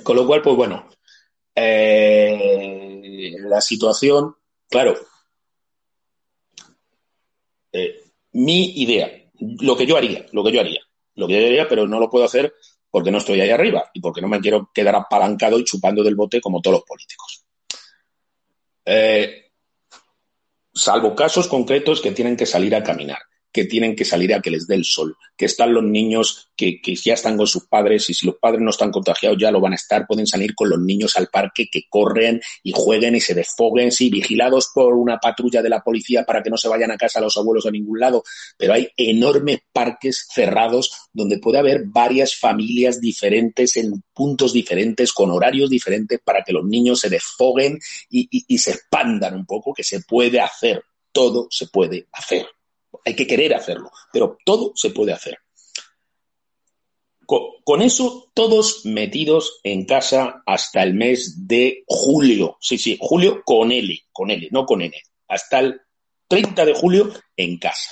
Con 0.04 0.16
lo 0.16 0.28
cual, 0.28 0.42
pues 0.42 0.56
bueno, 0.56 0.90
eh, 1.56 3.34
la 3.40 3.62
situación, 3.62 4.36
claro, 4.70 4.96
mi 8.36 8.82
idea, 8.82 9.10
lo 9.40 9.78
que 9.78 9.86
yo 9.86 9.96
haría, 9.96 10.26
lo 10.34 10.44
que 10.44 10.52
yo 10.52 10.60
haría, 10.60 10.82
lo 11.16 11.26
que 11.26 11.40
yo 11.40 11.48
haría, 11.48 11.68
pero 11.70 11.88
no 11.88 12.00
lo 12.00 12.10
puedo 12.10 12.26
hacer 12.26 12.54
porque 12.92 13.10
no 13.10 13.20
estoy 13.20 13.40
ahí 13.40 13.50
arriba 13.50 13.90
y 13.94 14.02
porque 14.02 14.22
no 14.22 14.28
me 14.28 14.42
quiero 14.42 14.70
quedar 14.74 14.96
apalancado 14.96 15.58
y 15.58 15.64
chupando 15.64 16.04
del 16.04 16.16
bote 16.16 16.42
como 16.42 16.62
todos 16.62 16.80
los 16.80 16.84
políticos. 16.84 17.45
Eh, 18.86 19.52
salvo 20.74 21.16
casos 21.16 21.48
concretos 21.48 22.02
que 22.02 22.12
tienen 22.12 22.38
que 22.38 22.46
salir 22.46 22.76
a 22.76 22.84
caminar, 22.84 23.20
que 23.56 23.64
tienen 23.64 23.96
que 23.96 24.04
salir 24.04 24.34
a 24.34 24.42
que 24.42 24.52
les 24.52 24.68
dé 24.68 24.76
el 24.76 24.84
sol, 24.84 25.16
que 25.38 25.46
están 25.46 25.74
los 25.74 25.82
niños 25.82 26.52
que, 26.58 26.82
ya 27.02 27.14
están 27.14 27.38
con 27.38 27.48
sus 27.48 27.68
padres 27.68 28.10
y 28.10 28.14
si 28.14 28.26
los 28.26 28.36
padres 28.36 28.60
no 28.60 28.70
están 28.70 28.92
contagiados 28.92 29.38
ya 29.40 29.50
lo 29.50 29.62
van 29.62 29.72
a 29.72 29.78
estar, 29.78 30.06
pueden 30.06 30.28
salir 30.28 30.54
con 30.54 30.70
los 30.70 30.80
niños 30.82 31.16
al 31.16 31.28
parque, 31.28 31.70
que 31.72 31.84
corren 31.90 32.42
y 32.64 32.74
jueguen 32.76 33.16
y 33.16 33.22
se 33.22 33.34
desfoguen, 33.34 33.94
sí, 33.94 34.10
vigilados 34.10 34.72
por 34.76 34.94
una 34.94 35.20
patrulla 35.20 35.62
de 35.62 35.70
la 35.70 35.80
policía 35.80 36.26
para 36.26 36.44
que 36.44 36.50
no 36.50 36.58
se 36.58 36.68
vayan 36.68 36.92
a 36.92 36.98
casa 36.98 37.22
los 37.22 37.38
abuelos 37.38 37.66
a 37.66 37.72
ningún 37.72 37.98
lado, 37.98 38.26
pero 38.58 38.74
hay 38.74 38.90
enormes 38.98 39.60
parques 39.72 40.28
cerrados 40.30 40.92
donde 41.14 41.40
puede 41.40 41.60
haber 41.60 41.86
varias 41.86 42.36
familias 42.36 43.00
diferentes 43.00 43.78
en 43.78 44.04
puntos 44.14 44.52
diferentes, 44.52 45.14
con 45.14 45.32
horarios 45.32 45.70
diferentes, 45.70 46.20
para 46.22 46.44
que 46.44 46.52
los 46.52 46.66
niños 46.66 47.00
se 47.00 47.10
desfoguen 47.10 47.80
y, 48.10 48.28
y 48.30 48.58
se 48.58 48.72
expandan 48.72 49.34
un 49.34 49.46
poco, 49.46 49.74
que 49.74 49.86
se 49.86 50.02
puede 50.02 50.42
hacer, 50.42 50.84
todo 51.14 51.48
se 51.50 51.68
puede 51.68 52.10
hacer. 52.12 52.46
Hay 53.04 53.16
que 53.16 53.28
querer 53.28 53.54
hacerlo, 53.54 53.92
pero 54.12 54.38
todo 54.46 54.72
se 54.76 54.92
puede 54.92 55.14
hacer. 55.14 55.38
Con, 57.26 57.82
eso, 57.82 58.32
todos 58.36 58.86
metidos 58.86 59.60
en 59.64 59.86
casa 59.86 60.44
hasta 60.46 60.84
el 60.84 60.94
mes 60.94 61.48
de 61.48 61.84
julio. 61.88 62.58
Sí, 62.62 62.78
sí, 62.78 62.98
julio 63.00 63.42
con 63.44 63.72
L, 63.72 64.00
con 64.12 64.30
L, 64.30 64.48
no 64.52 64.66
con 64.66 64.82
N. 64.84 64.96
Hasta 65.28 65.60
el 65.60 65.82
30 66.28 66.66
de 66.66 66.74
julio 66.76 67.12
en 67.36 67.58
casa. 67.58 67.92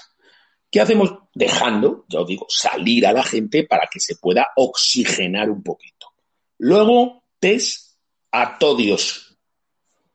¿Qué 0.70 0.82
hacemos? 0.82 1.14
Dejando, 1.34 2.06
ya 2.08 2.22
os 2.22 2.28
digo, 2.28 2.46
salir 2.48 3.08
a 3.08 3.14
la 3.14 3.24
gente 3.24 3.64
para 3.64 3.88
que 3.92 4.00
se 4.00 4.16
pueda 4.18 4.48
oxigenar 4.56 5.50
un 5.50 5.64
poquito. 5.64 6.14
Luego, 6.60 7.24
test 7.40 7.98
a 8.32 8.58
todos. 8.60 9.33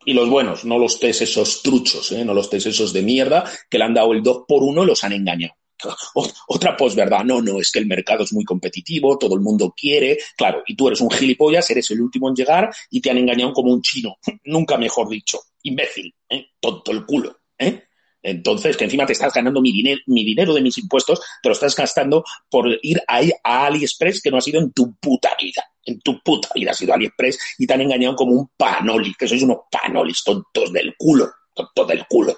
Y 0.05 0.13
los 0.13 0.29
buenos, 0.29 0.65
no 0.65 0.79
los 0.79 0.99
test 1.01 1.23
esos 1.23 1.63
truchos, 1.63 2.13
¿eh? 2.13 2.25
no 2.25 2.33
los 2.33 2.49
test 2.49 2.67
esos 2.69 2.93
de 2.93 3.03
mierda 3.03 3.45
que 3.69 3.79
le 3.79 3.85
han 3.85 3.95
dado 3.95 4.13
el 4.13 4.23
2 4.23 4.45
por 4.47 4.63
1 4.63 4.85
y 4.85 4.87
los 4.87 5.05
han 5.05 5.13
engañado. 5.13 5.55
Otra 6.49 6.77
posverdad, 6.77 7.25
no, 7.25 7.41
no, 7.41 7.61
es 7.61 7.71
que 7.71 7.79
el 7.79 7.87
mercado 7.87 8.25
es 8.25 8.33
muy 8.33 8.45
competitivo, 8.45 9.19
todo 9.19 9.35
el 9.35 9.41
mundo 9.41 9.75
quiere, 9.77 10.19
claro, 10.37 10.63
y 10.67 10.75
tú 10.75 10.89
eres 10.89 11.01
un 11.01 11.11
gilipollas, 11.11 11.71
eres 11.71 11.91
el 11.91 12.01
último 12.01 12.29
en 12.29 12.35
llegar 12.35 12.71
y 12.91 13.01
te 13.01 13.11
han 13.11 13.19
engañado 13.19 13.53
como 13.53 13.73
un 13.73 13.83
chino, 13.83 14.17
nunca 14.45 14.77
mejor 14.77 15.09
dicho, 15.09 15.41
imbécil, 15.63 16.15
¿eh? 16.29 16.47
tonto 16.61 16.91
el 16.91 17.05
culo, 17.05 17.37
¿eh? 17.59 17.85
Entonces, 18.21 18.77
que 18.77 18.85
encima 18.85 19.07
te 19.07 19.13
estás 19.13 19.33
ganando 19.33 19.61
mi, 19.61 19.73
dinero, 19.73 20.01
mi 20.07 20.25
dinero 20.25 20.53
de 20.53 20.61
mis 20.61 20.77
impuestos, 20.79 21.21
te 21.41 21.49
lo 21.49 21.53
estás 21.53 21.77
gastando 21.77 22.25
por 22.51 22.69
ir 22.83 23.01
a, 23.07 23.21
a 23.45 23.67
AliExpress 23.67 24.21
que 24.21 24.31
no 24.31 24.39
ha 24.39 24.41
sido 24.41 24.61
en 24.61 24.73
tu 24.73 24.97
puta 24.97 25.31
vida. 25.41 25.63
En 25.89 26.01
tu 26.01 26.21
puta 26.21 26.49
vida 26.55 26.73
ha 26.73 26.75
sido 26.75 26.93
AliExpress 26.95 27.39
y 27.59 27.67
te 27.67 27.75
han 27.75 27.81
engañado 27.81 28.15
como 28.15 28.33
un 28.33 28.51
panoli, 28.57 29.15
que 29.15 29.27
sois 29.27 29.43
unos 29.43 29.65
panolis 29.71 30.23
tontos 30.23 30.73
del 30.73 30.95
culo, 30.97 31.33
tontos 31.55 31.89
del 31.89 32.07
culo 32.07 32.37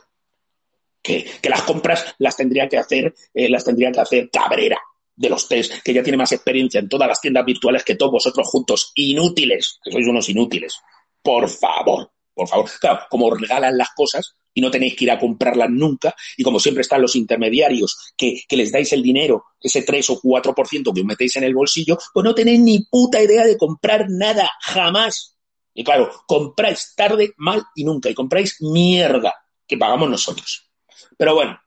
que, 1.03 1.49
las 1.49 1.63
compras 1.63 2.15
las 2.19 2.37
tendría 2.37 2.69
que 2.69 2.79
hacer, 2.79 3.15
eh, 3.35 3.49
las 3.49 3.65
tendría 3.65 3.91
que 3.93 4.01
hacer 4.01 4.31
Cabrera 4.31 4.79
de 5.17 5.29
los 5.29 5.49
test, 5.49 5.83
que 5.83 5.93
ya 5.93 6.03
tiene 6.03 6.17
más 6.17 6.33
experiencia 6.33 6.81
en 6.81 6.89
todas 6.89 7.09
las 7.09 7.21
tiendas 7.21 7.45
virtuales 7.45 7.85
que 7.85 7.95
todos 7.95 8.13
vosotros 8.13 8.47
juntos. 8.49 8.93
Inútiles, 8.95 9.79
que 9.83 9.93
sois 9.93 10.07
unos 10.07 10.29
inútiles. 10.29 10.75
Por 11.23 11.49
favor, 11.49 12.11
por 12.35 12.49
favor. 12.49 12.71
Claro, 12.81 13.01
como 13.11 13.31
regalan 13.31 13.77
las 13.77 13.91
cosas 13.91 14.35
y 14.53 14.61
no 14.61 14.71
tenéis 14.71 14.97
que 14.97 15.05
ir 15.05 15.11
a 15.11 15.19
comprarlas 15.19 15.71
nunca, 15.71 16.15
y 16.37 16.43
como 16.43 16.59
siempre 16.61 16.83
están 16.83 17.03
los 17.03 17.17
intermediarios 17.17 18.13
que, 18.17 18.43
que 18.49 18.57
les 18.57 18.73
dais 18.73 18.93
el 18.93 19.03
dinero, 19.03 19.45
ese 19.61 19.83
3 19.83 20.11
o 20.11 20.21
4% 20.21 20.93
que 20.95 21.01
os 21.01 21.07
metéis 21.07 21.37
en 21.37 21.45
el 21.45 21.55
bolsillo, 21.55 21.99
pues 22.13 22.25
no 22.25 22.35
tenéis 22.35 22.61
ni 22.61 22.85
puta 22.85 23.23
idea 23.23 23.45
de 23.45 23.57
comprar 23.57 24.07
nada, 24.09 24.51
jamás. 24.61 25.37
Y 25.75 25.85
claro, 25.85 26.11
compráis 26.27 26.95
tarde, 26.97 27.33
mal 27.37 27.63
y 27.75 27.85
nunca, 27.85 28.11
y 28.11 28.15
compráis 28.15 28.61
mierda 28.61 29.35
que 29.67 29.79
pagamos 29.79 30.11
nosotros. 30.11 30.71
Pero 31.17 31.35
bueno, 31.35 31.61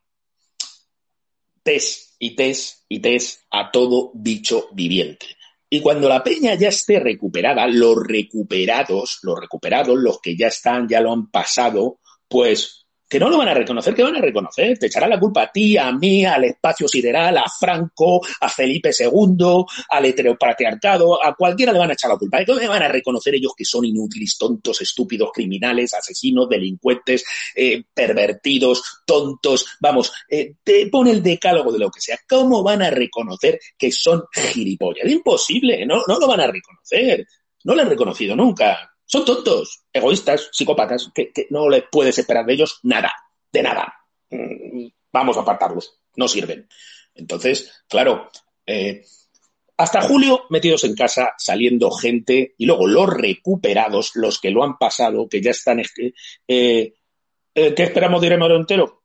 test 1.64 2.16
y 2.20 2.36
test 2.36 2.84
y 2.90 3.00
test 3.00 3.42
a 3.50 3.72
todo 3.72 4.12
bicho 4.14 4.68
viviente. 4.74 5.26
Y 5.70 5.82
cuando 5.82 6.08
la 6.08 6.24
peña 6.24 6.54
ya 6.54 6.68
esté 6.68 7.00
recuperada, 7.00 7.66
los 7.68 7.96
recuperados, 8.06 9.20
los 9.24 9.40
recuperados, 9.40 9.98
los 9.98 10.20
que 10.22 10.38
ya 10.38 10.48
están, 10.48 10.88
ya 10.88 11.02
lo 11.02 11.12
han 11.12 11.32
pasado, 11.32 12.00
pues 12.34 12.84
que 13.08 13.20
no 13.20 13.30
lo 13.30 13.38
van 13.38 13.50
a 13.50 13.54
reconocer, 13.54 13.94
que 13.94 14.02
van 14.02 14.16
a 14.16 14.22
reconocer. 14.22 14.76
Te 14.80 14.88
echará 14.88 15.08
la 15.08 15.20
culpa 15.20 15.44
a 15.44 15.52
ti, 15.52 15.78
a 15.78 15.92
mí, 15.92 16.26
al 16.26 16.46
espacio 16.46 16.88
sideral, 16.88 17.38
a 17.38 17.44
Franco, 17.48 18.20
a 18.42 18.50
Felipe 18.50 18.90
II, 18.90 19.64
al 19.90 20.06
heteropatriarcado, 20.06 21.24
a 21.24 21.36
cualquiera 21.36 21.72
le 21.72 21.78
van 21.78 21.92
a 21.92 21.94
echar 21.94 22.10
la 22.10 22.18
culpa. 22.18 22.44
¿Cómo 22.44 22.68
van 22.68 22.82
a 22.82 22.88
reconocer 22.88 23.36
ellos 23.36 23.54
que 23.56 23.66
son 23.66 23.86
inútiles, 23.86 24.36
tontos, 24.36 24.82
estúpidos, 24.82 25.30
criminales, 25.32 25.94
asesinos, 25.94 26.50
delincuentes, 26.50 27.24
eh, 27.56 27.84
pervertidos, 27.94 29.04
tontos? 29.06 29.68
Vamos, 29.80 30.12
eh, 30.28 30.56
te 30.64 30.88
pone 30.88 31.12
el 31.12 31.22
decálogo 31.22 31.72
de 31.72 31.78
lo 31.78 31.92
que 31.92 32.02
sea. 32.02 32.18
¿Cómo 32.28 32.64
van 32.64 32.82
a 32.82 32.90
reconocer 32.90 33.60
que 33.78 33.92
son 33.92 34.24
gilipollas? 34.34 35.08
Imposible, 35.08 35.86
no, 35.86 36.02
no 36.08 36.18
lo 36.18 36.28
van 36.28 36.42
a 36.42 36.48
reconocer. 36.48 37.28
No 37.64 37.76
lo 37.76 37.84
han 37.84 37.90
reconocido 37.90 38.36
nunca. 38.36 38.93
Son 39.14 39.24
tontos, 39.24 39.84
egoístas, 39.94 40.50
psicópatas, 40.52 41.12
que, 41.14 41.32
no 41.52 41.70
les 41.70 41.84
puedes 41.92 42.18
esperar 42.18 42.48
de 42.48 42.54
ellos 42.54 42.80
nada, 42.82 43.14
de 43.52 43.62
nada. 43.62 43.94
Mm, 44.32 44.88
vamos 45.12 45.38
a 45.38 45.42
apartarlos, 45.42 46.00
no 46.16 46.28
sirven. 46.28 46.68
Entonces, 47.14 47.84
claro, 47.88 48.32
eh, 48.66 49.06
hasta 49.78 50.02
julio 50.02 50.46
metidos 50.50 50.84
en 50.86 50.96
casa, 50.96 51.36
saliendo 51.38 51.92
gente, 51.92 52.56
y 52.58 52.66
luego 52.66 52.88
los 52.88 53.08
recuperados, 53.08 54.16
los 54.16 54.40
que 54.40 54.50
lo 54.50 54.64
han 54.64 54.80
pasado, 54.80 55.30
que 55.30 55.44
ya 55.44 55.52
están... 55.52 55.80
Eh, 55.80 55.86
eh, 56.48 56.94
¿Qué 57.76 57.84
esperamos 57.84 58.20
de 58.20 58.26
Irene 58.26 58.50
Montero? 58.50 59.04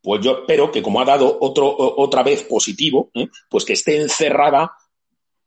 Pues 0.00 0.24
yo 0.24 0.42
espero 0.42 0.70
que 0.70 0.80
como 0.80 1.00
ha 1.00 1.04
dado 1.04 1.38
otro, 1.40 1.74
otra 1.76 2.22
vez 2.22 2.44
positivo, 2.44 3.10
pues 3.48 3.64
que 3.64 3.72
esté 3.72 4.00
encerrada 4.00 4.70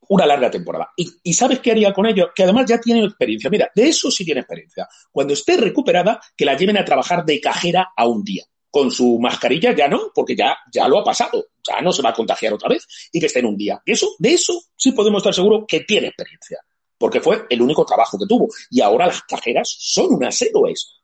una 0.09 0.25
larga 0.25 0.49
temporada. 0.49 0.91
¿Y, 0.95 1.33
sabes 1.33 1.59
qué 1.59 1.71
haría 1.71 1.93
con 1.93 2.05
ello? 2.05 2.31
Que 2.33 2.43
además 2.43 2.65
ya 2.67 2.79
tiene 2.79 3.03
experiencia. 3.03 3.49
Mira, 3.49 3.71
de 3.73 3.89
eso 3.89 4.09
sí 4.11 4.25
tiene 4.25 4.41
experiencia. 4.41 4.87
Cuando 5.11 5.33
esté 5.33 5.57
recuperada, 5.57 6.19
que 6.35 6.45
la 6.45 6.55
lleven 6.55 6.77
a 6.77 6.85
trabajar 6.85 7.25
de 7.25 7.39
cajera 7.39 7.93
a 7.95 8.07
un 8.07 8.23
día. 8.23 8.43
Con 8.69 8.91
su 8.91 9.17
mascarilla 9.19 9.75
ya 9.75 9.87
no, 9.87 10.11
porque 10.13 10.35
ya, 10.35 10.57
ya 10.71 10.87
lo 10.87 10.99
ha 10.99 11.03
pasado. 11.03 11.47
Ya 11.67 11.81
no 11.81 11.91
se 11.91 12.01
va 12.01 12.09
a 12.09 12.13
contagiar 12.13 12.53
otra 12.53 12.69
vez 12.69 12.85
y 13.11 13.19
que 13.19 13.25
esté 13.25 13.39
en 13.39 13.47
un 13.47 13.57
día. 13.57 13.81
eso, 13.85 14.15
de 14.19 14.33
eso 14.33 14.61
sí 14.75 14.91
podemos 14.91 15.19
estar 15.19 15.33
seguros 15.33 15.63
que 15.67 15.81
tiene 15.81 16.07
experiencia. 16.07 16.59
Porque 16.97 17.21
fue 17.21 17.45
el 17.49 17.61
único 17.61 17.85
trabajo 17.85 18.17
que 18.17 18.25
tuvo. 18.27 18.47
Y 18.69 18.81
ahora 18.81 19.07
las 19.07 19.21
cajeras 19.23 19.75
son 19.79 20.15
unas 20.15 20.41
héroes. 20.41 20.96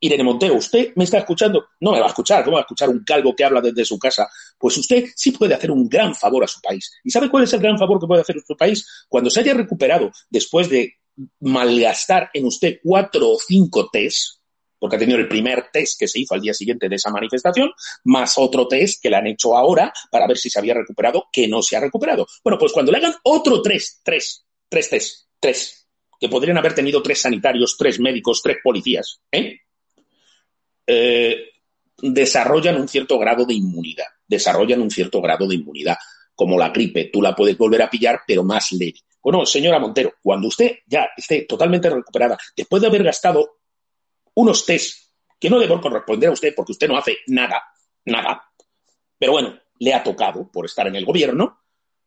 Irene 0.00 0.24
Montero, 0.24 0.54
usted 0.54 0.92
me 0.96 1.04
está 1.04 1.18
escuchando, 1.18 1.68
no 1.80 1.92
me 1.92 2.00
va 2.00 2.06
a 2.06 2.08
escuchar, 2.08 2.42
¿cómo 2.42 2.54
va 2.54 2.60
a 2.60 2.64
escuchar 2.64 2.88
un 2.88 3.04
calvo 3.04 3.36
que 3.36 3.44
habla 3.44 3.60
desde 3.60 3.84
su 3.84 3.98
casa? 3.98 4.28
Pues 4.58 4.76
usted 4.78 5.04
sí 5.14 5.32
puede 5.32 5.54
hacer 5.54 5.70
un 5.70 5.88
gran 5.88 6.14
favor 6.14 6.42
a 6.44 6.48
su 6.48 6.60
país. 6.60 6.90
¿Y 7.04 7.10
sabe 7.10 7.28
cuál 7.28 7.44
es 7.44 7.52
el 7.52 7.60
gran 7.60 7.78
favor 7.78 8.00
que 8.00 8.06
puede 8.06 8.22
hacer 8.22 8.36
su 8.46 8.56
país? 8.56 8.86
Cuando 9.08 9.28
se 9.28 9.40
haya 9.40 9.52
recuperado 9.52 10.10
después 10.30 10.70
de 10.70 10.94
malgastar 11.40 12.30
en 12.32 12.46
usted 12.46 12.78
cuatro 12.82 13.30
o 13.30 13.38
cinco 13.38 13.90
test, 13.90 14.40
porque 14.78 14.96
ha 14.96 14.98
tenido 14.98 15.18
el 15.18 15.28
primer 15.28 15.66
test 15.70 16.00
que 16.00 16.08
se 16.08 16.18
hizo 16.18 16.34
al 16.34 16.40
día 16.40 16.54
siguiente 16.54 16.88
de 16.88 16.96
esa 16.96 17.10
manifestación, 17.10 17.70
más 18.04 18.38
otro 18.38 18.66
test 18.66 19.02
que 19.02 19.10
le 19.10 19.16
han 19.16 19.26
hecho 19.26 19.54
ahora 19.54 19.92
para 20.10 20.26
ver 20.26 20.38
si 20.38 20.48
se 20.48 20.58
había 20.58 20.72
recuperado, 20.72 21.26
que 21.30 21.46
no 21.46 21.60
se 21.60 21.76
ha 21.76 21.80
recuperado. 21.80 22.26
Bueno, 22.42 22.58
pues 22.58 22.72
cuando 22.72 22.90
le 22.90 22.98
hagan 22.98 23.14
otro 23.24 23.60
tres, 23.60 24.00
tres, 24.02 24.46
tres 24.66 24.88
test, 24.88 25.26
tres, 25.38 25.88
que 26.18 26.30
podrían 26.30 26.56
haber 26.56 26.74
tenido 26.74 27.02
tres 27.02 27.20
sanitarios, 27.20 27.76
tres 27.78 28.00
médicos, 28.00 28.40
tres 28.42 28.56
policías, 28.62 29.20
¿eh? 29.30 29.58
Eh, 30.86 31.50
desarrollan 32.02 32.80
un 32.80 32.88
cierto 32.88 33.18
grado 33.18 33.44
de 33.44 33.54
inmunidad, 33.54 34.06
desarrollan 34.26 34.80
un 34.80 34.90
cierto 34.90 35.20
grado 35.20 35.46
de 35.46 35.56
inmunidad, 35.56 35.96
como 36.34 36.58
la 36.58 36.70
gripe, 36.70 37.10
tú 37.12 37.20
la 37.20 37.34
puedes 37.34 37.56
volver 37.58 37.82
a 37.82 37.90
pillar, 37.90 38.22
pero 38.26 38.42
más 38.42 38.72
leve. 38.72 39.00
Bueno, 39.22 39.44
señora 39.44 39.78
Montero, 39.78 40.14
cuando 40.22 40.48
usted 40.48 40.78
ya 40.86 41.10
esté 41.16 41.42
totalmente 41.42 41.90
recuperada, 41.90 42.38
después 42.56 42.80
de 42.80 42.88
haber 42.88 43.02
gastado 43.02 43.58
unos 44.34 44.64
test 44.64 45.10
que 45.38 45.50
no 45.50 45.58
debo 45.58 45.80
corresponder 45.80 46.30
a 46.30 46.32
usted 46.32 46.54
porque 46.54 46.72
usted 46.72 46.88
no 46.88 46.96
hace 46.96 47.18
nada, 47.26 47.62
nada, 48.06 48.42
pero 49.18 49.32
bueno, 49.32 49.58
le 49.78 49.92
ha 49.92 50.02
tocado 50.02 50.50
por 50.50 50.64
estar 50.64 50.86
en 50.86 50.96
el 50.96 51.04
gobierno, 51.04 51.60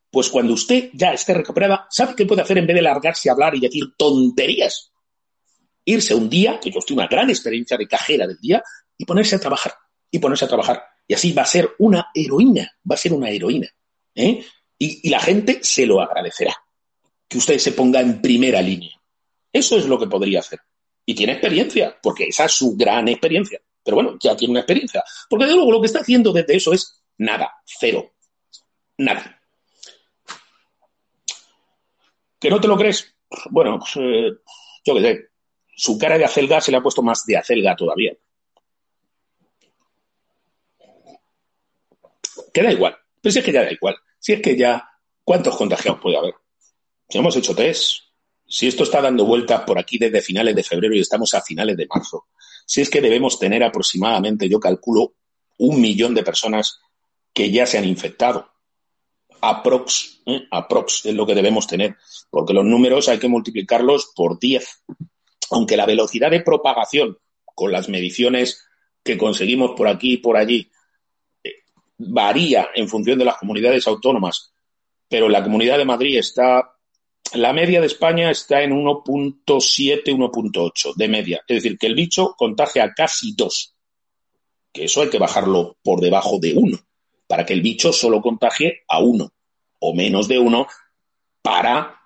pues 0.09 0.30
cuando 0.30 0.53
usted 0.53 0.89
ya 0.93 1.13
esté 1.13 1.34
recuperada, 1.34 1.88
¿sabe 1.89 2.15
qué 2.15 2.26
puede 2.26 2.41
hacer 2.41 2.57
en 2.57 2.67
vez 2.67 2.76
de 2.76 2.82
largarse 2.82 3.30
a 3.30 3.34
hablar 3.34 3.55
y 3.55 3.59
decir 3.59 3.95
tonterías? 3.97 4.92
Irse 5.86 6.15
un 6.15 6.29
día, 6.29 6.59
que 6.59 6.71
yo 6.71 6.79
estoy 6.79 6.95
una 6.95 7.07
gran 7.07 7.29
experiencia 7.29 7.77
de 7.77 7.88
cajera 7.88 8.27
del 8.27 8.38
día, 8.38 8.63
y 8.97 9.05
ponerse 9.05 9.36
a 9.36 9.39
trabajar, 9.39 9.73
y 10.09 10.19
ponerse 10.19 10.45
a 10.45 10.47
trabajar. 10.47 10.84
Y 11.07 11.13
así 11.13 11.31
va 11.34 11.43
a 11.43 11.47
ser 11.47 11.71
una 11.79 12.07
heroína, 12.13 12.71
va 12.89 12.95
a 12.95 12.97
ser 12.97 13.13
una 13.13 13.29
heroína. 13.29 13.67
¿eh? 14.15 14.45
Y, 14.77 15.09
la 15.09 15.19
gente 15.19 15.59
se 15.61 15.86
lo 15.86 16.01
agradecerá, 16.01 16.55
que 17.27 17.38
usted 17.38 17.57
se 17.57 17.73
ponga 17.73 17.99
en 18.01 18.21
primera 18.21 18.61
línea. 18.61 18.91
Eso 19.51 19.77
es 19.77 19.86
lo 19.86 19.99
que 19.99 20.07
podría 20.07 20.39
hacer. 20.39 20.59
Y 21.05 21.13
tiene 21.13 21.34
experiencia, 21.34 21.97
porque 22.01 22.25
esa 22.25 22.45
es 22.45 22.53
su 22.53 22.75
gran 22.75 23.07
experiencia. 23.07 23.59
Pero 23.84 23.95
bueno, 23.95 24.17
ya 24.21 24.36
tiene 24.36 24.51
una 24.51 24.61
experiencia. 24.61 25.03
Porque 25.29 25.45
de 25.45 25.53
luego 25.53 25.71
lo 25.71 25.81
que 25.81 25.88
está 25.88 25.99
haciendo 25.99 26.31
desde 26.31 26.55
eso 26.55 26.73
es 26.73 27.03
nada, 27.17 27.51
cero, 27.65 28.13
nada. 28.97 29.39
¿Que 32.39 32.49
no 32.49 32.59
te 32.59 32.67
lo 32.67 32.77
crees? 32.77 33.13
Bueno, 33.51 33.79
pues, 33.79 33.91
eh, 33.97 34.31
yo 34.86 34.95
qué 34.95 35.01
sé, 35.01 35.29
su 35.76 35.97
cara 35.97 36.17
de 36.17 36.26
acelga 36.26 36.61
se 36.61 36.71
le 36.71 36.78
ha 36.78 36.84
puesto 36.84 37.01
más 37.01 37.26
de 37.26 37.38
acelga 37.38 37.76
todavía. 37.76 38.13
que 42.53 42.61
da 42.61 42.71
igual. 42.71 42.95
Pero 43.19 43.34
si 43.34 43.39
es 43.39 43.45
que 43.45 43.51
ya 43.51 43.63
da 43.63 43.71
igual. 43.71 43.95
Si 44.19 44.34
es 44.34 44.41
que 44.41 44.55
ya, 44.55 44.88
¿cuántos 45.24 45.55
contagiados 45.57 45.99
puede 45.99 46.17
haber? 46.17 46.36
Si 47.09 47.17
hemos 47.17 47.36
hecho 47.36 47.55
test, 47.55 48.03
si 48.47 48.67
esto 48.67 48.84
está 48.84 49.01
dando 49.01 49.26
vueltas 49.26 49.61
por 49.61 49.80
aquí 49.80 49.97
desde 49.97 50.21
finales 50.21 50.55
de 50.55 50.63
febrero 50.63 50.95
y 50.95 50.99
estamos 50.99 51.34
a 51.34 51.41
finales 51.41 51.76
de 51.76 51.88
marzo, 51.88 52.28
si 52.65 52.82
es 52.82 52.89
que 52.89 53.01
debemos 53.01 53.39
tener 53.39 53.63
aproximadamente, 53.63 54.47
yo 54.47 54.59
calculo, 54.59 55.15
un 55.57 55.82
millón 55.82 56.13
de 56.13 56.24
personas 56.24 56.80
que 57.34 57.51
ya 57.51 57.65
se 57.65 57.78
han 57.78 57.86
infectado. 57.86 58.49
Aprox, 59.41 60.21
¿eh? 60.26 60.47
aprox 60.51 61.05
es 61.05 61.13
lo 61.13 61.26
que 61.26 61.36
debemos 61.36 61.67
tener, 61.67 61.97
porque 62.30 62.53
los 62.53 62.63
números 62.63 63.09
hay 63.09 63.19
que 63.19 63.28
multiplicarlos 63.28 64.13
por 64.15 64.39
10. 64.39 64.84
Aunque 65.51 65.77
la 65.77 65.85
velocidad 65.85 66.31
de 66.31 66.41
propagación 66.41 67.17
con 67.45 67.71
las 67.71 67.89
mediciones 67.89 68.65
que 69.03 69.17
conseguimos 69.17 69.71
por 69.75 69.87
aquí 69.87 70.13
y 70.13 70.17
por 70.17 70.37
allí 70.37 70.69
eh, 71.43 71.51
varía 71.97 72.69
en 72.73 72.87
función 72.87 73.19
de 73.19 73.25
las 73.25 73.37
comunidades 73.37 73.87
autónomas, 73.87 74.53
pero 75.07 75.29
la 75.29 75.43
Comunidad 75.43 75.77
de 75.77 75.85
Madrid 75.85 76.17
está 76.17 76.73
la 77.33 77.51
media 77.51 77.79
de 77.81 77.87
España 77.87 78.29
está 78.29 78.61
en 78.61 78.71
1.7, 78.71 80.03
1.8 80.05 80.95
de 80.95 81.07
media. 81.07 81.43
Es 81.47 81.63
decir, 81.63 81.77
que 81.77 81.87
el 81.87 81.95
bicho 81.95 82.35
contagia 82.37 82.83
a 82.83 82.93
casi 82.93 83.33
2. 83.35 83.75
Que 84.71 84.85
eso 84.85 85.01
hay 85.01 85.09
que 85.09 85.17
bajarlo 85.17 85.77
por 85.83 85.99
debajo 85.99 86.39
de 86.39 86.53
1 86.55 86.77
para 87.27 87.45
que 87.45 87.53
el 87.53 87.61
bicho 87.61 87.91
solo 87.91 88.21
contagie 88.21 88.83
a 88.87 88.99
1 88.99 89.33
o 89.79 89.93
menos 89.95 90.27
de 90.27 90.37
1 90.37 90.67
para 91.41 91.99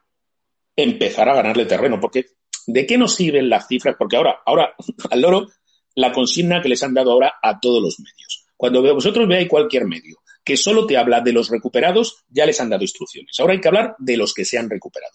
empezar 0.76 1.28
a 1.30 1.36
ganarle 1.36 1.66
terreno. 1.66 2.00
Porque 2.00 2.26
¿de 2.68 2.86
qué 2.86 2.98
nos 2.98 3.16
sirven 3.16 3.50
las 3.50 3.68
cifras? 3.68 3.96
Porque 3.98 4.18
ahora, 4.18 4.42
ahora 4.46 4.76
al 5.10 5.22
loro, 5.22 5.48
la 5.96 6.12
consigna 6.12 6.62
que 6.62 6.70
les 6.70 6.84
han 6.84 6.94
dado 6.94 7.12
ahora 7.12 7.34
a 7.42 7.60
todos 7.60 7.82
los 7.82 8.00
medios. 8.00 8.46
Cuando 8.56 8.82
vosotros 8.82 9.28
veáis 9.28 9.48
cualquier 9.48 9.86
medio 9.86 10.18
que 10.48 10.56
solo 10.56 10.88
te 10.88 10.96
habla 10.96 11.20
de 11.20 11.34
los 11.34 11.50
recuperados, 11.50 12.24
ya 12.30 12.46
les 12.46 12.62
han 12.62 12.70
dado 12.70 12.82
instrucciones. 12.82 13.38
Ahora 13.38 13.52
hay 13.52 13.60
que 13.60 13.68
hablar 13.68 13.96
de 14.00 14.16
los 14.16 14.34
que 14.34 14.46
se 14.46 14.58
han 14.58 14.70
recuperado. 14.70 15.12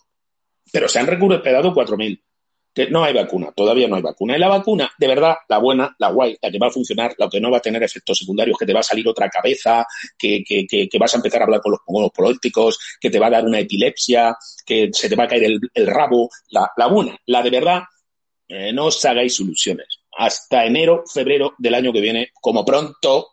Pero 0.71 0.89
se 0.89 0.99
han 0.99 1.07
recuperado 1.07 1.73
4.000. 1.73 2.23
Que 2.75 2.89
no 2.89 3.05
hay 3.05 3.13
vacuna, 3.13 3.53
todavía 3.55 3.87
no 3.87 3.97
hay 3.97 4.03
vacuna. 4.03 4.37
Y 4.37 4.41
la 4.41 4.49
vacuna, 4.49 4.91
de 4.99 5.07
verdad, 5.07 5.37
la 5.49 5.59
buena, 5.59 5.95
la 5.99 6.11
guay, 6.11 6.37
la 6.41 6.51
que 6.51 6.59
va 6.59 6.69
a 6.69 6.71
funcionar, 6.71 7.15
la 7.19 7.29
que 7.29 7.41
no 7.41 7.51
va 7.51 7.59
a 7.59 7.61
tener 7.61 7.83
efectos 7.83 8.19
secundarios, 8.19 8.57
que 8.59 8.65
te 8.65 8.73
va 8.73 8.81
a 8.81 8.85
salir 8.85 9.07
otra 9.07 9.29
cabeza, 9.29 9.87
que, 10.17 10.43
vas 10.99 11.15
a 11.15 11.17
empezar 11.19 11.43
a 11.43 11.45
hablar 11.45 11.61
con 11.61 12.03
los, 12.03 12.11
políticos, 12.13 12.79
que 13.01 13.11
te 13.11 13.19
va 13.19 13.27
a 13.27 13.31
dar 13.31 13.45
una 13.45 13.61
epilepsia, 13.61 14.37
que 14.65 14.89
se 14.93 15.09
te 15.09 15.17
va 15.17 15.25
a 15.25 15.29
caer 15.29 15.59
el, 15.75 15.87
rabo. 15.87 16.31
La, 16.51 16.87
buena, 16.87 17.17
la 17.27 17.43
de 17.43 17.51
verdad, 17.51 17.83
eh, 18.49 18.73
no 18.73 18.87
os 18.87 19.05
hagáis 19.05 19.39
ilusiones. 19.41 20.01
Hasta 20.17 20.65
enero, 20.65 21.05
febrero 21.07 21.55
del 21.59 21.75
año 21.75 21.93
que 21.93 22.01
viene, 22.01 22.31
como 22.41 22.65
pronto, 22.65 23.33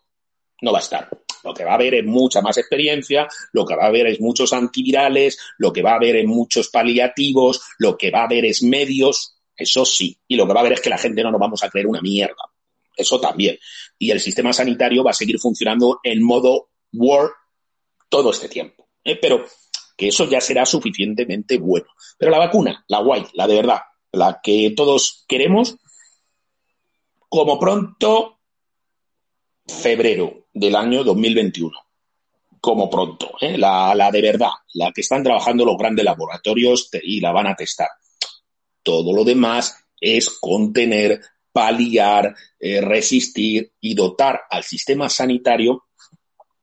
no 0.60 0.72
va 0.72 0.78
a 0.78 0.82
estar. 0.82 1.08
Lo 1.44 1.54
que 1.54 1.64
va 1.64 1.72
a 1.72 1.74
haber 1.74 1.94
es 1.94 2.04
mucha 2.04 2.40
más 2.40 2.58
experiencia, 2.58 3.28
lo 3.52 3.64
que 3.64 3.76
va 3.76 3.84
a 3.84 3.88
haber 3.88 4.06
es 4.06 4.20
muchos 4.20 4.52
antivirales, 4.52 5.38
lo 5.58 5.72
que 5.72 5.82
va 5.82 5.92
a 5.92 5.96
haber 5.96 6.16
es 6.16 6.26
muchos 6.26 6.68
paliativos, 6.68 7.60
lo 7.78 7.96
que 7.96 8.10
va 8.10 8.20
a 8.20 8.24
haber 8.24 8.44
es 8.44 8.62
medios, 8.62 9.36
eso 9.56 9.84
sí, 9.84 10.18
y 10.26 10.36
lo 10.36 10.46
que 10.46 10.52
va 10.52 10.60
a 10.60 10.62
haber 10.62 10.74
es 10.74 10.80
que 10.80 10.90
la 10.90 10.98
gente 10.98 11.22
no 11.22 11.30
nos 11.30 11.40
vamos 11.40 11.62
a 11.62 11.68
creer 11.68 11.86
una 11.86 12.00
mierda. 12.00 12.50
Eso 12.96 13.20
también. 13.20 13.58
Y 13.98 14.10
el 14.10 14.20
sistema 14.20 14.52
sanitario 14.52 15.04
va 15.04 15.10
a 15.10 15.14
seguir 15.14 15.38
funcionando 15.38 16.00
en 16.02 16.22
modo 16.22 16.70
War 16.92 17.30
todo 18.08 18.30
este 18.30 18.48
tiempo. 18.48 18.88
¿eh? 19.04 19.16
Pero 19.16 19.44
que 19.96 20.08
eso 20.08 20.28
ya 20.28 20.40
será 20.40 20.66
suficientemente 20.66 21.58
bueno. 21.58 21.86
Pero 22.18 22.30
la 22.30 22.38
vacuna, 22.38 22.84
la 22.88 23.00
guay, 23.00 23.26
la 23.34 23.46
de 23.46 23.54
verdad, 23.54 23.80
la 24.12 24.40
que 24.42 24.72
todos 24.76 25.24
queremos, 25.28 25.76
como 27.28 27.58
pronto 27.58 28.40
febrero 29.66 30.48
del 30.52 30.76
año 30.76 31.04
2021, 31.04 31.76
como 32.60 32.90
pronto, 32.90 33.32
¿eh? 33.40 33.56
la, 33.56 34.10
de 34.12 34.20
verdad, 34.22 34.50
la 34.74 34.92
que 34.92 35.00
están 35.00 35.22
trabajando 35.22 35.64
los 35.64 35.76
grandes 35.76 36.04
laboratorios 36.04 36.90
y 37.02 37.20
la 37.20 37.32
van 37.32 37.46
a 37.46 37.56
testar. 37.56 37.88
Todo 38.82 39.14
lo 39.14 39.24
demás 39.24 39.76
es 40.00 40.30
contener, 40.30 41.20
paliar, 41.52 42.34
eh, 42.58 42.80
resistir 42.80 43.72
y 43.80 43.94
dotar 43.94 44.42
al 44.50 44.62
sistema 44.64 45.08
sanitario. 45.08 45.84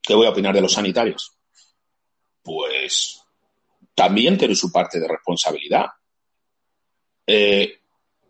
¿Qué 0.01 0.13
voy 0.13 0.27
a 0.27 0.31
opinar 0.31 0.53
de 0.53 0.61
los 0.61 0.73
sanitarios? 0.73 1.33
Pues 2.41 3.21
también 3.93 4.37
tiene 4.37 4.55
su 4.55 4.71
parte 4.71 4.99
de 4.99 5.07
responsabilidad. 5.07 5.87
Eh, 7.25 7.79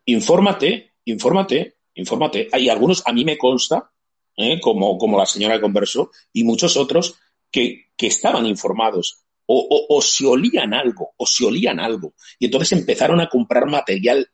infórmate, 0.05 0.93
infórmate, 1.05 1.75
infórmate. 1.95 2.47
Hay 2.51 2.69
algunos, 2.69 3.03
a 3.05 3.11
mí 3.11 3.25
me 3.25 3.37
consta, 3.37 3.91
¿eh? 4.37 4.59
como, 4.61 4.97
como 4.97 5.17
la 5.17 5.25
señora 5.25 5.59
conversó, 5.59 6.11
y 6.31 6.43
muchos 6.43 6.77
otros 6.77 7.15
que, 7.51 7.87
que 7.97 8.07
estaban 8.07 8.45
informados 8.45 9.23
o, 9.47 9.59
o, 9.59 9.97
o, 9.97 10.01
se 10.01 10.25
olían 10.25 10.73
algo, 10.73 11.13
o 11.17 11.25
se 11.25 11.45
olían 11.45 11.79
algo. 11.79 12.13
Y 12.39 12.45
entonces 12.45 12.77
empezaron 12.77 13.19
a 13.21 13.29
comprar 13.29 13.65
material 13.65 14.29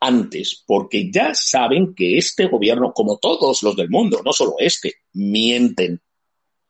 antes, 0.00 0.62
porque 0.66 1.10
ya 1.10 1.34
saben 1.34 1.94
que 1.94 2.18
este 2.18 2.46
gobierno, 2.46 2.92
como 2.92 3.18
todos 3.18 3.62
los 3.62 3.76
del 3.76 3.88
mundo, 3.88 4.20
no 4.24 4.32
solo 4.32 4.54
este, 4.58 4.94
mienten. 5.14 6.00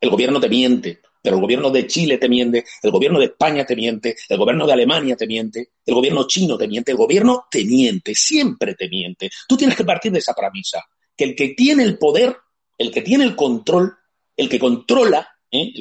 El 0.00 0.10
gobierno 0.10 0.38
te 0.38 0.48
miente, 0.48 1.00
pero 1.22 1.36
el 1.36 1.42
gobierno 1.42 1.70
de 1.70 1.86
Chile 1.86 2.18
te 2.18 2.28
miente, 2.28 2.64
el 2.82 2.90
gobierno 2.90 3.18
de 3.18 3.24
España 3.24 3.64
te 3.64 3.74
miente, 3.74 4.14
el 4.28 4.38
gobierno 4.38 4.66
de 4.66 4.74
Alemania 4.74 5.16
te 5.16 5.26
miente, 5.26 5.70
el 5.84 5.94
gobierno 5.94 6.26
chino 6.26 6.56
te 6.56 6.68
miente, 6.68 6.92
el 6.92 6.98
gobierno 6.98 7.46
te 7.50 7.64
miente, 7.64 8.14
siempre 8.14 8.74
te 8.74 8.88
miente. 8.88 9.30
Tú 9.48 9.56
tienes 9.56 9.76
que 9.76 9.84
partir 9.84 10.12
de 10.12 10.18
esa 10.18 10.34
premisa, 10.34 10.84
que 11.16 11.24
el 11.24 11.34
que 11.34 11.48
tiene 11.48 11.82
el 11.82 11.98
poder 11.98 12.36
el 12.78 12.90
que 12.90 13.02
tiene 13.02 13.24
el 13.24 13.36
control, 13.36 13.96
el 14.36 14.48
que 14.48 14.58
controla, 14.58 15.28
¿eh? 15.50 15.72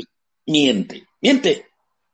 miente. 0.46 1.08
Miente. 1.22 1.66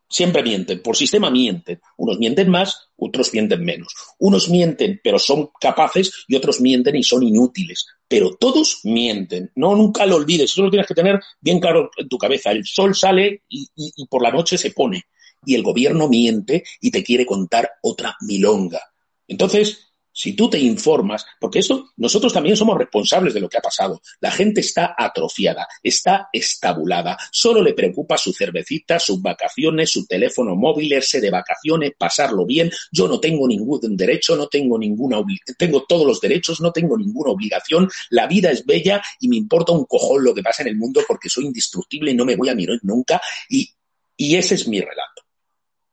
Siempre 0.10 0.44
mienten. 0.44 0.82
Por 0.82 0.98
sistema 0.98 1.30
mienten. 1.30 1.80
Unos 1.98 2.20
mienten 2.20 2.50
más, 2.50 2.90
otros 2.98 3.32
mienten 3.34 3.64
menos. 3.64 3.94
Unos 4.20 4.50
mienten, 4.50 5.00
pero 5.02 5.18
son 5.18 5.50
capaces, 5.60 6.26
y 6.28 6.36
otros 6.36 6.60
mienten 6.60 6.96
y 6.98 7.04
son 7.04 7.24
inútiles. 7.24 7.86
Pero 8.08 8.36
todos 8.36 8.82
mienten. 8.84 9.52
No, 9.56 9.74
nunca 9.76 10.06
lo 10.06 10.18
olvides. 10.18 10.52
Eso 10.52 10.64
lo 10.64 10.70
tienes 10.70 10.88
que 10.88 10.96
tener 10.96 11.20
bien 11.40 11.60
claro 11.60 11.92
en 11.96 12.10
tu 12.10 12.18
cabeza. 12.18 12.52
El 12.52 12.66
sol 12.66 12.94
sale 12.94 13.44
y, 13.48 13.70
y 13.76 14.06
por 14.08 14.22
la 14.22 14.32
noche 14.32 14.58
se 14.58 14.72
pone. 14.72 15.04
Y 15.46 15.56
el 15.56 15.64
gobierno 15.64 16.10
miente 16.10 16.64
y 16.82 16.92
te 16.92 17.04
quiere 17.04 17.26
contar 17.26 17.70
otra 17.82 18.16
milonga. 18.22 18.82
Entonces, 19.28 19.91
si 20.14 20.34
tú 20.34 20.50
te 20.50 20.60
informas, 20.60 21.26
porque 21.40 21.60
eso 21.60 21.92
nosotros 21.98 22.34
también 22.34 22.58
somos 22.58 22.78
responsables 22.78 23.34
de 23.34 23.40
lo 23.40 23.50
que 23.50 23.58
ha 23.58 23.62
pasado. 23.62 24.02
La 24.20 24.32
gente 24.32 24.62
está 24.62 24.96
atrofiada, 24.98 25.68
está 25.82 26.30
estabulada, 26.34 27.18
solo 27.32 27.62
le 27.62 27.74
preocupa 27.74 28.18
su 28.18 28.34
cervecita, 28.34 29.00
sus 29.00 29.22
vacaciones, 29.22 29.90
su 29.90 30.06
teléfono 30.06 30.56
móvil, 30.56 30.94
irse 30.94 31.22
de 31.22 31.30
vacaciones, 31.30 31.94
pasarlo 31.98 32.46
bien. 32.46 32.70
Yo 32.92 33.08
no 33.08 33.20
tengo 33.20 33.48
ningún 33.48 33.96
derecho, 33.96 34.36
no 34.36 34.48
tengo 34.48 34.78
ninguna 34.78 35.22
tengo 35.58 35.84
todos 35.88 36.06
los 36.06 36.20
derechos, 36.20 36.62
no 36.62 36.72
tengo 36.72 36.98
ninguna 36.98 37.32
obligación. 37.32 37.90
La 38.10 38.28
vida 38.28 38.52
es 38.52 38.66
bella 38.66 39.02
y 39.20 39.28
me 39.28 39.38
importa 39.38 39.72
un 39.72 39.86
cojón 39.86 40.24
lo 40.24 40.34
que 40.34 40.44
pasa 40.44 40.64
en 40.64 40.70
el 40.70 40.76
mundo 40.76 41.02
porque 41.08 41.30
soy 41.30 41.46
indestructible 41.46 42.12
y 42.12 42.16
no 42.16 42.26
me 42.26 42.36
voy 42.36 42.50
a 42.50 42.56
mirar 42.56 42.80
nunca. 42.84 43.22
Y, 43.50 43.70
y 44.18 44.36
ese 44.36 44.56
es 44.56 44.68
mi 44.68 44.80
relato. 44.80 45.24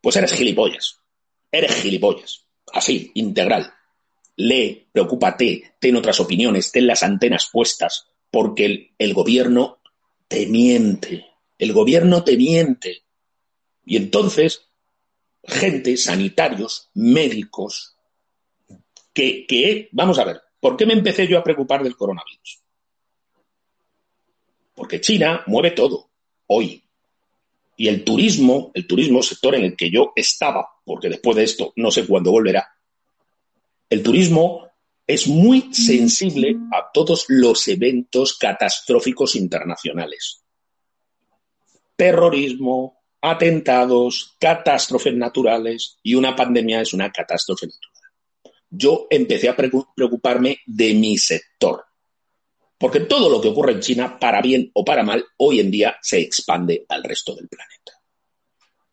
Pues 0.01 0.16
eres 0.16 0.33
gilipollas. 0.33 0.97
Eres 1.51 1.75
gilipollas. 1.77 2.45
Así, 2.73 3.11
integral 3.14 3.78
lee, 4.39 4.86
preocúpate, 4.93 5.74
ten 5.80 5.97
otras 5.97 6.20
opiniones, 6.20 6.70
ten 6.70 6.86
las 6.86 7.03
antenas 7.03 7.49
puestas, 7.53 8.07
porque 8.30 8.95
el, 8.97 9.14
gobierno 9.14 9.78
te 10.28 10.47
miente, 10.47 11.26
el 11.59 11.72
gobierno 11.72 12.22
te 12.22 12.36
miente. 12.36 13.03
Y 13.84 13.97
entonces, 13.97 14.68
gente, 15.43 15.97
sanitarios, 15.97 16.89
médicos, 16.95 17.97
que, 19.12 19.45
que, 19.47 19.89
vamos 19.91 20.18
a 20.18 20.24
ver, 20.24 20.41
¿por 20.61 20.76
qué 20.76 20.86
me 20.86 20.93
empecé 20.93 21.26
yo 21.26 21.39
a 21.39 21.43
preocupar 21.45 21.82
del 21.82 21.97
coronavirus? 21.97 22.61
Porque 24.74 25.01
China 25.01 25.43
mueve 25.47 25.72
todo, 25.72 26.11
hoy. 26.47 26.84
Y 27.76 27.89
el 27.89 28.05
turismo, 28.05 28.70
el 28.74 28.86
turismo, 28.86 29.20
sector 29.22 29.57
en 29.57 29.64
el 29.64 29.76
que 29.76 29.91
yo 29.91 30.12
estaba, 30.14 30.68
porque 30.84 31.09
después 31.09 31.36
de 31.36 31.45
esto 31.45 31.72
no 31.76 31.91
sé 31.91 32.07
cuándo 32.07 32.30
volverá, 32.30 32.78
el 33.91 34.03
turismo 34.03 34.68
es 35.07 35.26
muy 35.26 35.72
sensible 35.72 36.57
a 36.70 36.91
todos 36.93 37.24
los 37.28 37.66
eventos 37.68 38.36
catastróficos 38.36 39.36
internacionales. 39.36 40.43
Terrorismo, 41.97 42.99
atentados, 43.20 44.36
catástrofes 44.39 45.14
naturales 45.14 45.99
y 46.03 46.14
una 46.14 46.36
pandemia 46.36 46.82
es 46.82 46.93
una 46.93 47.11
catástrofe 47.11 47.66
natural. 47.66 48.12
Yo 48.70 49.07
empecé 49.09 49.49
a 49.49 49.57
preocuparme 49.57 50.59
de 50.66 50.93
mi 50.93 51.16
sector, 51.16 51.86
porque 52.76 53.01
todo 53.01 53.30
lo 53.30 53.41
que 53.41 53.49
ocurre 53.49 53.72
en 53.72 53.80
China, 53.80 54.18
para 54.18 54.43
bien 54.43 54.70
o 54.74 54.84
para 54.84 55.03
mal, 55.03 55.24
hoy 55.39 55.61
en 55.61 55.70
día 55.70 55.97
se 56.03 56.20
expande 56.20 56.84
al 56.86 57.03
resto 57.03 57.34
del 57.34 57.49
planeta. 57.49 57.93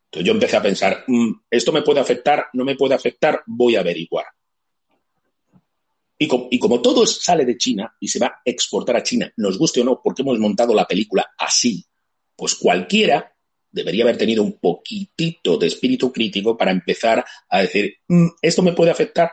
Entonces 0.06 0.28
yo 0.28 0.32
empecé 0.32 0.56
a 0.56 0.62
pensar, 0.62 1.04
mm, 1.06 1.32
¿esto 1.52 1.74
me 1.74 1.82
puede 1.82 2.00
afectar? 2.00 2.48
¿No 2.54 2.64
me 2.64 2.76
puede 2.76 2.96
afectar? 2.96 3.44
Voy 3.46 3.76
a 3.76 3.82
averiguar. 3.82 4.26
Y, 6.18 6.60
como 6.60 6.82
todo 6.82 7.06
sale 7.06 7.44
de 7.46 7.58
China 7.58 7.94
y 8.00 8.08
se 8.08 8.20
va 8.20 8.28
a 8.28 8.42
exportar 8.46 8.96
a 8.96 9.04
China, 9.04 9.32
nos 9.38 9.58
guste 9.58 9.82
o 9.82 9.84
no, 9.84 10.02
porque 10.02 10.22
hemos 10.22 10.40
montado 10.40 10.74
la 10.74 10.88
película 10.88 11.34
así, 11.38 11.86
Pues 12.38 12.56
cualquiera 12.56 13.34
debería 13.72 14.06
haber 14.06 14.18
tenido 14.18 14.42
un 14.44 14.58
poquitito 14.60 15.58
de 15.58 15.68
espíritu 15.68 16.12
crítico 16.12 16.58
para 16.58 16.72
empezar 16.72 17.26
a 17.50 17.60
decir, 17.60 17.96
mm, 18.08 18.28
¿esto 18.42 18.62
me 18.62 18.72
puede 18.72 18.92
afectar? 18.92 19.32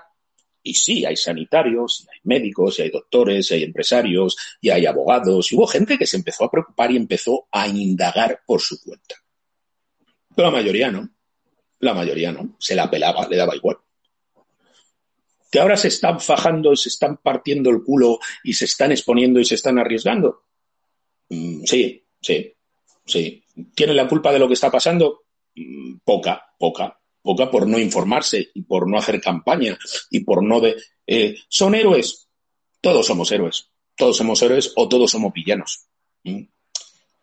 Y 0.65 0.75
sí, 0.75 1.05
hay 1.05 1.17
sanitarios, 1.17 2.05
y 2.05 2.11
hay 2.13 2.21
médicos, 2.25 2.79
y 2.79 2.83
hay 2.83 2.91
doctores, 2.91 3.51
y 3.51 3.55
hay 3.55 3.63
empresarios, 3.65 4.37
y 4.61 4.71
hay 4.71 4.87
abogados, 4.87 5.53
y 5.53 5.57
hubo 5.57 5.67
gente 5.67 5.97
que 5.97 6.07
se 6.07 6.17
empezó 6.17 6.45
a 6.45 6.51
preocupar 6.51 6.91
y 6.91 6.97
empezó 6.97 7.47
a 7.53 7.69
indagar 7.69 8.43
por 8.45 8.61
su 8.61 8.81
cuenta. 8.83 9.17
Pero 10.35 10.51
la 10.51 10.57
mayoría 10.57 10.91
no. 10.91 11.09
La 11.81 11.95
mayoría 11.95 12.33
no. 12.33 12.57
Se 12.59 12.75
la 12.75 12.91
pelaba, 12.91 13.27
le 13.29 13.37
daba 13.37 13.55
igual. 13.55 13.79
Que 15.53 15.61
ahora 15.61 15.77
se 15.77 15.89
están 15.89 16.19
fajando, 16.19 16.75
se 16.75 16.89
están 16.89 17.19
partiendo 17.19 17.71
el 17.71 17.85
culo 17.85 18.19
y 18.43 18.55
se 18.55 18.65
están 18.65 18.91
exponiendo 18.91 19.39
y 19.39 19.45
se 19.45 19.55
están 19.55 19.79
arriesgando. 19.79 20.45
Mm, 21.29 21.65
sí, 21.65 22.03
sí, 22.21 22.53
sí. 23.05 23.45
¿Tienen 23.75 23.97
la 23.97 24.09
culpa 24.09 24.33
de 24.33 24.39
lo 24.39 24.49
que 24.49 24.55
está 24.55 24.71
pasando? 24.71 25.25
Mm, 25.55 25.99
poca, 26.05 26.43
poca 26.59 26.99
poca 27.23 27.51
por 27.51 27.67
no 27.67 27.79
informarse 27.79 28.51
y 28.53 28.63
por 28.63 28.89
no 28.89 28.99
hacer 28.99 29.21
campaña 29.21 29.79
y 30.11 30.21
por 30.21 30.43
no 30.43 30.61
de... 30.61 30.77
Eh, 31.07 31.37
¿Son 31.49 31.75
héroes? 31.75 32.29
Todos 32.81 33.07
somos 33.07 33.31
héroes. 33.31 33.69
Todos 33.97 34.17
somos 34.17 34.43
héroes 34.43 34.73
o 34.77 34.89
todos 34.89 35.11
somos 35.11 35.33
villanos. 35.33 35.87
¿Mm? 36.25 36.43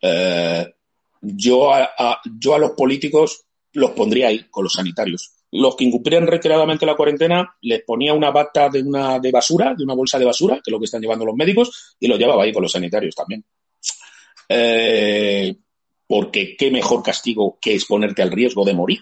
Eh, 0.02 0.74
yo, 1.22 1.74
a, 1.74 2.22
yo 2.40 2.56
a 2.56 2.60
los 2.60 2.72
políticos 2.72 3.46
los 3.74 3.92
pondría 3.92 4.30
ahí 4.30 4.46
con 4.50 4.64
los 4.64 4.74
sanitarios. 4.74 5.34
Los 5.52 5.76
que 5.76 5.84
incumplían 5.84 6.28
reiteradamente 6.28 6.86
la 6.86 6.96
cuarentena 6.96 7.56
les 7.62 7.84
ponía 7.84 8.14
una 8.14 8.32
bata 8.32 8.70
de 8.70 8.84
una 8.84 9.20
de 9.20 9.32
basura, 9.32 9.74
de 9.76 9.84
una 9.84 9.96
bolsa 9.96 10.20
de 10.20 10.26
basura, 10.26 10.56
que 10.56 10.70
es 10.70 10.72
lo 10.72 10.80
que 10.80 10.86
están 10.86 11.02
llevando 11.02 11.26
los 11.26 11.36
médicos, 11.36 11.96
y 12.00 12.08
lo 12.08 12.18
llevaba 12.18 12.44
ahí 12.44 12.54
con 12.54 12.64
los 12.64 12.72
sanitarios 12.72 13.16
también. 13.16 13.44
Eh, 14.48 15.56
porque 16.08 16.56
qué 16.58 16.72
mejor 16.72 17.04
castigo 17.04 17.58
que 17.62 17.74
exponerte 17.74 18.22
al 18.22 18.32
riesgo 18.32 18.66
de 18.66 18.74
morir. 18.74 19.00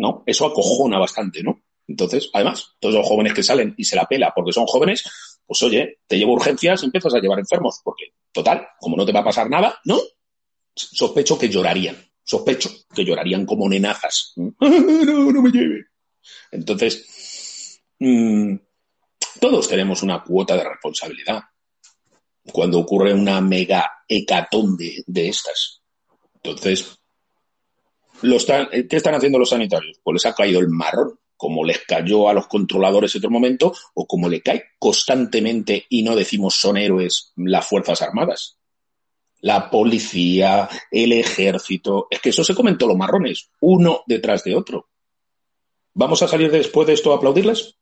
¿no? 0.00 0.22
Eso 0.26 0.46
acojona 0.46 0.98
bastante, 0.98 1.42
¿no? 1.42 1.62
Entonces, 1.86 2.30
además, 2.32 2.76
todos 2.78 2.94
los 2.94 3.06
jóvenes 3.06 3.34
que 3.34 3.42
salen 3.42 3.74
y 3.76 3.84
se 3.84 3.96
la 3.96 4.06
pela 4.06 4.32
porque 4.34 4.52
son 4.52 4.66
jóvenes, 4.66 5.04
pues 5.46 5.62
oye, 5.62 5.98
te 6.06 6.16
llevo 6.16 6.32
urgencias 6.32 6.82
empiezas 6.82 7.14
a 7.14 7.18
llevar 7.18 7.38
enfermos, 7.38 7.80
porque, 7.84 8.14
total, 8.32 8.66
como 8.78 8.96
no 8.96 9.04
te 9.04 9.12
va 9.12 9.20
a 9.20 9.24
pasar 9.24 9.50
nada, 9.50 9.78
¿no? 9.84 9.98
Sospecho 10.74 11.38
que 11.38 11.48
llorarían, 11.48 11.96
sospecho 12.30 12.70
que 12.94 13.04
llorarían 13.04 13.44
como 13.44 13.68
nenazas. 13.68 14.32
no, 14.36 15.32
no 15.32 15.42
me 15.42 15.50
lleve. 15.50 15.86
Entonces, 16.52 17.80
mm, 17.98 18.54
todos 19.40 19.68
tenemos 19.68 20.02
una 20.02 20.22
cuota 20.22 20.56
de 20.56 20.64
responsabilidad 20.64 21.42
cuando 22.52 22.78
ocurre 22.78 23.12
una 23.12 23.40
mega 23.40 23.90
hecatombe 24.08 25.02
de 25.06 25.28
estas. 25.28 25.82
Entonces, 26.36 26.98
eh, 28.22 28.86
¿Qué 28.88 28.96
están 28.96 29.14
haciendo 29.14 29.38
los 29.38 29.50
sanitarios? 29.50 29.98
Pues 30.02 30.14
les 30.14 30.26
ha 30.26 30.34
caído 30.34 30.60
el 30.60 30.68
marrón, 30.68 31.18
como 31.36 31.64
les 31.64 31.80
cayó 31.84 32.28
a 32.28 32.34
los 32.34 32.46
controladores 32.46 33.14
en 33.14 33.20
otro 33.20 33.30
momento, 33.30 33.74
o 33.94 34.06
como 34.06 34.28
le 34.28 34.40
cae 34.40 34.64
constantemente, 34.78 35.86
y 35.88 36.02
no 36.02 36.14
decimos 36.14 36.54
son 36.54 36.76
héroes, 36.76 37.32
las 37.36 37.66
Fuerzas 37.66 38.02
Armadas. 38.02 38.59
La 39.42 39.70
policía, 39.70 40.68
el 40.90 41.12
ejército. 41.12 42.06
Es 42.10 42.20
que 42.20 42.30
eso 42.30 42.44
se 42.44 42.54
comentó 42.54 42.86
los 42.86 42.96
marrones, 42.96 43.50
uno 43.60 44.02
detrás 44.06 44.44
de 44.44 44.54
otro. 44.54 44.88
¿Vamos 45.94 46.22
a 46.22 46.28
salir 46.28 46.50
después 46.50 46.86
de 46.86 46.94
esto 46.94 47.12
a 47.12 47.16
aplaudirles? 47.16 47.76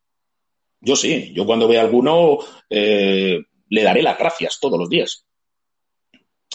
Yo 0.81 0.97
sí, 0.97 1.33
yo 1.35 1.45
cuando 1.45 1.69
vea 1.69 1.81
alguno 1.81 2.39
eh, 2.71 3.41
le 3.69 3.83
daré 3.83 4.03
las 4.03 4.19
gracias 4.19 4.59
todos 4.61 4.79
los 4.79 4.89
días. 4.89 5.25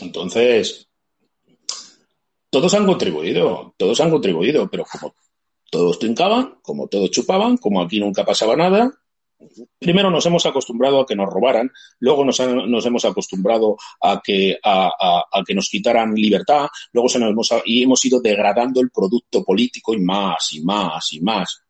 Entonces, 0.01 0.87
todos 2.49 2.73
han 2.73 2.85
contribuido, 2.85 3.73
todos 3.77 3.99
han 3.99 4.09
contribuido, 4.09 4.69
pero 4.69 4.85
como 4.85 5.15
todos 5.69 5.99
trincaban, 5.99 6.59
como 6.61 6.87
todos 6.87 7.11
chupaban, 7.11 7.57
como 7.57 7.81
aquí 7.81 7.99
nunca 7.99 8.23
pasaba 8.23 8.55
nada, 8.55 8.91
primero 9.79 10.09
nos 10.09 10.25
hemos 10.25 10.45
acostumbrado 10.45 11.01
a 11.01 11.05
que 11.05 11.15
nos 11.15 11.29
robaran, 11.29 11.71
luego 11.99 12.25
nos, 12.25 12.39
hemos 12.39 13.05
acostumbrado 13.05 13.77
a 14.01 14.21
que, 14.23 14.57
nos 15.53 15.69
quitaran 15.69 16.13
libertad, 16.15 16.67
luego 16.91 17.09
se 17.09 17.19
nos 17.19 17.31
hemos, 17.31 17.63
y 17.65 17.83
hemos 17.83 18.03
ido 18.05 18.21
degradando 18.21 18.81
el 18.81 18.89
producto 18.89 19.43
político 19.43 19.93
y 19.93 19.99
más 19.99 20.53
y 20.53 20.61
más 20.61 21.13
y 21.13 21.21
más. 21.21 21.61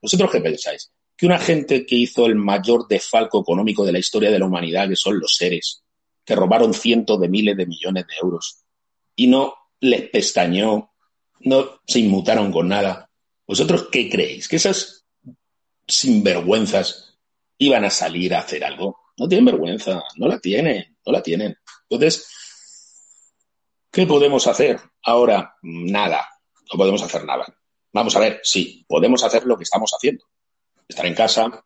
¿Vosotros 0.00 0.30
qué 0.30 0.40
pensáis? 0.40 0.90
Que 1.16 1.26
una 1.26 1.38
gente 1.38 1.84
que 1.84 1.96
hizo 1.96 2.26
el 2.26 2.36
mayor 2.36 2.86
defalco 2.86 3.40
económico 3.40 3.84
de 3.84 3.92
la 3.92 3.98
historia 3.98 4.30
de 4.30 4.38
la 4.38 4.46
humanidad, 4.46 4.88
que 4.88 4.96
son 4.96 5.18
los 5.18 5.34
seres, 5.34 5.82
que 6.24 6.36
robaron 6.36 6.74
cientos 6.74 7.20
de 7.20 7.28
miles 7.28 7.56
de 7.56 7.66
millones 7.66 8.06
de 8.06 8.14
euros, 8.22 8.62
y 9.16 9.26
no 9.26 9.54
les 9.80 10.08
pestañó, 10.10 10.92
no 11.40 11.80
se 11.86 12.00
inmutaron 12.00 12.52
con 12.52 12.68
nada. 12.68 13.10
¿Vosotros 13.46 13.88
qué 13.90 14.08
creéis? 14.10 14.46
¿Que 14.46 14.56
esas 14.56 15.06
sinvergüenzas 15.86 17.07
iban 17.58 17.84
a 17.84 17.90
salir 17.90 18.34
a 18.34 18.40
hacer 18.40 18.64
algo? 18.64 19.00
No 19.16 19.28
tienen 19.28 19.46
vergüenza, 19.46 20.02
no 20.16 20.28
la 20.28 20.38
tienen, 20.38 20.96
no 21.04 21.12
la 21.12 21.22
tienen. 21.22 21.56
Entonces, 21.88 22.28
¿qué 23.90 24.06
podemos 24.06 24.46
hacer? 24.46 24.80
Ahora, 25.04 25.56
nada, 25.62 26.28
no 26.72 26.78
podemos 26.78 27.02
hacer 27.02 27.24
nada. 27.24 27.46
Vamos 27.92 28.14
a 28.16 28.20
ver, 28.20 28.40
sí, 28.42 28.84
podemos 28.88 29.24
hacer 29.24 29.44
lo 29.44 29.56
que 29.56 29.64
estamos 29.64 29.90
haciendo. 29.92 30.24
Estar 30.86 31.06
en 31.06 31.14
casa, 31.14 31.64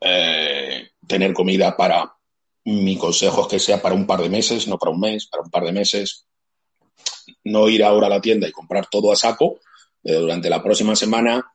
eh, 0.00 0.90
tener 1.06 1.32
comida 1.32 1.76
para, 1.76 2.16
mi 2.64 2.96
consejo 2.96 3.42
es 3.42 3.48
que 3.48 3.58
sea 3.58 3.82
para 3.82 3.94
un 3.94 4.06
par 4.06 4.20
de 4.20 4.28
meses, 4.28 4.66
no 4.66 4.78
para 4.78 4.92
un 4.92 5.00
mes, 5.00 5.26
para 5.26 5.42
un 5.42 5.50
par 5.50 5.64
de 5.64 5.72
meses, 5.72 6.26
no 7.44 7.68
ir 7.68 7.84
ahora 7.84 8.06
a 8.06 8.10
la 8.10 8.20
tienda 8.20 8.48
y 8.48 8.52
comprar 8.52 8.86
todo 8.88 9.12
a 9.12 9.16
saco, 9.16 9.60
pero 10.02 10.20
durante 10.20 10.50
la 10.50 10.62
próxima 10.62 10.96
semana 10.96 11.51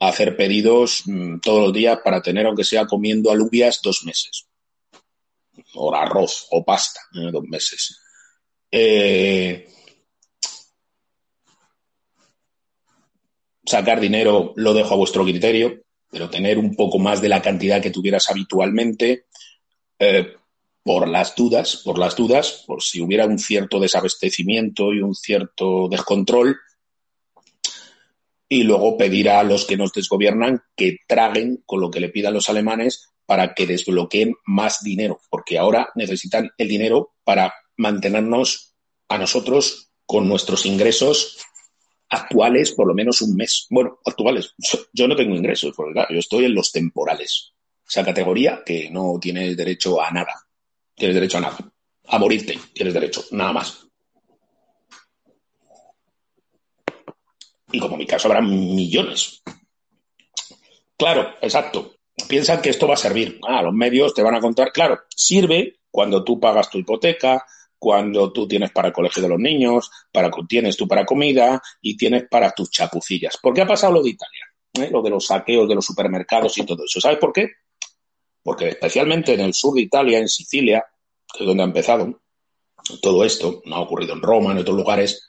hacer 0.00 0.36
pedidos 0.36 1.02
mm, 1.06 1.40
todos 1.40 1.64
los 1.64 1.72
días 1.72 1.98
para 2.04 2.22
tener, 2.22 2.46
aunque 2.46 2.64
sea 2.64 2.86
comiendo 2.86 3.30
alubias, 3.30 3.80
dos 3.82 4.04
meses. 4.04 4.46
O 5.74 5.94
arroz 5.94 6.46
o 6.50 6.64
pasta, 6.64 7.00
dos 7.12 7.44
meses. 7.44 8.00
Eh, 8.70 9.66
sacar 13.64 14.00
dinero 14.00 14.52
lo 14.56 14.72
dejo 14.72 14.94
a 14.94 14.96
vuestro 14.96 15.24
criterio, 15.24 15.82
pero 16.10 16.30
tener 16.30 16.58
un 16.58 16.74
poco 16.74 16.98
más 16.98 17.20
de 17.20 17.28
la 17.28 17.42
cantidad 17.42 17.82
que 17.82 17.90
tuvieras 17.90 18.30
habitualmente. 18.30 19.26
Eh, 19.98 20.34
por 20.82 21.06
las 21.06 21.34
dudas, 21.34 21.82
por 21.84 21.98
las 21.98 22.16
dudas, 22.16 22.64
por 22.66 22.82
si 22.82 23.02
hubiera 23.02 23.26
un 23.26 23.38
cierto 23.38 23.78
desabastecimiento 23.78 24.94
y 24.94 25.02
un 25.02 25.14
cierto 25.14 25.86
descontrol, 25.90 26.56
y 28.48 28.62
luego 28.62 28.96
pedir 28.96 29.30
a 29.30 29.42
los 29.42 29.66
que 29.66 29.76
nos 29.76 29.92
desgobiernan 29.92 30.62
que 30.74 30.98
traguen 31.06 31.62
con 31.66 31.80
lo 31.80 31.90
que 31.90 32.00
le 32.00 32.08
pidan 32.08 32.34
los 32.34 32.48
alemanes 32.48 33.08
para 33.26 33.54
que 33.54 33.66
desbloqueen 33.66 34.34
más 34.46 34.82
dinero, 34.82 35.20
porque 35.30 35.58
ahora 35.58 35.90
necesitan 35.94 36.50
el 36.56 36.68
dinero 36.68 37.14
para 37.24 37.52
mantenernos 37.76 38.74
a 39.08 39.18
nosotros 39.18 39.90
con 40.06 40.28
nuestros 40.28 40.64
ingresos 40.64 41.38
actuales 42.08 42.72
por 42.72 42.86
lo 42.86 42.94
menos 42.94 43.20
un 43.20 43.36
mes. 43.36 43.66
Bueno, 43.68 43.98
actuales. 44.04 44.54
Yo 44.94 45.06
no 45.06 45.14
tengo 45.14 45.36
ingresos, 45.36 45.74
porque 45.76 45.92
claro, 45.92 46.08
yo 46.14 46.20
estoy 46.20 46.46
en 46.46 46.54
los 46.54 46.72
temporales. 46.72 47.52
Esa 47.86 48.04
categoría 48.04 48.62
que 48.64 48.90
no 48.90 49.18
tiene 49.20 49.54
derecho 49.54 50.00
a 50.00 50.10
nada 50.10 50.48
tienes 50.98 51.14
derecho 51.14 51.38
a 51.38 51.42
nada. 51.42 51.58
A 52.08 52.18
morirte, 52.18 52.58
tienes 52.74 52.92
derecho, 52.92 53.24
nada 53.30 53.52
más. 53.52 53.87
Y 57.72 57.78
como 57.78 57.94
en 57.94 58.00
mi 58.00 58.06
caso 58.06 58.28
habrá 58.28 58.40
millones. 58.40 59.42
Claro, 60.96 61.34
exacto. 61.40 61.94
Piensan 62.28 62.60
que 62.60 62.70
esto 62.70 62.88
va 62.88 62.94
a 62.94 62.98
servir. 62.98 63.38
Ah, 63.46 63.62
los 63.62 63.74
medios 63.74 64.14
te 64.14 64.22
van 64.22 64.34
a 64.34 64.40
contar. 64.40 64.72
Claro, 64.72 65.00
sirve 65.08 65.80
cuando 65.90 66.24
tú 66.24 66.40
pagas 66.40 66.70
tu 66.70 66.78
hipoteca, 66.78 67.44
cuando 67.78 68.32
tú 68.32 68.48
tienes 68.48 68.72
para 68.72 68.88
el 68.88 68.94
colegio 68.94 69.22
de 69.22 69.28
los 69.28 69.38
niños, 69.38 69.90
para 70.12 70.30
tienes 70.48 70.76
tú 70.76 70.88
para 70.88 71.06
comida 71.06 71.62
y 71.80 71.96
tienes 71.96 72.24
para 72.28 72.50
tus 72.50 72.70
chapucillas. 72.70 73.36
¿Por 73.40 73.54
qué 73.54 73.62
ha 73.62 73.66
pasado 73.66 73.92
lo 73.92 74.02
de 74.02 74.10
Italia? 74.10 74.44
¿Eh? 74.74 74.90
Lo 74.90 75.02
de 75.02 75.10
los 75.10 75.26
saqueos 75.26 75.68
de 75.68 75.76
los 75.76 75.84
supermercados 75.84 76.58
y 76.58 76.66
todo 76.66 76.84
eso. 76.84 77.00
¿Sabes 77.00 77.18
por 77.18 77.32
qué? 77.32 77.48
porque 78.48 78.68
especialmente 78.68 79.34
en 79.34 79.40
el 79.40 79.52
sur 79.52 79.74
de 79.74 79.82
Italia, 79.82 80.18
en 80.18 80.26
Sicilia, 80.26 80.82
que 81.30 81.44
es 81.44 81.46
donde 81.46 81.62
ha 81.62 81.66
empezado 81.66 82.22
todo 83.02 83.22
esto, 83.22 83.60
no 83.66 83.76
ha 83.76 83.80
ocurrido 83.80 84.14
en 84.14 84.22
Roma, 84.22 84.52
en 84.52 84.58
otros 84.58 84.74
lugares, 84.74 85.28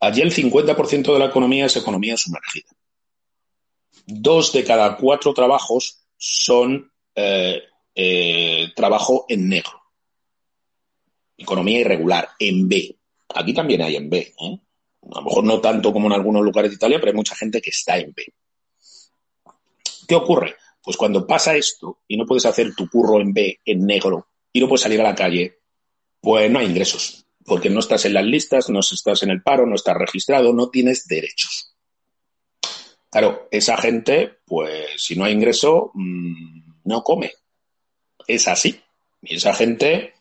allí 0.00 0.20
el 0.20 0.32
50% 0.32 1.12
de 1.12 1.18
la 1.18 1.26
economía 1.26 1.66
es 1.66 1.76
economía 1.76 2.16
sumergida. 2.16 2.68
Dos 4.06 4.52
de 4.52 4.64
cada 4.64 4.96
cuatro 4.96 5.34
trabajos 5.34 6.06
son 6.16 6.92
eh, 7.14 7.62
eh, 7.94 8.68
trabajo 8.74 9.26
en 9.28 9.48
negro. 9.48 9.82
Economía 11.36 11.80
irregular, 11.80 12.28
en 12.38 12.68
B. 12.68 12.96
Aquí 13.34 13.52
también 13.52 13.82
hay 13.82 13.96
en 13.96 14.08
B. 14.08 14.18
¿eh? 14.18 14.58
A 15.12 15.20
lo 15.20 15.22
mejor 15.22 15.44
no 15.44 15.60
tanto 15.60 15.92
como 15.92 16.06
en 16.06 16.14
algunos 16.14 16.42
lugares 16.42 16.70
de 16.70 16.76
Italia, 16.76 16.98
pero 16.98 17.10
hay 17.10 17.16
mucha 17.16 17.34
gente 17.34 17.60
que 17.60 17.70
está 17.70 17.98
en 17.98 18.12
B. 18.12 18.24
¿Qué 20.06 20.14
ocurre? 20.14 20.56
Pues 20.82 20.96
cuando 20.96 21.26
pasa 21.26 21.56
esto 21.56 22.00
y 22.06 22.16
no 22.16 22.26
puedes 22.26 22.46
hacer 22.46 22.74
tu 22.74 22.88
curro 22.88 23.20
en 23.20 23.32
B, 23.32 23.60
en 23.64 23.84
negro, 23.84 24.28
y 24.52 24.60
no 24.60 24.68
puedes 24.68 24.82
salir 24.82 25.00
a 25.00 25.04
la 25.04 25.14
calle, 25.14 25.58
pues 26.20 26.50
no 26.50 26.60
hay 26.60 26.66
ingresos. 26.66 27.25
Porque 27.46 27.70
no 27.70 27.80
estás 27.80 28.04
en 28.04 28.14
las 28.14 28.24
listas, 28.24 28.68
no 28.68 28.80
estás 28.80 29.22
en 29.22 29.30
el 29.30 29.42
paro, 29.42 29.66
no 29.66 29.76
estás 29.76 29.96
registrado, 29.96 30.52
no 30.52 30.68
tienes 30.68 31.06
derechos. 31.06 31.74
Claro, 33.10 33.48
esa 33.50 33.76
gente, 33.78 34.40
pues 34.44 35.02
si 35.02 35.16
no 35.16 35.24
hay 35.24 35.32
ingreso, 35.32 35.92
mm, 35.94 36.82
no 36.84 37.02
come. 37.02 37.32
Es 38.26 38.48
así. 38.48 38.80
Y 39.22 39.36
esa 39.36 39.54
gente, 39.54 40.14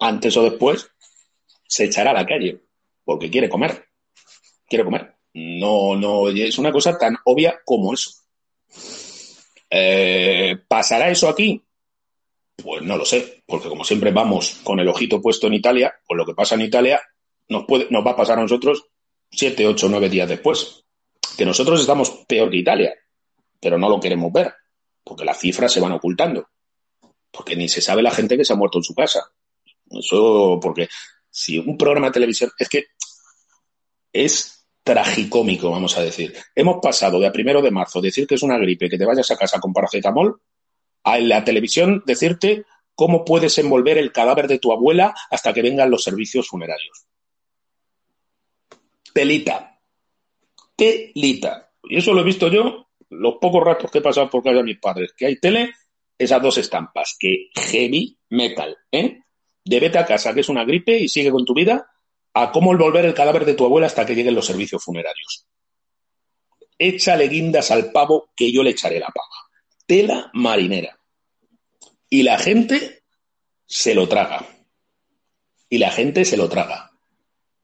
antes 0.00 0.36
o 0.36 0.42
después, 0.42 0.88
se 1.68 1.84
echará 1.84 2.10
a 2.10 2.14
la 2.14 2.26
calle 2.26 2.60
porque 3.04 3.30
quiere 3.30 3.48
comer. 3.48 3.86
Quiere 4.66 4.84
comer. 4.84 5.14
No, 5.34 5.94
no, 5.96 6.28
es 6.28 6.58
una 6.58 6.72
cosa 6.72 6.98
tan 6.98 7.16
obvia 7.24 7.60
como 7.64 7.92
eso. 7.92 8.10
Eh, 9.70 10.56
¿Pasará 10.68 11.10
eso 11.10 11.28
aquí? 11.28 11.62
Pues 12.62 12.82
no 12.82 12.96
lo 12.96 13.04
sé, 13.04 13.42
porque 13.46 13.68
como 13.68 13.84
siempre 13.84 14.12
vamos 14.12 14.60
con 14.62 14.78
el 14.78 14.88
ojito 14.88 15.20
puesto 15.20 15.46
en 15.46 15.54
Italia, 15.54 15.94
pues 16.06 16.16
lo 16.16 16.24
que 16.24 16.34
pasa 16.34 16.54
en 16.54 16.62
Italia 16.62 17.00
nos, 17.48 17.64
puede, 17.64 17.88
nos 17.90 18.06
va 18.06 18.12
a 18.12 18.16
pasar 18.16 18.38
a 18.38 18.42
nosotros 18.42 18.86
siete, 19.30 19.66
ocho, 19.66 19.88
nueve 19.88 20.08
días 20.08 20.28
después. 20.28 20.84
Que 21.36 21.44
nosotros 21.44 21.80
estamos 21.80 22.10
peor 22.28 22.50
que 22.50 22.58
Italia, 22.58 22.94
pero 23.60 23.78
no 23.78 23.88
lo 23.88 23.98
queremos 23.98 24.32
ver, 24.32 24.52
porque 25.02 25.24
las 25.24 25.40
cifras 25.40 25.72
se 25.72 25.80
van 25.80 25.92
ocultando. 25.92 26.48
Porque 27.30 27.56
ni 27.56 27.68
se 27.68 27.80
sabe 27.80 28.02
la 28.02 28.10
gente 28.10 28.36
que 28.36 28.44
se 28.44 28.52
ha 28.52 28.56
muerto 28.56 28.78
en 28.78 28.84
su 28.84 28.94
casa. 28.94 29.22
Eso, 29.90 30.58
porque 30.60 30.88
si 31.30 31.58
un 31.58 31.78
programa 31.78 32.08
de 32.08 32.12
televisión, 32.12 32.50
es 32.58 32.68
que 32.68 32.84
es 34.12 34.66
tragicómico, 34.82 35.70
vamos 35.70 35.96
a 35.96 36.02
decir. 36.02 36.34
Hemos 36.54 36.78
pasado 36.82 37.18
de 37.18 37.26
a 37.26 37.32
primero 37.32 37.62
de 37.62 37.70
marzo 37.70 38.00
decir 38.00 38.26
que 38.26 38.34
es 38.34 38.42
una 38.42 38.58
gripe, 38.58 38.88
que 38.88 38.98
te 38.98 39.06
vayas 39.06 39.30
a 39.30 39.36
casa 39.36 39.58
con 39.58 39.72
paracetamol, 39.72 40.40
a 41.04 41.18
la 41.18 41.44
televisión 41.44 42.02
decirte 42.06 42.64
cómo 42.94 43.24
puedes 43.24 43.56
envolver 43.58 43.98
el 43.98 44.12
cadáver 44.12 44.48
de 44.48 44.58
tu 44.58 44.72
abuela 44.72 45.14
hasta 45.30 45.52
que 45.52 45.62
vengan 45.62 45.90
los 45.90 46.04
servicios 46.04 46.48
funerarios. 46.48 47.06
Telita. 49.12 49.78
Telita. 50.76 51.70
Y 51.84 51.98
eso 51.98 52.12
lo 52.12 52.20
he 52.20 52.24
visto 52.24 52.48
yo 52.48 52.88
los 53.12 53.34
pocos 53.40 53.62
ratos 53.62 53.90
que 53.90 53.98
he 53.98 54.02
pasado 54.02 54.30
por 54.30 54.42
casa 54.42 54.56
de 54.56 54.62
mis 54.62 54.78
padres, 54.78 55.12
que 55.16 55.26
hay 55.26 55.38
tele, 55.38 55.72
esas 56.18 56.40
dos 56.40 56.56
estampas, 56.58 57.16
que 57.18 57.50
heavy 57.54 58.18
metal, 58.30 58.76
¿eh? 58.90 59.20
De 59.64 59.80
vete 59.80 59.98
a 59.98 60.06
casa, 60.06 60.32
que 60.32 60.40
es 60.40 60.48
una 60.48 60.64
gripe 60.64 60.98
y 60.98 61.08
sigue 61.08 61.30
con 61.30 61.44
tu 61.44 61.54
vida, 61.54 61.90
a 62.34 62.50
cómo 62.50 62.72
envolver 62.72 63.04
el 63.04 63.14
cadáver 63.14 63.44
de 63.44 63.54
tu 63.54 63.64
abuela 63.64 63.86
hasta 63.86 64.06
que 64.06 64.14
lleguen 64.14 64.34
los 64.34 64.46
servicios 64.46 64.82
funerarios. 64.82 65.46
Échale 66.78 67.28
guindas 67.28 67.70
al 67.70 67.92
pavo 67.92 68.30
que 68.34 68.50
yo 68.50 68.62
le 68.62 68.70
echaré 68.70 68.98
la 68.98 69.08
pava. 69.08 69.51
Tela 69.92 70.30
marinera. 70.32 70.98
Y 72.08 72.22
la 72.22 72.38
gente 72.38 73.02
se 73.66 73.94
lo 73.94 74.08
traga. 74.08 74.48
Y 75.68 75.76
la 75.76 75.90
gente 75.90 76.24
se 76.24 76.38
lo 76.38 76.48
traga. 76.48 76.90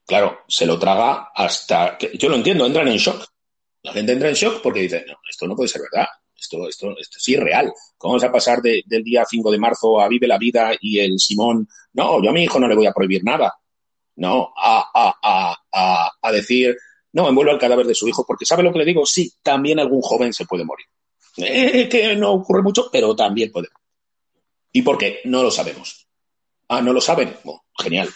Claro, 0.06 0.40
se 0.46 0.66
lo 0.66 0.78
traga 0.78 1.30
hasta 1.34 1.96
que. 1.96 2.10
Yo 2.18 2.28
lo 2.28 2.36
entiendo, 2.36 2.66
entran 2.66 2.86
en 2.88 2.98
shock. 2.98 3.24
La 3.80 3.94
gente 3.94 4.12
entra 4.12 4.28
en 4.28 4.34
shock 4.34 4.60
porque 4.60 4.80
dice, 4.80 5.06
no, 5.08 5.14
esto 5.26 5.46
no 5.46 5.56
puede 5.56 5.70
ser 5.70 5.80
verdad. 5.90 6.06
Esto, 6.36 6.68
esto, 6.68 6.94
esto 6.98 7.16
es 7.16 7.40
real. 7.40 7.72
¿Cómo 7.96 8.12
vamos 8.12 8.24
a 8.24 8.32
pasar 8.32 8.60
del 8.60 9.02
día 9.02 9.24
5 9.24 9.50
de 9.50 9.58
marzo 9.58 9.98
a 9.98 10.06
Vive 10.06 10.26
la 10.26 10.36
Vida 10.36 10.72
y 10.82 10.98
el 10.98 11.18
Simón? 11.18 11.66
No, 11.94 12.22
yo 12.22 12.28
a 12.28 12.34
mi 12.34 12.44
hijo 12.44 12.60
no 12.60 12.68
le 12.68 12.74
voy 12.74 12.84
a 12.84 12.92
prohibir 12.92 13.24
nada. 13.24 13.54
No, 14.16 14.52
a, 14.54 14.84
a, 14.92 15.56
a, 15.72 16.12
a 16.20 16.32
decir, 16.32 16.76
no, 17.10 17.26
envuelvo 17.26 17.52
al 17.52 17.58
cadáver 17.58 17.86
de 17.86 17.94
su 17.94 18.06
hijo, 18.06 18.26
porque 18.26 18.44
¿sabe 18.44 18.64
lo 18.64 18.70
que 18.70 18.80
le 18.80 18.84
digo? 18.84 19.06
Sí, 19.06 19.32
también 19.42 19.80
algún 19.80 20.02
joven 20.02 20.34
se 20.34 20.44
puede 20.44 20.66
morir. 20.66 20.84
Eh, 21.38 21.88
que 21.88 22.16
no 22.16 22.32
ocurre 22.32 22.62
mucho, 22.62 22.88
pero 22.90 23.14
también 23.14 23.50
puede. 23.52 23.68
¿Y 24.72 24.82
por 24.82 24.98
qué? 24.98 25.20
No 25.24 25.42
lo 25.42 25.50
sabemos. 25.50 26.06
Ah, 26.68 26.82
¿no 26.82 26.92
lo 26.92 27.00
saben? 27.00 27.34
genial. 27.78 28.08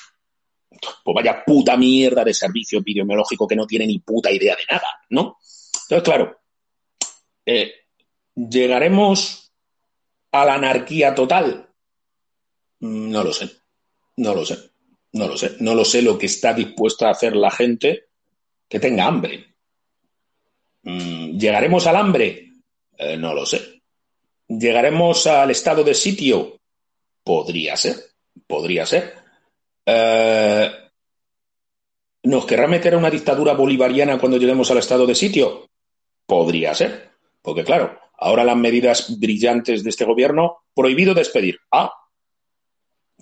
Pues 1.05 1.15
vaya 1.15 1.45
puta 1.45 1.77
mierda 1.77 2.25
de 2.25 2.35
servicio 2.35 2.81
epidemiológico 2.81 3.47
que 3.47 3.57
no 3.57 3.67
tiene 3.67 3.87
ni 3.87 3.99
puta 4.01 4.31
idea 4.31 4.57
de 4.57 4.65
nada, 4.69 4.89
¿no? 5.11 5.39
Entonces, 5.85 6.03
claro, 6.03 6.41
eh, 7.47 7.73
¿llegaremos 8.35 9.53
a 10.33 10.45
la 10.45 10.55
anarquía 10.55 11.15
total? 11.15 11.69
No 12.81 13.23
lo 13.23 13.33
sé. 13.33 13.51
No 14.17 14.35
lo 14.35 14.45
sé. 14.45 14.59
No 15.13 15.29
lo 15.29 15.37
sé. 15.37 15.57
No 15.61 15.75
lo 15.75 15.85
sé 15.85 16.03
lo 16.03 16.19
que 16.19 16.27
está 16.27 16.53
dispuesta 16.53 17.09
a 17.09 17.13
hacer 17.13 17.37
la 17.37 17.51
gente 17.51 18.09
que 18.69 18.81
tenga 18.81 19.07
hambre. 19.07 19.55
Mm, 20.83 21.39
¿Llegaremos 21.39 21.87
al 21.87 21.97
hambre? 21.97 22.52
Eh, 22.99 23.17
no 23.17 23.35
lo 23.35 23.47
sé. 23.47 23.83
¿Llegaremos 24.49 25.27
al 25.27 25.51
estado 25.51 25.83
de 25.83 25.95
sitio? 25.95 26.61
Podría 27.25 27.77
ser, 27.77 27.97
podría 28.47 28.87
ser. 28.87 29.15
Eh, 29.87 30.71
¿Nos 32.25 32.47
querrá 32.47 32.67
meter 32.67 32.95
a 32.95 32.99
una 32.99 33.11
dictadura 33.11 33.55
bolivariana 33.55 34.19
cuando 34.19 34.39
lleguemos 34.39 34.71
al 34.71 34.79
estado 34.79 35.07
de 35.07 35.15
sitio? 35.15 35.69
Podría 36.27 36.75
ser. 36.75 37.11
Porque 37.41 37.65
claro, 37.65 37.99
ahora 38.19 38.45
las 38.45 38.57
medidas 38.57 39.19
brillantes 39.19 39.83
de 39.83 39.91
este 39.91 40.05
gobierno, 40.05 40.59
prohibido 40.75 41.15
despedir. 41.15 41.59
Ah, 41.71 41.93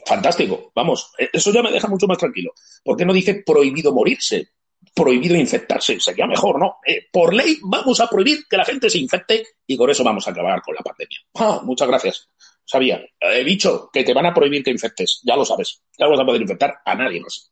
fantástico. 0.05 0.71
Vamos, 0.75 1.13
eso 1.33 1.53
ya 1.53 1.63
me 1.63 1.73
deja 1.73 1.89
mucho 1.89 2.07
más 2.07 2.19
tranquilo. 2.19 2.53
¿Por 2.85 2.97
qué 2.97 3.07
no 3.07 3.13
dice 3.13 3.43
prohibido 3.45 3.93
morirse? 3.95 4.51
Prohibido 4.95 5.37
infectarse. 5.37 6.01
Sería 6.01 6.27
mejor, 6.27 6.59
¿no? 6.59 6.77
Eh, 6.87 7.07
por 7.11 7.35
ley 7.35 7.59
vamos 7.63 8.01
a 8.01 8.09
prohibir 8.09 8.41
que 8.49 8.57
la 8.57 8.65
gente 8.65 8.91
se 8.91 8.99
infecte 8.99 9.47
y 9.67 9.77
con 9.77 9.91
eso 9.91 10.05
vamos 10.05 10.27
a 10.27 10.31
acabar 10.31 10.61
con 10.63 10.75
la 10.75 10.83
pandemia. 10.83 11.19
Ah, 11.35 11.61
muchas 11.65 11.89
gracias. 11.89 12.29
Sabía. 12.65 13.03
He 13.19 13.45
dicho 13.45 13.91
que 13.93 14.05
te 14.05 14.15
van 14.15 14.27
a 14.27 14.35
prohibir 14.35 14.63
que 14.63 14.71
infectes. 14.71 15.21
Ya 15.25 15.37
lo 15.37 15.45
sabes. 15.45 15.83
Ya 15.99 16.07
no 16.07 16.13
vas 16.13 16.21
a 16.21 16.27
poder 16.27 16.43
infectar 16.43 16.81
a 16.85 16.95
nadie 16.95 17.21
más. 17.21 17.51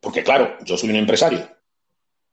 Porque 0.00 0.22
claro, 0.22 0.56
yo 0.64 0.76
soy 0.76 0.90
un 0.90 0.96
empresario 0.96 1.48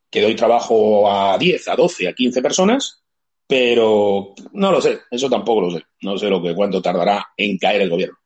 que 0.10 0.22
doy 0.22 0.36
trabajo 0.36 1.12
a 1.12 1.38
10, 1.38 1.68
a 1.68 1.76
12, 1.76 2.08
a 2.08 2.14
15 2.14 2.42
personas, 2.42 3.04
pero 3.48 4.34
no 4.54 4.72
lo 4.72 4.82
sé. 4.82 5.02
Eso 5.12 5.30
tampoco 5.30 5.62
lo 5.62 5.72
sé. 5.72 5.84
No 6.02 6.18
sé 6.18 6.30
lo 6.30 6.42
que 6.42 6.56
cuánto 6.56 6.82
tardará 6.82 7.34
en 7.36 7.58
caer 7.58 7.82
el 7.82 7.90
gobierno. 7.90 8.18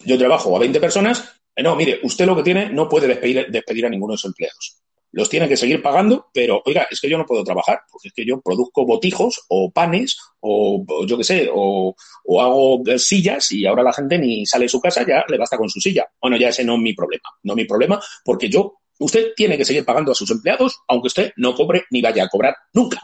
Yo 0.00 0.18
trabajo 0.18 0.56
a 0.56 0.58
20 0.58 0.80
personas 0.80 1.41
no, 1.56 1.76
mire, 1.76 2.00
usted 2.02 2.26
lo 2.26 2.36
que 2.36 2.42
tiene 2.42 2.70
no 2.70 2.88
puede 2.88 3.08
despedir, 3.08 3.86
a 3.86 3.88
ninguno 3.88 4.14
de 4.14 4.18
sus 4.18 4.30
empleados. 4.30 4.78
Los 5.10 5.28
tiene 5.28 5.46
que 5.46 5.58
seguir 5.58 5.82
pagando, 5.82 6.30
pero 6.32 6.62
oiga, 6.64 6.86
es 6.90 6.98
que 6.98 7.10
yo 7.10 7.18
no 7.18 7.26
puedo 7.26 7.44
trabajar, 7.44 7.80
porque 7.90 8.08
es 8.08 8.14
que 8.14 8.24
yo 8.24 8.40
produzco 8.40 8.86
botijos 8.86 9.44
o 9.48 9.70
panes 9.70 10.16
o, 10.40 10.82
yo 11.06 11.18
qué 11.18 11.24
sé, 11.24 11.50
o, 11.52 11.94
hago 12.40 12.82
sillas 12.96 13.52
y 13.52 13.66
ahora 13.66 13.82
la 13.82 13.92
gente 13.92 14.18
ni 14.18 14.46
sale 14.46 14.64
de 14.64 14.70
su 14.70 14.80
casa, 14.80 15.06
ya 15.06 15.22
le 15.28 15.36
basta 15.36 15.58
con 15.58 15.68
su 15.68 15.80
silla. 15.80 16.06
Bueno, 16.20 16.38
ya 16.38 16.48
ese 16.48 16.64
no 16.64 16.76
es 16.76 16.80
mi 16.80 16.94
problema, 16.94 17.28
no 17.42 17.52
es 17.52 17.56
mi 17.58 17.64
problema, 17.66 18.00
porque 18.24 18.48
yo, 18.48 18.78
usted 19.00 19.34
tiene 19.36 19.58
que 19.58 19.66
seguir 19.66 19.84
pagando 19.84 20.12
a 20.12 20.14
sus 20.14 20.30
empleados, 20.30 20.78
aunque 20.88 21.08
usted 21.08 21.32
no 21.36 21.54
cobre 21.54 21.84
ni 21.90 22.00
vaya 22.00 22.24
a 22.24 22.28
cobrar 22.28 22.56
nunca. 22.72 23.02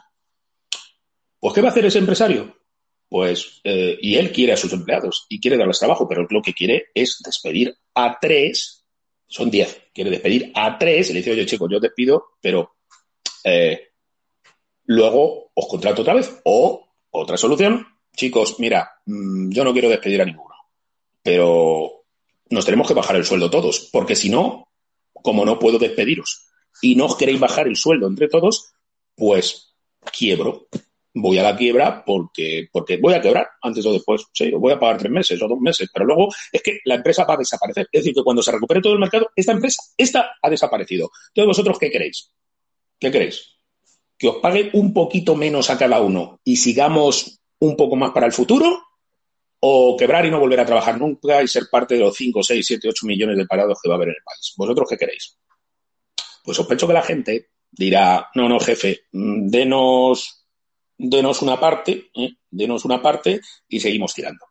Pues, 1.38 1.54
¿qué 1.54 1.60
va 1.60 1.68
a 1.68 1.70
hacer 1.70 1.84
ese 1.84 1.98
empresario? 1.98 2.56
Pues, 3.08 3.60
eh, 3.64 3.98
y 4.02 4.16
él 4.16 4.32
quiere 4.32 4.52
a 4.52 4.56
sus 4.56 4.72
empleados 4.72 5.26
y 5.28 5.40
quiere 5.40 5.56
darles 5.56 5.78
trabajo, 5.78 6.06
pero 6.06 6.26
lo 6.28 6.42
que 6.42 6.52
quiere 6.52 6.86
es 6.94 7.18
despedir 7.24 7.74
a 8.04 8.18
tres, 8.20 8.84
son 9.26 9.50
diez, 9.50 9.90
quiere 9.92 10.10
despedir 10.10 10.52
a 10.54 10.78
tres, 10.78 11.10
y 11.10 11.12
le 11.12 11.18
dice, 11.20 11.32
oye, 11.32 11.46
chicos, 11.46 11.68
yo 11.70 11.80
despido, 11.80 12.36
pero 12.40 12.76
eh, 13.44 13.88
luego 14.86 15.50
os 15.54 15.68
contrato 15.68 16.02
otra 16.02 16.14
vez. 16.14 16.40
O, 16.44 16.86
otra 17.10 17.36
solución, 17.36 17.86
chicos, 18.14 18.56
mira, 18.58 18.90
mm, 19.06 19.50
yo 19.50 19.64
no 19.64 19.72
quiero 19.72 19.88
despedir 19.88 20.22
a 20.22 20.24
ninguno, 20.24 20.54
pero 21.22 22.04
nos 22.50 22.64
tenemos 22.64 22.86
que 22.86 22.94
bajar 22.94 23.16
el 23.16 23.24
sueldo 23.24 23.50
todos, 23.50 23.88
porque 23.92 24.16
si 24.16 24.30
no, 24.30 24.68
como 25.12 25.44
no 25.44 25.58
puedo 25.58 25.78
despediros 25.78 26.46
y 26.80 26.94
no 26.94 27.06
os 27.06 27.16
queréis 27.16 27.40
bajar 27.40 27.66
el 27.66 27.76
sueldo 27.76 28.06
entre 28.06 28.28
todos, 28.28 28.72
pues 29.14 29.74
quiebro 30.16 30.68
voy 31.14 31.38
a 31.38 31.42
la 31.42 31.56
quiebra 31.56 32.04
porque, 32.04 32.68
porque 32.70 32.98
voy 32.98 33.14
a 33.14 33.20
quebrar 33.20 33.48
antes 33.62 33.84
o 33.86 33.92
después. 33.92 34.26
Sí, 34.32 34.50
voy 34.50 34.72
a 34.72 34.78
pagar 34.78 34.98
tres 34.98 35.10
meses 35.10 35.40
o 35.42 35.48
dos 35.48 35.58
meses, 35.58 35.88
pero 35.92 36.04
luego 36.04 36.28
es 36.52 36.62
que 36.62 36.80
la 36.84 36.96
empresa 36.96 37.24
va 37.24 37.34
a 37.34 37.38
desaparecer. 37.38 37.88
Es 37.90 38.00
decir, 38.02 38.14
que 38.14 38.22
cuando 38.22 38.42
se 38.42 38.52
recupere 38.52 38.80
todo 38.80 38.92
el 38.92 38.98
mercado, 38.98 39.30
esta 39.34 39.52
empresa, 39.52 39.82
esta 39.96 40.30
ha 40.40 40.50
desaparecido. 40.50 41.10
Entonces, 41.28 41.46
¿vosotros 41.46 41.78
qué 41.78 41.90
queréis? 41.90 42.30
¿Qué 42.98 43.10
queréis? 43.10 43.56
¿Que 44.16 44.28
os 44.28 44.36
pague 44.36 44.70
un 44.72 44.92
poquito 44.92 45.36
menos 45.36 45.70
a 45.70 45.78
cada 45.78 46.00
uno 46.00 46.40
y 46.44 46.56
sigamos 46.56 47.40
un 47.60 47.76
poco 47.76 47.96
más 47.96 48.10
para 48.12 48.26
el 48.26 48.32
futuro? 48.32 48.82
¿O 49.60 49.96
quebrar 49.96 50.24
y 50.24 50.30
no 50.30 50.38
volver 50.38 50.60
a 50.60 50.66
trabajar 50.66 50.98
nunca 50.98 51.42
y 51.42 51.48
ser 51.48 51.64
parte 51.70 51.94
de 51.94 52.00
los 52.00 52.14
5, 52.16 52.42
6, 52.42 52.64
7, 52.64 52.88
8 52.90 53.06
millones 53.06 53.36
de 53.36 53.46
parados 53.46 53.78
que 53.82 53.88
va 53.88 53.94
a 53.94 53.96
haber 53.96 54.08
en 54.08 54.14
el 54.14 54.24
país? 54.24 54.54
¿Vosotros 54.56 54.88
qué 54.88 54.96
queréis? 54.96 55.36
Pues 56.44 56.56
sospecho 56.56 56.86
que 56.86 56.92
la 56.92 57.02
gente 57.02 57.50
dirá, 57.70 58.28
no, 58.34 58.48
no, 58.48 58.58
jefe, 58.60 59.02
mm, 59.12 59.48
denos 59.48 60.37
denos 60.98 61.40
una 61.42 61.58
parte, 61.58 62.10
¿eh? 62.14 62.34
denos 62.50 62.84
una 62.84 63.00
parte 63.00 63.40
y 63.68 63.80
seguimos 63.80 64.12
tirando. 64.12 64.44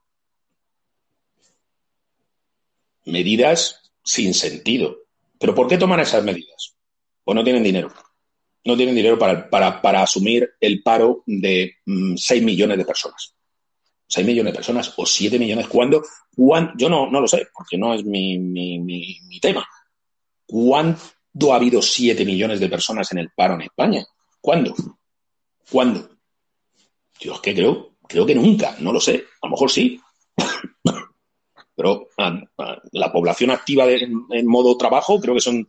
Medidas 3.06 3.91
sin 4.04 4.34
sentido. 4.34 4.98
¿Pero 5.38 5.54
por 5.54 5.68
qué 5.68 5.78
toman 5.78 6.00
esas 6.00 6.24
medidas? 6.24 6.76
Pues 7.24 7.36
no 7.36 7.43
tienen 7.43 7.64
dinero. 7.64 7.91
No 8.64 8.76
tienen 8.76 8.95
dinero 8.95 9.18
para, 9.18 9.50
para, 9.50 10.02
asumir 10.02 10.50
el 10.60 10.82
paro 10.82 11.24
de 11.26 11.76
6 11.86 12.41
mm, 12.41 12.45
millones 12.45 12.78
de 12.78 12.86
personas. 12.86 13.34
6 14.08 14.26
millones 14.26 14.54
de 14.54 14.58
personas 14.58 14.93
o 14.98 15.06
7 15.06 15.38
millones. 15.38 15.68
¿Cuándo? 15.68 16.04
Yo 16.78 16.89
no, 16.89 17.10
no 17.10 17.22
lo 17.22 17.28
sé, 17.28 17.48
porque 17.54 17.78
no 17.78 17.93
es 17.93 18.04
mi, 18.04 18.38
mi, 18.38 18.80
mi, 18.80 19.39
tema. 19.39 19.66
¿Cuándo 20.45 21.54
ha 21.54 21.56
habido 21.56 21.82
7 21.82 22.26
millones 22.26 22.60
de 22.60 22.70
personas 22.70 23.12
en 23.12 23.20
el 23.20 23.30
paro 23.36 23.56
en 23.56 23.62
España? 23.62 24.06
¿Cuándo? 24.41 24.76
¿Cuándo? 25.70 26.16
Yo 27.20 27.34
es 27.34 27.39
que 27.39 27.53
creo, 27.53 27.95
creo 28.07 28.26
que 28.26 28.36
nunca, 28.36 28.76
no 28.80 28.91
lo 28.91 28.99
sé. 28.99 29.26
A 29.41 29.47
lo 29.47 29.51
mejor 29.51 29.72
sí. 29.72 29.99
Pero 31.76 32.07
la 32.91 33.11
población 33.11 33.51
activa 33.51 33.86
en 33.88 34.47
modo 34.47 34.78
trabajo 34.78 35.20
creo 35.20 35.36
que 35.36 35.41
son 35.41 35.68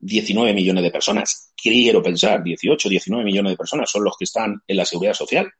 19 0.00 0.54
millones 0.54 0.84
de 0.84 0.90
personas. 0.90 1.52
Quiero 1.56 2.02
pensar, 2.02 2.42
18, 2.42 2.88
19 2.88 3.24
millones 3.24 3.52
de 3.52 3.56
personas 3.56 3.90
son 3.90 4.04
los 4.04 4.16
que 4.16 4.24
están 4.24 4.62
en 4.66 4.76
la 4.76 4.84
seguridad 4.84 5.14
social. 5.14 5.50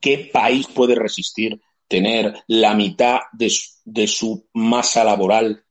¿Qué 0.00 0.30
país 0.32 0.66
puede 0.68 0.94
resistir 0.94 1.60
tener 1.86 2.44
la 2.46 2.74
mitad 2.74 3.18
de 3.32 3.50
su, 4.06 4.48
masa 4.54 5.04
laboral 5.04 5.64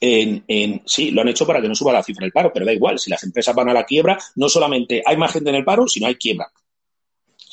en, 0.00 0.44
en, 0.46 0.82
sí, 0.86 1.10
lo 1.10 1.22
han 1.22 1.28
hecho 1.28 1.46
para 1.46 1.60
que 1.60 1.68
no 1.68 1.74
suba 1.74 1.92
la 1.92 2.02
cifra 2.02 2.24
del 2.24 2.32
paro, 2.32 2.52
pero 2.52 2.64
da 2.64 2.72
igual, 2.72 2.98
si 2.98 3.10
las 3.10 3.22
empresas 3.24 3.54
van 3.54 3.68
a 3.68 3.74
la 3.74 3.84
quiebra, 3.84 4.18
no 4.36 4.48
solamente 4.48 5.02
hay 5.04 5.16
más 5.16 5.32
gente 5.32 5.50
en 5.50 5.56
el 5.56 5.64
paro, 5.64 5.88
sino 5.88 6.06
hay 6.06 6.14
quiebra. 6.14 6.50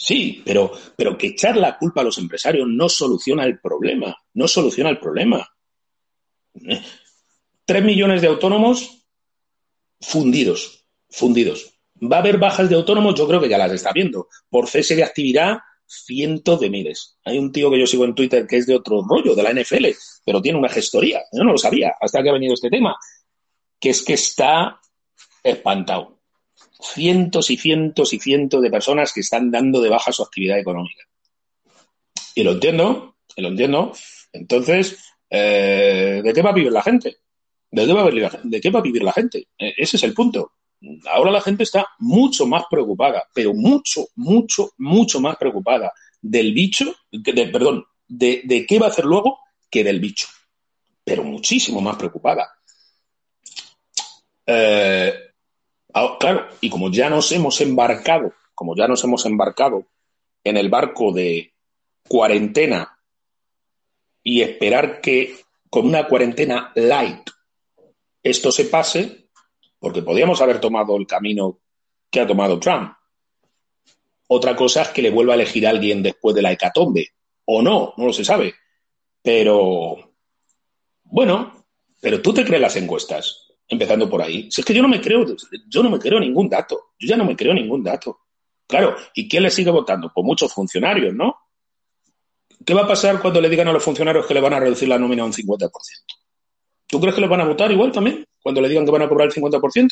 Sí, 0.04 0.41
pero, 0.43 0.72
pero 0.97 1.16
que 1.16 1.28
echar 1.28 1.56
la 1.58 1.78
culpa 1.78 2.02
a 2.02 2.04
los 2.04 2.18
empresarios 2.18 2.68
no 2.68 2.89
soluciona 2.89 3.45
el 3.45 3.60
problema, 3.60 4.18
no 4.34 4.47
soluciona 4.47 4.89
el 4.89 4.97
problema. 4.97 5.47
Tres 7.66 7.84
millones 7.84 8.20
de 8.20 8.28
autónomos 8.28 9.06
fundidos, 9.99 10.88
fundidos. 11.08 11.76
¿Va 12.02 12.18
a 12.18 12.20
haber 12.22 12.39
bajas 12.39 12.68
de 12.68 12.78
autónomos? 12.78 13.14
Yo 13.14 13.28
creo 13.28 13.39
que 13.39 13.47
ya 13.47 13.60
las 13.60 13.74
está 13.74 13.91
viendo. 13.93 14.28
Por 14.49 14.68
cese 14.68 14.95
de 14.95 15.04
actividad, 15.04 15.60
cientos 15.86 16.60
de 16.60 16.72
miles. 16.72 17.20
Hay 17.24 17.38
un 17.38 17.52
tío 17.52 17.70
que 17.70 17.80
yo 17.80 17.86
sigo 17.86 18.04
en 18.06 18.16
Twitter 18.16 18.47
que 18.47 18.58
es 18.58 18.66
de 18.66 18.78
otro 18.78 19.04
rollo, 19.08 19.36
de 19.36 19.43
la 19.43 19.54
NFL, 19.54 19.86
pero 20.26 20.41
tiene 20.41 20.58
una 20.58 20.70
gestoría. 20.70 21.22
Yo 21.32 21.43
no 21.43 21.52
lo 21.52 21.60
sabía 21.60 21.93
hasta 22.02 22.24
que 22.24 22.30
ha 22.30 22.34
venido 22.34 22.56
este 22.56 22.72
tema. 22.72 22.95
Que 23.80 23.91
es 23.91 24.02
que 24.02 24.14
está 24.14 24.82
espantado. 25.43 26.21
Cientos 26.82 27.50
y 27.52 27.58
cientos 27.58 28.14
y 28.14 28.20
cientos 28.20 28.62
de 28.62 28.72
personas 28.72 29.14
que 29.14 29.22
están 29.22 29.52
dando 29.52 29.82
de 29.82 29.90
baja 29.90 30.12
su 30.12 30.24
actividad 30.24 30.60
económica. 30.60 31.04
Y 32.36 32.44
lo 32.44 32.54
entiendo, 32.54 33.16
y 33.36 33.42
lo 33.42 33.50
entiendo. 33.50 33.94
Entonces, 34.34 34.98
eh, 35.30 36.22
¿de 36.24 36.34
qué 36.34 36.42
va 36.42 36.50
a 36.50 36.54
vivir 36.54 36.72
la 36.72 36.82
gente? 36.82 37.18
¿De 37.70 37.86
qué 37.86 37.94
va 37.94 38.02
a 38.02 38.82
vivir 38.82 39.04
la, 39.04 39.12
de 39.12 39.14
gente? 39.14 39.48
E, 39.58 39.74
ese 39.78 39.98
es 39.98 40.04
el 40.04 40.14
punto 40.14 40.54
ahora 41.12 41.32
la 41.32 41.42
gente 41.42 41.64
está 41.64 41.88
mucho 42.00 42.46
más 42.46 42.64
preocupada, 42.70 43.28
pero 43.34 43.54
mucho, 43.54 44.08
mucho, 44.16 44.72
mucho 44.78 45.20
más 45.22 45.38
preocupada 45.38 45.94
del 46.22 46.54
bicho, 46.54 46.96
de, 47.12 47.48
perdón, 47.48 47.86
de, 48.08 48.66
qué 48.68 48.80
va 48.80 48.88
a 48.88 48.90
hacer 48.90 49.06
luego 49.06 49.40
que 49.70 49.84
del 49.84 50.00
bicho. 50.00 50.28
Pero 51.04 51.24
muchísimo 51.24 51.82
más 51.82 51.98
preocupada. 51.98 52.50
Eh, 54.46 55.14
ah, 55.94 56.18
claro, 56.20 56.48
y 56.62 56.70
como 56.70 56.92
ya 56.92 57.10
nos 57.10 57.32
hemos 57.32 57.62
embarcado, 57.62 58.34
como 58.54 58.76
ya 58.76 58.88
nos 58.88 59.04
hemos 59.04 59.26
embarcado 59.26 59.86
en 60.44 60.58
el 60.58 60.70
barco 60.70 61.12
de 61.12 61.54
cuarentena 62.08 62.98
y 64.24 64.42
esperar 64.42 65.02
que 65.02 65.36
con 65.70 65.88
una 65.88 66.08
cuarentena 66.08 66.72
light 66.76 67.30
esto 68.24 68.52
se 68.52 68.66
pase, 68.66 69.30
porque 69.80 70.04
podíamos 70.04 70.42
haber 70.42 70.60
tomado 70.60 70.96
el 70.96 71.08
camino 71.08 71.60
que 72.10 72.20
ha 72.20 72.28
tomado 72.28 72.60
Trump. 72.60 72.94
Otra 74.28 74.56
cosa 74.56 74.84
es 74.84 74.89
que 74.89 75.02
le 75.02 75.10
vuelva 75.10 75.34
a 75.34 75.36
elegir 75.36 75.66
a 75.66 75.72
alguien 75.72 76.04
después 76.04 76.36
de 76.36 76.42
la 76.42 76.52
hecatombe, 76.52 77.10
o 77.46 77.62
no, 77.62 77.94
no 77.98 78.06
lo 78.06 78.14
se 78.14 78.24
sabe. 78.24 78.54
Pero, 79.22 80.14
bueno, 81.04 81.66
pero 82.00 82.22
tú 82.22 82.34
te 82.34 82.46
crees 82.46 82.62
las 82.62 82.76
encuestas, 82.76 83.51
empezando 83.72 84.10
por 84.10 84.22
ahí. 84.22 84.52
Si 84.52 84.62
es 84.62 84.66
que 84.66 84.74
yo 84.74 84.82
no 84.82 84.90
me 84.90 85.00
creo, 85.00 85.26
yo 85.68 85.82
no 85.82 85.90
me 85.90 85.98
creo 85.98 86.20
ningún 86.20 86.50
dato, 86.50 86.92
yo 87.00 87.08
ya 87.08 87.16
no 87.16 87.24
me 87.26 87.36
creo 87.36 87.54
ningún 87.54 87.82
dato. 87.82 88.20
Claro, 88.68 88.96
¿y 89.16 89.28
quién 89.28 89.44
le 89.44 89.50
sigue 89.50 89.72
votando? 89.72 90.12
Pues 90.14 90.26
muchos 90.26 90.54
funcionarios, 90.54 91.14
¿no? 91.14 91.36
¿Qué 92.66 92.74
va 92.74 92.82
a 92.82 92.88
pasar 92.88 93.22
cuando 93.22 93.42
le 93.42 93.50
digan 93.50 93.70
a 93.70 93.72
los 93.72 93.84
funcionarios 93.84 94.26
que 94.26 94.34
le 94.34 94.42
van 94.42 94.54
a 94.54 94.60
reducir 94.60 94.88
la 94.88 95.00
nómina 95.00 95.24
un 95.24 95.34
50%? 95.34 95.70
¿Tú 96.86 97.00
crees 97.00 97.16
que 97.16 97.22
les 97.22 97.30
van 97.30 97.42
a 97.42 97.46
votar 97.46 97.72
igual 97.72 97.92
también? 97.92 98.26
Cuando 98.42 98.60
le 98.60 98.68
digan 98.68 98.86
que 98.86 98.92
van 98.92 99.04
a 99.04 99.10
cobrar 99.10 99.30
el 99.30 99.34
50%. 99.34 99.90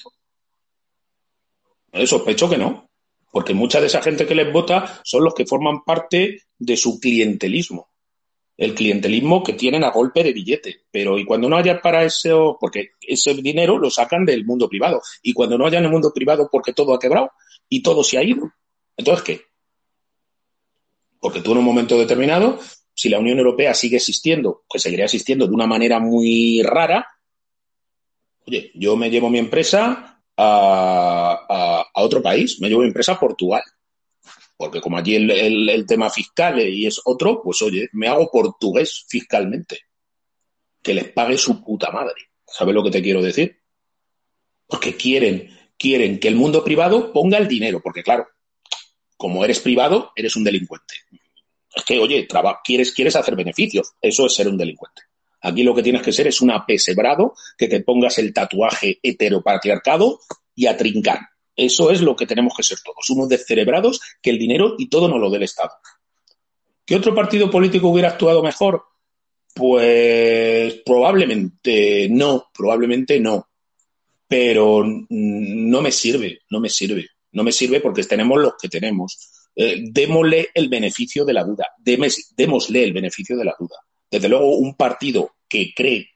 Eh, 1.94 2.06
sospecho 2.06 2.50
que 2.50 2.58
no. 2.58 2.90
Porque 3.32 3.54
mucha 3.54 3.80
de 3.80 3.88
esa 3.88 4.02
gente 4.02 4.26
que 4.26 4.36
les 4.36 4.52
vota 4.52 5.00
son 5.04 5.24
los 5.24 5.34
que 5.34 5.46
forman 5.46 5.84
parte 5.86 6.44
de 6.58 6.78
su 6.78 7.00
clientelismo. 7.00 7.89
El 8.60 8.76
clientelismo 8.76 9.42
que 9.44 9.54
tienen 9.54 9.84
a 9.84 9.90
golpe 9.90 10.24
de 10.24 10.34
billete. 10.34 10.82
Pero 10.92 11.18
y 11.18 11.26
cuando 11.26 11.50
no 11.50 11.58
haya 11.58 11.82
para 11.82 12.04
eso, 12.04 12.58
porque 12.60 12.92
ese 13.02 13.34
dinero 13.34 13.80
lo 13.80 13.90
sacan 13.90 14.26
del 14.26 14.46
mundo 14.46 14.70
privado. 14.70 15.02
Y 15.24 15.34
cuando 15.34 15.58
no 15.58 15.66
haya 15.66 15.80
en 15.80 15.86
el 15.86 15.92
mundo 15.92 16.12
privado 16.14 16.50
porque 16.52 16.74
todo 16.74 16.94
ha 16.94 17.00
quebrado 17.00 17.32
y 17.68 17.82
todo 17.82 18.04
se 18.04 18.18
ha 18.18 18.24
ido. 18.24 18.52
Entonces, 18.98 19.24
¿qué? 19.24 19.42
Porque 21.20 21.42
tú 21.42 21.54
en 21.54 21.60
un 21.60 21.66
momento 21.66 21.98
determinado 21.98 22.60
si 23.00 23.08
la 23.08 23.20
Unión 23.20 23.38
Europea 23.38 23.74
sigue 23.74 23.96
existiendo, 23.96 24.66
que 24.70 24.78
seguiría 24.78 25.06
existiendo 25.06 25.48
de 25.48 25.54
una 25.54 25.66
manera 25.66 26.02
muy 26.02 26.62
rara, 26.64 27.08
oye, 28.46 28.72
yo 28.76 28.98
me 28.98 29.10
llevo 29.10 29.30
mi 29.30 29.40
empresa 29.40 30.22
a, 30.36 31.86
otro 31.94 32.22
país, 32.22 32.60
me 32.60 32.68
llevo 32.68 32.82
mi 32.82 32.88
empresa 32.88 33.14
a 33.14 33.20
Portugal. 33.22 33.62
Porque 34.60 34.82
como 34.82 34.98
allí 34.98 35.16
el, 35.16 35.86
tema 35.88 36.10
fiscal 36.10 36.60
y 36.60 36.86
es 36.86 37.00
otro, 37.06 37.42
pues 37.42 37.62
oye, 37.62 37.88
me 37.94 38.10
hago 38.10 38.30
portugués 38.30 39.06
fiscalmente. 39.08 39.84
Que 40.84 40.94
les 40.94 41.14
pague 41.14 41.38
su 41.38 41.64
puta 41.64 41.92
madre. 41.92 42.32
¿Sabes 42.46 42.76
lo 42.76 42.84
que 42.84 42.92
te 42.92 43.02
quiero 43.02 43.22
decir? 43.22 43.58
Porque 44.68 44.98
quieren, 44.98 45.50
quieren 45.78 46.20
que 46.20 46.28
el 46.28 46.36
mundo 46.36 46.62
privado 46.62 47.14
ponga 47.14 47.38
el 47.38 47.48
dinero, 47.48 47.80
porque 47.82 48.04
claro, 48.04 48.28
como 49.16 49.46
eres 49.46 49.62
privado, 49.62 50.12
eres 50.14 50.36
un 50.36 50.44
delincuente. 50.44 50.96
Es 51.74 51.86
que, 51.86 51.98
oye, 51.98 52.28
quieres, 52.66 52.92
quieres 52.92 53.16
hacer 53.16 53.38
beneficios. 53.38 53.94
Eso 54.02 54.26
es 54.26 54.34
ser 54.34 54.50
un 54.50 54.58
delincuente. 54.58 55.04
Aquí 55.40 55.64
lo 55.64 55.74
que 55.74 55.84
tienes 55.84 56.02
que 56.02 56.12
ser 56.12 56.28
es 56.28 56.42
un 56.42 56.52
apesebrado, 56.52 57.34
que 57.58 57.70
te 57.70 57.80
pongas 57.80 58.18
el 58.18 58.34
tatuaje 58.34 59.00
heteropatriarcado 59.02 60.20
y 60.54 60.66
a 60.66 60.76
trincar. 60.76 61.22
Eso 61.60 61.92
es 61.92 62.02
lo 62.02 62.16
que 62.16 62.26
tenemos 62.26 62.54
que 62.56 62.64
ser 62.64 62.78
todos, 62.84 63.10
unos 63.10 63.30
descerebrados 63.30 64.00
que 64.22 64.30
el 64.30 64.40
dinero 64.40 64.76
y 64.78 64.88
todo 64.90 65.08
nos 65.08 65.20
lo 65.20 65.30
dé 65.30 65.38
el 65.38 65.44
Estado. 65.44 65.72
¿Qué 66.86 66.96
otro 66.96 67.14
partido 67.14 67.52
político 67.52 67.90
hubiera 67.90 68.10
actuado 68.10 68.42
mejor? 68.42 68.84
Pues 69.54 70.82
probablemente 70.86 72.08
no, 72.10 72.46
probablemente 72.54 73.20
no. 73.20 73.48
Pero 74.28 74.86
no 74.86 75.82
me 75.82 75.92
sirve, 75.92 76.42
no 76.50 76.60
me 76.60 76.70
sirve. 76.70 77.10
No 77.32 77.44
me 77.44 77.52
sirve 77.52 77.80
porque 77.80 78.04
tenemos 78.04 78.40
los 78.40 78.54
que 78.60 78.70
tenemos. 78.70 79.50
Eh, 79.56 79.82
démosle 79.92 80.50
el 80.54 80.70
beneficio 80.70 81.26
de 81.26 81.34
la 81.34 81.44
duda, 81.44 81.68
démosle 81.78 82.84
el 82.84 82.94
beneficio 82.94 83.36
de 83.36 83.46
la 83.46 83.56
duda. 83.60 83.76
Desde 84.10 84.30
luego, 84.30 84.56
un 84.56 84.76
partido 84.76 85.36
que 85.48 85.74
cree 85.76 86.10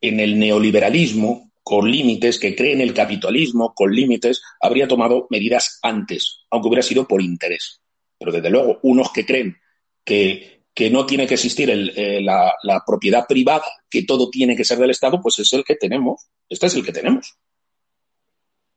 en 0.00 0.18
el 0.20 0.38
neoliberalismo 0.38 1.51
con 1.62 1.90
límites, 1.90 2.38
que 2.38 2.56
cree 2.56 2.72
en 2.72 2.80
el 2.80 2.94
capitalismo 2.94 3.72
con 3.74 3.94
límites, 3.94 4.42
habría 4.60 4.88
tomado 4.88 5.26
medidas 5.30 5.78
antes, 5.82 6.40
aunque 6.50 6.68
hubiera 6.68 6.82
sido 6.82 7.06
por 7.06 7.22
interés. 7.22 7.80
Pero 8.18 8.32
desde 8.32 8.50
luego, 8.50 8.78
unos 8.82 9.12
que 9.12 9.24
creen 9.24 9.56
que, 10.04 10.60
no 10.90 11.06
tiene 11.06 11.26
que 11.26 11.34
existir 11.34 11.70
eh, 11.70 12.20
la, 12.20 12.52
la 12.62 12.82
propiedad 12.84 13.26
privada, 13.26 13.64
que 13.88 14.02
todo 14.02 14.30
tiene 14.30 14.56
que 14.56 14.64
ser 14.64 14.78
del 14.78 14.90
Estado, 14.90 15.20
pues 15.20 15.38
es 15.38 15.52
el 15.52 15.64
que 15.64 15.76
tenemos. 15.76 16.28
Este 16.48 16.66
es 16.66 16.74
el 16.74 16.84
que 16.84 16.92
tenemos. 16.92 17.36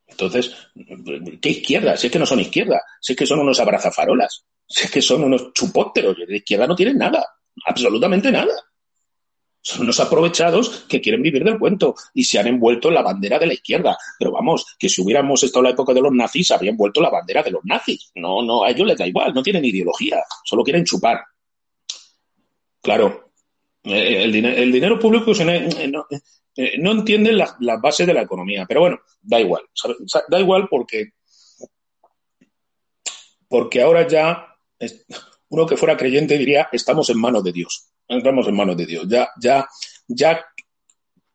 Entonces, 0.08 0.56
¿qué 1.42 1.50
izquierda? 1.50 1.98
Si 1.98 2.08
es 2.08 2.14
que 2.14 2.20
no 2.20 2.26
son 2.26 2.40
izquierda, 2.40 2.82
si 3.02 3.14
es 3.14 3.18
que 3.18 3.26
son 3.26 3.40
unos 3.40 3.60
abrazafarolas, 3.60 4.46
si 4.68 4.86
es 4.86 4.92
que 4.92 5.02
son 5.02 5.24
unos 5.24 5.52
chupóteros, 5.54 6.16
de 6.18 6.38
izquierda 6.38 6.68
no 6.68 6.76
tienen 6.76 6.98
nada, 6.98 7.26
absolutamente 7.66 8.32
nada. 8.32 8.54
Son 9.66 9.82
unos 9.82 10.00
aprovechados 10.00 10.86
que 10.88 11.02
quieren 11.02 11.24
vivir 11.24 11.44
del 11.44 11.58
cuento 11.58 11.96
y 12.14 12.24
se 12.24 12.38
han 12.38 12.46
envuelto 12.46 12.90
en 12.90 12.94
la 12.94 13.02
bandera 13.02 13.40
de 13.40 13.48
la 13.48 13.56
izquierda. 13.56 13.98
Pero 14.20 14.32
vamos, 14.32 14.76
que 14.78 14.88
si 14.88 15.02
hubiéramos 15.02 15.42
estado 15.42 15.62
en 15.62 15.64
la 15.64 15.70
época 15.72 15.92
de 15.92 16.02
los 16.02 16.12
nazis, 16.12 16.52
habrían 16.52 16.78
vuelto 16.78 17.02
la 17.02 17.10
bandera 17.10 17.42
de 17.42 17.50
los 17.50 17.66
nazis. 17.66 18.12
No, 18.14 18.44
no, 18.44 18.64
a 18.64 18.70
ellos 18.70 18.86
les 18.86 18.96
da 18.96 19.08
igual, 19.08 19.34
no 19.34 19.42
tienen 19.42 19.66
ideología, 19.66 20.22
solo 20.44 20.64
quieren 20.64 20.86
chupar. 20.86 21.20
Claro, 22.80 23.32
eh, 23.86 24.24
el, 24.26 24.72
dinero 24.72 25.00
público 25.00 25.32
eh, 25.32 25.92
eh, 26.58 26.78
no 26.78 26.92
entienden 26.92 27.36
las, 27.36 27.56
bases 27.82 28.06
de 28.06 28.14
la 28.14 28.22
economía. 28.22 28.68
Pero 28.68 28.82
bueno, 28.82 29.00
da 29.20 29.40
igual. 29.40 29.64
Da 30.30 30.40
igual 30.40 30.68
porque, 30.70 31.14
porque 33.48 33.82
ahora 33.82 34.08
ya 34.08 34.46
uno 35.50 35.66
que 35.66 35.76
fuera 35.76 35.98
creyente 35.98 36.38
diría 36.38 36.70
estamos 36.72 37.10
en 37.10 37.20
manos 37.20 37.44
de 37.44 37.52
Dios. 37.52 37.95
Estamos 38.08 38.48
en 38.48 38.56
manos 38.56 38.78
de 38.78 38.86
Dios. 38.86 39.06
Ya, 39.08 39.30
ya, 39.40 39.68
ya, 40.08 40.46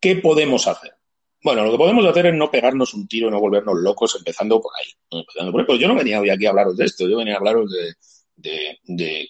¿qué 0.01 0.17
podemos 0.17 0.67
hacer? 0.67 0.95
Bueno, 1.43 1.65
lo 1.65 1.73
que 1.73 1.79
podemos 1.79 2.05
hacer 2.05 2.27
es 2.27 2.35
no 2.35 2.51
pegarnos 2.51 2.93
un 2.93 3.09
tiro 3.09 3.31
no 3.31 3.41
volvernos 3.41 3.79
locos 3.79 4.15
empezando 4.17 4.61
por 4.61 4.73
ahí. 4.79 4.93
Empezando 5.11 5.53
por 5.53 5.79
yo 5.79 5.89
no 5.89 5.95
venía 5.95 6.21
hoy 6.21 6.31
aquí 6.31 6.47
a 6.47 6.51
hablaros 6.51 6.77
de 6.77 6.85
esto, 6.85 7.09
yo 7.09 7.17
venía 7.17 7.35
a 7.35 7.39
hablaros 7.39 7.71
de, 8.37 8.79
de, 8.85 9.29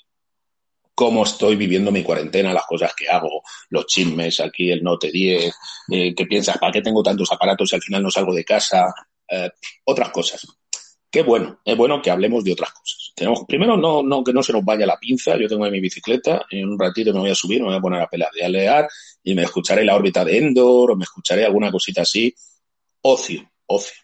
cómo 0.94 1.22
estoy 1.22 1.56
viviendo 1.56 1.90
mi 1.92 2.02
cuarentena, 2.02 2.52
las 2.52 2.66
cosas 2.66 2.94
que 2.94 3.08
hago, 3.08 3.42
los 3.70 3.86
chismes, 3.86 4.40
aquí 4.40 4.70
el 4.70 4.82
Note 4.82 5.10
10, 5.10 5.54
eh, 5.92 6.14
qué 6.14 6.26
piensas, 6.26 6.58
¿para 6.58 6.72
qué 6.72 6.82
tengo 6.82 7.02
tantos 7.02 7.30
aparatos 7.32 7.72
y 7.72 7.76
al 7.76 7.82
final 7.82 8.02
no 8.02 8.10
salgo 8.10 8.34
de 8.34 8.44
casa? 8.44 8.92
Eh, 9.28 9.50
otras 9.84 10.10
cosas. 10.10 10.46
Qué 11.10 11.22
bueno, 11.22 11.60
es 11.64 11.76
bueno 11.76 12.02
que 12.02 12.10
hablemos 12.10 12.44
de 12.44 12.52
otras 12.52 12.72
cosas. 12.72 12.99
Tenemos, 13.14 13.44
primero, 13.46 13.76
no, 13.76 14.02
no, 14.02 14.24
que 14.24 14.32
no 14.32 14.42
se 14.42 14.52
nos 14.52 14.64
vaya 14.64 14.86
la 14.86 14.98
pinza. 14.98 15.36
Yo 15.36 15.48
tengo 15.48 15.68
mi 15.70 15.80
bicicleta, 15.80 16.46
en 16.50 16.68
un 16.68 16.78
ratito 16.78 17.12
me 17.12 17.20
voy 17.20 17.30
a 17.30 17.34
subir, 17.34 17.60
me 17.60 17.68
voy 17.68 17.76
a 17.76 17.80
poner 17.80 18.02
a 18.02 18.08
pedalear 18.08 18.88
y 19.22 19.34
me 19.34 19.42
escucharé 19.42 19.84
la 19.84 19.94
órbita 19.94 20.24
de 20.24 20.38
Endor 20.38 20.92
o 20.92 20.96
me 20.96 21.04
escucharé 21.04 21.44
alguna 21.44 21.70
cosita 21.70 22.02
así. 22.02 22.34
Ocio, 23.02 23.50
ocio. 23.66 23.96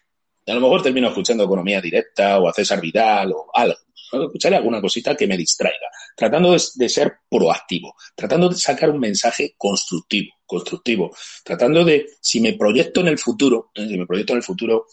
Y 0.45 0.51
a 0.51 0.55
lo 0.55 0.61
mejor 0.61 0.81
termino 0.81 1.07
escuchando 1.07 1.43
economía 1.43 1.81
directa 1.81 2.39
o 2.39 2.47
a 2.47 2.53
César 2.53 2.79
Vidal 2.79 3.33
o 3.33 3.47
algo. 3.53 3.77
Escucharé 4.11 4.55
alguna 4.55 4.79
cosita 4.79 5.15
que 5.15 5.27
me 5.27 5.35
distraiga, 5.35 5.89
tratando 6.15 6.53
de, 6.53 6.89
ser 6.89 7.17
proactivo, 7.29 7.95
tratando 8.15 8.47
de 8.47 8.55
sacar 8.55 8.89
un 8.89 8.99
mensaje 8.99 9.55
constructivo, 9.57 10.33
constructivo, 10.45 11.13
tratando 11.43 11.83
de, 11.83 12.07
si 12.21 12.39
me 12.39 12.53
proyecto 12.53 13.01
en 13.01 13.09
el 13.09 13.17
futuro, 13.17 13.71
eh, 13.75 13.85
si 13.85 13.97
me 13.97 14.05
proyecto 14.05 14.31
en 14.31 14.37
el 14.37 14.43
futuro, 14.43 14.85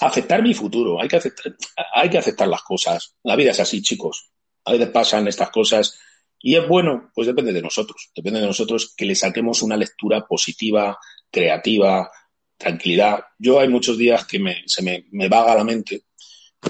aceptar 0.00 0.42
mi 0.42 0.54
futuro, 0.54 1.00
hay 1.00 1.08
que 1.08 1.16
aceptar, 1.16 1.56
hay 1.94 2.10
que 2.10 2.18
aceptar 2.18 2.48
las 2.48 2.62
cosas. 2.62 3.14
La 3.22 3.36
vida 3.36 3.50
es 3.50 3.60
así, 3.60 3.82
chicos. 3.82 4.30
A 4.64 4.72
veces 4.72 4.88
pasan 4.88 5.28
estas 5.28 5.50
cosas 5.50 5.98
y 6.40 6.56
es 6.56 6.66
bueno, 6.66 7.10
pues 7.14 7.26
depende 7.26 7.52
de 7.52 7.62
nosotros, 7.62 8.10
depende 8.14 8.40
de 8.40 8.46
nosotros 8.46 8.94
que 8.96 9.06
le 9.06 9.14
saquemos 9.14 9.62
una 9.62 9.76
lectura 9.76 10.26
positiva, 10.26 10.98
creativa, 11.30 12.10
tranquilidad. 12.56 13.24
Yo 13.38 13.60
hay 13.60 13.68
muchos 13.68 13.96
días 13.98 14.26
que 14.26 14.38
me, 14.38 14.62
se 14.66 14.82
me, 14.82 15.06
me 15.12 15.28
vaga 15.28 15.54
la 15.54 15.64
mente 15.64 16.04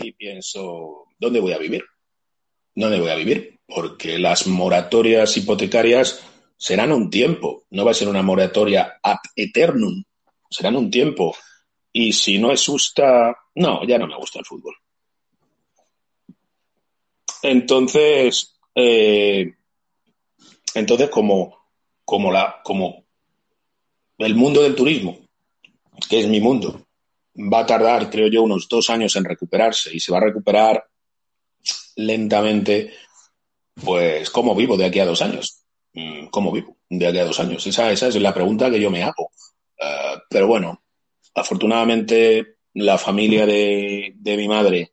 y 0.01 0.12
pienso, 0.12 1.07
¿dónde 1.19 1.40
voy 1.40 1.53
a 1.53 1.59
vivir? 1.59 1.85
¿Dónde 2.74 3.01
voy 3.01 3.11
a 3.11 3.16
vivir? 3.16 3.59
Porque 3.66 4.19
las 4.19 4.47
moratorias 4.47 5.36
hipotecarias 5.36 6.23
serán 6.57 6.93
un 6.93 7.11
tiempo, 7.11 7.65
no 7.70 7.85
va 7.85 7.90
a 7.90 7.94
ser 7.94 8.09
una 8.09 8.23
moratoria 8.23 8.98
ad 9.03 9.19
eternum, 9.35 10.05
serán 10.51 10.77
un 10.77 10.90
tiempo. 10.90 11.35
Y 11.98 12.12
si 12.12 12.39
no 12.39 12.52
es 12.52 12.66
justa, 12.66 13.35
no, 13.55 13.82
ya 13.86 13.97
no 13.97 14.06
me 14.06 14.18
gusta 14.18 14.39
el 14.39 14.44
fútbol. 14.44 14.74
Entonces, 17.40 18.55
eh, 18.74 19.55
entonces 20.74 21.09
como, 21.09 21.56
como, 22.05 22.31
la, 22.31 22.60
como 22.62 23.02
el 24.18 24.35
mundo 24.35 24.60
del 24.60 24.74
turismo, 24.74 25.20
que 26.06 26.20
es 26.20 26.28
mi 26.28 26.39
mundo, 26.39 26.86
va 27.35 27.60
a 27.60 27.66
tardar, 27.66 28.10
creo 28.10 28.28
yo, 28.28 28.43
unos 28.43 28.68
dos 28.68 28.90
años 28.90 29.16
en 29.16 29.24
recuperarse 29.24 29.97
y 29.97 29.98
se 29.98 30.12
va 30.12 30.18
a 30.18 30.24
recuperar 30.24 30.86
lentamente, 31.94 32.93
pues, 33.82 34.28
¿cómo 34.28 34.55
vivo 34.55 34.77
de 34.77 34.85
aquí 34.85 35.01
a 35.01 35.06
dos 35.06 35.23
años? 35.23 35.62
Mm, 35.94 36.27
¿Cómo 36.27 36.52
vivo 36.52 36.77
de 36.90 37.06
aquí 37.06 37.18
a 37.20 37.24
dos 37.24 37.40
años? 37.40 37.66
Esa, 37.66 37.90
esa 37.90 38.09
es 38.09 38.16
la 38.16 38.35
pregunta 38.35 38.70
que 38.70 38.81
yo 38.81 38.90
me 38.90 39.02
hago. 39.02 39.31
Eh, 39.78 40.16
pero 40.28 40.47
bueno, 40.47 40.82
afortunadamente 41.36 42.56
la 42.74 42.98
familia 42.98 43.46
de, 43.46 44.12
de, 44.16 44.36
mi 44.36 44.48
madre. 44.48 44.92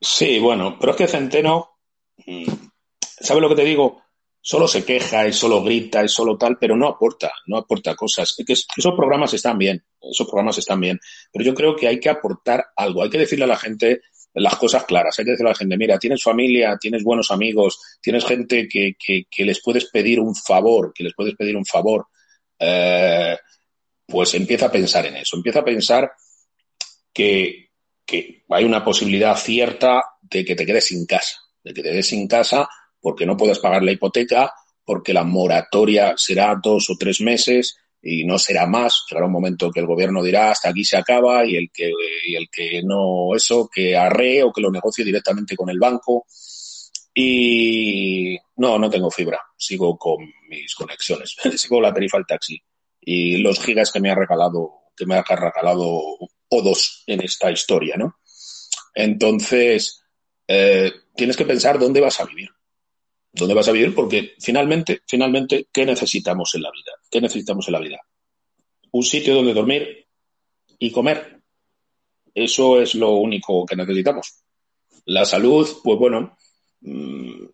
Sí, 0.00 0.38
bueno, 0.38 0.76
pero 0.78 0.92
es 0.92 0.98
que 0.98 1.08
Centeno, 1.08 1.78
mm, 2.26 2.52
¿sabes 3.00 3.42
lo 3.42 3.48
que 3.48 3.54
te 3.54 3.64
digo? 3.64 4.02
Solo 4.40 4.68
se 4.68 4.84
queja 4.84 5.26
y 5.26 5.32
solo 5.32 5.62
grita 5.62 6.04
y 6.04 6.08
solo 6.08 6.36
tal, 6.36 6.58
pero 6.58 6.76
no 6.76 6.88
aporta, 6.88 7.32
no 7.46 7.58
aporta 7.58 7.94
cosas. 7.94 8.34
que 8.46 8.52
esos 8.52 8.94
programas 8.94 9.32
están 9.32 9.56
bien, 9.56 9.82
esos 10.00 10.26
programas 10.26 10.58
están 10.58 10.80
bien, 10.80 11.00
pero 11.32 11.44
yo 11.44 11.54
creo 11.54 11.76
que 11.76 11.88
hay 11.88 11.98
que 11.98 12.10
aportar 12.10 12.66
algo, 12.76 13.02
hay 13.02 13.10
que 13.10 13.18
decirle 13.18 13.44
a 13.44 13.48
la 13.48 13.56
gente 13.56 14.02
las 14.34 14.56
cosas 14.56 14.84
claras. 14.84 15.18
Hay 15.18 15.24
que 15.24 15.30
decirle 15.32 15.50
a 15.50 15.52
la 15.52 15.58
gente, 15.58 15.76
mira, 15.76 15.98
tienes 15.98 16.22
familia, 16.22 16.76
tienes 16.78 17.02
buenos 17.02 17.30
amigos, 17.30 17.98
tienes 18.00 18.24
gente 18.24 18.68
que, 18.68 18.96
que, 18.98 19.44
les 19.44 19.62
puedes 19.62 19.86
pedir 19.86 20.20
un 20.20 20.34
favor, 20.34 20.92
que 20.92 21.04
les 21.04 21.14
puedes 21.14 21.34
pedir 21.36 21.56
un 21.56 21.64
favor, 21.64 22.08
eh, 22.58 23.36
pues 24.06 24.34
empieza 24.34 24.66
a 24.66 24.72
pensar 24.72 25.06
en 25.06 25.16
eso. 25.16 25.36
Empieza 25.36 25.60
a 25.60 25.64
pensar 25.64 26.12
que, 27.12 27.70
hay 28.50 28.64
una 28.64 28.84
posibilidad 28.84 29.36
cierta 29.36 30.02
de 30.20 30.44
que 30.44 30.54
te 30.54 30.66
quedes 30.66 30.86
sin 30.86 31.06
casa, 31.06 31.36
de 31.62 31.72
que 31.72 31.82
te 31.82 31.90
quedes 31.90 32.06
sin 32.06 32.28
casa 32.28 32.68
porque 33.00 33.26
no 33.26 33.36
puedes 33.36 33.58
pagar 33.58 33.82
la 33.82 33.92
hipoteca, 33.92 34.52
porque 34.84 35.12
la 35.12 35.24
moratoria 35.24 36.14
será 36.16 36.58
dos 36.62 36.90
o 36.90 36.96
tres 36.98 37.20
meses, 37.20 37.76
y 38.04 38.24
no 38.24 38.38
será 38.38 38.66
más. 38.66 39.04
Llegará 39.08 39.26
un 39.26 39.32
momento 39.32 39.70
que 39.70 39.80
el 39.80 39.86
gobierno 39.86 40.22
dirá 40.22 40.50
hasta 40.50 40.68
aquí 40.68 40.84
se 40.84 40.96
acaba 40.96 41.44
y 41.44 41.56
el 41.56 41.70
que, 41.72 41.90
el 42.26 42.48
que 42.50 42.82
no 42.84 43.34
eso, 43.34 43.68
que 43.72 43.96
arree 43.96 44.42
o 44.42 44.52
que 44.52 44.60
lo 44.60 44.70
negocie 44.70 45.04
directamente 45.04 45.56
con 45.56 45.70
el 45.70 45.78
banco. 45.78 46.26
Y 47.14 48.36
no, 48.56 48.78
no 48.78 48.90
tengo 48.90 49.10
fibra. 49.10 49.40
Sigo 49.56 49.96
con 49.96 50.18
mis 50.48 50.74
conexiones. 50.74 51.34
Sigo 51.56 51.80
la 51.80 51.94
tarifa 51.94 52.18
del 52.18 52.26
taxi. 52.26 52.60
Y 53.04 53.38
los 53.38 53.60
gigas 53.60 53.92
que 53.92 54.00
me 54.00 54.10
ha 54.10 54.14
regalado, 54.14 54.82
que 54.96 55.06
me 55.06 55.16
ha 55.16 55.22
regalado 55.22 56.02
O2 56.50 57.02
en 57.06 57.22
esta 57.22 57.50
historia, 57.50 57.96
¿no? 57.96 58.16
Entonces, 58.94 60.02
eh, 60.46 60.92
tienes 61.14 61.36
que 61.36 61.44
pensar 61.44 61.78
dónde 61.78 62.00
vas 62.00 62.20
a 62.20 62.24
vivir 62.24 62.50
dónde 63.34 63.54
vas 63.54 63.68
a 63.68 63.72
vivir, 63.72 63.94
porque 63.94 64.34
finalmente, 64.38 65.02
finalmente, 65.06 65.66
¿qué 65.72 65.84
necesitamos 65.84 66.54
en 66.54 66.62
la 66.62 66.70
vida? 66.70 66.92
¿Qué 67.10 67.20
necesitamos 67.20 67.66
en 67.66 67.72
la 67.72 67.80
vida? 67.80 68.00
Un 68.92 69.02
sitio 69.02 69.34
donde 69.34 69.52
dormir 69.52 70.06
y 70.78 70.92
comer. 70.92 71.40
Eso 72.32 72.80
es 72.80 72.94
lo 72.94 73.10
único 73.16 73.66
que 73.66 73.76
necesitamos. 73.76 74.44
La 75.06 75.24
salud, 75.24 75.68
pues 75.82 75.98
bueno, 75.98 76.36
mm, 76.80 77.44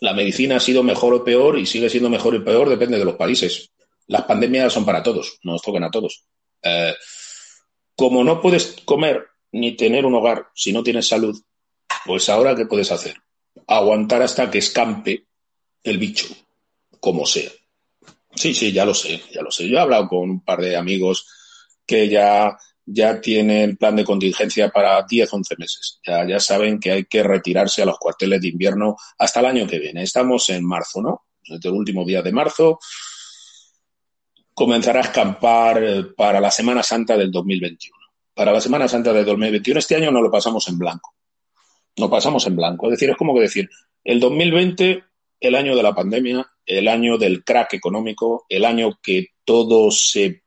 la 0.00 0.14
medicina 0.14 0.56
ha 0.56 0.60
sido 0.60 0.82
mejor 0.82 1.14
o 1.14 1.24
peor 1.24 1.58
y 1.58 1.66
sigue 1.66 1.90
siendo 1.90 2.08
mejor 2.08 2.34
o 2.34 2.44
peor, 2.44 2.68
depende 2.70 2.98
de 2.98 3.04
los 3.04 3.16
países. 3.16 3.70
Las 4.06 4.22
pandemias 4.22 4.72
son 4.72 4.84
para 4.84 5.02
todos, 5.02 5.38
nos 5.42 5.62
tocan 5.62 5.84
a 5.84 5.90
todos. 5.90 6.24
Eh, 6.62 6.94
como 7.94 8.24
no 8.24 8.40
puedes 8.40 8.76
comer 8.84 9.26
ni 9.52 9.76
tener 9.76 10.06
un 10.06 10.14
hogar 10.14 10.48
si 10.54 10.72
no 10.72 10.82
tienes 10.82 11.08
salud, 11.08 11.40
pues 12.04 12.28
ahora, 12.28 12.56
¿qué 12.56 12.66
puedes 12.66 12.90
hacer? 12.90 13.16
aguantar 13.66 14.22
hasta 14.22 14.50
que 14.50 14.58
escampe 14.58 15.26
el 15.82 15.98
bicho, 15.98 16.26
como 17.00 17.26
sea. 17.26 17.50
Sí, 18.34 18.54
sí, 18.54 18.72
ya 18.72 18.84
lo 18.84 18.94
sé, 18.94 19.20
ya 19.32 19.42
lo 19.42 19.50
sé. 19.50 19.68
Yo 19.68 19.76
he 19.76 19.80
hablado 19.80 20.08
con 20.08 20.30
un 20.30 20.40
par 20.44 20.60
de 20.60 20.76
amigos 20.76 21.26
que 21.84 22.08
ya, 22.08 22.56
ya 22.86 23.20
tienen 23.20 23.76
plan 23.76 23.96
de 23.96 24.04
contingencia 24.04 24.70
para 24.70 25.02
10, 25.02 25.32
11 25.32 25.54
meses. 25.58 26.00
Ya, 26.06 26.26
ya 26.26 26.40
saben 26.40 26.80
que 26.80 26.92
hay 26.92 27.04
que 27.04 27.22
retirarse 27.22 27.82
a 27.82 27.86
los 27.86 27.98
cuarteles 27.98 28.40
de 28.40 28.48
invierno 28.48 28.96
hasta 29.18 29.40
el 29.40 29.46
año 29.46 29.66
que 29.66 29.78
viene. 29.78 30.02
Estamos 30.02 30.48
en 30.48 30.64
marzo, 30.64 31.02
¿no? 31.02 31.26
Desde 31.46 31.68
el 31.68 31.74
último 31.74 32.04
día 32.04 32.22
de 32.22 32.32
marzo 32.32 32.78
comenzará 34.54 35.00
a 35.00 35.04
escampar 35.04 35.82
eh, 35.82 36.04
para 36.16 36.40
la 36.40 36.50
Semana 36.50 36.82
Santa 36.82 37.16
del 37.16 37.30
2021. 37.30 37.96
Para 38.34 38.52
la 38.52 38.60
Semana 38.60 38.88
Santa 38.88 39.12
del 39.12 39.24
2021 39.24 39.78
este 39.78 39.96
año 39.96 40.10
no 40.10 40.22
lo 40.22 40.30
pasamos 40.30 40.66
en 40.68 40.78
blanco 40.78 41.14
no 41.96 42.10
pasamos 42.10 42.46
en 42.46 42.56
blanco. 42.56 42.86
Es 42.86 42.92
decir, 42.92 43.10
es 43.10 43.16
como 43.16 43.34
que 43.34 43.40
decir, 43.40 43.70
el 44.04 44.20
2020, 44.20 45.04
el 45.40 45.54
año 45.54 45.76
de 45.76 45.82
la 45.82 45.94
pandemia, 45.94 46.46
el 46.64 46.88
año 46.88 47.18
del 47.18 47.44
crack 47.44 47.74
económico, 47.74 48.46
el 48.48 48.64
año 48.64 48.98
que 49.02 49.28
todo 49.44 49.90
se, 49.90 50.42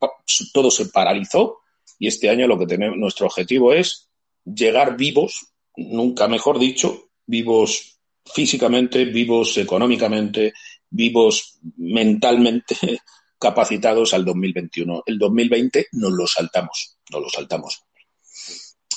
todo 0.54 0.72
se 0.72 0.88
paralizó, 0.88 1.60
y 2.00 2.08
este 2.08 2.30
año 2.30 2.48
lo 2.48 2.58
que 2.58 2.68
tenemos, 2.68 2.98
nuestro 2.98 3.28
objetivo 3.28 3.74
es 3.74 4.10
llegar 4.44 4.98
vivos, 4.98 5.54
nunca 5.76 6.28
mejor 6.28 6.60
dicho, 6.60 7.10
vivos 7.26 8.00
físicamente, 8.26 9.06
vivos 9.06 9.58
económicamente, 9.58 10.54
vivos 10.90 11.60
mentalmente 11.78 12.76
capacitados 13.46 14.16
al 14.16 14.26
2021. 14.26 15.04
El 15.06 15.20
2020 15.20 15.90
nos 15.92 16.12
lo 16.14 16.26
saltamos, 16.26 16.98
nos 17.12 17.22
lo 17.22 17.30
saltamos. 17.30 17.84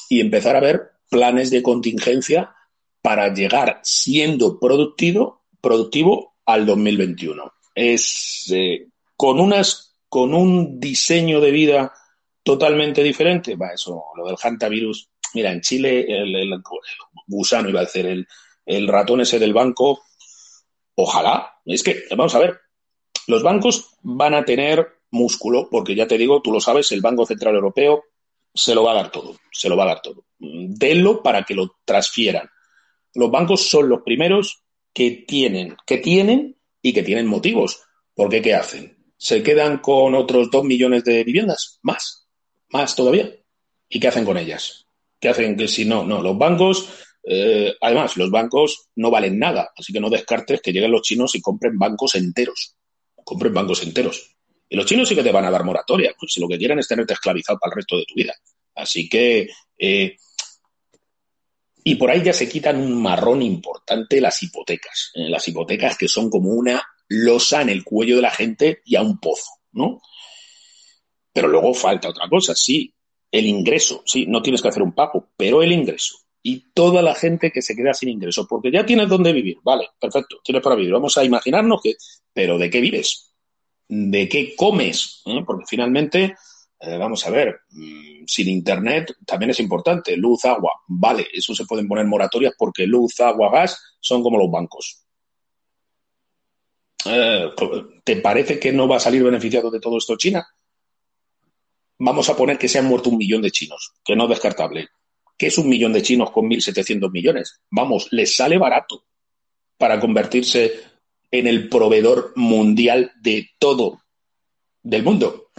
Y 0.08 0.20
empezar 0.20 0.56
a 0.56 0.60
ver 0.60 0.92
planes 1.10 1.50
de 1.50 1.62
contingencia 1.62 2.54
para 3.02 3.34
llegar 3.34 3.80
siendo 3.82 4.58
productivo, 4.58 5.36
al 6.46 6.64
2021. 6.64 7.52
Es 7.74 8.50
eh, 8.54 8.86
con 9.16 9.38
unas 9.38 9.98
con 10.08 10.32
un 10.32 10.80
diseño 10.80 11.42
de 11.42 11.50
vida 11.50 11.92
totalmente 12.42 13.02
diferente. 13.02 13.54
Va, 13.54 13.74
eso, 13.74 14.02
lo 14.16 14.28
del 14.28 14.36
hantavirus. 14.42 15.10
Mira, 15.34 15.52
en 15.52 15.60
Chile 15.60 16.06
el, 16.08 16.62
gusano 17.26 17.68
iba 17.68 17.80
a 17.80 17.84
decir 17.84 18.06
el, 18.06 18.26
el 18.64 18.88
ratón 18.88 19.20
ese 19.20 19.38
del 19.38 19.52
banco. 19.52 20.00
Ojalá. 20.94 21.52
Es 21.66 21.82
que, 21.82 22.04
vamos 22.16 22.34
a 22.34 22.38
ver, 22.38 22.58
los 23.28 23.42
bancos 23.42 23.96
van 24.02 24.34
a 24.34 24.44
tener 24.44 24.88
músculo, 25.10 25.68
porque 25.70 25.94
ya 25.94 26.08
te 26.08 26.18
digo, 26.18 26.42
tú 26.42 26.50
lo 26.50 26.60
sabes, 26.60 26.90
el 26.92 27.00
Banco 27.00 27.24
Central 27.24 27.54
Europeo 27.54 28.04
se 28.52 28.74
lo 28.74 28.82
va 28.82 28.92
a 28.92 28.94
dar 28.96 29.12
todo, 29.12 29.36
se 29.52 29.68
lo 29.68 29.76
va 29.76 29.84
a 29.84 29.88
dar 29.88 30.02
todo. 30.02 30.24
Denlo 30.38 31.22
para 31.22 31.44
que 31.44 31.54
lo 31.54 31.76
transfieran. 31.84 32.48
Los 33.14 33.30
bancos 33.30 33.68
son 33.68 33.88
los 33.88 34.02
primeros 34.02 34.62
que 34.92 35.24
tienen, 35.26 35.76
que 35.86 35.98
tienen 35.98 36.56
y 36.82 36.92
que 36.92 37.02
tienen 37.02 37.26
motivos. 37.26 37.82
Porque 38.14 38.42
¿qué 38.42 38.54
hacen? 38.54 38.96
¿Se 39.16 39.42
quedan 39.42 39.78
con 39.78 40.14
otros 40.14 40.50
dos 40.50 40.64
millones 40.64 41.04
de 41.04 41.22
viviendas? 41.22 41.78
Más, 41.82 42.26
más 42.70 42.96
todavía. 42.96 43.30
¿Y 43.88 44.00
qué 44.00 44.08
hacen 44.08 44.24
con 44.24 44.38
ellas? 44.38 44.86
¿Qué 45.20 45.28
hacen? 45.28 45.56
Que 45.56 45.68
si 45.68 45.84
no, 45.84 46.04
no, 46.04 46.22
los 46.22 46.36
bancos 46.36 46.88
Eh, 47.30 47.74
además, 47.82 48.16
los 48.16 48.30
bancos 48.30 48.88
no 48.96 49.10
valen 49.10 49.38
nada, 49.38 49.70
así 49.76 49.92
que 49.92 50.00
no 50.00 50.08
descartes 50.08 50.62
que 50.62 50.72
lleguen 50.72 50.92
los 50.92 51.02
chinos 51.02 51.34
y 51.34 51.42
compren 51.42 51.76
bancos 51.76 52.14
enteros. 52.14 52.77
Compren 53.28 53.52
bancos 53.52 53.82
enteros. 53.82 54.34
Y 54.70 54.74
los 54.74 54.86
chinos 54.86 55.06
sí 55.06 55.14
que 55.14 55.22
te 55.22 55.30
van 55.30 55.44
a 55.44 55.50
dar 55.50 55.64
moratoria, 55.64 56.14
pues 56.18 56.32
si 56.32 56.40
lo 56.40 56.48
que 56.48 56.56
quieren 56.56 56.78
es 56.78 56.88
tenerte 56.88 57.12
esclavizado 57.12 57.58
para 57.58 57.72
el 57.72 57.76
resto 57.76 57.98
de 57.98 58.06
tu 58.06 58.14
vida. 58.14 58.34
Así 58.74 59.06
que. 59.06 59.50
Eh, 59.78 60.16
y 61.84 61.94
por 61.96 62.10
ahí 62.10 62.22
ya 62.22 62.32
se 62.32 62.48
quitan 62.48 62.80
un 62.80 63.02
marrón 63.02 63.42
importante 63.42 64.18
las 64.18 64.42
hipotecas. 64.42 65.10
Eh, 65.14 65.28
las 65.28 65.46
hipotecas 65.46 65.98
que 65.98 66.08
son 66.08 66.30
como 66.30 66.48
una 66.52 66.82
losa 67.08 67.60
en 67.60 67.68
el 67.68 67.84
cuello 67.84 68.16
de 68.16 68.22
la 68.22 68.30
gente 68.30 68.80
y 68.86 68.96
a 68.96 69.02
un 69.02 69.20
pozo, 69.20 69.50
¿no? 69.72 70.00
Pero 71.34 71.48
luego 71.48 71.74
falta 71.74 72.08
otra 72.08 72.30
cosa, 72.30 72.54
sí, 72.54 72.94
el 73.30 73.46
ingreso, 73.46 74.02
sí, 74.06 74.24
no 74.26 74.40
tienes 74.40 74.62
que 74.62 74.68
hacer 74.68 74.82
un 74.82 74.94
pago, 74.94 75.28
pero 75.36 75.62
el 75.62 75.72
ingreso. 75.72 76.16
Y 76.42 76.70
toda 76.72 77.02
la 77.02 77.14
gente 77.14 77.50
que 77.50 77.62
se 77.62 77.74
queda 77.74 77.92
sin 77.94 78.10
ingreso, 78.10 78.46
porque 78.46 78.70
ya 78.70 78.86
tienes 78.86 79.08
dónde 79.08 79.32
vivir, 79.32 79.58
vale, 79.62 79.88
perfecto, 80.00 80.40
tienes 80.42 80.62
para 80.62 80.76
vivir. 80.76 80.92
Vamos 80.92 81.16
a 81.16 81.24
imaginarnos 81.24 81.80
que, 81.82 81.94
pero 82.32 82.58
¿de 82.58 82.70
qué 82.70 82.80
vives? 82.80 83.34
¿De 83.88 84.28
qué 84.28 84.54
comes? 84.54 85.22
¿Eh? 85.26 85.42
Porque 85.44 85.64
finalmente, 85.66 86.36
eh, 86.80 86.96
vamos 86.96 87.26
a 87.26 87.30
ver, 87.30 87.60
mm, 87.70 88.24
sin 88.26 88.48
Internet 88.48 89.16
también 89.26 89.50
es 89.50 89.60
importante, 89.60 90.16
luz, 90.16 90.44
agua, 90.44 90.72
vale, 90.86 91.26
eso 91.32 91.54
se 91.54 91.64
pueden 91.64 91.88
poner 91.88 92.06
moratorias 92.06 92.54
porque 92.56 92.86
luz, 92.86 93.18
agua, 93.20 93.50
gas 93.50 93.96
son 94.00 94.22
como 94.22 94.38
los 94.38 94.50
bancos. 94.50 95.02
Eh, 97.04 97.50
¿Te 98.04 98.16
parece 98.16 98.58
que 98.58 98.72
no 98.72 98.86
va 98.86 98.96
a 98.96 99.00
salir 99.00 99.22
beneficiado 99.22 99.70
de 99.70 99.80
todo 99.80 99.98
esto 99.98 100.16
China? 100.16 100.46
Vamos 101.98 102.28
a 102.28 102.36
poner 102.36 102.58
que 102.58 102.68
se 102.68 102.78
han 102.78 102.86
muerto 102.86 103.10
un 103.10 103.18
millón 103.18 103.42
de 103.42 103.50
chinos, 103.50 103.94
que 104.04 104.14
no 104.14 104.24
es 104.24 104.30
descartable. 104.30 104.88
¿Qué 105.38 105.46
es 105.46 105.56
un 105.56 105.68
millón 105.68 105.92
de 105.92 106.02
chinos 106.02 106.32
con 106.32 106.50
1.700 106.50 107.12
millones? 107.12 107.60
Vamos, 107.70 108.08
les 108.10 108.34
sale 108.34 108.58
barato 108.58 109.04
para 109.78 110.00
convertirse 110.00 110.80
en 111.30 111.46
el 111.46 111.68
proveedor 111.68 112.32
mundial 112.34 113.12
de 113.20 113.50
todo 113.58 114.02
del 114.82 115.04
mundo. 115.04 115.50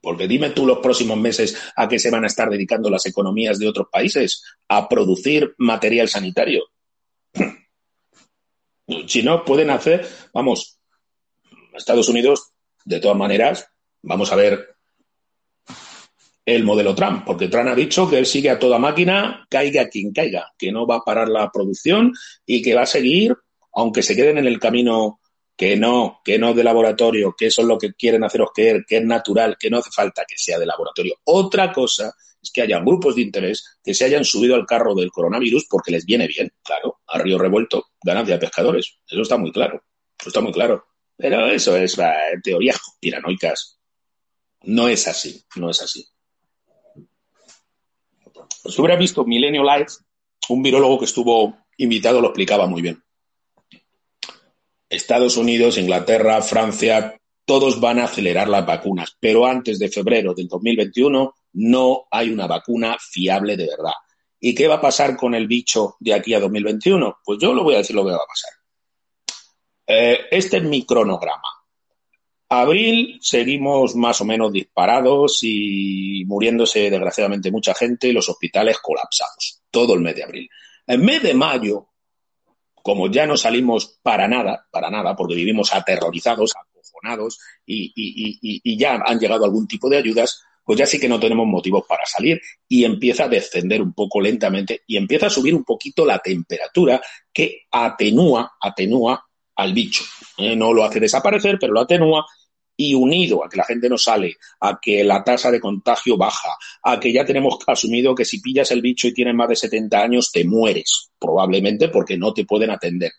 Porque 0.00 0.26
dime 0.26 0.50
tú 0.50 0.66
los 0.66 0.78
próximos 0.78 1.16
meses 1.16 1.56
a 1.76 1.86
qué 1.86 2.00
se 2.00 2.10
van 2.10 2.24
a 2.24 2.26
estar 2.26 2.50
dedicando 2.50 2.90
las 2.90 3.06
economías 3.06 3.58
de 3.60 3.68
otros 3.68 3.86
países, 3.90 4.42
a 4.66 4.88
producir 4.88 5.54
material 5.58 6.08
sanitario. 6.08 6.64
Si 9.06 9.22
no, 9.22 9.44
pueden 9.44 9.70
hacer, 9.70 10.08
vamos, 10.34 10.80
Estados 11.72 12.08
Unidos, 12.08 12.50
de 12.84 12.98
todas 12.98 13.16
maneras, 13.16 13.68
vamos 14.02 14.32
a 14.32 14.36
ver 14.36 14.74
el 16.54 16.64
modelo 16.64 16.94
Trump, 16.94 17.24
porque 17.24 17.48
Trump 17.48 17.68
ha 17.68 17.74
dicho 17.74 18.08
que 18.08 18.18
él 18.18 18.26
sigue 18.26 18.50
a 18.50 18.58
toda 18.58 18.78
máquina, 18.78 19.46
caiga 19.48 19.88
quien 19.88 20.12
caiga, 20.12 20.52
que 20.58 20.72
no 20.72 20.86
va 20.86 20.96
a 20.96 21.04
parar 21.04 21.28
la 21.28 21.50
producción 21.50 22.12
y 22.46 22.62
que 22.62 22.74
va 22.74 22.82
a 22.82 22.86
seguir, 22.86 23.36
aunque 23.72 24.02
se 24.02 24.16
queden 24.16 24.38
en 24.38 24.46
el 24.46 24.58
camino 24.58 25.20
que 25.56 25.76
no, 25.76 26.20
que 26.24 26.38
no 26.38 26.54
de 26.54 26.64
laboratorio, 26.64 27.34
que 27.36 27.46
eso 27.46 27.62
es 27.62 27.68
lo 27.68 27.78
que 27.78 27.92
quieren 27.92 28.24
haceros 28.24 28.50
creer, 28.54 28.84
que 28.88 28.96
es 28.96 29.04
natural, 29.04 29.56
que 29.58 29.68
no 29.68 29.78
hace 29.78 29.90
falta 29.90 30.24
que 30.26 30.36
sea 30.38 30.58
de 30.58 30.66
laboratorio. 30.66 31.16
Otra 31.24 31.70
cosa 31.70 32.14
es 32.42 32.50
que 32.50 32.62
hayan 32.62 32.84
grupos 32.84 33.16
de 33.16 33.22
interés 33.22 33.78
que 33.84 33.92
se 33.92 34.06
hayan 34.06 34.24
subido 34.24 34.54
al 34.54 34.64
carro 34.64 34.94
del 34.94 35.10
coronavirus 35.10 35.66
porque 35.68 35.92
les 35.92 36.06
viene 36.06 36.26
bien, 36.26 36.50
claro, 36.62 37.00
a 37.06 37.18
río 37.18 37.38
revuelto, 37.38 37.88
ganancia 38.02 38.36
de 38.36 38.40
pescadores, 38.40 38.98
eso 39.06 39.20
está 39.20 39.36
muy 39.36 39.52
claro, 39.52 39.84
eso 40.18 40.30
está 40.30 40.40
muy 40.40 40.52
claro. 40.52 40.86
Pero 41.16 41.46
eso 41.48 41.76
es 41.76 41.98
la 41.98 42.14
teoría 42.42 42.74
piranoicas. 42.98 43.78
No 44.62 44.88
es 44.88 45.06
así, 45.06 45.44
no 45.56 45.68
es 45.68 45.82
así. 45.82 46.06
Si 48.64 48.80
hubiera 48.80 48.96
visto 48.96 49.24
Milenio 49.24 49.62
Live, 49.62 49.88
un 50.48 50.62
virólogo 50.62 50.98
que 50.98 51.04
estuvo 51.06 51.56
invitado 51.78 52.20
lo 52.20 52.28
explicaba 52.28 52.66
muy 52.66 52.82
bien. 52.82 53.02
Estados 54.88 55.36
Unidos, 55.36 55.78
Inglaterra, 55.78 56.42
Francia, 56.42 57.16
todos 57.44 57.80
van 57.80 58.00
a 58.00 58.04
acelerar 58.04 58.48
las 58.48 58.66
vacunas, 58.66 59.16
pero 59.18 59.46
antes 59.46 59.78
de 59.78 59.88
febrero 59.88 60.34
del 60.34 60.48
2021 60.48 61.34
no 61.54 62.06
hay 62.10 62.30
una 62.30 62.46
vacuna 62.46 62.96
fiable 63.00 63.56
de 63.56 63.66
verdad. 63.66 63.94
¿Y 64.40 64.54
qué 64.54 64.68
va 64.68 64.76
a 64.76 64.80
pasar 64.80 65.16
con 65.16 65.34
el 65.34 65.46
bicho 65.46 65.96
de 66.00 66.14
aquí 66.14 66.34
a 66.34 66.40
2021? 66.40 67.18
Pues 67.24 67.38
yo 67.40 67.52
lo 67.52 67.62
voy 67.62 67.74
a 67.74 67.78
decir 67.78 67.94
lo 67.94 68.04
que 68.04 68.12
va 68.12 68.16
a 68.16 68.26
pasar. 68.26 68.50
Eh, 69.86 70.20
este 70.30 70.58
es 70.58 70.62
mi 70.62 70.84
cronograma. 70.84 71.59
Abril 72.52 73.18
seguimos 73.22 73.94
más 73.94 74.20
o 74.20 74.24
menos 74.24 74.52
disparados 74.52 75.38
y 75.42 76.24
muriéndose 76.26 76.90
desgraciadamente 76.90 77.52
mucha 77.52 77.74
gente 77.74 78.08
y 78.08 78.12
los 78.12 78.28
hospitales 78.28 78.78
colapsados. 78.78 79.62
Todo 79.70 79.94
el 79.94 80.00
mes 80.00 80.16
de 80.16 80.24
abril. 80.24 80.50
En 80.84 81.04
mes 81.04 81.22
de 81.22 81.32
mayo, 81.32 81.86
como 82.74 83.08
ya 83.08 83.24
no 83.24 83.36
salimos 83.36 84.00
para 84.02 84.26
nada, 84.26 84.66
para 84.72 84.90
nada, 84.90 85.14
porque 85.14 85.36
vivimos 85.36 85.72
aterrorizados, 85.72 86.52
acojonados 86.56 87.38
y, 87.64 87.92
y 87.94 88.76
ya 88.76 89.00
han 89.06 89.20
llegado 89.20 89.44
algún 89.44 89.68
tipo 89.68 89.88
de 89.88 89.98
ayudas, 89.98 90.42
pues 90.64 90.76
ya 90.76 90.86
sí 90.86 90.98
que 90.98 91.08
no 91.08 91.20
tenemos 91.20 91.46
motivos 91.46 91.84
para 91.88 92.04
salir 92.04 92.40
y 92.66 92.84
empieza 92.84 93.24
a 93.24 93.28
descender 93.28 93.80
un 93.80 93.92
poco 93.92 94.20
lentamente 94.20 94.82
y 94.88 94.96
empieza 94.96 95.26
a 95.26 95.30
subir 95.30 95.54
un 95.54 95.62
poquito 95.62 96.04
la 96.04 96.18
temperatura 96.18 97.00
que 97.32 97.66
atenúa, 97.70 98.56
atenúa 98.60 99.24
al 99.54 99.72
bicho. 99.72 100.02
Eh, 100.36 100.56
no 100.56 100.72
lo 100.72 100.82
hace 100.84 100.98
desaparecer, 100.98 101.56
pero 101.60 101.72
lo 101.72 101.80
atenúa 101.82 102.26
y 102.80 102.94
unido 102.94 103.44
a 103.44 103.48
que 103.50 103.58
la 103.58 103.64
gente 103.64 103.90
no 103.90 103.98
sale, 103.98 104.38
a 104.60 104.78
que 104.80 105.04
la 105.04 105.22
tasa 105.22 105.50
de 105.50 105.60
contagio 105.60 106.16
baja, 106.16 106.48
a 106.82 106.98
que 106.98 107.12
ya 107.12 107.26
tenemos 107.26 107.58
asumido 107.66 108.14
que 108.14 108.24
si 108.24 108.40
pillas 108.40 108.70
el 108.70 108.80
bicho 108.80 109.06
y 109.06 109.12
tienes 109.12 109.34
más 109.34 109.50
de 109.50 109.56
70 109.56 110.00
años 110.00 110.32
te 110.32 110.44
mueres, 110.44 111.10
probablemente 111.18 111.90
porque 111.90 112.16
no 112.16 112.32
te 112.32 112.46
pueden 112.46 112.70
atender. 112.70 113.12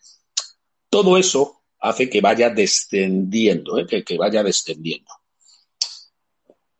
Todo 0.89 1.15
eso 1.15 1.61
hace 1.79 2.09
que 2.09 2.21
vaya 2.21 2.49
descendiendo, 2.49 3.77
¿eh? 3.77 3.85
que, 3.85 4.03
que 4.03 4.17
vaya 4.17 4.41
descendiendo. 4.41 5.11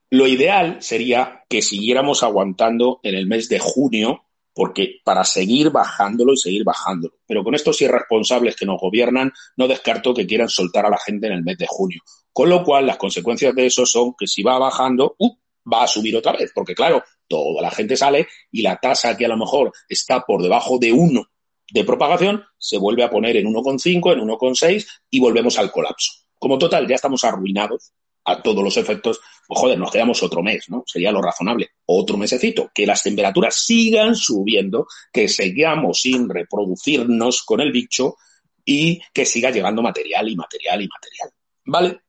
Lo 0.09 0.25
ideal 0.25 0.81
sería 0.81 1.43
que 1.47 1.61
siguiéramos 1.61 2.23
aguantando 2.23 2.99
en 3.03 3.13
el 3.13 3.27
mes 3.27 3.47
de 3.47 3.59
junio 3.59 4.25
porque 4.53 5.01
para 5.03 5.23
seguir 5.23 5.69
bajándolo 5.69 6.33
y 6.33 6.37
seguir 6.37 6.63
bajándolo. 6.63 7.13
Pero 7.27 7.43
con 7.43 7.53
estos 7.53 7.79
irresponsables 7.81 8.55
que 8.55 8.65
nos 8.65 8.81
gobiernan, 8.81 9.31
no 9.55 9.67
descarto 9.67 10.15
que 10.15 10.25
quieran 10.25 10.49
soltar 10.49 10.87
a 10.87 10.89
la 10.89 10.97
gente 10.97 11.27
en 11.27 11.33
el 11.33 11.43
mes 11.43 11.59
de 11.59 11.67
junio. 11.69 12.01
Con 12.33 12.49
lo 12.49 12.63
cual, 12.63 12.87
las 12.87 12.97
consecuencias 12.97 13.53
de 13.55 13.65
eso 13.65 13.85
son 13.85 14.13
que 14.17 14.27
si 14.27 14.43
va 14.43 14.57
bajando, 14.57 15.15
uh, 15.17 15.35
va 15.71 15.83
a 15.83 15.87
subir 15.87 16.15
otra 16.15 16.33
vez, 16.33 16.51
porque 16.53 16.73
claro, 16.73 17.03
toda 17.27 17.61
la 17.61 17.71
gente 17.71 17.95
sale 17.95 18.27
y 18.51 18.61
la 18.61 18.77
tasa 18.77 19.15
que 19.15 19.25
a 19.25 19.29
lo 19.29 19.37
mejor 19.37 19.71
está 19.87 20.21
por 20.21 20.41
debajo 20.41 20.77
de 20.79 20.91
1 20.91 21.31
de 21.71 21.85
propagación 21.85 22.43
se 22.57 22.77
vuelve 22.77 23.03
a 23.03 23.09
poner 23.09 23.37
en 23.37 23.47
1,5, 23.47 24.13
en 24.13 24.19
1,6 24.27 24.87
y 25.09 25.19
volvemos 25.19 25.57
al 25.57 25.71
colapso. 25.71 26.11
Como 26.37 26.57
total, 26.57 26.87
ya 26.87 26.95
estamos 26.95 27.23
arruinados 27.23 27.93
a 28.25 28.41
todos 28.41 28.63
los 28.63 28.77
efectos, 28.77 29.19
pues 29.47 29.59
joder, 29.59 29.79
nos 29.79 29.91
quedamos 29.91 30.21
otro 30.21 30.43
mes, 30.43 30.65
¿no? 30.69 30.83
Sería 30.85 31.11
lo 31.11 31.21
razonable. 31.21 31.71
Otro 31.85 32.17
mesecito, 32.17 32.69
que 32.73 32.85
las 32.85 33.01
temperaturas 33.01 33.55
sigan 33.55 34.15
subiendo, 34.15 34.85
que 35.11 35.27
sigamos 35.27 36.01
sin 36.01 36.29
reproducirnos 36.29 37.41
con 37.43 37.61
el 37.61 37.71
bicho 37.71 38.17
y 38.63 39.01
que 39.13 39.25
siga 39.25 39.49
llegando 39.49 39.81
material 39.81 40.29
y 40.29 40.35
material 40.35 40.81
y 40.81 40.87
material. 40.87 41.29
¿Vale? 41.65 41.99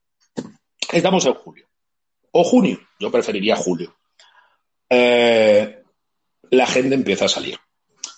Estamos 0.90 1.26
en 1.26 1.34
julio. 1.34 1.66
O 2.32 2.42
junio, 2.44 2.80
yo 2.98 3.10
preferiría 3.10 3.56
julio. 3.56 3.94
Eh, 4.88 5.82
la 6.50 6.66
gente 6.66 6.94
empieza 6.94 7.26
a 7.26 7.28
salir. 7.28 7.58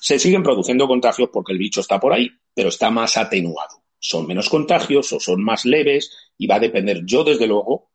Se 0.01 0.19
siguen 0.19 0.43
produciendo 0.43 0.87
contagios 0.87 1.31
porque 1.33 1.53
el 1.53 1.59
bicho 1.59 1.81
está 1.81 1.99
por 1.99 2.13
ahí, 2.13 2.31
pero 2.55 2.69
está 2.69 2.91
más 2.91 3.17
atenuado 3.17 3.85
son 4.05 4.27
menos 4.27 4.51
contagios 4.51 5.11
o 5.15 5.19
son 5.19 5.43
más 5.43 5.65
leves 5.65 6.13
y 6.37 6.47
va 6.47 6.57
a 6.57 6.61
depender. 6.61 7.01
Yo, 7.07 7.25
desde 7.25 7.47
luego, 7.47 7.91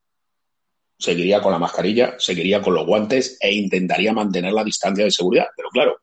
seguiría 0.98 1.40
con 1.40 1.52
la 1.52 1.60
mascarilla, 1.60 2.16
seguiría 2.18 2.64
con 2.64 2.74
los 2.74 2.88
guantes 2.88 3.38
e 3.40 3.54
intentaría 3.54 4.12
mantener 4.12 4.52
la 4.52 4.64
distancia 4.64 5.04
de 5.06 5.12
seguridad. 5.12 5.46
Pero 5.56 5.70
claro, 5.70 5.98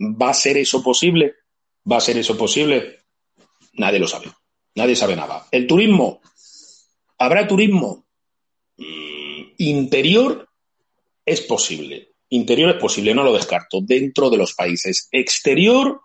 ¿va 0.00 0.30
a 0.30 0.34
ser 0.34 0.56
eso 0.56 0.82
posible? 0.82 1.34
¿Va 1.90 1.98
a 1.98 2.00
ser 2.00 2.16
eso 2.16 2.38
posible? 2.38 3.00
Nadie 3.74 3.98
lo 3.98 4.08
sabe. 4.08 4.28
Nadie 4.76 4.96
sabe 4.96 5.14
nada. 5.14 5.46
El 5.50 5.66
turismo. 5.66 6.22
¿Habrá 7.18 7.46
turismo? 7.46 8.06
Interior 9.60 10.48
es 11.24 11.42
posible. 11.42 12.14
Interior 12.30 12.70
es 12.70 12.76
posible, 12.76 13.14
no 13.14 13.22
lo 13.22 13.34
descarto. 13.34 13.80
Dentro 13.82 14.30
de 14.30 14.38
los 14.38 14.54
países. 14.54 15.08
Exterior 15.12 16.00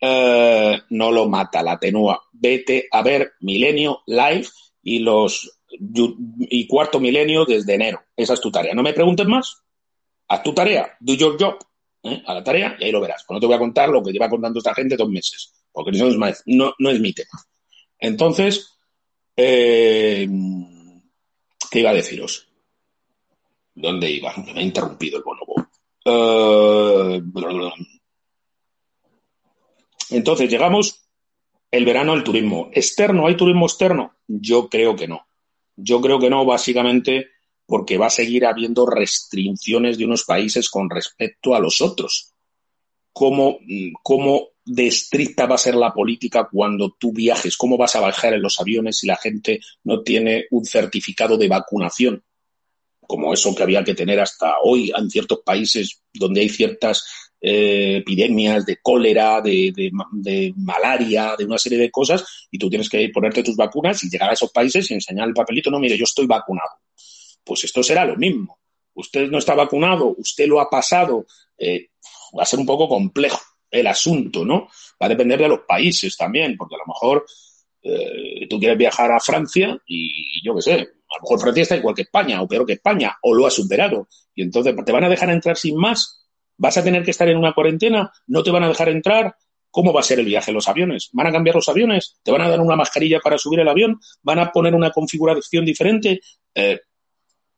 eh, 0.00 0.76
no 0.90 1.12
lo 1.12 1.28
mata, 1.28 1.62
la 1.62 1.72
atenúa. 1.72 2.20
Vete 2.32 2.88
a 2.90 3.02
ver 3.02 3.34
Milenio 3.40 4.02
Live 4.06 4.48
y 4.82 4.98
los 4.98 5.60
y 5.72 6.66
cuarto 6.66 6.98
milenio 6.98 7.44
desde 7.44 7.74
enero. 7.74 8.02
Esa 8.16 8.34
es 8.34 8.40
tu 8.40 8.50
tarea. 8.50 8.74
No 8.74 8.82
me 8.82 8.92
preguntes 8.92 9.26
más. 9.26 9.62
Haz 10.26 10.42
tu 10.42 10.52
tarea. 10.52 10.96
Do 10.98 11.14
your 11.14 11.36
job. 11.40 11.58
¿eh? 12.02 12.20
A 12.26 12.34
la 12.34 12.42
tarea 12.42 12.76
y 12.80 12.84
ahí 12.84 12.90
lo 12.90 13.00
verás. 13.00 13.22
Pues 13.24 13.36
no 13.36 13.40
te 13.40 13.46
voy 13.46 13.54
a 13.54 13.60
contar 13.60 13.88
lo 13.88 14.02
que 14.02 14.10
lleva 14.10 14.28
contando 14.28 14.58
esta 14.58 14.74
gente 14.74 14.96
dos 14.96 15.08
meses. 15.08 15.52
Porque 15.70 15.92
no 15.92 16.08
es, 16.26 16.42
no, 16.46 16.74
no 16.76 16.90
es 16.90 16.98
mi 16.98 17.12
tema. 17.12 17.46
Entonces, 18.00 18.76
eh, 19.36 20.28
¿qué 21.70 21.80
iba 21.80 21.90
a 21.90 21.94
deciros? 21.94 22.49
¿Dónde 23.74 24.10
iba? 24.10 24.34
Me 24.36 24.60
ha 24.60 24.62
interrumpido 24.62 25.18
el 25.18 25.24
bonobo. 25.24 25.66
Entonces, 30.10 30.50
llegamos 30.50 31.06
el 31.70 31.84
verano 31.84 32.12
al 32.12 32.24
turismo. 32.24 32.70
¿Externo? 32.72 33.26
¿Hay 33.26 33.36
turismo 33.36 33.66
externo? 33.66 34.14
Yo 34.26 34.68
creo 34.68 34.96
que 34.96 35.08
no. 35.08 35.26
Yo 35.76 36.00
creo 36.00 36.18
que 36.18 36.30
no, 36.30 36.44
básicamente 36.44 37.28
porque 37.70 37.98
va 37.98 38.06
a 38.06 38.10
seguir 38.10 38.46
habiendo 38.46 38.84
restricciones 38.84 39.96
de 39.96 40.04
unos 40.04 40.24
países 40.24 40.68
con 40.68 40.90
respecto 40.90 41.54
a 41.54 41.60
los 41.60 41.80
otros. 41.80 42.34
¿Cómo, 43.12 43.58
cómo 44.02 44.48
de 44.64 44.88
estricta 44.88 45.46
va 45.46 45.54
a 45.54 45.58
ser 45.58 45.76
la 45.76 45.94
política 45.94 46.48
cuando 46.50 46.96
tú 46.98 47.12
viajes? 47.12 47.56
¿Cómo 47.56 47.78
vas 47.78 47.94
a 47.94 48.00
bajar 48.00 48.34
en 48.34 48.42
los 48.42 48.60
aviones 48.60 48.98
si 48.98 49.06
la 49.06 49.16
gente 49.16 49.60
no 49.84 50.02
tiene 50.02 50.46
un 50.50 50.64
certificado 50.64 51.36
de 51.36 51.46
vacunación? 51.46 52.24
Como 53.10 53.34
eso 53.34 53.52
que 53.56 53.64
había 53.64 53.82
que 53.82 53.94
tener 53.94 54.20
hasta 54.20 54.60
hoy 54.62 54.92
en 54.96 55.10
ciertos 55.10 55.40
países 55.44 56.00
donde 56.14 56.42
hay 56.42 56.48
ciertas 56.48 57.04
eh, 57.40 57.96
epidemias 57.96 58.64
de 58.64 58.76
cólera, 58.80 59.40
de, 59.40 59.72
de, 59.74 60.54
malaria, 60.56 61.34
de 61.36 61.44
una 61.44 61.58
serie 61.58 61.76
de 61.76 61.90
cosas, 61.90 62.24
y 62.52 62.56
tú 62.56 62.70
tienes 62.70 62.88
que 62.88 63.08
ponerte 63.08 63.42
tus 63.42 63.56
vacunas 63.56 64.04
y 64.04 64.08
llegar 64.08 64.30
a 64.30 64.34
esos 64.34 64.52
países 64.52 64.88
y 64.88 64.94
enseñar 64.94 65.26
el 65.26 65.34
papelito, 65.34 65.72
no, 65.72 65.80
mire, 65.80 65.98
yo 65.98 66.04
estoy 66.04 66.26
vacunado. 66.26 66.70
Pues 67.42 67.64
esto 67.64 67.82
será 67.82 68.04
lo 68.04 68.14
mismo. 68.14 68.60
Usted 68.94 69.28
no 69.28 69.38
está 69.38 69.56
vacunado, 69.56 70.14
usted 70.16 70.46
lo 70.46 70.60
ha 70.60 70.70
pasado, 70.70 71.26
eh, 71.58 71.88
va 72.38 72.44
a 72.44 72.46
ser 72.46 72.60
un 72.60 72.66
poco 72.66 72.88
complejo 72.88 73.40
el 73.72 73.88
asunto, 73.88 74.44
¿no? 74.44 74.68
Va 75.02 75.06
a 75.06 75.08
depender 75.08 75.40
de 75.40 75.48
los 75.48 75.62
países 75.66 76.16
también, 76.16 76.56
porque 76.56 76.76
a 76.76 76.78
lo 76.78 76.86
mejor 76.86 77.26
eh, 77.82 78.46
tú 78.48 78.60
quieres 78.60 78.78
viajar 78.78 79.10
a 79.10 79.18
Francia 79.18 79.76
y 79.84 80.44
yo 80.44 80.54
qué 80.54 80.62
sé, 80.62 80.88
a 81.10 81.16
lo 81.16 81.22
mejor 81.22 81.40
Francia 81.40 81.62
está 81.62 81.76
igual 81.76 81.94
que 81.94 82.02
España 82.02 82.40
o 82.40 82.48
peor 82.48 82.66
que 82.66 82.74
España 82.74 83.16
o 83.22 83.34
lo 83.34 83.46
ha 83.46 83.50
superado 83.50 84.08
y 84.34 84.42
entonces 84.42 84.74
te 84.84 84.92
van 84.92 85.04
a 85.04 85.08
dejar 85.08 85.30
entrar 85.30 85.56
sin 85.56 85.76
más, 85.76 86.26
vas 86.56 86.76
a 86.76 86.84
tener 86.84 87.04
que 87.04 87.10
estar 87.10 87.28
en 87.28 87.36
una 87.36 87.52
cuarentena, 87.52 88.12
no 88.26 88.42
te 88.42 88.50
van 88.50 88.64
a 88.64 88.68
dejar 88.68 88.88
entrar, 88.88 89.34
¿Cómo 89.70 89.92
va 89.92 90.00
a 90.00 90.04
ser 90.04 90.18
el 90.18 90.26
viaje 90.26 90.50
en 90.50 90.56
los 90.56 90.68
aviones? 90.68 91.10
¿Van 91.12 91.28
a 91.28 91.32
cambiar 91.32 91.54
los 91.54 91.68
aviones? 91.68 92.16
¿Te 92.22 92.32
van 92.32 92.42
a 92.42 92.48
dar 92.48 92.60
una 92.60 92.74
mascarilla 92.74 93.20
para 93.20 93.38
subir 93.38 93.60
el 93.60 93.68
avión? 93.68 94.00
¿Van 94.22 94.40
a 94.40 94.50
poner 94.50 94.74
una 94.74 94.90
configuración 94.90 95.64
diferente? 95.64 96.20
Eh, 96.54 96.80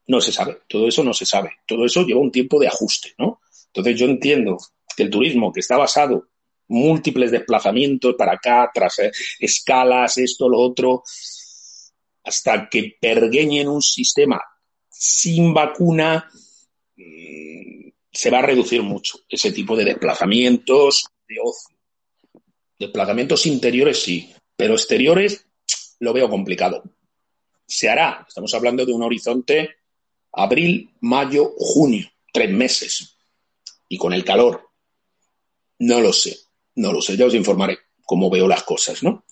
no 0.09 0.21
se 0.21 0.33
sabe, 0.33 0.59
todo 0.69 0.89
eso 0.89 1.03
no 1.03 1.15
se 1.15 1.25
sabe, 1.25 1.53
todo 1.67 1.87
eso 1.87 2.05
lleva 2.05 2.21
un 2.21 2.31
tiempo 2.31 2.61
de 2.61 2.67
ajuste, 2.67 3.15
¿no? 3.19 3.41
Entonces 3.69 3.99
yo 3.99 4.07
entiendo 4.07 4.59
que 4.95 5.05
el 5.05 5.11
turismo 5.11 5.53
que 5.53 5.61
está 5.61 5.77
basado 5.77 6.29
múltiples 6.69 7.31
desplazamientos 7.31 8.15
para 8.17 8.33
acá, 8.33 8.71
tras 8.75 8.99
eh, 8.99 9.11
escalas, 9.39 10.19
esto, 10.19 10.49
lo 10.49 10.59
otro, 10.59 11.03
hasta 12.25 12.69
que 12.69 12.97
pergueñen 13.01 13.69
un 13.69 13.83
sistema 13.83 14.41
sin 14.89 15.53
vacuna, 15.53 16.31
mm, 16.97 17.89
se 18.13 18.31
va 18.31 18.39
a 18.39 18.43
reducir 18.43 18.83
mucho 18.83 19.19
ese 19.29 19.53
tipo 19.53 19.77
de 19.77 19.85
desplazamientos 19.85 21.07
de 21.29 21.37
ocio. 21.43 21.77
Desplazamientos 22.79 23.47
interiores 23.47 24.03
sí, 24.03 24.33
pero 24.57 24.75
exteriores 24.75 25.47
lo 26.01 26.13
veo 26.13 26.29
complicado. 26.29 26.83
Se 27.67 27.89
hará, 27.89 28.25
estamos 28.29 28.53
hablando 28.55 28.85
de 28.85 28.93
un 28.93 29.03
horizonte 29.03 29.77
abril, 30.33 30.91
mayo, 31.01 31.53
junio, 31.57 32.11
tres 32.33 32.51
meses. 32.51 33.17
Y 33.89 33.99
con 33.99 34.13
el 34.13 34.25
calor, 34.25 34.71
no 35.79 36.01
lo 36.01 36.13
sé, 36.13 36.37
no 36.77 36.93
lo 36.93 37.03
sé, 37.03 37.17
ya 37.17 37.27
os 37.27 37.35
informaré 37.35 37.79
cómo 38.05 38.31
veo 38.31 38.49
las 38.49 38.63
cosas, 38.63 39.03
¿no? 39.03 39.25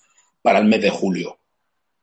Para 0.42 0.58
el 0.58 0.66
mes 0.66 0.82
de 0.82 0.90
julio. 0.90 1.39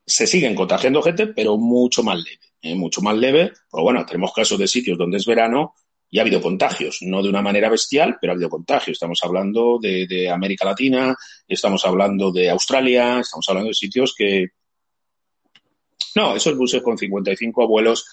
Se 0.07 0.25
siguen 0.25 0.55
contagiando 0.55 1.03
gente, 1.03 1.27
pero 1.27 1.57
mucho 1.57 2.01
más 2.01 2.17
leve, 2.17 2.39
¿eh? 2.61 2.73
mucho 2.75 3.01
más 3.01 3.15
leve. 3.15 3.51
Pero 3.69 3.83
bueno, 3.83 4.05
tenemos 4.05 4.31
casos 4.33 4.57
de 4.57 4.67
sitios 4.67 4.97
donde 4.97 5.17
es 5.17 5.25
verano 5.25 5.75
y 6.09 6.17
ha 6.17 6.21
habido 6.21 6.41
contagios, 6.41 6.99
no 7.01 7.21
de 7.21 7.29
una 7.29 7.41
manera 7.41 7.69
bestial, 7.69 8.17
pero 8.19 8.31
ha 8.31 8.35
habido 8.35 8.49
contagios. 8.49 8.95
Estamos 8.95 9.19
hablando 9.23 9.77
de, 9.81 10.29
América 10.29 10.65
Latina, 10.65 11.15
estamos 11.47 11.83
hablando 11.85 12.31
de 12.31 12.49
Australia, 12.49 13.19
estamos 13.19 13.45
hablando 13.49 13.67
de 13.67 13.75
sitios 13.75 14.15
que... 14.17 14.47
No, 16.15 16.35
esos 16.35 16.57
buses 16.57 16.81
con 16.81 16.97
55 16.97 17.61
abuelos 17.61 18.05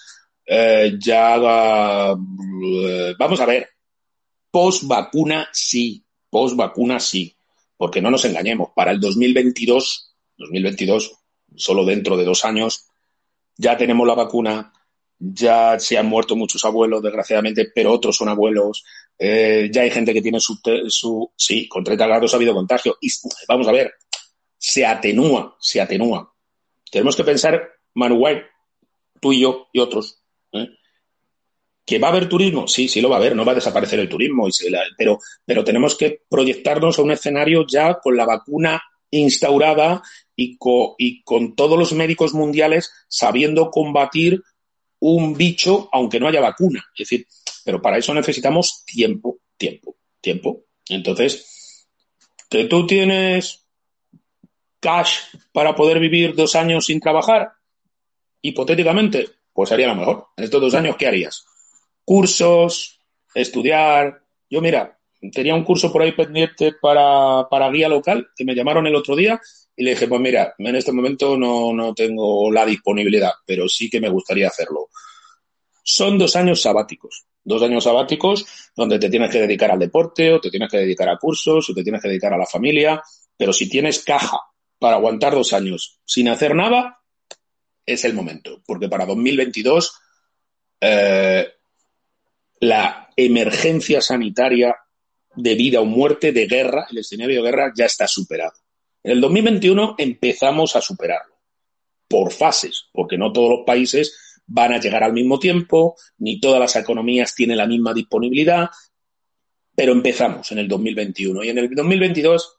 eh, 0.45 0.97
ya 0.99 1.35
eh, 1.37 3.15
vamos 3.17 3.39
a 3.39 3.45
ver, 3.45 3.67
post 4.51 4.83
vacuna 4.83 5.49
sí, 5.51 6.03
post 6.29 6.55
vacuna 6.55 6.99
sí, 6.99 7.35
porque 7.75 8.01
no 8.01 8.11
nos 8.11 8.25
engañemos, 8.25 8.69
para 8.75 8.91
el 8.91 8.99
2022, 8.99 10.13
2022, 10.37 11.13
solo 11.57 11.85
dentro 11.85 12.17
de 12.17 12.25
dos 12.25 12.45
años, 12.45 12.87
ya 13.57 13.77
tenemos 13.77 14.07
la 14.07 14.15
vacuna, 14.15 14.73
ya 15.17 15.79
se 15.79 15.97
han 15.97 16.07
muerto 16.07 16.35
muchos 16.35 16.63
abuelos, 16.65 17.01
desgraciadamente, 17.01 17.71
pero 17.73 17.91
otros 17.91 18.17
son 18.17 18.29
abuelos, 18.29 18.83
eh, 19.17 19.69
ya 19.71 19.81
hay 19.81 19.91
gente 19.91 20.13
que 20.13 20.21
tiene 20.21 20.39
su, 20.39 20.59
su, 20.87 21.31
sí, 21.35 21.67
con 21.67 21.83
30 21.83 22.07
grados 22.07 22.33
ha 22.33 22.37
habido 22.37 22.53
contagio, 22.53 22.97
y 23.01 23.09
vamos 23.47 23.67
a 23.67 23.71
ver, 23.71 23.93
se 24.57 24.85
atenúa, 24.85 25.55
se 25.59 25.81
atenúa. 25.81 26.33
Tenemos 26.91 27.15
que 27.15 27.23
pensar, 27.23 27.61
Manuel, 27.93 28.43
tú 29.21 29.33
y 29.33 29.41
yo 29.41 29.67
y 29.71 29.79
otros, 29.79 30.21
¿eh? 30.51 30.69
¿Que 31.85 31.99
va 31.99 32.07
a 32.07 32.11
haber 32.11 32.27
turismo? 32.27 32.67
Sí, 32.67 32.87
sí 32.87 32.99
lo 32.99 33.09
va 33.09 33.17
a 33.17 33.19
haber, 33.19 33.35
no 33.35 33.45
va 33.45 33.51
a 33.51 33.55
desaparecer 33.55 33.99
el 33.99 34.09
turismo, 34.09 34.47
pero, 34.97 35.19
pero 35.45 35.63
tenemos 35.63 35.95
que 35.95 36.23
proyectarnos 36.27 36.97
a 36.97 37.03
un 37.03 37.11
escenario 37.11 37.63
ya 37.67 37.99
con 37.99 38.17
la 38.17 38.25
vacuna 38.25 38.81
instaurada 39.19 40.03
y, 40.35 40.57
con 40.57 41.55
todos 41.55 41.79
los 41.79 41.93
médicos 41.93 42.33
mundiales 42.33 42.91
sabiendo 43.07 43.69
combatir 43.71 44.41
un 44.99 45.35
bicho 45.35 45.89
aunque 45.91 46.19
no 46.19 46.27
haya 46.27 46.41
vacuna. 46.41 46.83
Es 46.97 47.07
decir, 47.07 47.27
pero 47.63 47.81
para 47.81 47.97
eso 47.97 48.13
necesitamos 48.13 48.83
tiempo, 48.85 49.39
tiempo, 49.57 49.95
tiempo. 50.21 50.63
Entonces, 50.89 51.87
que 52.49 52.65
tú 52.65 52.85
tienes 52.85 53.65
cash 54.79 55.19
para 55.51 55.75
poder 55.75 55.99
vivir 55.99 56.35
dos 56.35 56.55
años 56.55 56.85
sin 56.85 56.99
trabajar, 56.99 57.53
hipotéticamente, 58.41 59.27
pues 59.51 59.71
haría 59.71 59.87
lo 59.87 59.95
mejor. 59.95 60.27
En 60.37 60.43
estos 60.43 60.61
dos 60.61 60.73
años, 60.75 60.95
¿qué 60.97 61.07
harías? 61.07 61.45
Cursos, 62.03 62.99
estudiar. 63.33 64.21
Yo, 64.49 64.61
mira, 64.61 64.94
tenía 65.31 65.55
un 65.55 65.63
curso 65.63 65.91
por 65.91 66.01
ahí 66.01 66.11
pendiente 66.11 66.73
para, 66.81 67.47
para 67.49 67.69
guía 67.69 67.89
local, 67.89 68.27
que 68.35 68.45
me 68.45 68.55
llamaron 68.55 68.87
el 68.87 68.95
otro 68.95 69.15
día 69.15 69.39
y 69.75 69.83
le 69.83 69.91
dije, 69.91 70.07
pues 70.07 70.21
mira, 70.21 70.55
en 70.57 70.75
este 70.75 70.91
momento 70.91 71.37
no, 71.37 71.73
no 71.73 71.93
tengo 71.93 72.51
la 72.51 72.65
disponibilidad, 72.65 73.31
pero 73.45 73.67
sí 73.67 73.89
que 73.89 73.99
me 73.99 74.09
gustaría 74.09 74.47
hacerlo. 74.47 74.89
Son 75.83 76.17
dos 76.17 76.35
años 76.35 76.61
sabáticos, 76.61 77.25
dos 77.43 77.61
años 77.61 77.83
sabáticos 77.83 78.45
donde 78.75 78.97
te 78.97 79.09
tienes 79.09 79.29
que 79.29 79.41
dedicar 79.41 79.71
al 79.71 79.79
deporte 79.79 80.33
o 80.33 80.39
te 80.39 80.49
tienes 80.49 80.69
que 80.69 80.77
dedicar 80.77 81.09
a 81.09 81.17
cursos 81.17 81.69
o 81.69 81.73
te 81.73 81.83
tienes 81.83 82.01
que 82.01 82.07
dedicar 82.07 82.33
a 82.33 82.37
la 82.37 82.45
familia, 82.45 83.01
pero 83.37 83.53
si 83.53 83.69
tienes 83.69 84.03
caja 84.03 84.39
para 84.79 84.95
aguantar 84.95 85.33
dos 85.33 85.53
años 85.53 85.99
sin 86.05 86.29
hacer 86.29 86.55
nada, 86.55 86.99
es 87.85 88.03
el 88.03 88.13
momento, 88.13 88.61
porque 88.65 88.89
para 88.89 89.05
2022 89.05 89.93
eh, 90.81 91.47
la 92.61 93.09
emergencia 93.15 94.01
sanitaria 94.01 94.75
de 95.35 95.55
vida 95.55 95.81
o 95.81 95.85
muerte, 95.85 96.31
de 96.31 96.47
guerra, 96.47 96.87
el 96.89 96.99
escenario 96.99 97.41
de 97.41 97.49
guerra 97.49 97.73
ya 97.75 97.85
está 97.85 98.07
superado. 98.07 98.53
En 99.03 99.11
el 99.11 99.21
2021 99.21 99.95
empezamos 99.97 100.75
a 100.75 100.81
superarlo, 100.81 101.35
por 102.07 102.31
fases, 102.31 102.89
porque 102.91 103.17
no 103.17 103.31
todos 103.31 103.49
los 103.49 103.65
países 103.65 104.41
van 104.47 104.73
a 104.73 104.79
llegar 104.79 105.03
al 105.03 105.13
mismo 105.13 105.39
tiempo, 105.39 105.95
ni 106.17 106.39
todas 106.39 106.59
las 106.59 106.75
economías 106.75 107.33
tienen 107.35 107.57
la 107.57 107.67
misma 107.67 107.93
disponibilidad, 107.93 108.69
pero 109.75 109.91
empezamos 109.91 110.51
en 110.51 110.59
el 110.59 110.67
2021 110.67 111.43
y 111.43 111.49
en 111.49 111.57
el 111.57 111.75
2022, 111.75 112.57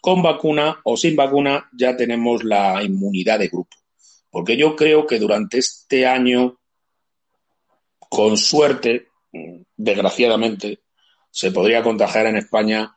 con 0.00 0.22
vacuna 0.22 0.80
o 0.84 0.96
sin 0.96 1.16
vacuna, 1.16 1.68
ya 1.76 1.96
tenemos 1.96 2.44
la 2.44 2.82
inmunidad 2.82 3.38
de 3.40 3.48
grupo. 3.48 3.76
Porque 4.30 4.56
yo 4.56 4.76
creo 4.76 5.06
que 5.06 5.18
durante 5.18 5.58
este 5.58 6.06
año, 6.06 6.58
con 7.98 8.36
suerte, 8.36 9.08
desgraciadamente, 9.76 10.80
se 11.36 11.50
podría 11.50 11.82
contagiar 11.82 12.24
en 12.28 12.36
España 12.36 12.96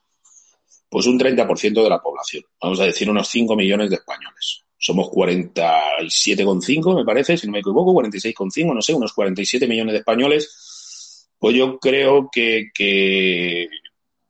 pues 0.88 1.06
un 1.07 1.20
30% 1.20 1.84
de 1.84 1.90
la 1.90 2.02
población. 2.02 2.45
Vamos 2.61 2.80
a 2.80 2.86
decir 2.86 3.10
unos 3.10 3.28
5 3.28 3.53
millones 3.53 3.90
de 3.90 3.98
españoles. 3.98 4.64
Somos 4.78 5.07
47,5, 5.07 6.95
me 6.95 7.03
parece, 7.03 7.36
si 7.36 7.48
no 7.48 7.52
me 7.52 7.60
equivoco, 7.60 7.91
46,5, 7.91 8.74
no 8.74 8.82
sé, 8.82 8.94
unos 8.94 9.11
47 9.11 9.68
millones 9.68 9.91
de 9.91 9.99
españoles. 9.99 11.28
Pues 11.38 11.53
yo 11.53 11.78
creo 11.80 12.30
que, 12.32 13.68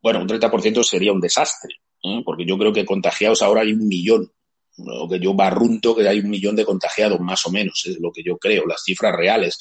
bueno, 0.02 0.22
un 0.22 0.28
30% 0.28 0.84
sería 0.84 1.14
un 1.14 1.22
desastre, 1.22 1.76
¿eh? 2.02 2.24
porque 2.26 2.46
yo 2.48 2.58
creo 2.58 2.74
que 2.74 2.86
contagiados 2.86 3.44
ahora 3.44 3.62
hay 3.62 3.74
un 3.74 3.88
millón 3.88 4.32
lo 4.78 5.08
que 5.08 5.20
yo 5.20 5.36
barrunto 5.36 5.96
que 5.96 6.08
hay 6.08 6.20
un 6.20 6.32
millón 6.32 6.56
de 6.56 6.66
contagiados, 6.66 7.20
más 7.20 7.46
o 7.46 7.52
menos, 7.52 7.84
es 7.86 8.00
lo 8.00 8.12
que 8.12 8.24
yo 8.24 8.40
creo, 8.40 8.66
las 8.66 8.82
cifras 8.84 9.16
reales. 9.16 9.60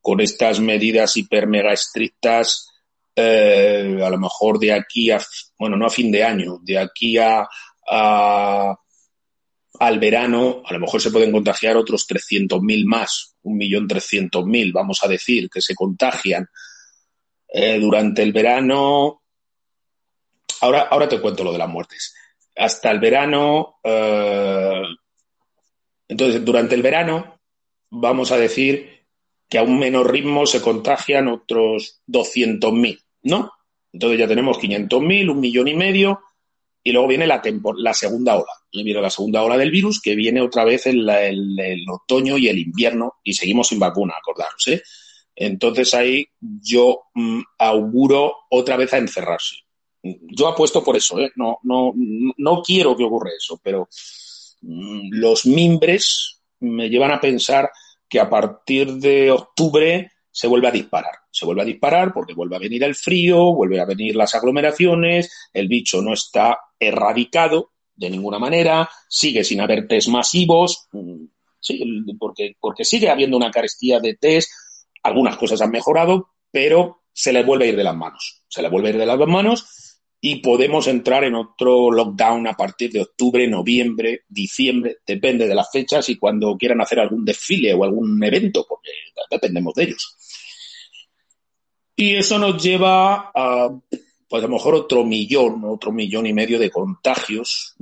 Con 0.00 0.22
estas 0.22 0.58
medidas 0.60 1.18
hiper 1.18 1.48
mega 1.48 1.74
estrictas, 1.74 2.70
eh, 3.16 4.00
a 4.04 4.10
lo 4.10 4.18
mejor 4.18 4.58
de 4.58 4.72
aquí 4.72 5.10
a, 5.10 5.20
bueno, 5.58 5.76
no 5.76 5.86
a 5.86 5.90
fin 5.90 6.10
de 6.10 6.24
año, 6.24 6.58
de 6.62 6.78
aquí 6.78 7.16
a, 7.18 7.48
al 9.78 9.98
verano, 9.98 10.62
a 10.64 10.72
lo 10.72 10.80
mejor 10.80 11.00
se 11.00 11.10
pueden 11.10 11.32
contagiar 11.32 11.76
otros 11.76 12.06
300.000 12.08 12.86
más, 12.86 13.34
un 13.42 13.56
millón 13.56 13.86
trescientos 13.86 14.46
mil, 14.46 14.72
vamos 14.72 15.02
a 15.02 15.08
decir, 15.08 15.48
que 15.50 15.60
se 15.60 15.74
contagian. 15.74 16.48
Eh, 17.48 17.78
durante 17.78 18.22
el 18.22 18.32
verano, 18.32 19.22
ahora, 20.60 20.82
ahora 20.90 21.08
te 21.08 21.20
cuento 21.20 21.44
lo 21.44 21.52
de 21.52 21.58
las 21.58 21.68
muertes. 21.68 22.14
Hasta 22.56 22.90
el 22.90 23.00
verano, 23.00 23.76
eh, 23.82 24.82
entonces 26.08 26.44
durante 26.44 26.74
el 26.74 26.82
verano, 26.82 27.40
vamos 27.90 28.32
a 28.32 28.36
decir 28.36 28.93
que 29.48 29.58
a 29.58 29.62
un 29.62 29.78
menor 29.78 30.10
ritmo 30.10 30.46
se 30.46 30.60
contagian 30.60 31.28
otros 31.28 32.00
200.000, 32.08 33.00
¿no? 33.22 33.52
Entonces 33.92 34.18
ya 34.18 34.26
tenemos 34.26 34.58
500.000, 34.58 35.30
un 35.30 35.40
millón 35.40 35.68
y 35.68 35.74
medio, 35.74 36.20
y 36.82 36.92
luego 36.92 37.08
viene 37.08 37.26
la, 37.26 37.42
la 37.78 37.94
segunda 37.94 38.36
ola. 38.36 38.52
Viene 38.72 39.00
la 39.00 39.08
segunda 39.08 39.42
ola 39.42 39.56
del 39.56 39.70
virus, 39.70 40.02
que 40.02 40.14
viene 40.14 40.42
otra 40.42 40.64
vez 40.64 40.86
en 40.86 41.08
el, 41.08 41.84
otoño 41.88 42.36
y 42.36 42.48
el 42.48 42.58
invierno, 42.58 43.14
y 43.22 43.32
seguimos 43.32 43.68
sin 43.68 43.78
vacuna, 43.78 44.14
acordaros, 44.18 44.68
¿eh? 44.68 44.82
Entonces 45.36 45.94
ahí 45.94 46.26
yo 46.40 47.04
mm, 47.14 47.40
auguro 47.58 48.34
otra 48.50 48.76
vez 48.76 48.92
a 48.92 48.98
encerrarse. 48.98 49.56
Yo 50.02 50.48
apuesto 50.48 50.84
por 50.84 50.96
eso, 50.96 51.18
¿eh? 51.18 51.32
No, 51.36 51.58
no, 51.62 51.92
no 52.36 52.62
quiero 52.62 52.96
que 52.96 53.04
ocurra 53.04 53.30
eso, 53.36 53.58
pero 53.62 53.88
mm, 54.60 55.08
los 55.12 55.46
mimbres 55.46 56.42
me 56.60 56.88
llevan 56.88 57.12
a 57.12 57.20
pensar 57.20 57.70
que 58.08 58.20
a 58.20 58.28
partir 58.28 58.94
de 58.94 59.30
octubre 59.30 60.10
se 60.30 60.48
vuelve 60.48 60.68
a 60.68 60.72
disparar. 60.72 61.12
Se 61.30 61.46
vuelve 61.46 61.62
a 61.62 61.66
disparar 61.66 62.12
porque 62.12 62.34
vuelve 62.34 62.56
a 62.56 62.60
venir 62.60 62.82
el 62.82 62.94
frío, 62.94 63.54
vuelve 63.54 63.80
a 63.80 63.84
venir 63.84 64.16
las 64.16 64.34
aglomeraciones, 64.34 65.32
el 65.52 65.68
bicho 65.68 66.02
no 66.02 66.12
está 66.12 66.58
erradicado 66.78 67.72
de 67.94 68.10
ninguna 68.10 68.38
manera, 68.38 68.90
sigue 69.08 69.44
sin 69.44 69.60
haber 69.60 69.86
test 69.86 70.08
masivos, 70.08 70.88
mm, 70.92 71.24
sí, 71.60 72.04
porque, 72.18 72.56
porque 72.60 72.84
sigue 72.84 73.08
habiendo 73.08 73.36
una 73.36 73.52
carestía 73.52 74.00
de 74.00 74.14
test, 74.14 74.50
algunas 75.02 75.36
cosas 75.36 75.60
han 75.60 75.70
mejorado, 75.70 76.30
pero 76.50 77.02
se 77.12 77.32
le 77.32 77.44
vuelve 77.44 77.66
a 77.66 77.68
ir 77.68 77.76
de 77.76 77.84
las 77.84 77.94
manos. 77.94 78.42
Se 78.48 78.60
le 78.60 78.68
vuelve 78.68 78.88
a 78.88 78.92
ir 78.92 78.98
de 78.98 79.06
las 79.06 79.18
manos 79.18 79.83
y 80.26 80.36
podemos 80.36 80.86
entrar 80.86 81.22
en 81.24 81.34
otro 81.34 81.90
lockdown 81.90 82.46
a 82.46 82.54
partir 82.54 82.90
de 82.90 83.02
octubre, 83.02 83.46
noviembre, 83.46 84.22
diciembre, 84.26 84.96
depende 85.06 85.46
de 85.46 85.54
las 85.54 85.70
fechas 85.70 86.08
y 86.08 86.16
cuando 86.16 86.56
quieran 86.56 86.80
hacer 86.80 86.98
algún 86.98 87.26
desfile 87.26 87.74
o 87.74 87.84
algún 87.84 88.24
evento, 88.24 88.64
porque 88.66 88.88
dependemos 89.30 89.74
de 89.74 89.82
ellos. 89.82 90.16
Y 91.94 92.14
eso 92.14 92.38
nos 92.38 92.62
lleva 92.62 93.32
a, 93.34 93.68
pues 94.26 94.42
a 94.42 94.46
lo 94.46 94.54
mejor 94.54 94.76
otro 94.76 95.04
millón, 95.04 95.62
otro 95.66 95.92
millón 95.92 96.24
y 96.24 96.32
medio 96.32 96.58
de 96.58 96.70
contagios 96.70 97.74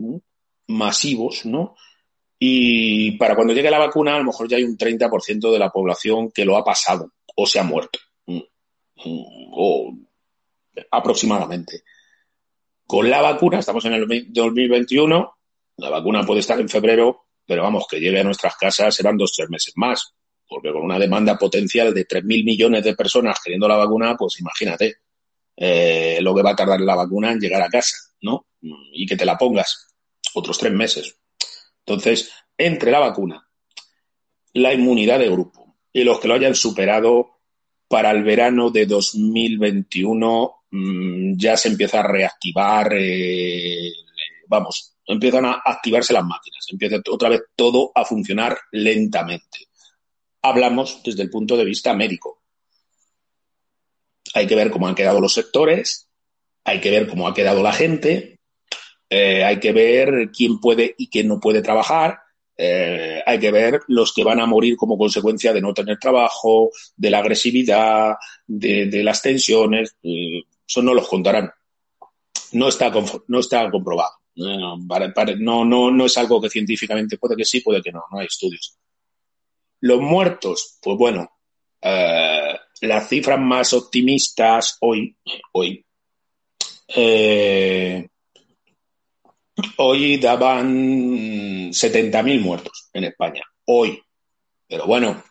masivos, 0.67 1.47
¿no? 1.47 1.77
Y 2.41 3.13
para 3.19 3.37
cuando 3.37 3.55
llegue 3.55 3.71
la 3.71 3.79
vacuna, 3.79 4.17
a 4.17 4.19
lo 4.19 4.25
mejor 4.25 4.49
ya 4.49 4.57
hay 4.57 4.65
un 4.65 4.77
30% 4.77 5.53
de 5.53 5.59
la 5.61 5.71
población 5.71 6.33
que 6.33 6.45
lo 6.45 6.57
ha 6.57 6.65
pasado 6.65 7.13
o 7.37 7.47
se 7.47 7.61
ha 7.61 7.63
muerto. 7.63 8.01
O 8.97 9.95
aproximadamente. 10.91 11.85
Con 12.93 13.09
la 13.09 13.23
vacuna, 13.23 13.59
estamos 13.59 13.83
en 13.87 13.95
el 13.95 14.07
2021, 14.29 15.39
la 15.79 15.89
vacuna 15.89 16.27
puede 16.27 16.41
estar 16.41 16.61
en 16.61 16.69
febrero, 16.69 17.25
pero 17.47 17.63
vamos, 17.63 17.87
que 17.89 17.99
llegue 17.99 18.21
a 18.21 18.23
nuestras 18.23 18.55
casas 18.57 18.95
serán 18.95 19.17
dos, 19.17 19.33
tres 19.35 19.49
meses 19.49 19.73
más, 19.77 20.13
porque 20.47 20.71
con 20.71 20.83
una 20.83 20.99
demanda 20.99 21.39
potencial 21.39 21.95
de 21.95 22.07
3.000 22.07 22.45
millones 22.45 22.85
de 22.85 22.95
personas 22.95 23.41
queriendo 23.43 23.67
la 23.67 23.79
vacuna, 23.79 24.15
pues 24.15 24.39
imagínate 24.41 24.97
eh, 25.57 26.19
lo 26.21 26.35
que 26.35 26.43
va 26.43 26.51
a 26.51 26.55
tardar 26.55 26.83
la 26.83 26.95
vacuna 26.95 27.33
en 27.33 27.41
llegar 27.41 27.63
a 27.63 27.71
casa, 27.71 27.97
¿no? 28.21 28.45
Y 28.61 29.07
que 29.07 29.17
te 29.17 29.25
la 29.25 29.39
pongas 29.39 29.89
otros 30.35 30.59
tres 30.59 30.75
meses. 30.75 31.17
Entonces, 31.87 32.31
entre 32.59 32.91
la 32.91 32.99
vacuna, 32.99 33.49
la 34.53 34.75
inmunidad 34.75 35.19
de 35.19 35.31
grupo 35.31 35.79
y 35.95 36.05
los 36.05 36.21
que 36.21 36.29
lo 36.29 36.35
hayan 36.35 36.55
superado 36.55 37.39
para 37.89 38.11
el 38.11 38.23
verano 38.23 38.69
de 38.69 38.85
2021 38.85 40.62
Mm, 40.73 41.37
ya 41.37 41.57
se 41.57 41.69
empieza 41.69 42.01
a 42.01 42.03
reactivar, 42.03 42.95
eh, 42.99 43.93
vamos, 44.49 44.97
empiezan 45.07 45.45
a 45.45 45.61
activarse 45.65 46.15
las 46.15 46.25
máquinas, 46.25 46.67
empieza 46.71 46.97
otra 47.11 47.29
vez 47.29 47.43
todo 47.55 47.93
a 47.95 48.07
funcionar 48.07 48.59
lentamente. 48.73 49.69
Hablamos 50.41 51.03
desde 51.05 51.23
el 51.23 51.31
punto 51.31 51.59
de 51.59 51.67
vista 51.67 51.93
médico. 51.93 52.43
Hay 54.35 54.47
que 54.47 54.57
ver 54.57 54.71
cómo 54.71 54.89
han 54.89 54.95
quedado 54.95 55.21
los 55.21 55.35
sectores, 55.35 56.09
hay 56.65 56.81
que 56.81 56.91
ver 56.91 57.07
cómo 57.07 57.29
ha 57.29 57.35
quedado 57.35 57.63
la 57.63 57.73
gente, 57.75 58.41
eh, 59.11 59.45
hay 59.45 59.61
que 59.61 59.73
ver 59.73 60.31
quién 60.35 60.59
puede 60.59 60.95
y 60.97 61.09
quién 61.11 61.29
no 61.29 61.39
puede 61.39 61.61
trabajar, 61.61 62.21
eh, 62.57 63.23
hay 63.27 63.39
que 63.39 63.51
ver 63.51 63.81
los 63.89 64.13
que 64.15 64.25
van 64.25 64.41
a 64.41 64.47
morir 64.47 64.77
como 64.77 64.97
consecuencia 64.97 65.53
de 65.53 65.61
no 65.61 65.75
tener 65.75 65.99
trabajo, 65.99 66.71
de 66.97 67.11
la 67.11 67.19
agresividad, 67.19 68.15
de, 68.47 69.03
las 69.03 69.21
tensiones. 69.21 69.97
Eso 70.67 70.83
no 70.83 70.95
los 70.95 71.09
contarán. 71.09 71.51
No 72.53 72.69
está, 72.69 72.93
no 73.29 73.41
está 73.41 73.71
comprobado. 73.71 74.13
No, 74.35 75.65
no, 75.65 75.91
no 75.91 76.07
es 76.07 76.19
algo 76.19 76.41
que 76.41 76.49
científicamente 76.49 77.19
puede 77.19 77.37
que 77.37 77.45
sí, 77.45 77.61
puede 77.61 77.83
que 77.83 77.93
no, 77.93 78.05
no 78.11 78.19
hay 78.19 78.27
estudios. 78.27 78.79
Los 79.81 80.01
muertos, 80.01 80.79
pues 80.81 80.97
bueno, 80.97 81.31
eh, 81.81 82.59
las 82.83 83.09
cifras 83.09 83.41
más 83.41 83.73
optimistas 83.73 84.77
hoy, 84.81 85.17
hoy, 85.53 85.85
eh, 86.89 88.09
hoy 89.79 90.17
daban 90.19 91.73
70.000 91.73 92.41
muertos 92.41 92.89
en 92.93 93.05
España, 93.05 93.43
hoy. 93.67 94.01
Pero 94.69 94.87
bueno, 94.87 95.23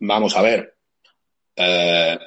vamos 0.00 0.36
a 0.36 0.42
ver. 0.42 0.76
Eh, 1.56 2.18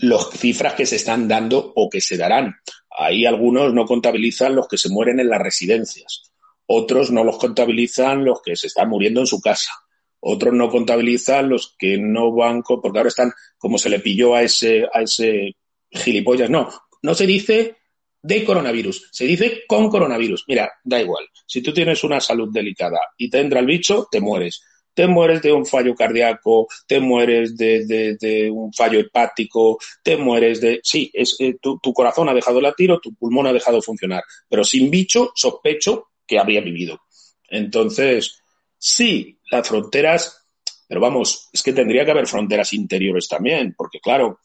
las 0.00 0.30
cifras 0.30 0.74
que 0.74 0.86
se 0.86 0.96
están 0.96 1.28
dando 1.28 1.72
o 1.74 1.88
que 1.88 2.00
se 2.00 2.16
darán. 2.16 2.56
Ahí 2.90 3.26
algunos 3.26 3.74
no 3.74 3.84
contabilizan 3.84 4.54
los 4.54 4.68
que 4.68 4.78
se 4.78 4.88
mueren 4.88 5.20
en 5.20 5.28
las 5.28 5.40
residencias, 5.40 6.32
otros 6.66 7.10
no 7.10 7.24
los 7.24 7.38
contabilizan 7.38 8.24
los 8.24 8.40
que 8.42 8.56
se 8.56 8.68
están 8.68 8.88
muriendo 8.88 9.20
en 9.20 9.26
su 9.26 9.40
casa, 9.40 9.72
otros 10.20 10.54
no 10.54 10.70
contabilizan 10.70 11.48
los 11.48 11.74
que 11.78 11.98
no 11.98 12.32
van, 12.32 12.62
porque 12.62 12.98
ahora 12.98 13.08
están, 13.08 13.32
como 13.58 13.78
se 13.78 13.90
le 13.90 14.00
pilló 14.00 14.34
a 14.34 14.42
ese, 14.42 14.84
a 14.92 15.02
ese 15.02 15.56
gilipollas, 15.90 16.50
no, 16.50 16.70
no 17.02 17.14
se 17.14 17.26
dice 17.26 17.76
de 18.22 18.44
coronavirus, 18.44 19.08
se 19.12 19.24
dice 19.24 19.62
con 19.68 19.88
coronavirus. 19.88 20.44
Mira, 20.48 20.72
da 20.82 21.00
igual, 21.00 21.28
si 21.46 21.60
tú 21.62 21.72
tienes 21.72 22.02
una 22.02 22.20
salud 22.20 22.48
delicada 22.50 22.98
y 23.16 23.30
te 23.30 23.40
entra 23.40 23.60
el 23.60 23.66
bicho, 23.66 24.08
te 24.10 24.20
mueres 24.20 24.62
te 24.96 25.06
mueres 25.06 25.42
de 25.42 25.52
un 25.52 25.66
fallo 25.66 25.94
cardíaco, 25.94 26.68
te 26.86 27.00
mueres 27.00 27.54
de, 27.54 28.50
un 28.50 28.72
fallo 28.72 28.98
hepático, 28.98 29.78
te 30.02 30.16
mueres 30.16 30.58
de... 30.62 30.80
Sí, 30.82 31.10
es, 31.12 31.36
eh, 31.38 31.58
tu, 31.60 31.78
corazón 31.92 32.30
ha 32.30 32.34
dejado 32.34 32.56
de 32.56 32.62
latir 32.62 32.90
o 32.90 32.98
tu 32.98 33.14
pulmón 33.14 33.46
ha 33.46 33.52
dejado 33.52 33.76
de 33.76 33.82
funcionar, 33.82 34.24
pero 34.48 34.64
sin 34.64 34.90
bicho 34.90 35.32
sospecho 35.34 36.06
que 36.26 36.38
habría 36.38 36.62
vivido. 36.62 37.02
Entonces, 37.50 38.40
sí, 38.78 39.38
las 39.50 39.68
fronteras, 39.68 40.46
pero 40.88 40.98
vamos, 40.98 41.50
es 41.52 41.62
que 41.62 41.74
tendría 41.74 42.06
que 42.06 42.12
haber 42.12 42.26
fronteras 42.26 42.72
interiores 42.72 43.28
también, 43.28 43.74
porque 43.76 44.00
claro, 44.00 44.40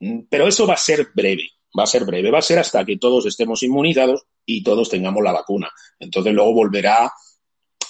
mm, 0.00 0.24
pero 0.28 0.46
eso 0.46 0.66
va 0.66 0.74
a 0.74 0.76
ser 0.76 1.08
breve, 1.14 1.48
va 1.76 1.84
a 1.84 1.86
ser 1.86 2.04
breve, 2.04 2.30
va 2.30 2.40
a 2.40 2.42
ser 2.42 2.58
hasta 2.58 2.84
que 2.84 2.98
todos 2.98 3.24
estemos 3.24 3.62
inmunizados 3.62 4.26
y 4.44 4.62
todos 4.62 4.90
tengamos 4.90 5.24
la 5.24 5.32
vacuna. 5.32 5.70
Entonces 5.98 6.34
luego 6.34 6.52
volverá 6.52 7.10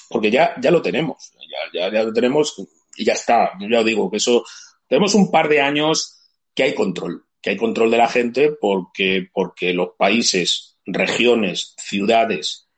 porque 0.09 0.31
ya, 0.31 0.55
ya 0.61 0.70
lo 0.70 0.81
tenemos, 0.81 1.32
ya, 1.72 1.90
lo 1.90 2.12
tenemos 2.12 2.55
y 2.97 3.05
ya 3.05 3.14
está. 3.14 3.52
Yo 3.60 3.68
ya 3.68 3.82
digo 3.82 4.10
que 4.10 4.18
eso, 4.18 4.44
tenemos 4.89 5.14
un 5.14 5.31
par 5.31 5.48
de 5.48 5.60
años 5.60 6.20
que 6.55 6.64
hay 6.64 6.74
control, 6.74 7.24
que 7.40 7.51
hay 7.51 7.56
control 7.56 7.90
de 7.90 7.98
la 7.98 8.09
gente 8.09 8.52
porque, 8.52 9.28
porque 9.32 9.72
los 9.72 9.90
países, 9.97 10.78
regiones, 10.86 11.74
ciudades 11.78 12.68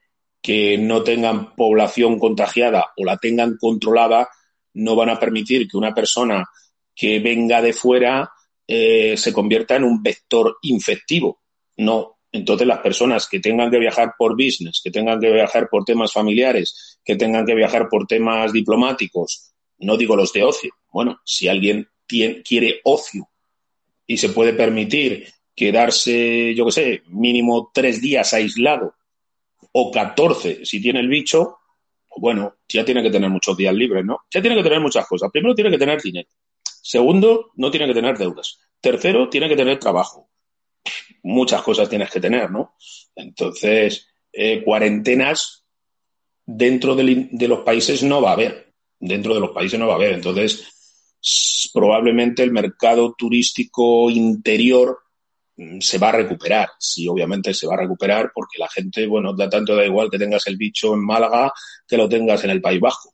que 0.41 0.79
no 0.79 1.03
tengan 1.03 1.57
población 1.57 2.19
contagiada 2.19 2.93
o 2.97 3.05
la 3.05 3.17
tengan 3.17 3.57
controlada, 3.59 4.29
no 4.75 4.95
van 4.95 5.11
a 5.11 5.19
permitir 5.19 5.67
que 5.67 5.77
una 5.77 5.93
persona 5.93 6.45
que 6.95 7.19
venga 7.19 7.61
de 7.61 7.73
fuera 7.73 8.31
eh, 8.67 9.17
se 9.17 9.33
convierta 9.33 9.77
en 9.77 9.85
un 9.85 10.03
vector 10.03 10.59
infectivo. 10.63 11.41
No, 11.79 12.16
entonces, 12.37 12.67
las 12.67 12.81
personas 12.81 13.27
que 13.29 13.41
tengan 13.41 13.71
que 13.71 13.79
viajar 13.79 14.15
por 14.19 14.33
business, 14.33 14.81
que 14.85 14.91
tengan 14.91 15.19
que 15.19 15.33
viajar 15.33 15.69
por 15.71 15.85
temas 15.85 16.13
familiares, 16.13 16.99
que 17.05 17.17
tengan 17.17 17.47
que 17.47 17.55
viajar 17.55 17.89
por 17.89 18.07
temas 18.07 18.53
diplomáticos, 18.53 19.53
no 19.79 19.97
digo 19.97 20.17
los 20.17 20.33
de 20.33 20.43
ocio. 20.43 20.75
Bueno, 20.93 21.21
si 21.25 21.49
alguien 21.49 21.89
quiere 22.07 22.81
ocio 22.85 23.29
y 24.07 24.19
se 24.19 24.29
puede 24.29 24.53
permitir 24.53 25.27
quedarse, 25.55 26.55
yo 26.55 26.67
qué 26.67 26.73
sé, 26.73 27.03
mínimo 27.09 27.71
tres 27.73 28.01
días 28.01 28.33
aislado 28.35 28.95
o 29.73 29.91
catorce 29.91 30.65
si 30.65 30.81
tiene 30.81 31.01
el 31.01 31.09
bicho, 31.09 31.57
pues 32.09 32.21
bueno, 32.21 32.57
ya 32.69 32.85
tiene 32.85 33.03
que 33.03 33.11
tener 33.11 33.31
muchos 33.31 33.57
días 33.57 33.75
libres, 33.75 34.05
¿no? 34.05 34.21
Ya 34.31 34.41
tiene 34.41 34.57
que 34.57 34.63
tener 34.63 34.81
muchas 34.81 35.07
cosas. 35.07 35.31
Primero, 35.33 35.55
tiene 35.55 35.71
que 35.71 35.79
tener 35.79 36.01
dinero. 36.01 36.29
Segundo, 36.83 37.51
no 37.57 37.71
tiene 37.71 37.87
que 37.87 37.95
tener 37.95 38.17
deudas. 38.17 38.59
Tercero, 38.81 39.29
tiene 39.29 39.49
que 39.49 39.57
tener 39.57 39.79
trabajo 39.79 40.29
muchas 41.23 41.63
cosas 41.63 41.89
tienes 41.89 42.11
que 42.11 42.21
tener, 42.21 42.51
¿no? 42.51 42.75
Entonces, 43.15 44.07
eh, 44.33 44.63
cuarentenas 44.63 45.65
dentro 46.47 46.95
de, 46.95 47.29
los 47.49 47.61
países 47.61 48.03
no 48.03 48.21
va 48.21 48.31
a 48.31 48.35
haber. 48.35 48.73
Dentro 48.99 49.35
de 49.35 49.41
los 49.41 49.51
países 49.51 49.79
no 49.79 49.89
va 49.89 49.95
a 49.95 49.97
haber. 49.97 50.15
Entonces, 50.15 51.71
probablemente 51.73 52.43
el 52.43 52.53
mercado 52.53 53.15
turístico 53.19 54.09
interior 54.11 54.99
mm, 55.57 55.81
se 55.81 55.99
va 55.99 56.11
a 56.11 56.13
recuperar. 56.13 56.69
Sí, 56.79 57.09
obviamente 57.09 57.53
se 57.53 57.67
va 57.67 57.75
a 57.75 57.79
recuperar 57.79 58.31
porque 58.35 58.59
la 58.59 58.69
gente, 58.69 59.07
bueno, 59.07 59.35
da 59.35 59.49
tanto 59.49 59.75
da 59.75 59.85
igual 59.85 60.11
que 60.11 60.19
tengas 60.19 60.47
el 60.47 60.57
bicho 60.57 60.95
en 60.95 61.05
Málaga 61.05 61.53
que 61.87 61.97
lo 61.97 62.09
tengas 62.09 62.45
en 62.45 62.51
el 62.51 62.61
País 62.61 62.81
Bajo. 62.81 63.13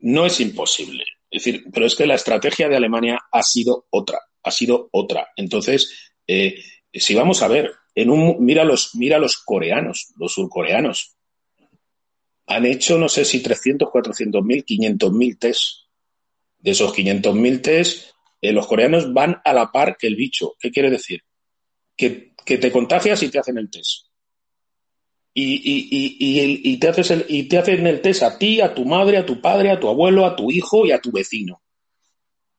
No 0.00 0.26
es 0.26 0.40
imposible. 0.40 1.04
Es 1.30 1.44
decir, 1.44 1.64
pero 1.72 1.86
es 1.86 1.94
que 1.94 2.06
la 2.06 2.16
estrategia 2.16 2.68
de 2.68 2.76
Alemania 2.76 3.18
ha 3.30 3.42
sido 3.42 3.86
otra, 3.90 4.18
ha 4.42 4.50
sido 4.50 4.88
otra. 4.92 5.28
Entonces, 5.36 6.12
eh, 6.26 6.62
si 6.92 7.14
vamos 7.14 7.42
a 7.42 7.48
ver, 7.48 7.72
en 7.94 8.10
un, 8.10 8.36
mira 8.44 8.64
los, 8.64 8.94
mira 8.94 9.18
los 9.18 9.36
coreanos, 9.36 10.12
los 10.16 10.32
surcoreanos. 10.32 11.16
Han 12.46 12.66
hecho, 12.66 12.98
no 12.98 13.08
sé 13.08 13.24
si 13.24 13.40
300, 13.40 13.90
400 13.90 14.44
mil, 14.44 14.64
500 14.64 15.12
mil 15.12 15.38
test. 15.38 15.62
De 16.58 16.72
esos 16.72 16.92
500 16.92 17.34
mil 17.34 17.60
test, 17.60 18.10
eh, 18.40 18.52
los 18.52 18.66
coreanos 18.66 19.12
van 19.12 19.40
a 19.44 19.52
la 19.52 19.70
par 19.70 19.96
que 19.96 20.06
el 20.06 20.16
bicho. 20.16 20.54
¿Qué 20.58 20.70
quiere 20.70 20.90
decir? 20.90 21.22
Que, 21.96 22.32
te 22.44 22.72
contagias 22.72 23.22
y 23.22 23.28
te 23.28 23.38
hacen 23.38 23.58
el 23.58 23.70
test. 23.70 24.06
Y, 25.34 26.78
te 26.78 26.88
haces 26.88 27.10
el, 27.10 27.24
y 27.28 27.44
te 27.44 27.58
hacen 27.58 27.86
el 27.86 28.02
test 28.02 28.22
a 28.22 28.36
ti, 28.36 28.60
a 28.60 28.74
tu 28.74 28.84
madre, 28.84 29.16
a 29.16 29.24
tu 29.24 29.40
padre, 29.40 29.70
a 29.70 29.80
tu 29.80 29.88
abuelo, 29.88 30.26
a 30.26 30.36
tu 30.36 30.50
hijo 30.50 30.84
y 30.84 30.92
a 30.92 31.00
tu 31.00 31.10
vecino. 31.10 31.61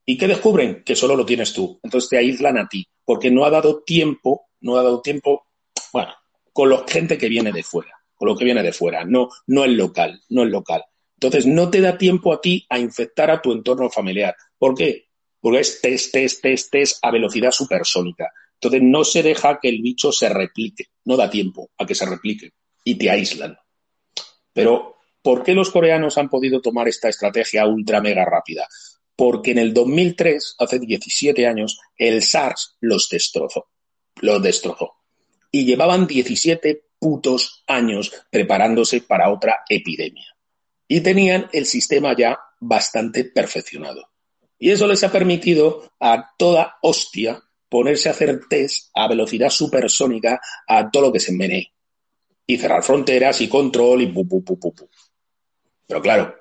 ¿Y 0.06 0.18
qué 0.18 0.28
descubren? 0.28 0.84
Que 0.84 0.96
solo 0.96 1.16
lo 1.16 1.26
tienes 1.26 1.54
tú. 1.54 1.80
Entonces 1.84 2.10
te 2.10 2.18
aíslan 2.18 2.58
a 2.58 2.68
ti, 2.68 2.86
porque 3.06 3.32
no 3.32 3.46
ha 3.46 3.50
dado 3.50 3.84
tiempo 3.84 4.48
no 4.64 4.78
ha 4.78 4.84
dado 4.84 5.02
tiempo, 5.02 5.46
bueno, 5.92 6.14
con 6.52 6.70
la 6.70 6.84
gente 6.88 7.18
que 7.18 7.30
viene 7.30 7.52
de 7.52 7.64
fuera, 7.64 7.92
con 8.16 8.30
lo 8.30 8.36
que 8.36 8.46
viene 8.46 8.64
de 8.64 8.74
fuera, 8.74 9.06
no, 9.06 9.30
no 9.48 9.64
el 9.64 9.78
local, 9.78 10.20
no 10.30 10.42
el 10.42 10.50
local. 10.50 10.84
Entonces, 11.16 11.46
no 11.46 11.70
te 11.70 11.80
da 11.80 11.98
tiempo 11.98 12.34
a 12.34 12.42
ti 12.42 12.66
a 12.70 12.80
infectar 12.80 13.30
a 13.30 13.42
tu 13.42 13.52
entorno 13.52 13.90
familiar. 13.90 14.36
¿Por 14.58 14.76
qué? 14.76 15.10
Porque 15.40 15.60
es 15.60 15.82
test, 15.82 16.12
test, 16.12 16.42
test, 16.42 16.72
test 16.72 16.98
a 17.02 17.12
velocidad 17.12 17.52
supersónica. 17.52 18.32
Entonces, 18.56 18.82
no 18.82 19.04
se 19.04 19.22
deja 19.22 19.60
que 19.62 19.70
el 19.70 19.82
bicho 19.82 20.12
se 20.12 20.30
replique, 20.30 20.86
no 21.06 21.18
da 21.18 21.30
tiempo 21.30 21.70
a 21.78 21.86
que 21.86 21.96
se 21.96 22.06
replique 22.06 22.52
y 22.84 22.96
te 22.96 23.10
aíslan. 23.10 23.58
Pero, 24.54 24.96
¿por 25.22 25.44
qué 25.44 25.54
los 25.54 25.70
coreanos 25.70 26.18
han 26.18 26.30
podido 26.30 26.62
tomar 26.62 26.88
esta 26.88 27.10
estrategia 27.10 27.66
ultra 27.68 28.02
mega 28.02 28.26
rápida? 28.26 28.68
Porque 29.16 29.52
en 29.52 29.60
el 29.60 29.74
2003, 29.74 30.56
hace 30.60 30.80
17 30.80 31.48
años, 31.48 31.80
el 31.98 32.22
SARS 32.22 32.78
los 32.82 33.10
destrozó 33.10 33.68
lo 34.22 34.40
destrozó. 34.40 34.96
Y 35.52 35.66
llevaban 35.66 36.08
17 36.08 36.86
putos 37.00 37.64
años 37.68 38.12
preparándose 38.30 39.02
para 39.02 39.32
otra 39.32 39.64
epidemia. 39.70 40.26
Y 40.88 41.02
tenían 41.02 41.50
el 41.52 41.66
sistema 41.66 42.16
ya 42.16 42.40
bastante 42.60 43.26
perfeccionado. 43.26 44.10
Y 44.58 44.72
eso 44.72 44.88
les 44.88 45.04
ha 45.04 45.12
permitido 45.12 45.92
a 46.00 46.34
toda 46.38 46.78
hostia 46.82 47.44
ponerse 47.70 48.08
a 48.08 48.14
hacer 48.14 48.42
test 48.48 48.90
a 48.94 49.08
velocidad 49.08 49.50
supersónica 49.50 50.40
a 50.68 50.90
todo 50.90 51.08
lo 51.08 51.14
que 51.14 51.20
se 51.20 51.32
envenee. 51.32 51.74
Y 52.46 52.58
cerrar 52.58 52.84
fronteras 52.84 53.42
y 53.42 53.48
control 53.48 54.02
y 54.02 54.08
pu, 54.08 54.28
pu, 54.28 54.44
pu, 54.44 54.60
pu, 54.60 54.76
pu. 54.76 54.90
Pero 55.88 56.02
claro, 56.02 56.36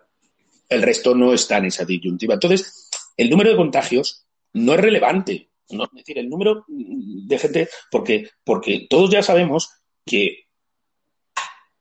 el 0.74 0.82
resto 0.82 1.14
no 1.14 1.32
está 1.32 1.58
en 1.58 1.66
esa 1.66 1.84
disyuntiva. 1.84 2.34
Entonces, 2.34 2.90
el 3.16 3.30
número 3.30 3.50
de 3.50 3.56
contagios 3.56 4.26
no 4.52 4.74
es 4.74 4.80
relevante 4.80 5.52
no, 5.72 5.84
es 5.84 5.90
decir, 5.92 6.18
el 6.18 6.28
número 6.28 6.64
de 6.68 7.38
gente, 7.38 7.68
porque, 7.90 8.30
porque 8.44 8.86
todos 8.88 9.10
ya 9.10 9.22
sabemos 9.22 9.70
que 10.04 10.46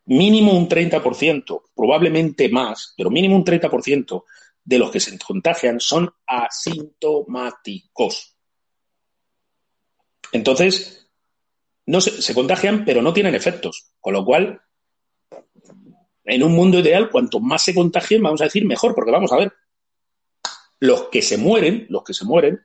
mínimo 0.06 0.54
un 0.54 0.68
30%, 0.68 1.64
probablemente 1.76 2.50
más, 2.50 2.94
pero 2.98 3.10
mínimo 3.10 3.36
un 3.36 3.46
30% 3.46 4.24
de 4.64 4.80
los 4.80 4.92
que 4.92 5.00
se 5.00 5.18
contagian 5.18 5.80
son 5.80 6.14
asintomáticos. 6.26 8.36
Entonces, 10.32 11.10
no 11.86 12.00
se, 12.00 12.22
se, 12.22 12.34
contagian, 12.34 12.86
pero 12.86 13.02
no 13.02 13.12
tienen 13.12 13.36
efectos. 13.36 13.92
Con 14.00 14.14
lo 14.14 14.24
cual, 14.24 14.62
en 16.26 16.44
un 16.44 16.54
mundo 16.54 16.80
ideal, 16.80 17.10
cuanto 17.10 17.40
más 17.40 17.64
se 17.64 17.74
contagien, 17.74 18.22
vamos 18.22 18.42
a 18.42 18.46
decir 18.46 18.66
mejor, 18.66 18.94
porque 18.96 19.12
vamos 19.12 19.32
a 19.32 19.38
ver, 19.38 19.54
los 20.80 21.10
que 21.10 21.22
se 21.22 21.38
mueren, 21.38 21.86
los 21.90 22.04
que 22.04 22.14
se 22.14 22.26
mueren, 22.26 22.62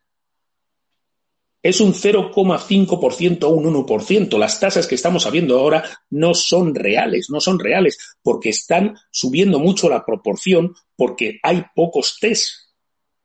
es 1.62 1.80
un 1.80 1.92
0,5% 1.92 3.42
o 3.44 3.48
un 3.48 3.64
1%. 3.64 4.38
Las 4.38 4.60
tasas 4.60 4.86
que 4.86 4.94
estamos 4.94 5.24
sabiendo 5.24 5.58
ahora 5.58 5.82
no 6.10 6.32
son 6.32 6.74
reales, 6.74 7.28
no 7.28 7.40
son 7.40 7.58
reales, 7.58 7.98
porque 8.22 8.50
están 8.50 8.96
subiendo 9.10 9.58
mucho 9.58 9.88
la 9.88 10.04
proporción 10.04 10.74
porque 10.94 11.40
hay 11.42 11.64
pocos 11.74 12.18
test. 12.20 12.50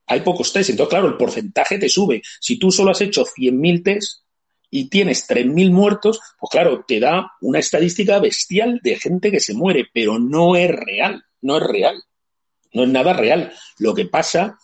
Hay 0.07 0.21
pocos 0.21 0.51
test. 0.51 0.71
Entonces, 0.71 0.89
claro, 0.89 1.07
el 1.07 1.17
porcentaje 1.17 1.77
te 1.77 1.87
sube. 1.87 2.23
Si 2.39 2.57
tú 2.57 2.71
solo 2.71 2.91
has 2.91 3.01
hecho 3.01 3.25
100.000 3.25 3.83
test 3.83 4.23
y 4.71 4.89
tienes 4.89 5.29
3.000 5.29 5.71
muertos, 5.71 6.19
pues 6.39 6.49
claro, 6.49 6.83
te 6.87 6.99
da 6.99 7.33
una 7.41 7.59
estadística 7.59 8.19
bestial 8.19 8.79
de 8.81 8.97
gente 8.97 9.29
que 9.29 9.39
se 9.39 9.53
muere, 9.53 9.87
pero 9.93 10.17
no 10.17 10.55
es 10.55 10.71
real, 10.71 11.23
no 11.41 11.57
es 11.57 11.63
real. 11.63 12.03
No 12.73 12.83
es 12.83 12.89
nada 12.89 13.13
real. 13.13 13.53
Lo 13.77 13.93
que 13.93 14.05
pasa 14.05 14.57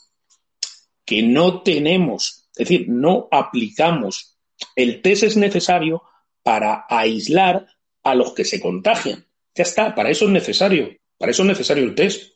que 1.05 1.21
no 1.21 1.61
tenemos 1.61 2.47
es 2.57 2.67
decir, 2.67 2.89
no 2.89 3.27
aplicamos. 3.31 4.35
El 4.75 5.01
test 5.03 5.23
es 5.23 5.37
necesario 5.37 6.01
para 6.41 6.85
aislar 6.89 7.67
a 8.03 8.15
los 8.15 8.33
que 8.33 8.45
se 8.45 8.59
contagian. 8.59 9.25
Ya 9.53 9.63
está, 9.63 9.93
para 9.93 10.09
eso 10.09 10.25
es 10.25 10.31
necesario. 10.31 10.89
Para 11.17 11.31
eso 11.31 11.43
es 11.43 11.49
necesario 11.49 11.83
el 11.83 11.93
test. 11.93 12.33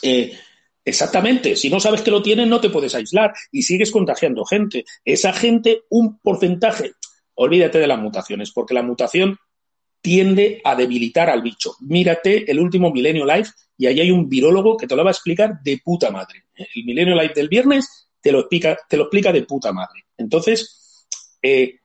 Eh, 0.00 0.38
exactamente, 0.84 1.56
si 1.56 1.70
no 1.70 1.80
sabes 1.80 2.02
que 2.02 2.10
lo 2.10 2.22
tienes, 2.22 2.46
no 2.46 2.60
te 2.60 2.70
puedes 2.70 2.94
aislar 2.94 3.32
y 3.50 3.62
sigues 3.62 3.90
contagiando 3.90 4.44
gente. 4.44 4.84
Esa 5.04 5.32
gente, 5.32 5.82
un 5.90 6.18
porcentaje, 6.18 6.92
olvídate 7.34 7.78
de 7.78 7.86
las 7.86 7.98
mutaciones, 7.98 8.52
porque 8.52 8.74
la 8.74 8.82
mutación 8.82 9.38
tiende 10.00 10.60
a 10.64 10.76
debilitar 10.76 11.30
al 11.30 11.40
bicho. 11.40 11.76
Mírate 11.80 12.50
el 12.50 12.60
último 12.60 12.90
Milenio 12.90 13.24
Live 13.24 13.48
y 13.78 13.86
ahí 13.86 14.00
hay 14.00 14.10
un 14.10 14.28
virólogo 14.28 14.76
que 14.76 14.86
te 14.86 14.94
lo 14.94 15.02
va 15.02 15.10
a 15.10 15.12
explicar 15.12 15.60
de 15.62 15.80
puta 15.82 16.10
madre. 16.10 16.44
El 16.54 16.84
Milenio 16.84 17.14
Live 17.14 17.32
del 17.34 17.48
viernes 17.48 18.08
te 18.20 18.30
lo 18.30 18.40
explica, 18.40 19.32
de 19.32 19.42
puta 19.42 19.72
madre. 19.72 20.04
Entonces, 20.16 21.06
eh, 21.42 21.80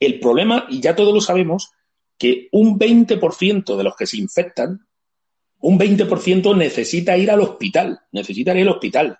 el 0.00 0.20
problema, 0.20 0.66
y 0.68 0.80
ya 0.80 0.94
todos 0.94 1.12
lo 1.12 1.20
sabemos, 1.20 1.70
que 2.16 2.48
un 2.52 2.78
20% 2.78 3.76
de 3.76 3.84
los 3.84 3.96
que 3.96 4.06
se 4.06 4.18
infectan, 4.18 4.87
un 5.60 5.78
20% 5.78 6.56
necesita 6.56 7.16
ir 7.16 7.30
al 7.30 7.40
hospital, 7.40 8.00
necesita 8.12 8.54
ir 8.54 8.62
al 8.62 8.74
hospital 8.74 9.18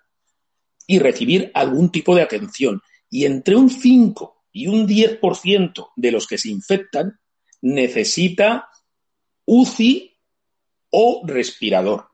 y 0.87 0.99
recibir 0.99 1.51
algún 1.55 1.91
tipo 1.91 2.15
de 2.15 2.23
atención. 2.23 2.81
Y 3.11 3.25
entre 3.25 3.57
un 3.57 3.71
5 3.71 4.45
y 4.53 4.67
un 4.67 4.87
10% 4.87 5.91
de 5.97 6.13
los 6.13 6.27
que 6.27 6.39
se 6.39 6.51
infectan 6.51 7.19
necesita 7.63 8.69
UCI 9.45 10.17
o 10.91 11.23
respirador. 11.27 12.07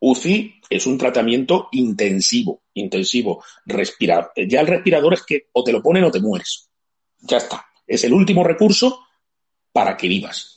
UCI 0.00 0.60
es 0.68 0.86
un 0.86 0.98
tratamiento 0.98 1.68
intensivo, 1.72 2.62
intensivo. 2.74 3.44
Respirar. 3.64 4.32
Ya 4.48 4.60
el 4.60 4.66
respirador 4.66 5.14
es 5.14 5.22
que 5.22 5.48
o 5.52 5.62
te 5.62 5.72
lo 5.72 5.82
ponen 5.82 6.04
o 6.04 6.10
te 6.10 6.20
mueres. 6.20 6.68
Ya 7.20 7.36
está. 7.36 7.64
Es 7.86 8.02
el 8.04 8.12
último 8.12 8.42
recurso 8.42 9.06
para 9.72 9.96
que 9.96 10.08
vivas. 10.08 10.51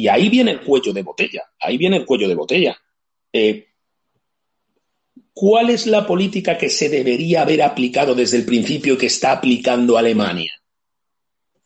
Y 0.00 0.08
ahí 0.08 0.30
viene 0.30 0.52
el 0.52 0.62
cuello 0.62 0.94
de 0.94 1.02
botella. 1.02 1.42
Ahí 1.60 1.76
viene 1.76 1.98
el 1.98 2.06
cuello 2.06 2.26
de 2.26 2.34
botella. 2.34 2.74
Eh, 3.30 3.66
¿Cuál 5.34 5.68
es 5.68 5.86
la 5.86 6.06
política 6.06 6.56
que 6.56 6.70
se 6.70 6.88
debería 6.88 7.42
haber 7.42 7.62
aplicado 7.62 8.14
desde 8.14 8.38
el 8.38 8.46
principio 8.46 8.96
que 8.96 9.06
está 9.06 9.32
aplicando 9.32 9.98
Alemania? 9.98 10.52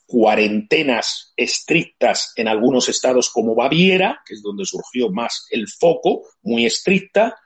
cuarentenas 0.07 1.33
estrictas 1.37 2.33
en 2.37 2.47
algunos 2.47 2.89
estados 2.89 3.31
como 3.31 3.55
Baviera, 3.55 4.21
que 4.25 4.35
es 4.35 4.43
donde 4.43 4.67
surgió 4.67 5.11
más 5.11 5.47
el 5.51 5.67
foco, 5.67 6.23
muy 6.43 6.67
estricta, 6.67 7.37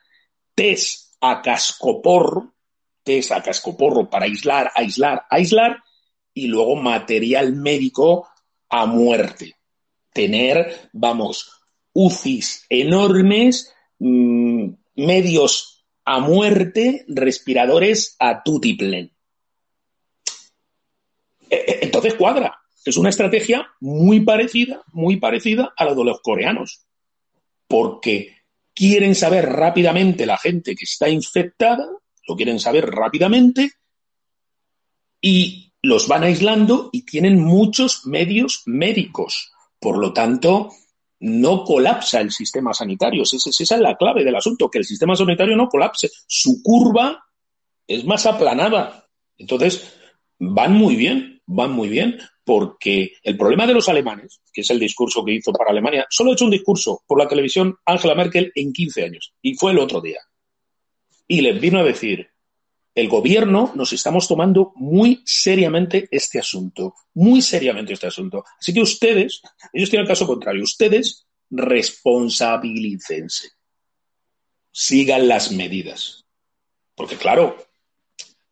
test 0.55 1.15
a 1.21 1.41
cascoporro, 1.41 2.55
test 3.03 3.31
a 3.33 3.43
cascoporro 3.43 4.11
para 4.11 4.27
aislar, 4.27 4.73
aislar, 4.75 5.25
aislar, 5.31 5.83
y 6.35 6.49
luego 6.49 6.77
material 6.77 7.55
médico 7.55 8.29
a 8.69 8.87
muerte. 8.87 9.58
Tener, 10.13 10.91
vamos, 10.93 11.51
UCIs 11.93 12.67
enormes, 12.69 13.75
mm, 13.99 14.69
medios 14.97 15.85
a 16.05 16.21
muerte, 16.21 17.05
respiradores 17.09 18.17
a 18.19 18.43
tutiplen. 18.43 19.13
E, 21.51 21.57
e, 21.57 21.79
entonces 21.83 22.15
cuadra. 22.15 22.59
Es 22.85 22.97
una 22.97 23.11
estrategia 23.11 23.69
muy 23.81 24.21
parecida, 24.21 24.83
muy 24.93 25.17
parecida 25.17 25.75
a 25.77 25.85
la 25.85 25.95
de 25.95 26.05
los 26.05 26.21
coreanos. 26.21 26.87
Porque 27.67 28.39
quieren 28.75 29.15
saber 29.15 29.47
rápidamente 29.47 30.25
la 30.25 30.39
gente 30.39 30.75
que 30.75 30.85
está 30.85 31.09
infectada, 31.09 31.87
lo 32.27 32.37
quieren 32.37 32.61
saber 32.61 32.87
rápidamente 32.87 33.73
y 35.21 35.73
los 35.83 36.09
van 36.09 36.23
aislando 36.23 36.91
y 36.93 37.03
tienen 37.03 37.41
muchos 37.41 38.07
medios 38.07 38.63
médicos. 38.67 39.53
Por 39.81 39.99
lo 39.99 40.13
tanto, 40.13 40.71
no 41.21 41.65
colapsa 41.65 42.21
el 42.21 42.31
sistema 42.31 42.73
sanitario. 42.73 43.23
Esa, 43.23 43.37
es 43.51 43.81
la 43.81 43.97
clave 43.97 44.25
del 44.25 44.37
asunto, 44.37 44.71
que 44.71 44.79
el 44.79 44.85
sistema 44.85 45.17
sanitario 45.17 45.57
no 45.57 45.69
colapse. 45.69 46.11
Su 46.27 46.63
curva 46.63 47.25
es 47.87 48.05
más 48.05 48.27
aplanada. 48.27 49.07
Entonces, 49.37 49.95
van 50.39 50.75
muy 50.75 50.97
bien, 50.97 51.41
van 51.47 51.73
muy 51.73 51.89
bien, 51.89 52.19
porque 52.45 53.13
el 53.23 53.37
problema 53.37 53.67
de 53.67 53.75
los 53.75 53.89
alemanes, 53.89 54.41
que 54.53 54.63
es 54.63 54.71
el 54.71 54.79
discurso 54.79 55.25
que 55.25 55.35
hizo 55.35 55.53
para 55.53 55.71
Alemania, 55.71 56.07
solo 56.09 56.31
ha 56.31 56.35
hecho 56.35 56.45
un 56.45 56.51
discurso 56.51 57.03
por 57.07 57.19
la 57.19 57.29
televisión 57.29 57.77
Angela 57.85 58.15
Merkel 58.15 58.53
en 58.55 58.73
15 58.73 59.05
años, 59.05 59.35
y 59.43 59.55
fue 59.55 59.73
el 59.73 59.79
otro 59.79 60.01
día. 60.01 60.21
Y 61.27 61.43
les 61.43 61.61
vino 61.61 61.81
a 61.81 61.85
decir, 61.85 62.27
el 62.99 63.09
gobierno 63.09 63.71
nos 63.77 63.93
estamos 63.93 64.27
tomando 64.27 64.73
muy 64.75 65.23
seriamente 65.25 66.09
este 66.11 66.41
asunto, 66.41 66.97
muy 67.15 67.43
seriamente 67.43 67.93
este 67.93 68.09
asunto. 68.09 68.45
Así 68.59 68.75
que 68.75 68.81
ustedes, 68.81 69.41
ellos 69.73 69.89
tienen 69.89 70.03
el 70.03 70.09
caso 70.09 70.27
contrario, 70.27 70.65
ustedes 70.65 71.25
responsabilícense, 71.49 73.51
sigan 74.73 75.29
las 75.29 75.53
medidas. 75.53 76.25
Porque 76.97 77.15
claro, 77.15 77.57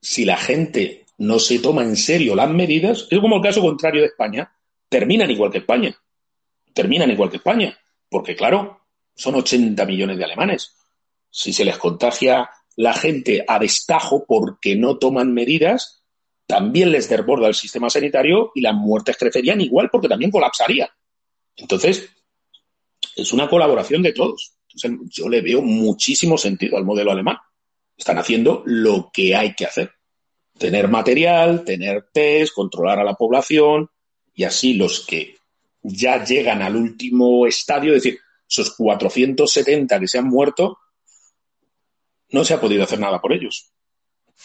si 0.00 0.24
la 0.24 0.36
gente 0.36 1.06
no 1.18 1.40
se 1.40 1.58
toma 1.58 1.82
en 1.82 1.96
serio 1.96 2.36
las 2.36 2.50
medidas, 2.50 3.08
es 3.10 3.18
como 3.18 3.38
el 3.38 3.42
caso 3.42 3.60
contrario 3.60 4.02
de 4.02 4.08
España, 4.08 4.56
terminan 4.88 5.28
igual 5.28 5.50
que 5.50 5.58
España, 5.58 5.98
terminan 6.72 7.10
igual 7.10 7.30
que 7.30 7.38
España, 7.38 7.76
porque 8.08 8.36
claro, 8.36 8.80
son 9.12 9.34
80 9.34 9.84
millones 9.86 10.18
de 10.18 10.24
alemanes. 10.24 10.76
Si 11.30 11.52
se 11.52 11.64
les 11.64 11.78
contagia 11.78 12.48
la 12.76 12.92
gente 12.92 13.44
a 13.48 13.58
destajo 13.58 14.24
porque 14.26 14.76
no 14.76 14.98
toman 14.98 15.32
medidas, 15.32 16.04
también 16.46 16.92
les 16.92 17.08
desborda 17.08 17.48
el 17.48 17.54
sistema 17.54 17.90
sanitario 17.90 18.52
y 18.54 18.60
las 18.60 18.74
muertes 18.74 19.16
crecerían 19.16 19.60
igual 19.60 19.88
porque 19.90 20.08
también 20.08 20.30
colapsaría. 20.30 20.88
Entonces, 21.56 22.08
es 23.16 23.32
una 23.32 23.48
colaboración 23.48 24.02
de 24.02 24.12
todos. 24.12 24.52
yo 25.10 25.28
le 25.28 25.40
veo 25.40 25.62
muchísimo 25.62 26.36
sentido 26.36 26.76
al 26.76 26.84
modelo 26.84 27.10
alemán. 27.10 27.38
Están 27.96 28.18
haciendo 28.18 28.62
lo 28.66 29.10
que 29.12 29.34
hay 29.34 29.54
que 29.54 29.64
hacer. 29.64 29.92
Tener 30.58 30.88
material, 30.88 31.64
tener 31.64 32.08
test, 32.12 32.52
controlar 32.54 32.98
a 32.98 33.04
la 33.04 33.14
población 33.14 33.88
y 34.34 34.44
así 34.44 34.74
los 34.74 35.04
que 35.06 35.36
ya 35.82 36.22
llegan 36.24 36.62
al 36.62 36.76
último 36.76 37.46
estadio, 37.46 37.94
es 37.94 38.02
decir, 38.02 38.20
esos 38.48 38.74
470 38.76 39.98
que 39.98 40.08
se 40.08 40.18
han 40.18 40.26
muerto, 40.26 40.78
no 42.30 42.44
se 42.44 42.54
ha 42.54 42.60
podido 42.60 42.84
hacer 42.84 42.98
nada 42.98 43.20
por 43.20 43.32
ellos. 43.32 43.72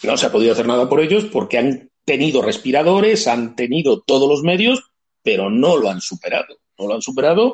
No 0.04 0.18
se 0.18 0.26
ha 0.26 0.32
podido 0.32 0.54
hacer 0.54 0.68
nada 0.68 0.88
por 0.88 1.02
ellos 1.02 1.26
porque 1.26 1.58
han 1.58 1.92
tenido 2.06 2.42
respiradores, 2.42 3.28
han 3.28 3.56
tenido 3.56 4.02
todos 4.02 4.28
los 4.28 4.44
medios, 4.44 4.84
pero 5.22 5.50
no 5.50 5.78
lo 5.78 5.90
han 5.90 6.02
superado. 6.02 6.58
No 6.78 6.88
lo 6.88 6.96
han 6.96 7.02
superado, 7.02 7.54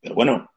pero 0.00 0.14
bueno, 0.14 0.50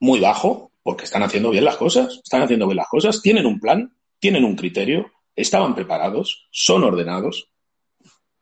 muy 0.00 0.20
bajo, 0.20 0.72
porque 0.82 1.04
están 1.04 1.22
haciendo 1.22 1.50
bien 1.50 1.64
las 1.64 1.76
cosas, 1.76 2.20
están 2.22 2.42
haciendo 2.42 2.66
bien 2.66 2.76
las 2.76 2.88
cosas, 2.88 3.22
tienen 3.22 3.46
un 3.46 3.60
plan, 3.60 3.96
tienen 4.18 4.44
un 4.44 4.56
criterio, 4.56 5.12
estaban 5.36 5.74
preparados, 5.74 6.48
son 6.50 6.84
ordenados. 6.84 7.48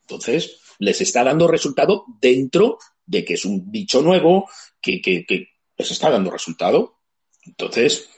Entonces, 0.02 0.60
les 0.78 1.00
está 1.00 1.24
dando 1.24 1.46
resultado 1.46 2.04
dentro 2.20 2.78
de 3.06 3.24
que 3.24 3.34
es 3.34 3.44
un 3.44 3.70
bicho 3.70 4.02
nuevo, 4.02 4.48
que, 4.80 5.00
que, 5.00 5.24
que 5.26 5.48
les 5.76 5.90
está 5.90 6.10
dando 6.10 6.30
resultado. 6.30 6.98
Entonces, 7.44 8.08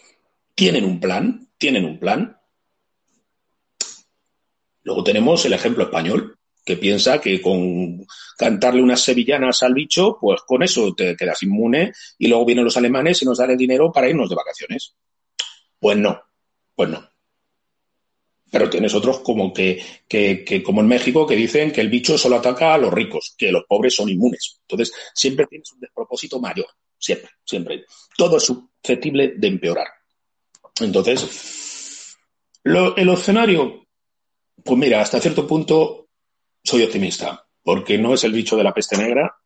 tienen 0.54 0.84
un 0.84 1.00
plan, 1.00 1.48
tienen 1.58 1.84
un 1.84 1.98
plan. 1.98 2.38
Luego 4.82 5.02
tenemos 5.02 5.44
el 5.46 5.54
ejemplo 5.54 5.84
español, 5.84 6.38
que 6.64 6.76
piensa 6.76 7.20
que 7.20 7.40
con 7.42 8.06
cantarle 8.38 8.82
unas 8.82 9.02
sevillanas 9.02 9.62
al 9.62 9.74
bicho, 9.74 10.16
pues 10.20 10.40
con 10.42 10.62
eso 10.62 10.94
te 10.94 11.14
quedas 11.16 11.42
inmune 11.42 11.92
y 12.18 12.28
luego 12.28 12.46
vienen 12.46 12.64
los 12.64 12.76
alemanes 12.76 13.22
y 13.22 13.26
nos 13.26 13.38
dan 13.38 13.50
el 13.50 13.58
dinero 13.58 13.92
para 13.92 14.08
irnos 14.08 14.30
de 14.30 14.36
vacaciones. 14.36 14.94
Pues 15.78 15.98
no, 15.98 16.22
pues 16.74 16.88
no. 16.88 17.06
Pero 18.50 18.70
tienes 18.70 18.94
otros 18.94 19.18
como 19.18 19.52
que, 19.52 19.82
que, 20.08 20.62
como 20.62 20.80
en 20.80 20.86
México, 20.86 21.26
que 21.26 21.34
dicen 21.34 21.72
que 21.72 21.80
el 21.80 21.88
bicho 21.88 22.16
solo 22.16 22.36
ataca 22.36 22.72
a 22.72 22.78
los 22.78 22.92
ricos, 22.92 23.34
que 23.36 23.50
los 23.50 23.64
pobres 23.64 23.96
son 23.96 24.08
inmunes. 24.08 24.60
Entonces, 24.60 24.94
siempre 25.12 25.46
tienes 25.46 25.72
un 25.72 25.80
despropósito 25.80 26.38
mayor. 26.40 26.66
Siempre, 26.96 27.30
siempre. 27.44 27.84
Todo 28.16 28.36
es 28.36 28.44
susceptible 28.44 29.34
de 29.36 29.48
empeorar. 29.48 29.88
Entonces, 30.80 32.16
el 32.64 33.08
escenario, 33.08 33.86
pues 34.64 34.78
mira, 34.78 35.00
hasta 35.00 35.20
cierto 35.20 35.46
punto 35.46 36.08
soy 36.62 36.82
optimista, 36.82 37.46
porque 37.62 37.98
no 37.98 38.14
es 38.14 38.24
el 38.24 38.32
bicho 38.32 38.56
de 38.56 38.64
la 38.64 38.74
peste 38.74 38.96
negra 38.96 39.36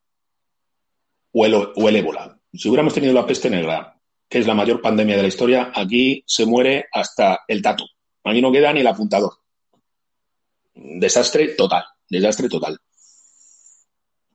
o 1.33 1.45
el, 1.45 1.55
o 1.55 1.89
el 1.89 1.97
ébola. 1.97 2.41
Si 2.53 2.69
hubiéramos 2.69 2.95
tenido 2.95 3.13
la 3.13 3.27
peste 3.27 3.51
negra, 3.51 3.99
que 4.29 4.39
es 4.39 4.47
la 4.47 4.55
mayor 4.55 4.81
pandemia 4.81 5.17
de 5.17 5.23
la 5.23 5.29
historia, 5.29 5.73
aquí 5.75 6.23
se 6.27 6.47
muere 6.47 6.87
hasta 6.93 7.41
el 7.49 7.63
tato. 7.63 7.85
Aquí 8.25 8.41
no 8.41 8.53
queda 8.53 8.73
ni 8.73 8.81
el 8.81 8.87
apuntador. 8.87 9.33
Desastre 10.75 11.49
total, 11.55 11.85
desastre 12.09 12.49
total. 12.49 12.79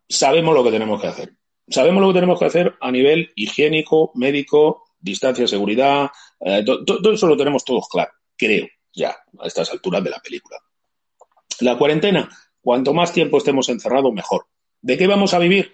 Sabemos 0.10 0.54
lo 0.54 0.64
que 0.64 0.72
tenemos 0.72 1.02
que 1.02 1.08
hacer. 1.08 1.34
Sabemos 1.68 2.02
lo 2.02 2.10
que 2.10 2.16
tenemos 2.16 2.40
que 2.40 2.46
hacer 2.46 2.76
a 2.82 2.92
nivel 2.92 3.32
higiénico, 3.36 4.12
médico, 4.16 4.83
distancia, 5.04 5.48
seguridad, 5.48 6.10
eh, 6.40 6.64
todo 6.64 7.12
eso 7.12 7.28
lo 7.28 7.38
tenemos 7.38 7.64
todos 7.64 7.88
claro, 7.90 8.12
creo, 8.38 8.68
ya, 8.94 9.16
a 9.40 9.48
estas 9.48 9.70
alturas 9.72 10.04
de 10.04 10.10
la 10.10 10.20
película. 10.20 10.58
La 11.60 11.78
cuarentena, 11.78 12.30
cuanto 12.62 12.94
más 12.94 13.12
tiempo 13.12 13.38
estemos 13.38 13.68
encerrados, 13.70 14.14
mejor. 14.14 14.48
¿De 14.82 14.98
qué 14.98 15.06
vamos 15.06 15.34
a 15.34 15.40
vivir? 15.40 15.74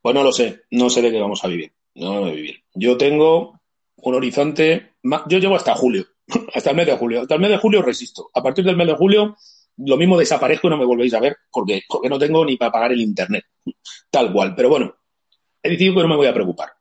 Pues 0.00 0.14
no 0.14 0.22
lo 0.22 0.32
sé, 0.32 0.62
no 0.70 0.88
sé 0.88 1.02
de 1.02 1.10
qué 1.10 1.20
vamos 1.20 1.44
a 1.44 1.48
vivir. 1.48 1.72
No 1.94 2.14
vamos 2.14 2.30
a 2.30 2.32
vivir. 2.32 2.62
Yo 2.74 2.96
tengo 2.96 3.60
un 3.96 4.14
horizonte, 4.14 4.94
yo 5.02 5.38
llevo 5.38 5.56
hasta 5.56 5.74
julio, 5.74 6.06
hasta 6.54 6.70
el 6.70 6.76
mes 6.76 6.86
de 6.86 6.96
julio. 6.96 7.22
Hasta 7.22 7.34
el 7.34 7.40
mes 7.40 7.50
de 7.50 7.58
julio 7.58 7.82
resisto. 7.82 8.30
A 8.34 8.42
partir 8.42 8.64
del 8.64 8.76
mes 8.76 8.86
de 8.86 8.94
julio, 8.94 9.36
lo 9.76 9.96
mismo 9.96 10.18
desaparezco 10.18 10.68
y 10.68 10.70
no 10.70 10.78
me 10.78 10.86
volvéis 10.86 11.14
a 11.14 11.20
ver 11.20 11.36
porque, 11.50 11.82
porque 11.86 12.08
no 12.08 12.18
tengo 12.18 12.44
ni 12.44 12.56
para 12.56 12.72
pagar 12.72 12.92
el 12.92 13.00
internet. 13.00 13.44
Tal 14.10 14.32
cual. 14.32 14.54
Pero 14.54 14.70
bueno, 14.70 14.94
he 15.62 15.70
decidido 15.70 15.96
que 15.96 16.02
no 16.02 16.08
me 16.08 16.16
voy 16.16 16.26
a 16.26 16.34
preocupar 16.34 16.77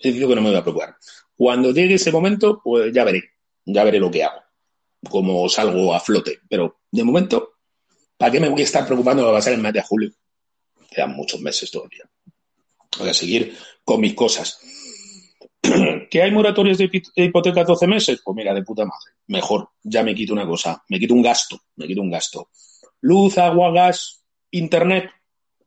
he 0.00 0.08
decidido 0.08 0.28
que 0.28 0.34
no 0.34 0.42
me 0.42 0.50
voy 0.50 0.58
a 0.58 0.62
preocupar. 0.62 0.96
Cuando 1.36 1.72
llegue 1.72 1.94
ese 1.94 2.10
momento, 2.10 2.60
pues 2.62 2.92
ya 2.92 3.04
veré, 3.04 3.22
ya 3.64 3.84
veré 3.84 3.98
lo 3.98 4.10
que 4.10 4.24
hago, 4.24 4.40
cómo 5.08 5.48
salgo 5.48 5.94
a 5.94 6.00
flote. 6.00 6.40
Pero 6.48 6.80
de 6.90 7.04
momento, 7.04 7.52
¿para 8.16 8.32
qué 8.32 8.40
me 8.40 8.48
voy 8.48 8.62
a 8.62 8.64
estar 8.64 8.86
preocupando 8.86 9.24
que 9.24 9.32
va 9.32 9.38
a 9.38 9.42
ser 9.42 9.54
el 9.54 9.60
mes 9.60 9.72
de 9.72 9.82
julio? 9.82 10.10
Quedan 10.90 11.14
muchos 11.14 11.40
meses 11.40 11.70
todavía. 11.70 12.04
Voy 12.98 13.08
a 13.08 13.14
seguir 13.14 13.56
con 13.84 14.00
mis 14.00 14.14
cosas. 14.14 14.60
¿Que 16.10 16.22
hay 16.22 16.30
moratorias 16.30 16.78
de 16.78 16.90
hipoteca 17.14 17.64
12 17.64 17.86
meses? 17.86 18.20
Pues 18.24 18.34
mira, 18.34 18.52
de 18.52 18.62
puta 18.62 18.84
madre. 18.84 19.12
Mejor, 19.28 19.68
ya 19.82 20.02
me 20.02 20.14
quito 20.14 20.32
una 20.32 20.46
cosa, 20.46 20.82
me 20.88 20.98
quito 20.98 21.14
un 21.14 21.22
gasto, 21.22 21.60
me 21.76 21.86
quito 21.86 22.00
un 22.00 22.10
gasto. 22.10 22.48
Luz, 23.02 23.38
agua, 23.38 23.70
gas, 23.70 24.24
internet, 24.50 25.10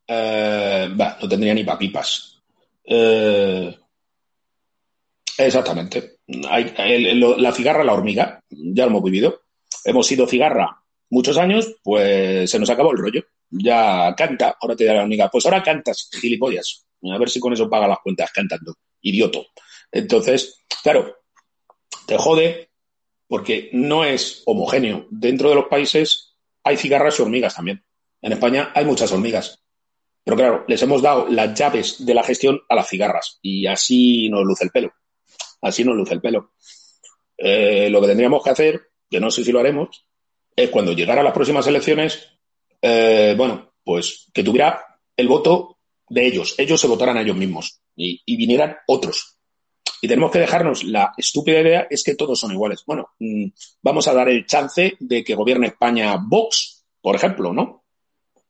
eh, 0.06 0.88
no 0.94 1.28
tendría 1.28 1.54
ni 1.54 1.64
papipas. 1.64 2.42
Eh, 2.84 3.74
Exactamente. 5.38 6.18
Hay, 6.48 6.74
la 7.14 7.52
cigarra, 7.52 7.84
la 7.84 7.92
hormiga, 7.92 8.40
ya 8.50 8.84
lo 8.84 8.90
hemos 8.90 9.04
vivido. 9.04 9.42
Hemos 9.84 10.06
sido 10.06 10.26
cigarra 10.26 10.82
muchos 11.10 11.36
años, 11.38 11.76
pues 11.82 12.50
se 12.50 12.58
nos 12.58 12.70
acabó 12.70 12.92
el 12.92 12.98
rollo. 12.98 13.24
Ya 13.50 14.14
canta, 14.16 14.56
ahora 14.60 14.76
te 14.76 14.84
da 14.84 14.94
la 14.94 15.02
hormiga. 15.02 15.28
Pues 15.30 15.44
ahora 15.46 15.62
cantas, 15.62 16.08
gilipollas. 16.12 16.86
A 17.12 17.18
ver 17.18 17.28
si 17.28 17.40
con 17.40 17.52
eso 17.52 17.68
paga 17.68 17.88
las 17.88 17.98
cuentas 17.98 18.30
cantando. 18.32 18.74
Idioto. 19.02 19.46
Entonces, 19.92 20.64
claro, 20.82 21.16
te 22.06 22.16
jode 22.16 22.70
porque 23.26 23.70
no 23.72 24.04
es 24.04 24.42
homogéneo. 24.46 25.06
Dentro 25.10 25.48
de 25.48 25.56
los 25.56 25.66
países 25.66 26.36
hay 26.62 26.76
cigarras 26.76 27.18
y 27.18 27.22
hormigas 27.22 27.56
también. 27.56 27.84
En 28.22 28.32
España 28.32 28.72
hay 28.74 28.84
muchas 28.84 29.12
hormigas. 29.12 29.58
Pero 30.22 30.36
claro, 30.36 30.64
les 30.68 30.80
hemos 30.82 31.02
dado 31.02 31.28
las 31.28 31.58
llaves 31.58 32.04
de 32.06 32.14
la 32.14 32.22
gestión 32.22 32.60
a 32.68 32.74
las 32.74 32.88
cigarras 32.88 33.38
y 33.42 33.66
así 33.66 34.30
nos 34.30 34.44
luce 34.44 34.64
el 34.64 34.70
pelo 34.70 34.94
así 35.64 35.82
nos 35.82 35.96
luce 35.96 36.14
el 36.14 36.20
pelo. 36.20 36.52
Eh, 37.36 37.88
lo 37.90 38.00
que 38.00 38.06
tendríamos 38.06 38.42
que 38.42 38.50
hacer, 38.50 38.90
que 39.10 39.18
no 39.18 39.30
sé 39.30 39.44
si 39.44 39.50
lo 39.50 39.60
haremos, 39.60 40.06
es 40.54 40.70
cuando 40.70 40.92
llegara 40.92 41.22
las 41.22 41.32
próximas 41.32 41.66
elecciones, 41.66 42.28
eh, 42.80 43.34
bueno, 43.36 43.72
pues 43.82 44.30
que 44.32 44.44
tuviera 44.44 45.00
el 45.16 45.26
voto 45.26 45.78
de 46.08 46.26
ellos, 46.26 46.54
ellos 46.58 46.80
se 46.80 46.86
votaran 46.86 47.16
a 47.16 47.22
ellos 47.22 47.36
mismos 47.36 47.80
y, 47.96 48.36
vinieran 48.36 48.76
otros. 48.86 49.38
Y 50.00 50.08
tenemos 50.08 50.30
que 50.30 50.38
dejarnos 50.38 50.84
la 50.84 51.14
estúpida 51.16 51.60
idea 51.60 51.86
es 51.88 52.04
que 52.04 52.14
todos 52.14 52.38
son 52.38 52.52
iguales. 52.52 52.84
Bueno, 52.86 53.14
mm, 53.18 53.46
vamos 53.82 54.06
a 54.06 54.12
dar 54.12 54.28
el 54.28 54.46
chance 54.46 54.96
de 55.00 55.24
que 55.24 55.34
gobierne 55.34 55.68
España 55.68 56.16
Vox, 56.20 56.84
por 57.00 57.16
ejemplo, 57.16 57.54
¿no? 57.54 57.84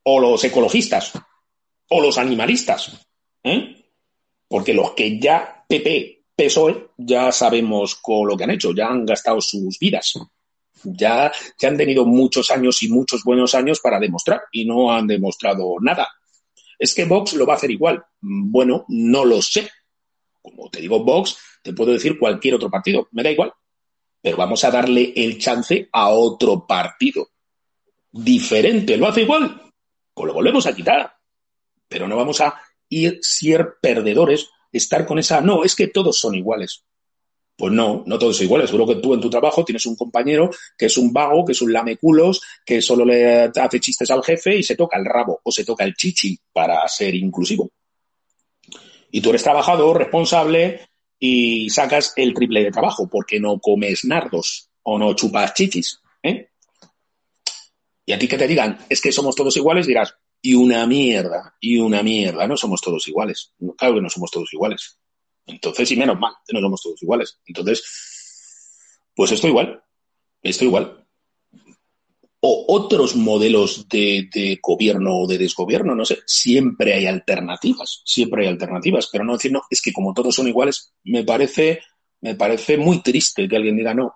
O 0.03 0.19
los 0.19 0.43
ecologistas, 0.43 1.13
o 1.89 2.01
los 2.01 2.17
animalistas, 2.17 3.07
¿eh? 3.43 3.85
Porque 4.49 4.73
los 4.73 4.91
que 4.91 5.17
ya 5.17 5.65
PP 5.67 6.14
PSOE 6.35 6.89
ya 6.97 7.31
sabemos 7.31 7.95
con 7.95 8.27
lo 8.27 8.35
que 8.35 8.43
han 8.43 8.51
hecho, 8.51 8.73
ya 8.73 8.87
han 8.87 9.05
gastado 9.05 9.39
sus 9.41 9.79
vidas. 9.79 10.13
Ya, 10.83 11.31
ya 11.57 11.69
han 11.69 11.77
tenido 11.77 12.05
muchos 12.05 12.51
años 12.51 12.83
y 12.83 12.89
muchos 12.89 13.23
buenos 13.23 13.55
años 13.55 13.79
para 13.79 13.99
demostrar 13.99 14.43
y 14.51 14.65
no 14.65 14.91
han 14.91 15.07
demostrado 15.07 15.75
nada. 15.79 16.07
Es 16.77 16.93
que 16.93 17.05
Vox 17.05 17.33
lo 17.33 17.45
va 17.45 17.53
a 17.53 17.55
hacer 17.57 17.71
igual. 17.71 18.03
Bueno, 18.19 18.85
no 18.89 19.25
lo 19.25 19.41
sé. 19.41 19.69
Como 20.41 20.69
te 20.69 20.81
digo 20.81 21.03
Vox, 21.03 21.37
te 21.63 21.73
puedo 21.73 21.93
decir 21.93 22.19
cualquier 22.19 22.55
otro 22.55 22.69
partido. 22.69 23.07
Me 23.11 23.23
da 23.23 23.31
igual. 23.31 23.53
Pero 24.21 24.37
vamos 24.37 24.63
a 24.63 24.71
darle 24.71 25.13
el 25.15 25.39
chance 25.39 25.87
a 25.91 26.09
otro 26.09 26.65
partido. 26.67 27.29
diferente 28.11 28.97
lo 28.97 29.07
hace 29.07 29.21
igual, 29.21 29.61
pues 30.13 30.27
lo 30.27 30.33
volvemos 30.33 30.65
a 30.65 30.75
quitar. 30.75 31.13
Pero 31.87 32.07
no 32.07 32.15
vamos 32.15 32.41
a 32.41 32.59
ir 32.89 33.19
ser 33.21 33.75
perdedores, 33.81 34.49
estar 34.77 35.05
con 35.05 35.19
esa, 35.19 35.41
no, 35.41 35.63
es 35.63 35.75
que 35.75 35.87
todos 35.87 36.17
son 36.19 36.35
iguales. 36.35 36.83
Pues 37.57 37.71
no, 37.71 38.03
no 38.05 38.19
todos 38.19 38.35
son 38.35 38.45
iguales. 38.45 38.69
Seguro 38.69 38.93
que 38.93 39.01
tú 39.01 39.13
en 39.13 39.21
tu 39.21 39.29
trabajo 39.29 39.63
tienes 39.63 39.85
un 39.85 39.95
compañero 39.95 40.49
que 40.77 40.87
es 40.87 40.97
un 40.97 41.13
vago, 41.13 41.45
que 41.45 41.53
es 41.53 41.61
un 41.61 41.71
lameculos, 41.71 42.41
que 42.65 42.81
solo 42.81 43.05
le 43.05 43.43
hace 43.43 43.79
chistes 43.79 44.11
al 44.11 44.23
jefe 44.23 44.57
y 44.57 44.63
se 44.63 44.75
toca 44.75 44.97
el 44.97 45.05
rabo 45.05 45.39
o 45.43 45.51
se 45.51 45.63
toca 45.63 45.85
el 45.85 45.95
chichi 45.95 46.37
para 46.51 46.85
ser 46.87 47.15
inclusivo. 47.15 47.71
Y 49.11 49.21
tú 49.21 49.29
eres 49.29 49.43
trabajador, 49.43 49.97
responsable 49.97 50.81
y 51.17 51.69
sacas 51.69 52.11
el 52.17 52.33
triple 52.33 52.63
de 52.63 52.71
trabajo 52.71 53.07
porque 53.07 53.39
no 53.39 53.59
comes 53.59 54.03
nardos 54.03 54.69
o 54.83 54.99
no 54.99 55.13
chupas 55.13 55.53
chichis. 55.53 56.01
¿eh? 56.21 56.49
Y 58.05 58.11
a 58.11 58.19
ti 58.19 58.27
que 58.27 58.37
te 58.37 58.47
digan, 58.47 58.77
es 58.89 58.99
que 58.99 59.13
somos 59.13 59.35
todos 59.35 59.55
iguales, 59.55 59.87
dirás, 59.87 60.15
y 60.41 60.53
una 60.53 60.85
mierda, 60.85 61.55
y 61.59 61.77
una 61.77 62.03
mierda, 62.03 62.47
no 62.47 62.55
somos 62.55 62.81
todos 62.81 63.07
iguales. 63.07 63.53
Claro 63.77 63.95
que 63.95 64.01
no 64.01 64.09
somos 64.09 64.31
todos 64.31 64.53
iguales. 64.53 64.99
Entonces, 65.45 65.91
y 65.91 65.97
menos 65.97 66.19
mal, 66.19 66.33
no 66.51 66.59
somos 66.59 66.81
todos 66.81 67.01
iguales. 67.01 67.39
Entonces, 67.45 67.83
pues 69.15 69.31
esto 69.31 69.47
igual, 69.47 69.83
esto 70.41 70.65
igual. 70.65 71.07
O 72.41 72.65
otros 72.67 73.15
modelos 73.15 73.87
de, 73.89 74.59
gobierno 74.61 75.19
o 75.19 75.27
de 75.27 75.37
desgobierno, 75.37 75.95
no 75.95 76.05
sé, 76.05 76.19
siempre 76.25 76.93
hay 76.93 77.07
alternativas, 77.07 78.01
siempre 78.05 78.43
hay 78.43 78.49
alternativas, 78.49 79.09
pero 79.11 79.23
no 79.23 79.33
decir, 79.33 79.51
no, 79.51 79.63
es 79.69 79.81
que 79.81 79.93
como 79.93 80.13
todos 80.13 80.35
son 80.35 80.47
iguales, 80.47 80.93
me 81.05 81.23
parece, 81.23 81.81
me 82.21 82.35
parece 82.35 82.77
muy 82.77 83.01
triste 83.01 83.47
que 83.47 83.55
alguien 83.55 83.77
diga, 83.77 83.95
no, 83.95 84.15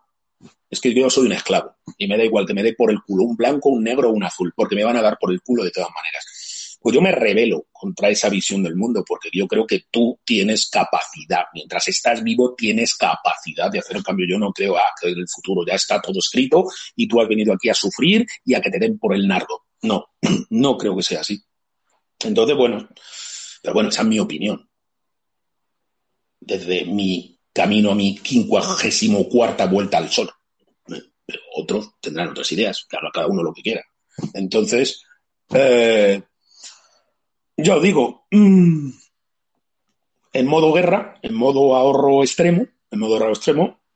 es 0.70 0.80
que 0.80 0.94
yo 0.94 1.10
soy 1.10 1.26
un 1.26 1.32
esclavo 1.32 1.76
y 1.98 2.08
me 2.08 2.18
da 2.18 2.24
igual 2.24 2.46
que 2.46 2.54
me 2.54 2.64
dé 2.64 2.74
por 2.74 2.92
el 2.92 3.02
culo 3.02 3.24
un 3.24 3.36
blanco, 3.36 3.70
un 3.70 3.84
negro 3.84 4.10
o 4.10 4.14
un 4.14 4.24
azul, 4.24 4.54
porque 4.56 4.76
me 4.76 4.84
van 4.84 4.98
a 4.98 5.02
dar 5.02 5.18
por 5.20 5.32
el 5.32 5.42
culo 5.42 5.64
de 5.64 5.72
todas 5.72 5.90
maneras. 5.94 6.78
Pues 6.82 6.96
yo 6.96 7.02
me 7.02 7.12
revelo 7.12 7.68
contra 7.74 8.10
esa 8.10 8.30
visión 8.30 8.64
del 8.64 8.76
mundo, 8.76 9.04
porque 9.06 9.30
yo 9.34 9.48
creo 9.48 9.68
que 9.68 9.88
tú 9.92 10.18
tienes 10.24 10.70
capacidad. 10.70 11.46
Mientras 11.54 11.88
estás 11.90 12.24
vivo, 12.24 12.56
tienes 12.56 12.96
capacidad 12.96 13.70
de 13.70 13.80
hacer 13.80 13.98
el 13.98 14.04
cambio. 14.04 14.26
Yo 14.30 14.40
no 14.40 14.54
creo 14.54 14.76
que 15.02 15.10
el 15.10 15.28
futuro 15.28 15.66
ya 15.68 15.74
está 15.74 16.02
todo 16.02 16.20
escrito 16.20 16.66
y 16.96 17.06
tú 17.06 17.20
has 17.20 17.28
venido 17.28 17.54
aquí 17.54 17.68
a 17.68 17.74
sufrir 17.74 18.26
y 18.46 18.54
a 18.54 18.62
que 18.62 18.70
te 18.70 18.80
den 18.80 18.98
por 18.98 19.14
el 19.14 19.28
nardo. 19.28 19.66
No, 19.82 20.06
no 20.52 20.78
creo 20.78 20.96
que 20.96 21.04
sea 21.04 21.20
así. 21.20 21.44
Entonces, 22.20 22.56
bueno, 22.56 22.88
pero 23.62 23.74
bueno, 23.74 23.90
esa 23.90 24.04
es 24.04 24.08
mi 24.08 24.20
opinión. 24.20 24.70
Desde 26.40 26.86
mi 26.86 27.39
camino 27.54 27.92
a 27.92 27.96
mi 27.96 28.18
quincuagésimo 28.18 29.28
cuarta 29.28 29.66
vuelta 29.66 29.98
al 29.98 30.10
sol 30.10 30.30
pero 31.30 31.44
otros 31.54 31.92
tendrán 32.02 32.30
otras 32.30 32.52
ideas, 32.54 32.86
claro, 32.90 33.12
cada 33.14 33.28
uno 33.28 33.44
lo 33.44 33.54
que 33.54 33.62
quiera. 33.62 33.86
Entonces, 34.34 35.04
eh, 35.54 36.24
yo 37.56 37.80
digo, 37.80 38.26
mm, 38.32 38.90
en 40.34 40.48
modo 40.48 40.74
guerra, 40.74 41.20
en 41.22 41.36
modo 41.36 41.76
ahorro 41.76 42.24
extremo, 42.24 42.66
en 42.90 43.00
modo 43.00 43.14
ahorro 43.14 43.30
extremo, 43.30 43.80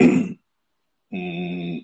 mm, 1.09 1.80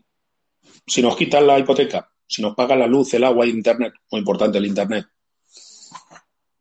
si 0.86 1.02
nos 1.02 1.16
quitan 1.16 1.48
la 1.48 1.58
hipoteca, 1.58 2.12
si 2.28 2.44
nos 2.44 2.54
pagan 2.54 2.78
la 2.78 2.88
luz, 2.88 3.12
el 3.16 3.24
agua 3.24 3.48
y 3.48 3.50
internet, 3.50 3.94
muy 4.12 4.20
importante 4.20 4.60
el 4.60 4.68
internet, 4.68 5.08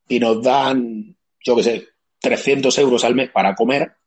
y 0.09 0.19
nos 0.19 0.43
dan, 0.43 1.15
yo 1.45 1.57
qué 1.57 1.63
sé, 1.63 1.89
300 2.21 2.79
euros 2.79 3.05
al 3.05 3.15
mes 3.15 3.31
para 3.31 3.55
comer, 3.55 3.98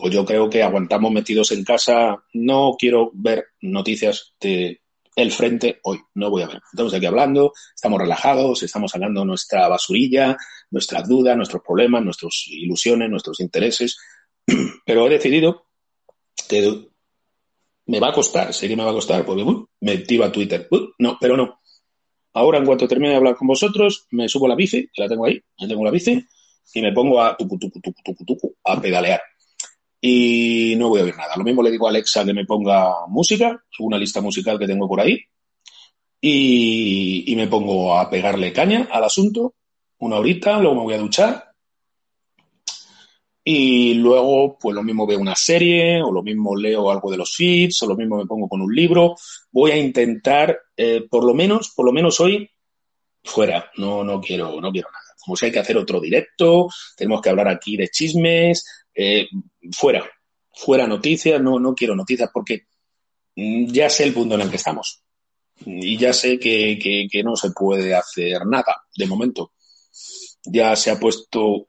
pues 0.00 0.14
yo 0.14 0.24
creo 0.24 0.48
que 0.48 0.62
aguantamos 0.62 1.12
metidos 1.12 1.52
en 1.52 1.64
casa. 1.64 2.24
No 2.32 2.76
quiero 2.78 3.10
ver 3.12 3.48
noticias 3.60 4.34
de 4.40 4.80
el 5.16 5.32
frente 5.32 5.80
hoy, 5.82 6.00
no 6.14 6.30
voy 6.30 6.42
a 6.42 6.46
ver. 6.46 6.60
Estamos 6.72 6.94
aquí 6.94 7.06
hablando, 7.06 7.52
estamos 7.74 8.00
relajados, 8.00 8.62
estamos 8.62 8.94
hablando 8.94 9.24
nuestra 9.24 9.68
basurilla, 9.68 10.36
nuestras 10.70 11.06
dudas, 11.08 11.36
nuestros 11.36 11.62
problemas, 11.62 12.02
nuestras 12.04 12.44
ilusiones, 12.46 13.10
nuestros 13.10 13.40
intereses, 13.40 13.98
pero 14.86 15.06
he 15.06 15.10
decidido 15.10 15.66
que 16.48 16.88
me 17.86 18.00
va 18.00 18.08
a 18.08 18.12
costar, 18.12 18.54
sé 18.54 18.68
que 18.68 18.76
me 18.76 18.84
va 18.84 18.90
a 18.90 18.94
costar, 18.94 19.24
porque 19.26 19.44
me 19.80 19.98
tiro 19.98 20.24
a 20.24 20.32
Twitter. 20.32 20.68
no, 20.98 21.18
pero 21.20 21.36
no. 21.36 21.60
Ahora, 22.32 22.58
en 22.58 22.64
cuanto 22.64 22.86
termine 22.86 23.10
de 23.10 23.16
hablar 23.16 23.34
con 23.34 23.48
vosotros, 23.48 24.06
me 24.12 24.28
subo 24.28 24.46
la 24.46 24.54
bici, 24.54 24.88
que 24.92 25.02
la 25.02 25.08
tengo 25.08 25.26
ahí, 25.26 25.42
ya 25.58 25.66
tengo 25.66 25.84
la 25.84 25.90
bici, 25.90 26.24
y 26.72 26.80
me 26.80 26.92
pongo 26.92 27.20
a 27.20 27.36
tucu, 27.36 27.58
tucu, 27.58 27.80
tucu, 27.80 28.02
tucu, 28.02 28.24
tucu, 28.24 28.56
a 28.64 28.80
pedalear 28.80 29.20
y 30.00 30.74
no 30.76 30.88
voy 30.88 31.00
a 31.00 31.04
oír 31.04 31.16
nada. 31.16 31.36
Lo 31.36 31.44
mismo 31.44 31.62
le 31.62 31.70
digo 31.70 31.86
a 31.86 31.90
Alexa 31.90 32.24
que 32.24 32.32
me 32.32 32.46
ponga 32.46 33.06
música, 33.08 33.62
una 33.80 33.98
lista 33.98 34.20
musical 34.20 34.58
que 34.58 34.66
tengo 34.66 34.88
por 34.88 35.00
ahí, 35.00 35.20
y, 36.20 37.34
me 37.36 37.46
pongo 37.46 37.96
a 37.96 38.10
pegarle 38.10 38.52
caña 38.52 38.88
al 38.90 39.04
asunto, 39.04 39.54
una 39.98 40.16
horita, 40.16 40.58
luego 40.58 40.76
me 40.76 40.82
voy 40.82 40.94
a 40.94 40.98
duchar, 40.98 41.50
y 43.42 43.94
luego, 43.94 44.58
pues 44.60 44.74
lo 44.74 44.82
mismo 44.82 45.06
veo 45.06 45.18
una 45.18 45.34
serie, 45.34 46.02
o 46.02 46.12
lo 46.12 46.22
mismo 46.22 46.54
leo 46.54 46.90
algo 46.90 47.10
de 47.10 47.16
los 47.16 47.34
feeds, 47.34 47.82
o 47.82 47.86
lo 47.86 47.96
mismo 47.96 48.18
me 48.18 48.26
pongo 48.26 48.48
con 48.48 48.60
un 48.60 48.74
libro. 48.74 49.16
Voy 49.50 49.70
a 49.70 49.78
intentar, 49.78 50.58
eh, 50.76 51.06
por 51.10 51.24
lo 51.24 51.32
menos, 51.34 51.70
por 51.70 51.86
lo 51.86 51.92
menos 51.92 52.20
hoy, 52.20 52.48
fuera. 53.24 53.70
No, 53.76 54.04
no 54.04 54.20
quiero, 54.20 54.60
no 54.60 54.70
quiero 54.70 54.88
nada. 54.90 55.14
Como 55.24 55.36
si 55.36 55.46
hay 55.46 55.52
que 55.52 55.58
hacer 55.58 55.76
otro 55.78 56.00
directo, 56.00 56.68
tenemos 56.96 57.22
que 57.22 57.30
hablar 57.30 57.48
aquí 57.48 57.76
de 57.76 57.88
chismes, 57.88 58.79
eh, 59.02 59.28
fuera, 59.72 60.04
fuera 60.52 60.86
noticias, 60.86 61.40
no, 61.40 61.58
no 61.58 61.74
quiero 61.74 61.96
noticias 61.96 62.28
porque 62.32 62.66
mm, 63.34 63.72
ya 63.72 63.88
sé 63.88 64.04
el 64.04 64.12
punto 64.12 64.34
en 64.34 64.42
el 64.42 64.50
que 64.50 64.56
estamos 64.56 65.02
y 65.64 65.96
ya 65.96 66.12
sé 66.12 66.38
que, 66.38 66.78
que, 67.10 67.22
no 67.22 67.36
se 67.36 67.50
puede 67.50 67.94
hacer 67.94 68.46
nada 68.46 68.82
de 68.94 69.06
momento. 69.06 69.52
Ya 70.44 70.74
se 70.76 70.90
ha 70.90 70.98
puesto 70.98 71.68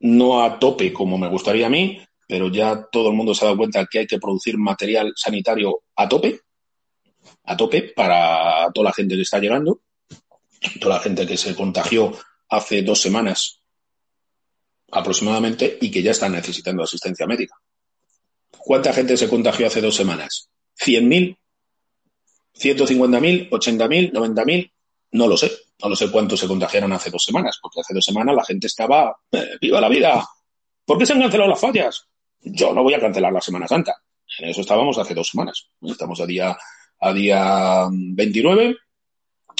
no 0.00 0.42
a 0.42 0.58
tope 0.58 0.92
como 0.92 1.18
me 1.18 1.28
gustaría 1.28 1.66
a 1.66 1.70
mí, 1.70 1.98
pero 2.26 2.48
ya 2.48 2.86
todo 2.90 3.10
el 3.10 3.16
mundo 3.16 3.34
se 3.34 3.44
ha 3.44 3.48
dado 3.48 3.58
cuenta 3.58 3.86
que 3.86 4.00
hay 4.00 4.06
que 4.06 4.18
producir 4.18 4.56
material 4.56 5.12
sanitario 5.16 5.82
a 5.96 6.08
tope, 6.08 6.40
a 7.44 7.56
tope 7.56 7.92
para 7.94 8.70
toda 8.72 8.84
la 8.84 8.92
gente 8.92 9.16
que 9.16 9.22
está 9.22 9.38
llegando, 9.38 9.82
toda 10.80 10.96
la 10.96 11.02
gente 11.02 11.26
que 11.26 11.36
se 11.36 11.54
contagió 11.54 12.12
hace 12.48 12.82
dos 12.82 13.00
semanas 13.00 13.59
aproximadamente 14.92 15.78
y 15.80 15.90
que 15.90 16.02
ya 16.02 16.10
están 16.10 16.32
necesitando 16.32 16.82
asistencia 16.82 17.26
médica. 17.26 17.54
¿Cuánta 18.58 18.92
gente 18.92 19.16
se 19.16 19.28
contagió 19.28 19.66
hace 19.66 19.80
dos 19.80 19.96
semanas? 19.96 20.50
¿100.000? 20.78 21.36
¿150.000? 22.54 23.50
¿80.000? 23.50 24.12
¿90.000? 24.12 24.72
No 25.12 25.26
lo 25.26 25.36
sé. 25.36 25.50
No 25.82 25.88
lo 25.88 25.96
sé 25.96 26.10
cuántos 26.10 26.40
se 26.40 26.46
contagiaron 26.46 26.92
hace 26.92 27.10
dos 27.10 27.24
semanas, 27.24 27.58
porque 27.60 27.80
hace 27.80 27.94
dos 27.94 28.04
semanas 28.04 28.34
la 28.34 28.44
gente 28.44 28.66
estaba, 28.66 29.16
eh, 29.32 29.56
¡viva 29.60 29.80
la 29.80 29.88
vida! 29.88 30.26
¿Por 30.84 30.98
qué 30.98 31.06
se 31.06 31.14
han 31.14 31.20
cancelado 31.20 31.48
las 31.48 31.60
fallas? 31.60 32.06
Yo 32.42 32.74
no 32.74 32.82
voy 32.82 32.94
a 32.94 33.00
cancelar 33.00 33.32
la 33.32 33.40
Semana 33.40 33.66
Santa. 33.66 33.96
En 34.38 34.50
eso 34.50 34.60
estábamos 34.60 34.98
hace 34.98 35.14
dos 35.14 35.28
semanas. 35.28 35.68
Estamos 35.82 36.20
a 36.20 36.26
día, 36.26 36.56
a 37.00 37.12
día 37.12 37.88
29, 37.90 38.76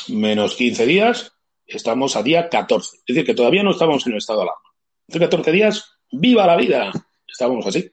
menos 0.08 0.54
15 0.54 0.86
días, 0.86 1.32
estamos 1.66 2.16
a 2.16 2.22
día 2.22 2.48
14. 2.48 2.96
Es 2.98 3.02
decir, 3.06 3.24
que 3.24 3.34
todavía 3.34 3.62
no 3.62 3.70
estamos 3.70 4.06
en 4.06 4.12
el 4.12 4.18
estado 4.18 4.40
de 4.40 4.44
alarma. 4.44 4.69
Hace 5.10 5.18
14 5.18 5.50
días, 5.50 5.84
¡viva 6.12 6.46
la 6.46 6.56
vida! 6.56 6.92
Estábamos 7.26 7.66
así. 7.66 7.90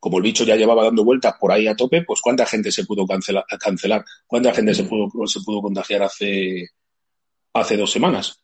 Como 0.00 0.16
el 0.16 0.24
bicho 0.24 0.42
ya 0.42 0.56
llevaba 0.56 0.82
dando 0.82 1.04
vueltas 1.04 1.34
por 1.38 1.52
ahí 1.52 1.68
a 1.68 1.76
tope, 1.76 2.02
pues 2.02 2.20
¿cuánta 2.20 2.44
gente 2.44 2.72
se 2.72 2.84
pudo 2.84 3.06
cancelar? 3.06 3.44
cancelar? 3.60 4.04
¿Cuánta 4.26 4.52
gente 4.52 4.74
se 4.74 4.82
pudo, 4.82 5.08
se 5.28 5.40
pudo 5.42 5.62
contagiar 5.62 6.02
hace, 6.02 6.70
hace 7.52 7.76
dos 7.76 7.92
semanas? 7.92 8.42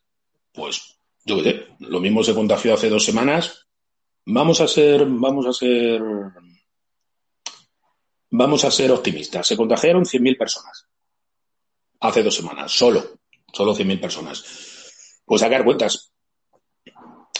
Pues 0.53 0.99
yo 1.25 1.35
qué 1.35 1.43
sé, 1.43 1.67
lo 1.79 1.99
mismo 1.99 2.23
se 2.23 2.33
contagió 2.33 2.75
hace 2.75 2.87
dos 2.89 3.03
semanas. 3.03 3.67
Vamos 4.25 4.61
a 4.61 4.69
ser, 4.69 5.05
vamos 5.05 5.45
a 5.45 5.51
ser, 5.51 6.01
vamos 8.29 8.63
a 8.63 8.71
ser 8.71 8.89
optimistas. 8.93 9.45
Se 9.45 9.57
contagiaron 9.57 10.05
100.000 10.05 10.37
personas 10.37 10.87
hace 11.99 12.23
dos 12.23 12.35
semanas, 12.35 12.71
solo, 12.71 13.19
solo 13.51 13.75
100.000 13.75 13.99
personas. 13.99 15.21
Pues 15.25 15.41
sacar 15.41 15.65
cuentas, 15.65 16.14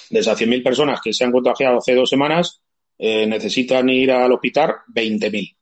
de 0.10 0.19
esas 0.19 0.40
100.000 0.40 0.64
personas 0.64 0.99
que 1.03 1.14
se 1.14 1.23
han 1.23 1.32
contagiado 1.32 1.77
hace 1.77 1.95
dos 1.95 2.10
semanas, 2.10 2.61
eh, 2.98 3.27
necesitan 3.27 3.90
ir 3.90 4.11
al 4.11 4.32
hospital 4.32 4.76
20.000. 4.94 5.56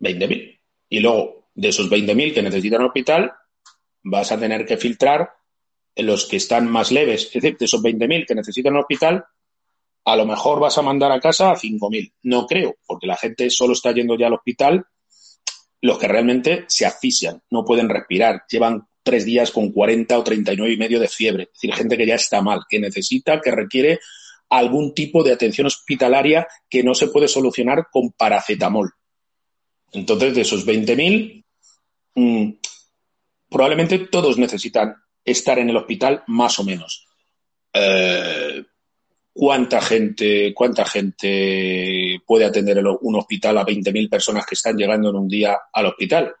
20.000. 0.00 0.60
Y 0.88 1.00
luego, 1.00 1.48
de 1.54 1.68
esos 1.68 1.90
20.000 1.90 2.34
que 2.34 2.42
necesitan 2.42 2.82
hospital, 2.82 3.32
vas 4.02 4.32
a 4.32 4.38
tener 4.38 4.64
que 4.66 4.76
filtrar 4.76 5.30
los 5.96 6.26
que 6.26 6.36
están 6.36 6.70
más 6.70 6.92
leves. 6.92 7.26
Es 7.26 7.32
decir, 7.32 7.56
de 7.56 7.64
esos 7.64 7.82
20.000 7.82 8.26
que 8.26 8.34
necesitan 8.34 8.76
hospital, 8.76 9.24
a 10.04 10.16
lo 10.16 10.26
mejor 10.26 10.60
vas 10.60 10.78
a 10.78 10.82
mandar 10.82 11.12
a 11.12 11.20
casa 11.20 11.50
a 11.50 11.56
5.000. 11.56 12.12
No 12.22 12.46
creo, 12.46 12.76
porque 12.86 13.06
la 13.06 13.16
gente 13.16 13.50
solo 13.50 13.72
está 13.72 13.92
yendo 13.92 14.16
ya 14.16 14.26
al 14.26 14.34
hospital 14.34 14.86
los 15.80 15.98
que 15.98 16.08
realmente 16.08 16.64
se 16.68 16.86
asfixian, 16.86 17.42
no 17.50 17.64
pueden 17.64 17.88
respirar, 17.88 18.44
llevan 18.48 18.88
tres 19.06 19.24
días 19.24 19.52
con 19.52 19.70
40 19.70 20.18
o 20.18 20.24
39 20.24 20.74
y 20.74 20.76
medio 20.76 20.98
de 20.98 21.06
fiebre. 21.06 21.44
Es 21.44 21.52
decir, 21.52 21.72
gente 21.72 21.96
que 21.96 22.06
ya 22.06 22.16
está 22.16 22.42
mal, 22.42 22.62
que 22.68 22.80
necesita, 22.80 23.40
que 23.40 23.52
requiere 23.52 24.00
algún 24.50 24.94
tipo 24.94 25.22
de 25.22 25.32
atención 25.32 25.68
hospitalaria 25.68 26.48
que 26.68 26.82
no 26.82 26.92
se 26.92 27.06
puede 27.06 27.28
solucionar 27.28 27.86
con 27.90 28.10
paracetamol. 28.10 28.90
Entonces, 29.92 30.34
de 30.34 30.40
esos 30.40 30.66
20.000, 30.66 31.44
mm, 32.16 32.50
probablemente 33.48 34.00
todos 34.08 34.38
necesitan 34.38 34.96
estar 35.24 35.60
en 35.60 35.70
el 35.70 35.76
hospital 35.76 36.24
más 36.26 36.58
o 36.58 36.64
menos. 36.64 37.06
Eh, 37.72 38.64
¿Cuánta 39.32 39.80
gente, 39.82 40.52
cuánta 40.52 40.84
gente 40.84 42.20
puede 42.26 42.46
atender 42.46 42.82
un 43.02 43.16
hospital 43.16 43.58
a 43.58 43.64
20.000 43.64 44.08
personas 44.08 44.44
que 44.46 44.56
están 44.56 44.76
llegando 44.76 45.10
en 45.10 45.16
un 45.16 45.28
día 45.28 45.56
al 45.72 45.86
hospital? 45.86 46.34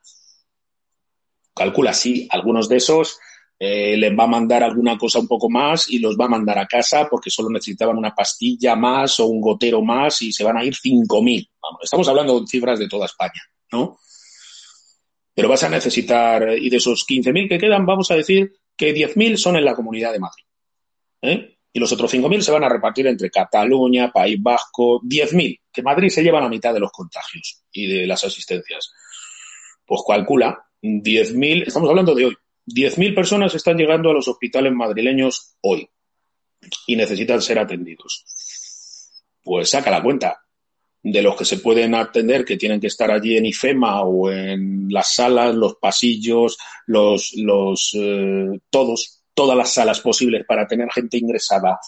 Calcula, 1.56 1.94
sí, 1.94 2.28
algunos 2.30 2.68
de 2.68 2.76
esos 2.76 3.18
eh, 3.58 3.96
les 3.96 4.12
va 4.12 4.24
a 4.24 4.28
mandar 4.28 4.62
alguna 4.62 4.98
cosa 4.98 5.18
un 5.18 5.26
poco 5.26 5.48
más 5.48 5.88
y 5.88 5.98
los 5.98 6.14
va 6.18 6.26
a 6.26 6.28
mandar 6.28 6.58
a 6.58 6.66
casa 6.66 7.08
porque 7.10 7.30
solo 7.30 7.48
necesitaban 7.48 7.96
una 7.96 8.14
pastilla 8.14 8.76
más 8.76 9.18
o 9.20 9.26
un 9.26 9.40
gotero 9.40 9.80
más 9.80 10.20
y 10.20 10.32
se 10.32 10.44
van 10.44 10.58
a 10.58 10.64
ir 10.64 10.74
5.000. 10.74 11.48
Vamos, 11.62 11.80
estamos 11.82 12.06
hablando 12.08 12.38
de 12.38 12.46
cifras 12.46 12.78
de 12.78 12.88
toda 12.88 13.06
España, 13.06 13.42
¿no? 13.72 13.98
Pero 15.34 15.48
vas 15.48 15.62
a 15.62 15.70
necesitar, 15.70 16.58
y 16.58 16.68
de 16.68 16.76
esos 16.76 17.06
15.000 17.06 17.48
que 17.48 17.58
quedan, 17.58 17.86
vamos 17.86 18.10
a 18.10 18.16
decir 18.16 18.52
que 18.76 18.94
10.000 18.94 19.36
son 19.38 19.56
en 19.56 19.64
la 19.64 19.74
Comunidad 19.74 20.12
de 20.12 20.18
Madrid. 20.18 20.44
¿eh? 21.22 21.58
Y 21.72 21.80
los 21.80 21.90
otros 21.92 22.12
5.000 22.12 22.40
se 22.40 22.52
van 22.52 22.64
a 22.64 22.68
repartir 22.68 23.06
entre 23.06 23.30
Cataluña, 23.30 24.12
País 24.12 24.36
Vasco, 24.42 25.00
10.000, 25.02 25.60
que 25.72 25.82
Madrid 25.82 26.10
se 26.10 26.22
lleva 26.22 26.40
la 26.40 26.50
mitad 26.50 26.74
de 26.74 26.80
los 26.80 26.92
contagios 26.92 27.62
y 27.72 27.86
de 27.86 28.06
las 28.06 28.24
asistencias. 28.24 28.92
Pues 29.86 30.02
calcula, 30.06 30.65
10.000, 31.02 31.66
estamos 31.66 31.88
hablando 31.88 32.14
de 32.14 32.26
hoy, 32.26 32.36
10.000 32.66 33.14
personas 33.14 33.54
están 33.54 33.76
llegando 33.76 34.10
a 34.10 34.14
los 34.14 34.28
hospitales 34.28 34.72
madrileños 34.72 35.56
hoy 35.60 35.88
y 36.86 36.96
necesitan 36.96 37.40
ser 37.42 37.58
atendidos. 37.58 38.24
Pues 39.42 39.70
saca 39.70 39.90
la 39.90 40.02
cuenta 40.02 40.42
de 41.02 41.22
los 41.22 41.36
que 41.36 41.44
se 41.44 41.58
pueden 41.58 41.94
atender, 41.94 42.44
que 42.44 42.56
tienen 42.56 42.80
que 42.80 42.88
estar 42.88 43.10
allí 43.10 43.36
en 43.36 43.46
IFEMA 43.46 44.02
o 44.02 44.30
en 44.30 44.88
las 44.88 45.14
salas, 45.14 45.54
los 45.54 45.76
pasillos, 45.76 46.58
los, 46.86 47.32
los 47.36 47.92
eh, 47.94 48.60
todos, 48.68 49.22
todas 49.32 49.56
las 49.56 49.72
salas 49.72 50.00
posibles 50.00 50.44
para 50.46 50.66
tener 50.66 50.90
gente 50.90 51.18
ingresada 51.18 51.78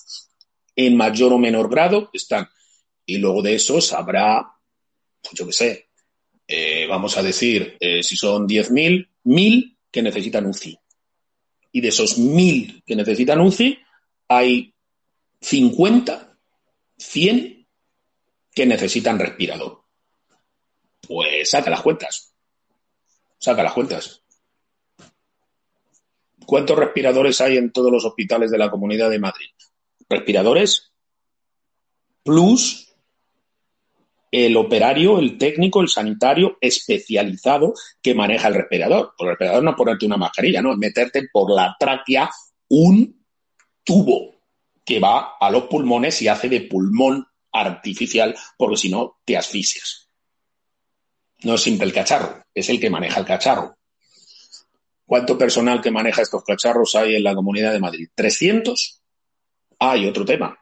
en 0.77 0.97
mayor 0.97 1.33
o 1.33 1.39
menor 1.39 1.69
grado 1.69 2.11
están. 2.12 2.49
Y 3.05 3.19
luego 3.19 3.43
de 3.43 3.57
esos 3.57 3.93
habrá, 3.93 4.47
pues 5.20 5.35
yo 5.35 5.47
qué 5.47 5.53
sé, 5.53 5.88
eh, 6.51 6.87
vamos 6.89 7.19
a 7.19 7.23
decir, 7.23 7.77
eh, 7.79 8.03
si 8.03 8.16
son 8.16 8.49
10.000, 8.49 9.07
1.000 9.25 9.77
que 9.93 10.03
necesitan 10.03 10.47
UCI. 10.47 10.79
Y 11.73 11.81
de 11.83 11.89
esos 11.89 12.19
1.000 12.19 12.83
que 12.87 12.97
necesitan 12.97 13.41
UCI, 13.43 13.79
hay 14.29 14.73
50, 15.43 16.39
100 16.97 17.66
que 18.55 18.66
necesitan 18.66 19.19
respirador. 19.19 19.83
Pues 21.07 21.51
saca 21.51 21.69
las 21.69 21.83
cuentas. 21.83 22.35
Saca 23.39 23.62
las 23.62 23.75
cuentas. 23.75 24.23
¿Cuántos 26.47 26.79
respiradores 26.79 27.43
hay 27.43 27.59
en 27.59 27.70
todos 27.73 27.93
los 27.93 28.07
hospitales 28.07 28.51
de 28.51 28.57
la 28.57 28.70
Comunidad 28.70 29.11
de 29.11 29.19
Madrid? 29.19 29.51
Respiradores 30.09 30.91
plus 32.23 32.88
el 34.31 34.57
operario, 34.57 35.19
el 35.19 35.39
técnico, 35.39 35.81
el 35.81 35.89
sanitario 35.89 36.59
especializado 36.61 37.75
que 38.03 38.15
maneja 38.15 38.49
el 38.49 38.55
respirador. 38.55 39.15
el 39.19 39.29
respirador 39.29 39.63
no 39.63 39.71
es 39.71 39.77
ponerte 39.77 40.07
una 40.07 40.17
mascarilla, 40.17 40.61
no, 40.61 40.73
es 40.73 40.79
meterte 40.79 41.29
por 41.33 41.51
la 41.51 41.75
tráquea 41.79 42.31
un 42.69 43.25
tubo 43.85 44.35
que 44.85 45.01
va 45.01 45.37
a 45.41 45.51
los 45.51 45.65
pulmones 45.65 46.21
y 46.23 46.29
hace 46.29 46.49
de 46.49 46.63
pulmón 46.63 47.27
artificial, 47.53 48.35
porque 48.57 48.77
si 48.77 48.91
no 48.91 49.19
te 49.25 49.37
asfixias. 49.37 50.09
No 51.43 51.55
es 51.55 51.63
simple 51.63 51.87
el 51.87 51.93
cacharro, 51.93 52.45
es 52.53 52.69
el 52.69 52.81
que 52.81 52.91
maneja 52.91 53.21
el 53.21 53.27
cacharro. 53.27 53.77
¿Cuánto 55.07 55.39
personal 55.39 55.81
que 55.81 55.91
maneja 55.91 56.21
estos 56.21 56.45
cacharros 56.45 56.95
hay 56.95 57.15
en 57.17 57.23
la 57.23 57.35
Comunidad 57.35 57.73
de 57.73 57.81
Madrid? 57.81 58.09
¿300? 58.15 59.01
Hay 59.79 60.07
otro 60.07 60.25
tema. 60.25 60.59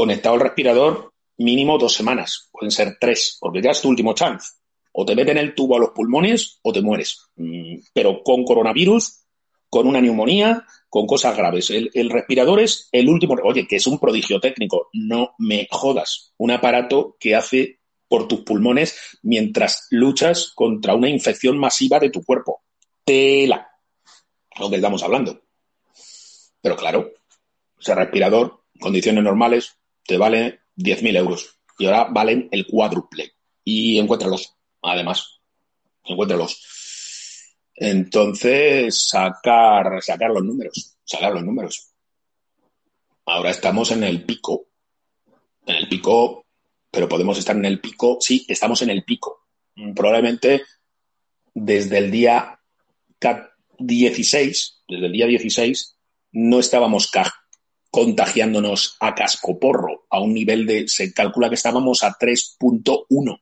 Conectado 0.00 0.34
al 0.34 0.40
respirador 0.40 1.12
mínimo 1.36 1.76
dos 1.76 1.92
semanas, 1.92 2.48
pueden 2.50 2.70
ser 2.70 2.96
tres, 2.98 3.36
porque 3.38 3.60
ya 3.60 3.72
es 3.72 3.82
tu 3.82 3.90
último 3.90 4.14
chance. 4.14 4.52
O 4.92 5.04
te 5.04 5.14
meten 5.14 5.36
el 5.36 5.54
tubo 5.54 5.76
a 5.76 5.78
los 5.78 5.90
pulmones 5.90 6.58
o 6.62 6.72
te 6.72 6.80
mueres. 6.80 7.28
Mm, 7.36 7.80
pero 7.92 8.22
con 8.22 8.42
coronavirus, 8.44 9.26
con 9.68 9.86
una 9.86 10.00
neumonía, 10.00 10.64
con 10.88 11.06
cosas 11.06 11.36
graves. 11.36 11.68
El, 11.68 12.08
respirador 12.08 12.60
es 12.60 12.88
el 12.92 13.10
último, 13.10 13.36
oye, 13.44 13.68
que 13.68 13.76
es 13.76 13.86
un 13.86 13.98
prodigio 13.98 14.40
técnico, 14.40 14.88
no 14.94 15.34
me 15.36 15.68
jodas. 15.70 16.32
Un 16.38 16.50
aparato 16.50 17.18
que 17.20 17.36
hace 17.36 17.80
por 18.08 18.26
tus 18.26 18.40
pulmones 18.40 19.18
mientras 19.22 19.86
luchas 19.90 20.52
contra 20.54 20.94
una 20.94 21.10
infección 21.10 21.58
masiva 21.58 21.98
de 21.98 22.08
tu 22.08 22.24
cuerpo. 22.24 22.62
Tela, 23.04 23.70
lo 24.58 24.70
que 24.70 24.76
estamos 24.76 25.02
hablando. 25.02 25.42
Pero 26.62 26.74
claro, 26.76 27.12
ese 27.78 27.94
respirador, 27.94 28.62
condiciones 28.80 29.22
normales, 29.22 29.76
te 30.10 30.18
vale 30.18 30.62
10.000 30.76 31.16
euros 31.18 31.60
y 31.78 31.86
ahora 31.86 32.08
valen 32.10 32.48
el 32.50 32.66
cuádruple. 32.66 33.34
Y 33.62 33.96
encuéntralos, 33.96 34.56
además. 34.82 35.40
Encuéntralos. 36.02 36.60
Entonces, 37.76 39.06
sacar, 39.06 40.02
sacar 40.02 40.30
los 40.30 40.42
números, 40.42 40.96
sacar 41.04 41.32
los 41.32 41.44
números. 41.44 41.92
Ahora 43.24 43.50
estamos 43.50 43.92
en 43.92 44.02
el 44.02 44.24
pico. 44.24 44.66
En 45.64 45.76
el 45.76 45.88
pico, 45.88 46.44
pero 46.90 47.08
podemos 47.08 47.38
estar 47.38 47.54
en 47.54 47.66
el 47.66 47.80
pico. 47.80 48.18
Sí, 48.20 48.44
estamos 48.48 48.82
en 48.82 48.90
el 48.90 49.04
pico. 49.04 49.46
Probablemente 49.94 50.64
desde 51.54 51.98
el 51.98 52.10
día 52.10 52.60
16, 53.78 54.82
desde 54.88 55.06
el 55.06 55.12
día 55.12 55.26
16, 55.26 55.96
no 56.32 56.58
estábamos 56.58 57.12
contagiándonos 57.92 58.96
a 58.98 59.14
cascoporro 59.14 59.99
a 60.10 60.20
un 60.20 60.34
nivel 60.34 60.66
de, 60.66 60.88
se 60.88 61.12
calcula 61.12 61.48
que 61.48 61.54
estábamos 61.54 62.02
a 62.04 62.16
3.1. 62.18 63.40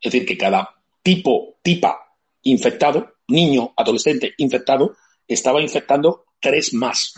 Es 0.00 0.12
decir, 0.12 0.26
que 0.26 0.38
cada 0.38 0.82
tipo, 1.02 1.58
tipa 1.62 2.16
infectado, 2.42 3.16
niño, 3.28 3.72
adolescente 3.76 4.34
infectado, 4.38 4.96
estaba 5.26 5.62
infectando 5.62 6.24
tres 6.40 6.74
más. 6.74 7.14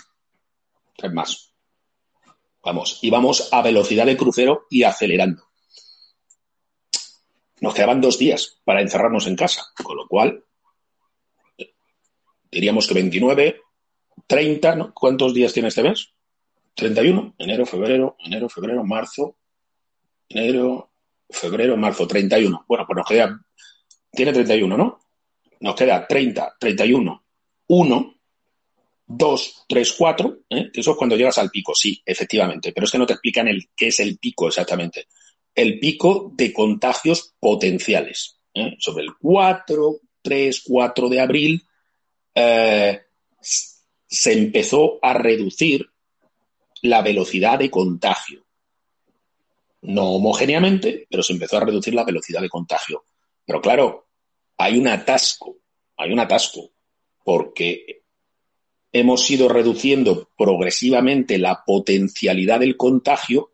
Tres 0.97 1.13
más. 1.13 1.53
Vamos, 2.63 2.99
íbamos 3.03 3.53
a 3.53 3.63
velocidad 3.63 4.07
de 4.07 4.17
crucero 4.17 4.67
y 4.71 4.85
acelerando. 4.85 5.45
Nos 7.61 7.75
quedaban 7.75 8.01
dos 8.01 8.19
días 8.19 8.61
para 8.65 8.83
encerrarnos 8.83 9.27
en 9.27 9.37
casa, 9.37 9.63
con 9.83 9.97
lo 9.97 10.07
cual 10.07 10.45
diríamos 12.51 12.87
que 12.87 12.95
29, 12.95 13.61
30, 14.27 14.77
¿no? 14.77 14.95
¿Cuántos 14.95 15.35
días 15.35 15.53
tiene 15.53 15.69
este 15.69 15.83
mes? 15.83 16.14
31, 16.75 17.35
enero, 17.39 17.67
febrero, 17.67 18.17
enero, 18.19 18.49
febrero, 18.49 18.85
marzo, 18.85 19.37
enero, 20.29 20.91
febrero, 21.31 21.77
marzo, 21.77 22.07
31. 22.07 22.65
Bueno, 22.67 22.85
pues 22.87 22.97
nos 22.97 23.07
queda, 23.07 23.41
tiene 24.11 24.33
31, 24.33 24.77
¿no? 24.77 25.01
Nos 25.61 25.75
queda 25.75 26.07
30, 26.07 26.57
31, 26.59 27.25
1, 27.67 28.15
2, 29.07 29.65
3, 29.69 29.93
4, 29.93 30.39
¿eh? 30.51 30.71
eso 30.75 30.91
es 30.91 30.97
cuando 30.97 31.17
llegas 31.17 31.39
al 31.39 31.51
pico, 31.51 31.75
sí, 31.75 32.03
efectivamente, 32.05 32.73
pero 32.73 32.87
es 32.87 32.91
que 32.91 32.99
no 32.99 33.07
te 33.07 33.13
explican 33.15 33.49
el 33.49 33.69
qué 33.77 33.89
es 33.89 34.01
el 34.01 34.19
pico 34.19 34.49
exactamente. 34.49 35.07
El 35.55 35.79
pico 35.79 36.33
de 36.35 36.53
contagios 36.53 37.35
potenciales. 37.39 38.41
¿eh? 38.53 38.75
Sobre 38.79 39.05
el 39.05 39.15
4, 39.21 40.01
3, 40.21 40.63
4 40.67 41.09
de 41.09 41.21
abril 41.21 41.63
eh, 42.35 43.01
se 43.41 44.33
empezó 44.33 44.99
a 45.01 45.15
reducir 45.15 45.94
la 46.85 47.01
velocidad 47.01 47.59
de 47.59 47.71
contagio. 47.71 48.45
No 49.83 50.11
homogéneamente, 50.11 51.07
pero 51.11 51.23
se 51.23 51.33
empezó 51.33 51.57
a 51.57 51.65
reducir 51.65 51.95
la 51.95 52.05
velocidad 52.05 52.43
de 52.43 52.51
contagio. 52.51 53.05
Pero 53.47 53.63
claro, 53.63 54.09
hay 54.59 54.77
un 54.77 54.89
atasco, 54.89 55.57
hay 55.97 56.13
un 56.13 56.21
atasco, 56.21 56.73
porque 57.25 58.03
hemos 58.93 59.31
ido 59.31 59.49
reduciendo 59.49 60.29
progresivamente 60.37 61.39
la 61.39 61.65
potencialidad 61.65 62.61
del 62.61 62.77
contagio, 62.77 63.53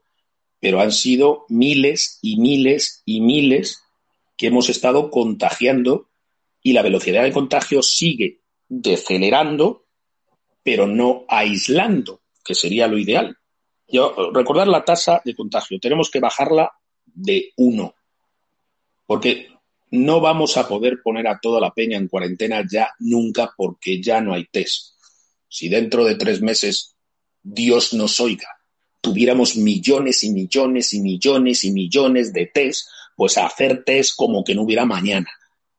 pero 0.58 0.80
han 0.80 0.90
sido 0.90 1.46
miles 1.48 2.18
y 2.22 2.36
miles 2.36 3.02
y 3.04 3.20
miles 3.20 3.84
que 4.36 4.48
hemos 4.48 4.68
estado 4.68 5.08
contagiando 5.08 6.08
y 6.64 6.72
la 6.72 6.82
velocidad 6.82 7.22
de 7.22 7.32
contagio 7.32 7.80
sigue 7.82 8.40
decelerando, 8.68 9.86
pero 10.64 10.88
no 10.88 11.24
aislando 11.28 12.19
que 12.44 12.54
sería 12.54 12.86
lo 12.86 12.98
ideal. 12.98 13.36
Yo, 13.88 14.30
recordar 14.32 14.68
la 14.68 14.84
tasa 14.84 15.20
de 15.24 15.34
contagio, 15.34 15.78
tenemos 15.80 16.10
que 16.10 16.20
bajarla 16.20 16.72
de 17.06 17.52
uno, 17.56 17.94
porque 19.06 19.48
no 19.90 20.20
vamos 20.20 20.56
a 20.56 20.68
poder 20.68 21.02
poner 21.02 21.26
a 21.26 21.40
toda 21.40 21.60
la 21.60 21.72
peña 21.72 21.98
en 21.98 22.08
cuarentena 22.08 22.64
ya 22.70 22.92
nunca 23.00 23.52
porque 23.56 24.00
ya 24.00 24.20
no 24.20 24.34
hay 24.34 24.46
test. 24.46 24.94
Si 25.48 25.68
dentro 25.68 26.04
de 26.04 26.14
tres 26.14 26.40
meses, 26.40 26.94
Dios 27.42 27.92
nos 27.92 28.20
oiga, 28.20 28.48
tuviéramos 29.00 29.56
millones 29.56 30.22
y 30.22 30.30
millones 30.30 30.94
y 30.94 31.00
millones 31.00 31.64
y 31.64 31.72
millones 31.72 32.32
de 32.32 32.46
test, 32.46 32.88
pues 33.16 33.36
hacer 33.36 33.82
test 33.84 34.14
como 34.16 34.44
que 34.44 34.54
no 34.54 34.62
hubiera 34.62 34.84
mañana 34.84 35.28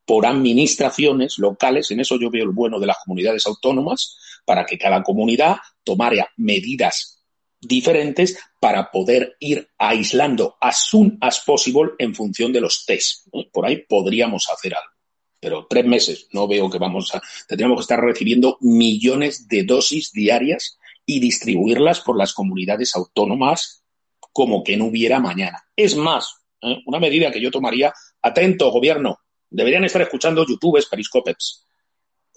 por 0.05 0.25
administraciones 0.25 1.39
locales, 1.39 1.89
en 1.91 2.01
eso 2.01 2.19
yo 2.19 2.29
veo 2.29 2.43
el 2.43 2.49
bueno 2.49 2.79
de 2.79 2.88
las 2.88 2.97
comunidades 3.03 3.45
autónomas, 3.45 4.17
para 4.45 4.65
que 4.65 4.77
cada 4.77 5.03
comunidad 5.03 5.57
tomara 5.84 6.30
medidas 6.38 7.22
diferentes 7.59 8.39
para 8.59 8.91
poder 8.91 9.35
ir 9.39 9.69
aislando 9.77 10.57
as 10.59 10.88
soon 10.89 11.18
as 11.22 11.39
possible 11.39 11.91
en 11.99 12.15
función 12.15 12.51
de 12.51 12.61
los 12.61 12.85
test. 12.85 13.27
Por 13.51 13.65
ahí 13.65 13.85
podríamos 13.88 14.49
hacer 14.49 14.73
algo. 14.76 14.91
Pero 15.39 15.65
tres 15.68 15.85
meses, 15.85 16.27
no 16.31 16.47
veo 16.47 16.69
que 16.69 16.77
vamos 16.77 17.13
a. 17.15 17.22
Tendríamos 17.47 17.77
que 17.77 17.81
estar 17.81 17.99
recibiendo 17.99 18.57
millones 18.61 19.47
de 19.47 19.63
dosis 19.63 20.11
diarias 20.11 20.77
y 21.05 21.19
distribuirlas 21.19 22.01
por 22.01 22.18
las 22.18 22.34
comunidades 22.34 22.95
autónomas 22.95 23.84
como 24.31 24.63
que 24.63 24.77
no 24.77 24.85
hubiera 24.85 25.19
mañana. 25.19 25.65
Es 25.76 25.95
más, 25.95 26.35
¿eh? 26.61 26.77
una 26.85 26.99
medida 26.99 27.31
que 27.31 27.41
yo 27.41 27.51
tomaría, 27.51 27.93
atento, 28.22 28.72
gobierno, 28.72 29.19
deberían 29.49 29.84
estar 29.84 30.01
escuchando 30.01 30.45
youtubers, 30.45 30.85
periscopes. 30.85 31.65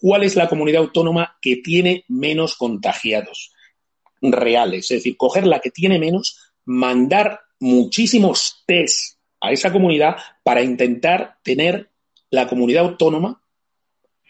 ¿Cuál 0.05 0.23
es 0.23 0.37
la 0.37 0.51
comunidad 0.51 0.83
autónoma 0.83 1.39
que 1.41 1.57
tiene 1.65 2.05
menos 2.09 2.57
contagiados 2.57 3.55
reales? 4.21 4.91
Es 4.91 4.99
decir, 4.99 5.17
coger 5.17 5.47
la 5.47 5.61
que 5.61 5.71
tiene 5.71 5.99
menos, 5.99 6.53
mandar 6.67 7.41
muchísimos 7.59 8.65
test 8.67 9.17
a 9.41 9.51
esa 9.51 9.73
comunidad 9.73 10.17
para 10.43 10.61
intentar 10.61 11.39
tener 11.43 11.89
la 12.29 12.47
comunidad 12.47 12.85
autónoma 12.85 13.41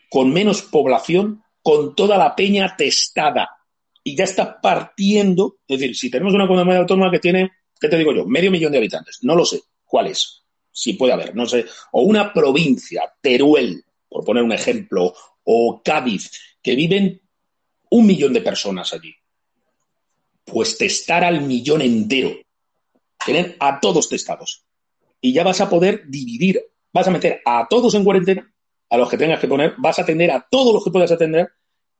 con 0.08 0.32
menos 0.32 0.62
población, 0.62 1.42
con 1.60 1.96
toda 1.96 2.18
la 2.18 2.36
peña 2.36 2.76
testada. 2.76 3.50
Y 4.04 4.14
ya 4.14 4.22
está 4.22 4.60
partiendo, 4.60 5.56
es 5.66 5.80
decir, 5.80 5.96
si 5.96 6.08
tenemos 6.08 6.34
una 6.34 6.46
comunidad 6.46 6.82
autónoma 6.82 7.10
que 7.10 7.18
tiene, 7.18 7.50
¿qué 7.80 7.88
te 7.88 7.98
digo 7.98 8.14
yo? 8.14 8.24
Medio 8.26 8.52
millón 8.52 8.70
de 8.70 8.78
habitantes, 8.78 9.18
no 9.22 9.34
lo 9.34 9.44
sé 9.44 9.60
cuál 9.84 10.06
es, 10.06 10.44
si 10.70 10.92
puede 10.92 11.14
haber, 11.14 11.34
no 11.34 11.46
sé, 11.46 11.64
o 11.90 12.02
una 12.02 12.32
provincia, 12.32 13.12
Teruel, 13.20 13.82
por 14.08 14.24
poner 14.24 14.44
un 14.44 14.52
ejemplo, 14.52 15.12
o 15.44 15.82
Cádiz, 15.82 16.30
que 16.62 16.74
viven 16.74 17.20
un 17.90 18.06
millón 18.06 18.32
de 18.32 18.40
personas 18.40 18.92
allí. 18.92 19.14
Pues 20.44 20.76
testar 20.76 21.24
al 21.24 21.40
millón 21.42 21.82
entero, 21.82 22.36
tener 23.24 23.56
a 23.60 23.80
todos 23.80 24.08
testados. 24.08 24.64
Y 25.20 25.32
ya 25.32 25.42
vas 25.42 25.60
a 25.60 25.70
poder 25.70 26.04
dividir 26.06 26.62
vas 26.94 27.08
a 27.08 27.10
meter 27.10 27.42
a 27.44 27.66
todos 27.68 27.92
en 27.94 28.04
cuarentena, 28.04 28.48
a 28.88 28.96
los 28.96 29.10
que 29.10 29.18
tengas 29.18 29.40
que 29.40 29.48
poner, 29.48 29.74
vas 29.78 29.98
a 29.98 30.02
atender 30.02 30.30
a 30.30 30.46
todos 30.48 30.72
los 30.72 30.84
que 30.84 30.92
puedas 30.92 31.10
atender 31.10 31.50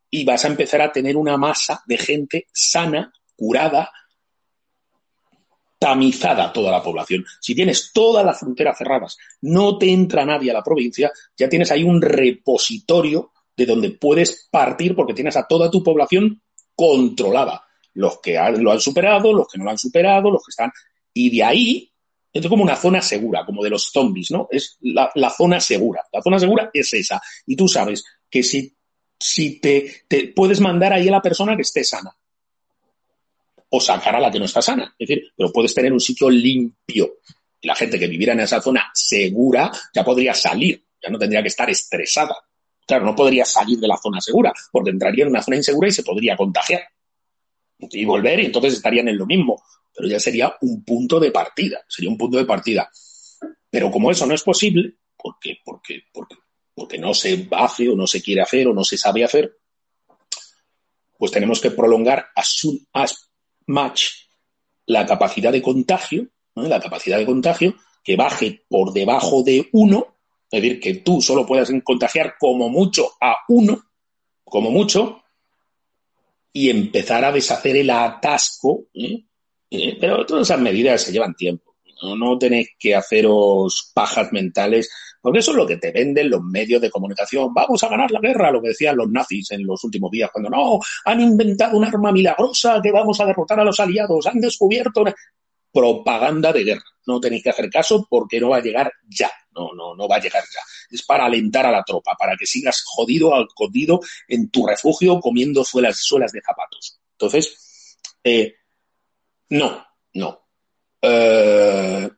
y 0.08 0.24
vas 0.24 0.44
a 0.44 0.48
empezar 0.48 0.80
a 0.80 0.92
tener 0.92 1.16
una 1.16 1.36
masa 1.36 1.82
de 1.84 1.98
gente 1.98 2.46
sana, 2.52 3.12
curada, 3.34 3.90
tamizada 5.80 6.52
toda 6.52 6.70
la 6.70 6.80
población. 6.80 7.26
Si 7.40 7.56
tienes 7.56 7.90
todas 7.92 8.24
las 8.24 8.38
fronteras 8.38 8.78
cerradas, 8.78 9.18
no 9.42 9.76
te 9.76 9.90
entra 9.90 10.24
nadie 10.24 10.52
a 10.52 10.54
la 10.54 10.62
provincia, 10.62 11.10
ya 11.36 11.48
tienes 11.48 11.72
ahí 11.72 11.82
un 11.82 12.00
repositorio 12.00 13.32
de 13.56 13.66
donde 13.66 13.90
puedes 13.90 14.48
partir 14.50 14.94
porque 14.94 15.14
tienes 15.14 15.36
a 15.36 15.46
toda 15.46 15.70
tu 15.70 15.82
población 15.82 16.42
controlada. 16.74 17.64
Los 17.94 18.20
que 18.20 18.34
lo 18.58 18.72
han 18.72 18.80
superado, 18.80 19.32
los 19.32 19.46
que 19.48 19.58
no 19.58 19.64
lo 19.64 19.70
han 19.70 19.78
superado, 19.78 20.30
los 20.30 20.42
que 20.44 20.50
están. 20.50 20.72
Y 21.12 21.36
de 21.36 21.44
ahí 21.44 21.92
es 22.32 22.46
como 22.48 22.64
una 22.64 22.74
zona 22.74 23.00
segura, 23.00 23.44
como 23.46 23.62
de 23.62 23.70
los 23.70 23.84
zombies, 23.92 24.32
¿no? 24.32 24.48
Es 24.50 24.76
la, 24.80 25.30
zona 25.30 25.60
segura. 25.60 26.02
La 26.12 26.20
zona 26.20 26.40
segura 26.40 26.68
es 26.74 26.92
esa. 26.92 27.22
Y 27.46 27.54
tú 27.54 27.68
sabes 27.68 28.04
que 28.28 28.42
si, 28.42 28.74
si 29.16 29.60
te, 29.60 30.04
te, 30.08 30.32
puedes 30.34 30.60
mandar 30.60 30.92
ahí 30.92 31.06
a 31.06 31.12
la 31.12 31.22
persona 31.22 31.54
que 31.54 31.62
esté 31.62 31.84
sana. 31.84 32.10
O 33.70 33.80
sacar 33.80 34.16
a 34.16 34.20
la 34.20 34.32
que 34.32 34.40
no 34.40 34.46
está 34.46 34.60
sana. 34.60 34.96
Es 34.98 35.08
decir, 35.08 35.32
pero 35.36 35.52
puedes 35.52 35.72
tener 35.72 35.92
un 35.92 36.00
sitio 36.00 36.28
limpio. 36.28 37.18
Y 37.60 37.68
la 37.68 37.76
gente 37.76 38.00
que 38.00 38.08
viviera 38.08 38.32
en 38.32 38.40
esa 38.40 38.60
zona 38.60 38.90
segura 38.92 39.70
ya 39.94 40.04
podría 40.04 40.34
salir. 40.34 40.84
Ya 41.00 41.10
no 41.10 41.18
tendría 41.18 41.42
que 41.42 41.48
estar 41.48 41.70
estresada. 41.70 42.34
Claro, 42.86 43.04
no 43.04 43.14
podría 43.14 43.44
salir 43.44 43.78
de 43.78 43.88
la 43.88 43.96
zona 43.96 44.20
segura, 44.20 44.52
porque 44.70 44.90
entraría 44.90 45.24
en 45.24 45.30
una 45.30 45.42
zona 45.42 45.56
insegura 45.56 45.88
y 45.88 45.92
se 45.92 46.02
podría 46.02 46.36
contagiar. 46.36 46.82
Y 47.78 48.04
volver, 48.04 48.40
y 48.40 48.46
entonces 48.46 48.74
estarían 48.74 49.08
en 49.08 49.18
lo 49.18 49.26
mismo 49.26 49.62
pero 49.94 50.08
ya 50.08 50.18
sería 50.18 50.56
un 50.60 50.84
punto 50.84 51.20
de 51.20 51.30
partida, 51.30 51.84
sería 51.88 52.10
un 52.10 52.18
punto 52.18 52.36
de 52.36 52.44
partida. 52.44 52.90
Pero 53.70 53.90
como 53.90 54.10
eso 54.10 54.26
no 54.26 54.34
es 54.34 54.42
posible, 54.42 54.96
porque, 55.16 55.58
porque, 55.64 56.02
porque, 56.12 56.36
porque 56.74 56.98
no 56.98 57.14
se 57.14 57.48
hace 57.52 57.88
o 57.88 57.94
no 57.94 58.06
se 58.06 58.20
quiere 58.20 58.42
hacer 58.42 58.66
o 58.66 58.74
no 58.74 58.82
se 58.82 58.98
sabe 58.98 59.24
hacer, 59.24 59.56
pues 61.16 61.30
tenemos 61.30 61.60
que 61.60 61.70
prolongar 61.70 62.26
as 62.34 62.48
soon 62.48 62.86
as 62.92 63.30
much 63.66 64.10
la 64.86 65.06
capacidad 65.06 65.52
de 65.52 65.62
contagio, 65.62 66.28
la 66.56 66.80
capacidad 66.80 67.18
de 67.18 67.26
contagio, 67.26 67.76
que 68.02 68.16
baje 68.16 68.64
por 68.68 68.92
debajo 68.92 69.42
de 69.42 69.68
uno, 69.72 70.13
es 70.54 70.62
decir, 70.62 70.80
que 70.80 70.94
tú 70.96 71.20
solo 71.20 71.44
puedas 71.44 71.70
contagiar 71.82 72.36
como 72.38 72.68
mucho 72.68 73.12
a 73.20 73.36
uno, 73.48 73.82
como 74.44 74.70
mucho, 74.70 75.22
y 76.52 76.70
empezar 76.70 77.24
a 77.24 77.32
deshacer 77.32 77.76
el 77.76 77.90
atasco 77.90 78.84
¿eh? 78.94 79.24
pero 80.00 80.24
todas 80.24 80.48
esas 80.48 80.60
medidas 80.60 81.02
se 81.02 81.12
llevan 81.12 81.34
tiempo. 81.34 81.74
¿no? 82.18 82.36
tenéis 82.38 82.68
que 82.78 82.94
haceros 82.94 83.90
pajas 83.94 84.30
mentales, 84.30 84.90
porque 85.22 85.38
eso 85.38 85.52
es 85.52 85.56
lo 85.56 85.66
que 85.66 85.78
te 85.78 85.90
venden 85.90 86.28
los 86.28 86.42
medios 86.42 86.82
de 86.82 86.90
comunicación. 86.90 87.52
Vamos 87.54 87.82
a 87.82 87.88
ganar 87.88 88.10
la 88.10 88.20
guerra, 88.20 88.50
lo 88.50 88.60
que 88.60 88.68
decían 88.68 88.96
los 88.96 89.10
nazis 89.10 89.50
en 89.52 89.66
los 89.66 89.82
últimos 89.82 90.10
días, 90.10 90.30
cuando 90.30 90.50
no, 90.50 90.78
han 91.06 91.20
inventado 91.20 91.78
un 91.78 91.84
arma 91.84 92.12
milagrosa 92.12 92.80
que 92.82 92.92
vamos 92.92 93.18
a 93.20 93.26
derrotar 93.26 93.58
a 93.58 93.64
los 93.64 93.80
aliados, 93.80 94.26
han 94.26 94.38
descubierto 94.38 95.00
una 95.00 95.14
propaganda 95.72 96.52
de 96.52 96.64
guerra. 96.64 96.84
No 97.06 97.20
tenéis 97.20 97.42
que 97.42 97.50
hacer 97.50 97.70
caso 97.70 98.06
porque 98.08 98.38
no 98.38 98.50
va 98.50 98.58
a 98.58 98.62
llegar 98.62 98.92
ya. 99.08 99.30
No, 99.54 99.72
no, 99.74 99.94
no 99.94 100.08
va 100.08 100.16
a 100.16 100.20
llegar 100.20 100.42
ya. 100.42 100.60
Es 100.90 101.02
para 101.02 101.26
alentar 101.26 101.66
a 101.66 101.70
la 101.70 101.82
tropa, 101.82 102.16
para 102.18 102.36
que 102.36 102.46
sigas 102.46 102.82
jodido, 102.84 103.34
al 103.34 103.46
jodido 103.54 104.00
en 104.28 104.50
tu 104.50 104.66
refugio 104.66 105.20
comiendo 105.20 105.64
suelas, 105.64 105.98
suelas 105.98 106.32
de 106.32 106.40
zapatos. 106.40 106.98
Entonces, 107.12 107.96
eh, 108.22 108.54
no, 109.50 109.86
no. 110.14 110.40
Eh, 111.02 112.10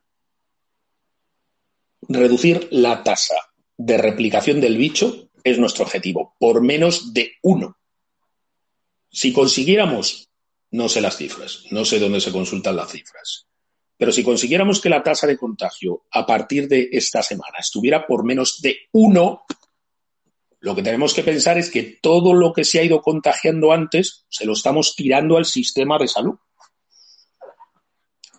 reducir 2.08 2.68
la 2.70 3.02
tasa 3.02 3.34
de 3.76 3.98
replicación 3.98 4.60
del 4.60 4.76
bicho 4.76 5.28
es 5.42 5.58
nuestro 5.58 5.84
objetivo, 5.84 6.34
por 6.38 6.60
menos 6.62 7.12
de 7.12 7.34
uno. 7.42 7.76
Si 9.10 9.32
consiguiéramos, 9.32 10.28
no 10.70 10.88
sé 10.88 11.00
las 11.00 11.16
cifras, 11.16 11.64
no 11.70 11.84
sé 11.84 11.98
dónde 11.98 12.20
se 12.20 12.32
consultan 12.32 12.76
las 12.76 12.90
cifras, 12.90 13.45
pero 13.96 14.12
si 14.12 14.22
consiguiéramos 14.22 14.80
que 14.80 14.88
la 14.88 15.02
tasa 15.02 15.26
de 15.26 15.38
contagio 15.38 16.04
a 16.12 16.26
partir 16.26 16.68
de 16.68 16.88
esta 16.92 17.22
semana 17.22 17.58
estuviera 17.58 18.06
por 18.06 18.24
menos 18.24 18.60
de 18.60 18.76
uno, 18.92 19.44
lo 20.60 20.74
que 20.74 20.82
tenemos 20.82 21.14
que 21.14 21.22
pensar 21.22 21.58
es 21.58 21.70
que 21.70 21.98
todo 22.02 22.34
lo 22.34 22.52
que 22.52 22.64
se 22.64 22.78
ha 22.78 22.84
ido 22.84 23.00
contagiando 23.00 23.72
antes 23.72 24.26
se 24.28 24.44
lo 24.44 24.52
estamos 24.52 24.94
tirando 24.96 25.36
al 25.36 25.44
sistema 25.44 25.98
de 25.98 26.08
salud 26.08 26.38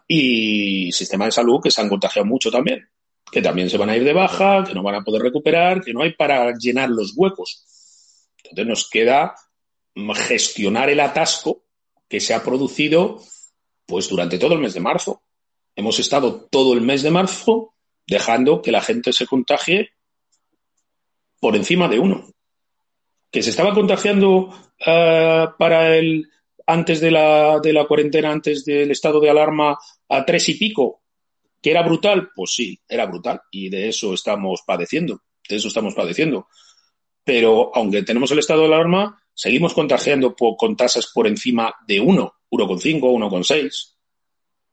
y 0.07 0.91
sistema 0.91 1.25
de 1.25 1.31
salud 1.31 1.59
que 1.61 1.71
se 1.71 1.81
han 1.81 1.89
contagiado 1.89 2.25
mucho 2.25 2.51
también, 2.51 2.89
que 3.31 3.41
también 3.41 3.69
se 3.69 3.77
van 3.77 3.89
a 3.89 3.97
ir 3.97 4.03
de 4.03 4.13
baja, 4.13 4.63
que 4.63 4.73
no 4.73 4.83
van 4.83 4.95
a 4.95 5.03
poder 5.03 5.21
recuperar, 5.21 5.81
que 5.81 5.93
no 5.93 6.03
hay 6.03 6.13
para 6.13 6.53
llenar 6.57 6.89
los 6.89 7.13
huecos. 7.15 7.65
Entonces 8.43 8.67
nos 8.67 8.89
queda 8.89 9.35
gestionar 10.27 10.89
el 10.89 10.99
atasco 10.99 11.63
que 12.07 12.19
se 12.19 12.33
ha 12.33 12.43
producido 12.43 13.21
pues 13.85 14.09
durante 14.09 14.37
todo 14.37 14.53
el 14.53 14.59
mes 14.59 14.73
de 14.73 14.79
marzo. 14.79 15.23
Hemos 15.77 15.99
estado 15.99 16.47
todo 16.49 16.73
el 16.73 16.81
mes 16.81 17.03
de 17.03 17.11
marzo 17.11 17.75
dejando 18.07 18.63
que 18.63 18.71
la 18.71 18.81
gente 18.81 19.13
se 19.13 19.27
contagie 19.27 19.91
por 21.39 21.55
encima 21.55 21.87
de 21.87 21.99
uno. 21.99 22.25
Que 23.29 23.43
se 23.43 23.51
estaba 23.51 23.75
contagiando 23.75 24.49
eh, 24.83 25.45
para 25.59 25.95
el 25.95 26.27
antes 26.65 26.99
de 26.99 27.11
la, 27.11 27.85
cuarentena, 27.87 28.31
antes 28.31 28.65
del 28.65 28.89
estado 28.89 29.19
de 29.19 29.29
alarma, 29.29 29.77
a 30.09 30.25
tres 30.25 30.49
y 30.49 30.55
pico, 30.55 31.03
que 31.61 31.69
era 31.69 31.83
brutal, 31.83 32.29
pues 32.35 32.55
sí, 32.55 32.79
era 32.89 33.05
brutal. 33.05 33.41
Y 33.51 33.69
de 33.69 33.87
eso 33.87 34.15
estamos 34.15 34.63
padeciendo, 34.65 35.21
de 35.47 35.57
eso 35.57 35.67
estamos 35.67 35.93
padeciendo. 35.93 36.47
Pero 37.23 37.71
aunque 37.75 38.01
tenemos 38.01 38.31
el 38.31 38.39
estado 38.39 38.61
de 38.61 38.73
alarma, 38.73 39.21
seguimos 39.31 39.75
contagiando 39.75 40.35
con 40.35 40.75
tasas 40.75 41.11
por 41.13 41.27
encima 41.27 41.75
de 41.87 41.99
uno, 41.99 42.33
1,5, 42.49 42.99
1,6. 42.99 43.96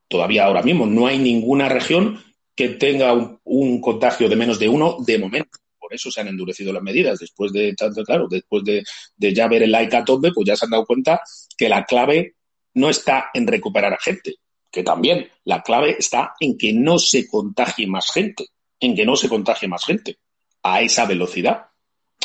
Todavía 0.08 0.44
ahora 0.44 0.62
mismo 0.62 0.86
no 0.86 1.06
hay 1.06 1.18
ninguna 1.18 1.68
región 1.68 2.22
que 2.54 2.70
tenga 2.70 3.12
un, 3.44 3.80
contagio 3.80 4.28
de 4.28 4.36
menos 4.36 4.58
de 4.58 4.68
uno 4.68 4.96
de 5.00 5.18
momento 5.18 5.58
por 5.84 5.92
eso 5.92 6.10
se 6.10 6.22
han 6.22 6.28
endurecido 6.28 6.72
las 6.72 6.82
medidas. 6.82 7.18
Después 7.18 7.52
de 7.52 7.74
claro, 8.06 8.26
después 8.26 8.64
de, 8.64 8.82
ya 9.18 9.46
ver 9.48 9.64
el 9.64 9.70
like 9.70 9.94
a 9.94 10.02
pues 10.02 10.32
ya 10.46 10.56
se 10.56 10.64
han 10.64 10.70
dado 10.70 10.86
cuenta 10.86 11.20
que 11.58 11.68
la 11.68 11.84
clave 11.84 12.36
no 12.72 12.88
está 12.88 13.26
en 13.34 13.46
recuperar 13.46 13.92
a 13.92 13.98
gente, 13.98 14.36
que 14.70 14.82
también 14.82 15.28
la 15.44 15.62
clave 15.62 15.96
está 15.98 16.32
en 16.40 16.56
que 16.56 16.72
no 16.72 16.98
se 16.98 17.28
contagie 17.28 17.86
más 17.86 18.10
gente, 18.10 18.46
en 18.80 18.96
que 18.96 19.04
no 19.04 19.14
se 19.14 19.28
contagie 19.28 19.68
más 19.68 19.84
gente 19.84 20.16
a 20.62 20.80
esa 20.80 21.04
velocidad. 21.04 21.66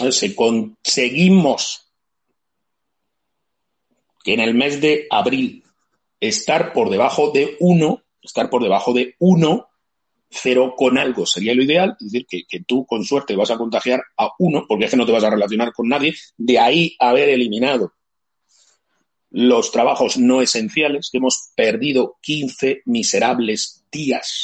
Si 0.09 0.33
conseguimos 0.33 1.91
que 4.23 4.35
en 4.35 4.39
el 4.39 4.53
mes 4.53 4.79
de 4.79 5.05
abril 5.09 5.65
estar 6.19 6.73
por 6.73 6.89
debajo 6.89 7.31
de 7.31 7.57
uno, 7.59 8.03
estar 8.21 8.49
por 8.49 8.63
debajo 8.63 8.93
de 8.93 9.15
uno, 9.19 9.69
cero 10.29 10.75
con 10.77 10.97
algo 10.97 11.25
sería 11.25 11.55
lo 11.55 11.63
ideal, 11.63 11.95
es 11.99 12.11
decir, 12.11 12.27
que, 12.29 12.43
que, 12.47 12.61
tú 12.61 12.85
con 12.85 13.03
suerte 13.03 13.35
vas 13.35 13.51
a 13.51 13.57
contagiar 13.57 14.01
a 14.17 14.29
uno, 14.37 14.65
porque 14.67 14.85
es 14.85 14.91
que 14.91 14.97
no 14.97 15.05
te 15.05 15.11
vas 15.11 15.23
a 15.23 15.29
relacionar 15.29 15.71
con 15.73 15.87
nadie, 15.87 16.13
de 16.37 16.59
ahí 16.59 16.95
haber 16.99 17.29
eliminado 17.29 17.93
los 19.31 19.71
trabajos 19.71 20.17
no 20.17 20.41
esenciales, 20.41 21.09
que 21.11 21.17
hemos 21.17 21.51
perdido 21.55 22.17
15 22.21 22.81
miserables 22.85 23.85
días. 23.91 24.41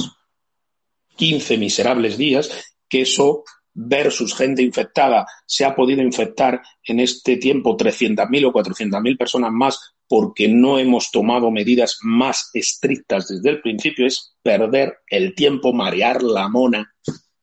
15 1.15 1.57
miserables 1.57 2.18
días, 2.18 2.52
que 2.88 3.02
eso 3.02 3.43
versus 3.73 4.34
gente 4.35 4.61
infectada, 4.61 5.26
se 5.45 5.65
ha 5.65 5.76
podido 5.76 6.02
infectar 6.02 6.61
en 6.84 6.99
este 6.99 7.38
tiempo 7.38 7.76
300.000 7.76 8.45
o 8.47 8.53
400.000 8.53 9.18
personas 9.18 9.52
más 9.52 9.94
porque 10.07 10.48
no 10.48 10.77
hemos 10.77 11.11
tomado 11.11 11.52
medidas 11.52 11.98
más 12.02 12.49
estrictas 12.53 13.27
desde 13.27 13.49
el 13.49 13.61
principio, 13.61 14.06
es 14.06 14.36
perder 14.41 14.99
el 15.07 15.34
tiempo, 15.34 15.73
marear 15.73 16.22
la 16.22 16.48
mona, 16.48 16.94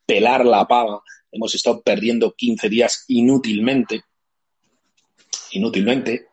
pelar 0.06 0.44
la 0.44 0.66
pava. 0.66 1.02
Hemos 1.30 1.54
estado 1.54 1.82
perdiendo 1.82 2.34
15 2.36 2.68
días 2.68 3.04
inútilmente, 3.08 4.02
inútilmente. 5.52 6.28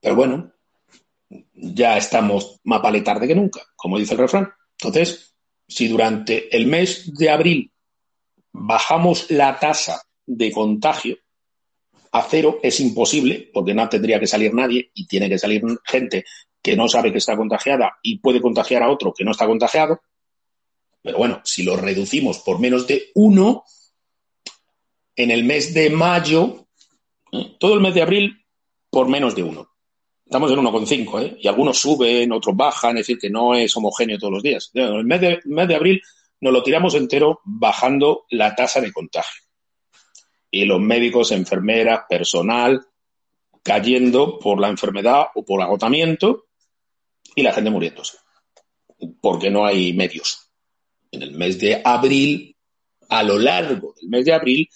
Pero 0.00 0.16
bueno, 0.16 0.52
ya 1.52 1.96
estamos 1.96 2.60
más 2.64 2.80
vale 2.80 3.00
tarde 3.02 3.26
que 3.26 3.34
nunca, 3.34 3.60
como 3.76 3.98
dice 3.98 4.14
el 4.14 4.20
refrán. 4.20 4.52
Entonces, 4.78 5.34
si 5.66 5.88
durante 5.88 6.54
el 6.56 6.66
mes 6.66 7.12
de 7.14 7.30
abril 7.30 7.72
bajamos 8.52 9.30
la 9.30 9.58
tasa 9.58 10.02
de 10.26 10.52
contagio 10.52 11.18
a 12.14 12.22
cero, 12.22 12.60
es 12.62 12.78
imposible, 12.78 13.50
porque 13.52 13.74
no 13.74 13.88
tendría 13.88 14.20
que 14.20 14.28
salir 14.28 14.54
nadie 14.54 14.92
y 14.94 15.04
tiene 15.08 15.28
que 15.28 15.36
salir 15.36 15.64
gente 15.84 16.24
que 16.62 16.76
no 16.76 16.86
sabe 16.86 17.10
que 17.10 17.18
está 17.18 17.36
contagiada 17.36 17.98
y 18.04 18.18
puede 18.18 18.40
contagiar 18.40 18.84
a 18.84 18.88
otro 18.88 19.12
que 19.12 19.24
no 19.24 19.32
está 19.32 19.48
contagiado. 19.48 20.00
Pero 21.02 21.18
bueno, 21.18 21.40
si 21.42 21.64
lo 21.64 21.76
reducimos 21.76 22.38
por 22.38 22.60
menos 22.60 22.86
de 22.86 23.10
uno, 23.16 23.64
en 25.16 25.32
el 25.32 25.42
mes 25.42 25.74
de 25.74 25.90
mayo, 25.90 26.68
¿eh? 27.32 27.56
todo 27.58 27.74
el 27.74 27.80
mes 27.80 27.94
de 27.94 28.02
abril, 28.02 28.46
por 28.90 29.08
menos 29.08 29.34
de 29.34 29.42
uno. 29.42 29.68
Estamos 30.24 30.52
en 30.52 30.58
1,5, 30.60 31.20
¿eh? 31.20 31.36
Y 31.40 31.48
algunos 31.48 31.80
suben, 31.80 32.30
otros 32.30 32.56
bajan, 32.56 32.96
es 32.96 33.08
decir, 33.08 33.18
que 33.18 33.28
no 33.28 33.56
es 33.56 33.76
homogéneo 33.76 34.18
todos 34.18 34.34
los 34.34 34.42
días. 34.42 34.70
En 34.72 34.84
el 34.84 35.04
mes 35.04 35.20
de, 35.20 35.40
mes 35.46 35.66
de 35.66 35.74
abril 35.74 36.02
nos 36.40 36.52
lo 36.52 36.62
tiramos 36.62 36.94
entero 36.94 37.40
bajando 37.44 38.24
la 38.30 38.54
tasa 38.54 38.80
de 38.80 38.92
contagio. 38.92 39.43
Y 40.54 40.66
los 40.66 40.80
médicos, 40.80 41.32
enfermeras, 41.32 42.02
personal, 42.08 42.86
cayendo 43.60 44.38
por 44.38 44.60
la 44.60 44.68
enfermedad 44.68 45.24
o 45.34 45.44
por 45.44 45.60
agotamiento 45.60 46.44
y 47.34 47.42
la 47.42 47.52
gente 47.52 47.70
muriéndose. 47.70 48.18
Porque 49.20 49.50
no 49.50 49.66
hay 49.66 49.92
medios. 49.94 50.48
En 51.10 51.22
el 51.22 51.32
mes 51.32 51.58
de 51.58 51.82
abril, 51.84 52.56
a 53.08 53.24
lo 53.24 53.36
largo 53.36 53.94
del 54.00 54.08
mes 54.08 54.24
de 54.24 54.32
abril, 54.32 54.68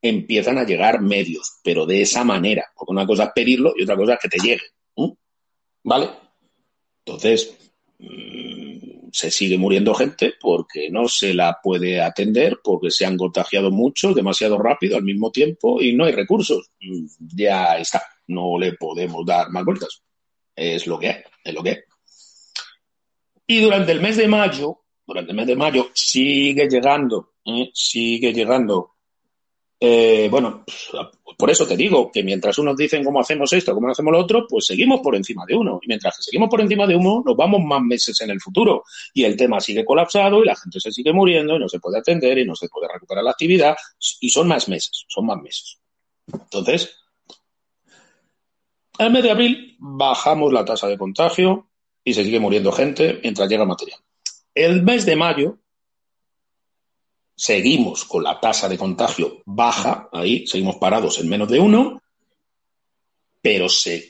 empiezan 0.00 0.56
a 0.56 0.64
llegar 0.64 1.02
medios, 1.02 1.58
pero 1.62 1.84
de 1.84 2.00
esa 2.00 2.24
manera. 2.24 2.64
Porque 2.74 2.92
una 2.92 3.06
cosa 3.06 3.24
es 3.24 3.30
pedirlo 3.34 3.74
y 3.76 3.82
otra 3.82 3.96
cosa 3.96 4.14
es 4.14 4.20
que 4.20 4.28
te 4.30 4.38
llegue. 4.38 4.64
¿Vale? 5.82 6.08
Entonces, 7.04 7.58
se 9.16 9.30
sigue 9.30 9.56
muriendo 9.56 9.94
gente 9.94 10.34
porque 10.38 10.90
no 10.90 11.08
se 11.08 11.32
la 11.32 11.58
puede 11.62 12.02
atender, 12.02 12.58
porque 12.62 12.90
se 12.90 13.06
han 13.06 13.16
contagiado 13.16 13.70
muchos 13.70 14.14
demasiado 14.14 14.58
rápido 14.58 14.98
al 14.98 15.04
mismo 15.04 15.30
tiempo 15.30 15.80
y 15.80 15.94
no 15.94 16.04
hay 16.04 16.12
recursos. 16.12 16.70
Ya 17.18 17.78
está, 17.78 18.02
no 18.26 18.58
le 18.58 18.74
podemos 18.74 19.24
dar 19.24 19.50
más 19.50 19.64
vueltas. 19.64 20.02
Es 20.54 20.86
lo 20.86 20.98
que 20.98 21.08
hay, 21.08 21.22
es 21.42 21.54
lo 21.54 21.62
que 21.62 21.70
hay. 21.70 21.78
Y 23.46 23.62
durante 23.62 23.92
el 23.92 24.02
mes 24.02 24.18
de 24.18 24.28
mayo, 24.28 24.82
durante 25.06 25.30
el 25.30 25.36
mes 25.36 25.46
de 25.46 25.56
mayo 25.56 25.88
sigue 25.94 26.68
llegando, 26.68 27.32
¿eh? 27.46 27.70
sigue 27.72 28.34
llegando 28.34 28.95
eh, 29.78 30.28
bueno, 30.30 30.64
por 31.36 31.50
eso 31.50 31.66
te 31.66 31.76
digo 31.76 32.10
que 32.10 32.22
mientras 32.22 32.58
unos 32.58 32.76
dicen 32.76 33.04
cómo 33.04 33.20
hacemos 33.20 33.52
esto, 33.52 33.74
cómo 33.74 33.90
hacemos 33.90 34.12
lo 34.12 34.20
otro, 34.20 34.46
pues 34.48 34.66
seguimos 34.66 35.00
por 35.00 35.14
encima 35.14 35.44
de 35.46 35.54
uno. 35.54 35.78
Y 35.82 35.88
mientras 35.88 36.16
que 36.16 36.22
seguimos 36.22 36.48
por 36.48 36.60
encima 36.62 36.86
de 36.86 36.96
uno, 36.96 37.22
nos 37.24 37.36
vamos 37.36 37.62
más 37.62 37.82
meses 37.82 38.18
en 38.22 38.30
el 38.30 38.40
futuro. 38.40 38.84
Y 39.12 39.24
el 39.24 39.36
tema 39.36 39.60
sigue 39.60 39.84
colapsado 39.84 40.42
y 40.42 40.46
la 40.46 40.56
gente 40.56 40.80
se 40.80 40.90
sigue 40.90 41.12
muriendo 41.12 41.56
y 41.56 41.58
no 41.58 41.68
se 41.68 41.78
puede 41.78 41.98
atender 41.98 42.38
y 42.38 42.46
no 42.46 42.54
se 42.54 42.68
puede 42.68 42.88
recuperar 42.92 43.22
la 43.22 43.32
actividad. 43.32 43.76
Y 44.20 44.30
son 44.30 44.48
más 44.48 44.68
meses, 44.68 45.04
son 45.08 45.26
más 45.26 45.40
meses. 45.42 45.78
Entonces, 46.32 46.96
al 48.98 49.12
mes 49.12 49.22
de 49.22 49.30
abril 49.30 49.76
bajamos 49.78 50.52
la 50.52 50.64
tasa 50.64 50.88
de 50.88 50.96
contagio 50.96 51.68
y 52.02 52.14
se 52.14 52.24
sigue 52.24 52.40
muriendo 52.40 52.72
gente 52.72 53.20
mientras 53.22 53.48
llega 53.48 53.66
material. 53.66 54.00
El 54.54 54.82
mes 54.82 55.04
de 55.04 55.16
mayo 55.16 55.58
seguimos 57.36 58.04
con 58.06 58.24
la 58.24 58.40
tasa 58.40 58.68
de 58.68 58.78
contagio 58.78 59.42
baja, 59.44 60.08
ahí 60.12 60.46
seguimos 60.46 60.76
parados 60.76 61.18
en 61.18 61.28
menos 61.28 61.48
de 61.48 61.60
uno, 61.60 62.02
pero 63.42 63.68
se, 63.68 64.08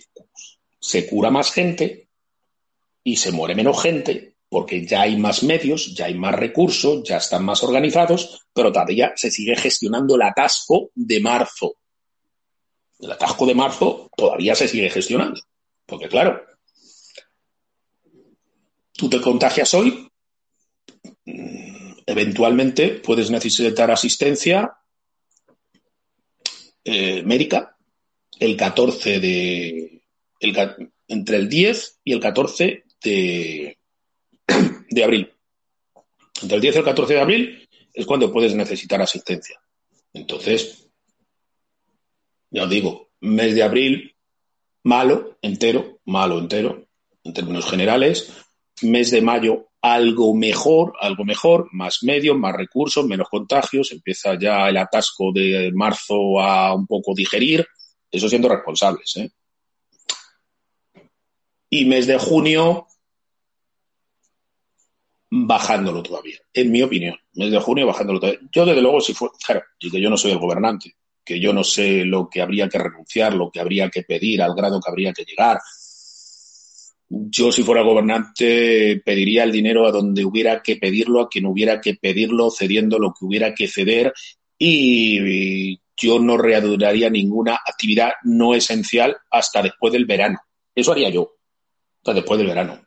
cura 1.11 1.31
más 1.31 1.53
gente 1.53 2.09
y 3.03 3.17
se 3.17 3.33
muere 3.33 3.55
menos 3.55 3.83
gente 3.83 4.37
porque 4.49 4.87
ya 4.87 5.03
hay 5.03 5.17
más 5.17 5.43
medios, 5.43 5.93
ya 5.95 6.07
hay 6.07 6.15
más 6.15 6.35
recursos, 6.35 7.03
ya 7.03 7.17
están 7.17 7.45
más 7.45 7.63
organizados, 7.65 8.47
pero 8.53 8.71
todavía 8.71 9.13
se 9.17 9.31
sigue 9.31 9.57
gestionando 9.57 10.15
el 10.15 10.23
atasco 10.23 10.91
de 10.95 11.21
marzo. 11.21 11.75
El 13.01 13.11
atasco 13.11 13.45
de 13.45 13.55
marzo 13.55 14.09
todavía 14.17 14.55
se 14.55 14.69
sigue 14.69 14.89
gestionando, 14.89 15.41
porque 15.85 16.09
claro, 16.09 16.43
tú 18.93 19.11
te 19.11 19.21
contagias 19.21 19.75
hoy, 19.75 20.09
eventualmente 22.07 22.91
puedes 22.91 23.31
necesitar 23.31 23.91
asistencia 23.91 24.73
eh, 26.85 27.23
médica 27.25 27.77
el 28.39 28.57
14 28.57 29.21
de. 29.21 30.03
entre 31.09 31.37
el 31.37 31.49
10 31.49 32.01
y 32.05 32.13
el 32.13 32.21
14 32.21 32.85
de, 33.03 33.79
de 34.91 35.05
abril. 35.05 35.33
Entre 36.43 36.57
el 36.57 36.63
10 36.63 36.75
y 36.75 36.79
el 36.79 36.85
14 36.85 37.15
de 37.15 37.21
abril 37.21 37.69
es 37.93 38.07
cuando 38.07 38.33
puedes 38.33 38.55
necesitar 38.55 39.03
asistencia. 39.03 39.61
Entonces, 40.13 40.89
ya 42.51 42.65
os 42.65 42.71
digo, 42.71 43.11
mes 43.21 43.55
de 43.55 43.63
abril, 43.63 44.15
malo, 44.83 45.39
entero, 45.43 46.01
malo, 46.05 46.39
entero, 46.39 46.87
en 47.25 47.33
términos 47.33 47.69
generales. 47.69 48.33
Mes 48.83 49.11
de 49.11 49.23
mayo, 49.23 49.71
algo 49.95 50.35
mejor, 50.35 50.95
algo 51.01 51.25
mejor, 51.25 51.69
más 51.73 52.03
medios, 52.03 52.37
más 52.37 52.55
recursos, 52.55 53.07
menos 53.07 53.29
contagios, 53.29 53.93
empieza 53.93 54.39
ya 54.39 54.69
el 54.69 54.77
atasco 54.77 55.33
de 55.33 55.71
marzo 55.75 56.41
a 56.41 56.75
un 56.75 56.87
poco 56.87 57.15
digerir, 57.15 57.67
eso 58.11 58.29
siendo 58.29 58.49
responsables. 58.49 59.17
¿eh? 59.17 59.31
Y 61.71 61.85
mes 61.85 62.07
de 62.07 62.19
junio, 62.19 62.87
bajándolo 65.31 66.03
todavía, 66.03 66.39
en 66.53 66.71
mi 66.71 66.83
opinión, 66.83 67.17
mes 67.35 67.51
de 67.51 67.61
junio 67.61 67.87
bajándolo 67.87 68.21
todavía. 68.21 68.41
Yo 68.53 68.65
desde 68.65 68.83
luego, 68.83 69.01
si 69.01 69.15
fue, 69.15 69.29
claro, 69.45 69.63
y 69.79 69.91
que 69.91 70.01
yo 70.01 70.11
no 70.11 70.17
soy 70.17 70.33
el 70.33 70.39
gobernante, 70.39 70.97
que 71.25 71.41
yo 71.41 71.53
no 71.53 71.65
sé 71.65 72.05
lo 72.05 72.29
que 72.29 72.41
habría 72.41 72.69
que 72.69 72.79
renunciar, 72.79 73.35
lo 73.35 73.51
que 73.51 73.61
habría 73.61 73.91
que 73.91 74.03
pedir, 74.03 74.43
al 74.43 74.55
grado 74.55 74.81
que 74.81 74.91
habría 74.91 75.13
que 75.13 75.25
llegar, 75.25 75.59
yo, 77.09 77.53
si 77.53 77.63
fuera 77.63 77.83
gobernante, 77.83 79.01
pediría 79.05 79.45
el 79.45 79.53
dinero 79.53 79.87
a 79.87 79.93
donde 79.93 80.25
hubiera 80.25 80.63
que 80.63 80.77
pedirlo, 80.77 81.21
a 81.21 81.29
quien 81.29 81.47
hubiera 81.47 81.81
que 81.81 81.95
pedirlo, 81.95 82.51
cediendo 82.51 82.99
lo 82.99 83.15
que 83.19 83.25
hubiera 83.25 83.55
que 83.55 83.69
ceder 83.69 84.13
y 84.59 85.79
yo 85.97 86.19
no 86.19 86.37
reanudaría 86.37 87.09
ninguna 87.09 87.55
actividad 87.55 88.13
no 88.25 88.55
esencial 88.55 89.17
hasta 89.31 89.63
después 89.63 89.93
del 89.93 90.07
verano. 90.07 90.39
Eso 90.75 90.93
haría 90.93 91.11
yo, 91.11 91.37
hasta 91.99 92.15
después 92.15 92.39
del 92.39 92.49
verano. 92.49 92.81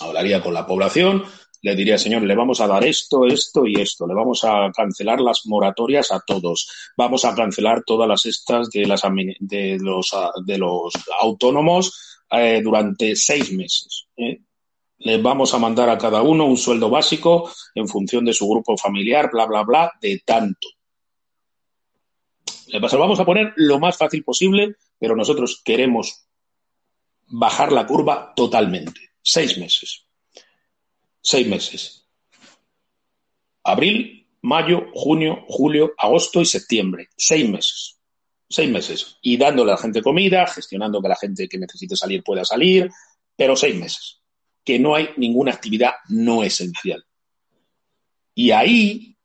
Hablaría 0.00 0.42
con 0.42 0.54
la 0.54 0.66
población, 0.66 1.24
le 1.62 1.74
diría, 1.74 1.98
señor, 1.98 2.22
le 2.22 2.34
vamos 2.34 2.60
a 2.60 2.66
dar 2.66 2.84
esto, 2.84 3.26
esto 3.26 3.66
y 3.66 3.80
esto, 3.80 4.06
le 4.06 4.14
vamos 4.14 4.44
a 4.44 4.70
cancelar 4.74 5.20
las 5.20 5.46
moratorias 5.46 6.10
a 6.12 6.20
todos, 6.26 6.68
vamos 6.96 7.24
a 7.24 7.34
cancelar 7.34 7.82
todas 7.84 8.08
las 8.08 8.26
estas 8.26 8.68
de, 8.70 8.86
las, 8.86 9.02
de, 9.40 9.78
los, 9.80 10.10
de 10.44 10.58
los 10.58 10.92
autónomos 11.20 12.11
eh, 12.32 12.60
durante 12.62 13.14
seis 13.14 13.52
meses. 13.52 14.08
¿eh? 14.16 14.40
Les 14.98 15.22
vamos 15.22 15.52
a 15.52 15.58
mandar 15.58 15.88
a 15.90 15.98
cada 15.98 16.22
uno 16.22 16.46
un 16.46 16.56
sueldo 16.56 16.88
básico 16.88 17.50
en 17.74 17.88
función 17.88 18.24
de 18.24 18.32
su 18.32 18.48
grupo 18.48 18.76
familiar, 18.76 19.30
bla, 19.30 19.46
bla, 19.46 19.62
bla, 19.62 19.92
de 20.00 20.22
tanto. 20.24 20.68
Les 22.68 22.80
vamos 22.80 23.20
a 23.20 23.24
poner 23.24 23.52
lo 23.56 23.78
más 23.78 23.98
fácil 23.98 24.24
posible, 24.24 24.76
pero 24.98 25.14
nosotros 25.14 25.60
queremos 25.62 26.24
bajar 27.26 27.70
la 27.70 27.86
curva 27.86 28.32
totalmente. 28.34 29.10
Seis 29.20 29.58
meses. 29.58 30.06
Seis 31.20 31.46
meses. 31.46 32.06
Abril, 33.64 34.26
mayo, 34.40 34.86
junio, 34.94 35.44
julio, 35.48 35.92
agosto 35.98 36.40
y 36.40 36.46
septiembre. 36.46 37.08
Seis 37.16 37.48
meses 37.48 38.01
seis 38.52 38.70
meses. 38.70 39.16
Y 39.22 39.36
dándole 39.36 39.72
a 39.72 39.74
la 39.74 39.80
gente 39.80 40.02
comida, 40.02 40.46
gestionando 40.46 41.00
que 41.00 41.08
la 41.08 41.16
gente 41.16 41.48
que 41.48 41.58
necesite 41.58 41.96
salir 41.96 42.22
pueda 42.22 42.44
salir, 42.44 42.90
pero 43.36 43.56
seis 43.56 43.74
meses. 43.74 44.20
Que 44.64 44.78
no 44.78 44.94
hay 44.94 45.10
ninguna 45.16 45.52
actividad 45.52 45.92
no 46.08 46.42
esencial. 46.42 47.04
Y 48.34 48.50
ahí 48.50 49.16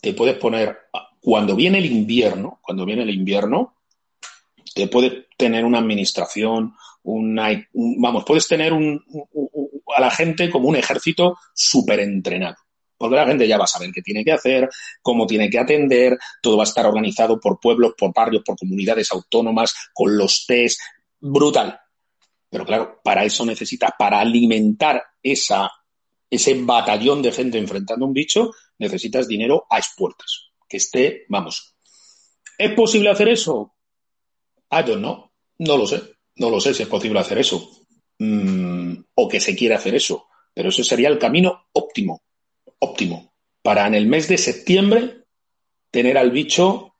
te 0.00 0.12
puedes 0.12 0.36
poner, 0.36 0.76
cuando 1.20 1.56
viene 1.56 1.78
el 1.78 1.86
invierno, 1.86 2.60
cuando 2.62 2.84
viene 2.84 3.02
el 3.02 3.10
invierno, 3.10 3.76
te 4.74 4.88
puedes 4.88 5.26
tener 5.36 5.64
una 5.64 5.78
administración, 5.78 6.74
una, 7.02 7.68
vamos, 7.72 8.24
puedes 8.26 8.46
tener 8.48 8.72
un, 8.72 9.02
a 9.96 10.00
la 10.00 10.10
gente 10.10 10.50
como 10.50 10.68
un 10.68 10.76
ejército 10.76 11.38
súper 11.54 12.00
entrenado. 12.00 12.56
Porque 12.96 13.16
la 13.16 13.26
gente 13.26 13.48
ya 13.48 13.58
va 13.58 13.64
a 13.64 13.68
saber 13.68 13.90
qué 13.92 14.02
tiene 14.02 14.24
que 14.24 14.32
hacer, 14.32 14.68
cómo 15.02 15.26
tiene 15.26 15.50
que 15.50 15.58
atender, 15.58 16.16
todo 16.40 16.56
va 16.56 16.62
a 16.62 16.66
estar 16.66 16.86
organizado 16.86 17.40
por 17.40 17.58
pueblos, 17.60 17.94
por 17.98 18.12
barrios, 18.14 18.42
por 18.44 18.56
comunidades 18.56 19.10
autónomas, 19.12 19.74
con 19.92 20.16
los 20.16 20.46
test, 20.46 20.80
brutal. 21.20 21.78
Pero 22.48 22.64
claro, 22.64 23.00
para 23.02 23.24
eso 23.24 23.44
necesitas, 23.44 23.90
para 23.98 24.20
alimentar 24.20 25.02
esa, 25.22 25.70
ese 26.30 26.54
batallón 26.54 27.20
de 27.20 27.32
gente 27.32 27.58
enfrentando 27.58 28.04
a 28.04 28.08
un 28.08 28.14
bicho, 28.14 28.52
necesitas 28.78 29.26
dinero 29.26 29.66
a 29.68 29.78
expuertas. 29.78 30.50
Que 30.68 30.76
esté, 30.76 31.24
vamos. 31.28 31.74
¿Es 32.56 32.72
posible 32.74 33.10
hacer 33.10 33.28
eso? 33.28 33.74
I 34.70 34.82
don't 34.86 34.98
know. 34.98 35.30
No 35.58 35.76
lo 35.76 35.86
sé. 35.86 36.02
No 36.36 36.50
lo 36.50 36.60
sé 36.60 36.74
si 36.74 36.82
es 36.82 36.88
posible 36.88 37.20
hacer 37.20 37.38
eso. 37.38 37.70
Mm, 38.18 38.94
o 39.14 39.28
que 39.28 39.40
se 39.40 39.56
quiere 39.56 39.74
hacer 39.74 39.94
eso. 39.94 40.26
Pero 40.52 40.68
eso 40.68 40.84
sería 40.84 41.08
el 41.08 41.18
camino. 41.18 41.63
Óptimo. 42.84 43.32
Para 43.62 43.86
en 43.86 43.94
el 43.94 44.06
mes 44.06 44.28
de 44.28 44.36
septiembre 44.36 45.24
tener 45.90 46.18
al 46.18 46.30
bicho 46.30 46.96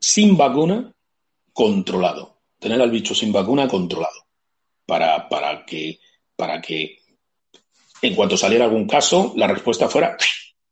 sin 0.00 0.34
vacuna 0.34 0.94
controlado. 1.52 2.40
Tener 2.58 2.80
al 2.80 2.90
bicho 2.90 3.14
sin 3.14 3.32
vacuna 3.32 3.68
controlado. 3.68 4.24
Para, 4.86 5.28
para, 5.28 5.66
que, 5.66 5.98
para 6.36 6.62
que 6.62 7.00
en 8.00 8.14
cuanto 8.14 8.38
saliera 8.38 8.64
algún 8.64 8.86
caso, 8.86 9.34
la 9.36 9.46
respuesta 9.46 9.90
fuera 9.90 10.16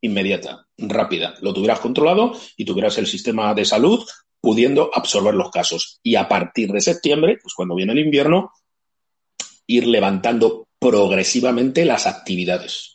inmediata, 0.01 0.66
rápida. 0.78 1.35
Lo 1.43 1.53
tuvieras 1.53 1.81
controlado 1.81 2.32
y 2.57 2.65
tuvieras 2.65 2.97
el 2.97 3.07
sistema 3.07 3.53
de 3.53 3.66
salud 3.66 4.03
pudiendo 4.41 4.91
absorber 4.95 5.35
los 5.35 5.51
casos. 5.51 6.01
Y 6.03 6.15
a 6.15 6.27
partir 6.27 6.73
de 6.73 6.81
septiembre, 6.81 7.36
pues 7.43 7.53
cuando 7.53 7.74
viene 7.74 7.93
el 7.93 7.99
invierno, 7.99 8.51
ir 9.66 9.86
levantando 9.86 10.69
progresivamente 10.78 11.85
las 11.85 12.07
actividades. 12.07 12.93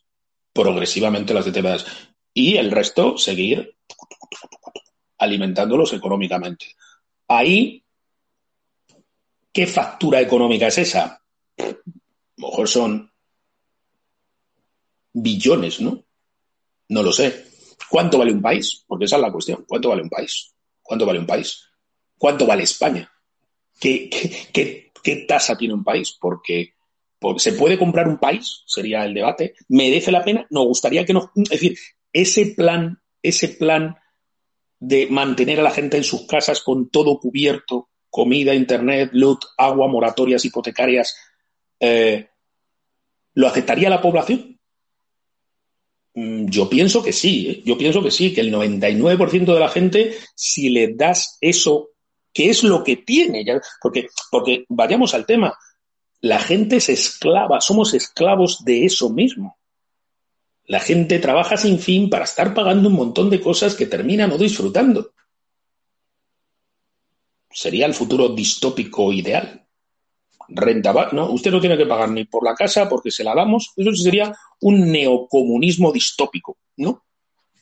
Progresivamente 0.54 1.34
las 1.34 1.48
actividades. 1.48 1.86
Y 2.34 2.58
el 2.58 2.72
resto, 2.72 3.18
seguir 3.18 3.76
alimentándolos 5.18 5.94
económicamente. 5.94 6.76
Ahí, 7.28 7.84
¿qué 9.52 9.68
factura 9.68 10.22
económica 10.22 10.68
es 10.68 10.78
esa? 10.78 11.22
A 11.58 11.64
lo 12.38 12.48
mejor 12.48 12.68
son 12.68 13.12
billones, 15.14 15.82
¿no? 15.82 16.04
No 16.90 17.04
lo 17.04 17.12
sé. 17.12 17.46
¿Cuánto 17.90 18.18
vale 18.18 18.32
un 18.32 18.42
país? 18.42 18.84
Porque 18.88 19.06
esa 19.06 19.18
es 19.18 19.22
la 19.22 19.32
cuestión. 19.32 19.66
¿Cuánto 19.68 19.90
vale 19.90 20.04
un 20.04 20.10
país? 20.10 20.54
¿Cuánto 20.82 21.06
vale 21.06 21.20
un 21.20 21.26
país? 21.26 21.66
¿Cuánto 22.18 22.46
vale 22.46 22.64
España? 22.64 23.12
¿Qué, 23.80 24.10
qué, 24.52 25.16
tasa 25.28 25.58
tiene 25.58 25.74
un 25.74 25.84
país? 25.84 26.18
Porque, 26.20 26.74
se 27.38 27.54
puede 27.54 27.78
comprar 27.78 28.08
un 28.08 28.18
país, 28.18 28.64
sería 28.66 29.06
el 29.06 29.14
debate. 29.14 29.54
¿Merece 29.68 30.12
la 30.12 30.24
pena? 30.24 30.46
Nos 30.50 30.66
gustaría 30.66 31.06
que 31.06 31.14
no. 31.14 31.32
Es 31.36 31.50
decir, 31.50 31.78
ese 32.14 32.48
plan, 32.48 33.00
ese 33.22 33.50
plan 33.50 33.98
de 34.80 35.08
mantener 35.08 35.60
a 35.60 35.64
la 35.64 35.72
gente 35.72 35.98
en 35.98 36.04
sus 36.04 36.26
casas 36.26 36.62
con 36.62 36.90
todo 36.90 37.20
cubierto, 37.20 37.90
comida, 38.10 38.56
internet, 38.56 39.10
luz, 39.14 39.40
agua, 39.58 39.88
moratorias 39.88 40.44
hipotecarias, 40.46 41.16
eh, 41.80 42.30
¿lo 43.34 43.48
aceptaría 43.48 43.90
la 43.90 44.02
población? 44.02 44.58
Mm, 46.14 46.48
yo 46.48 46.70
pienso 46.70 47.04
que 47.04 47.14
sí, 47.14 47.48
¿eh? 47.50 47.62
yo 47.66 47.78
pienso 47.78 48.02
que 48.02 48.12
sí, 48.12 48.34
que 48.34 48.42
el 48.42 48.54
99% 48.54 49.54
de 49.54 49.60
la 49.60 49.70
gente, 49.70 50.16
si 50.36 50.70
le 50.70 50.94
das 50.94 51.38
eso, 51.42 51.90
que 52.34 52.50
es 52.50 52.64
lo 52.64 52.84
que 52.84 52.98
tiene, 52.98 53.46
porque, 53.82 54.08
porque 54.32 54.66
vayamos 54.70 55.14
al 55.14 55.26
tema, 55.26 55.58
la 56.22 56.40
gente 56.40 56.78
es 56.78 56.90
esclava, 56.90 57.62
somos 57.62 57.94
esclavos 57.94 58.64
de 58.66 58.86
eso 58.86 59.10
mismo. 59.10 59.58
La 60.66 60.80
gente 60.80 61.20
trabaja 61.20 61.58
sin 61.58 61.80
fin 61.80 62.10
para 62.10 62.26
estar 62.26 62.54
pagando 62.54 62.90
un 62.90 62.96
montón 62.96 63.30
de 63.30 63.42
cosas 63.42 63.76
que 63.76 63.88
termina 63.88 64.28
no 64.28 64.38
disfrutando. 64.38 65.14
Sería 67.50 67.86
el 67.86 67.94
futuro 67.94 68.30
distópico 68.30 69.12
ideal 69.12 69.66
renta, 70.50 71.10
¿no? 71.12 71.32
Usted 71.32 71.52
no 71.52 71.60
tiene 71.60 71.78
que 71.78 71.86
pagar 71.86 72.10
ni 72.10 72.26
por 72.26 72.44
la 72.44 72.56
casa 72.56 72.90
porque 72.90 73.12
se 73.12 73.24
la 73.24 73.36
damos. 73.36 73.72
Eso 73.76 73.94
sería 73.94 74.36
un 74.62 74.92
neocomunismo 74.92 75.92
distópico, 75.92 76.58
¿no? 76.78 77.04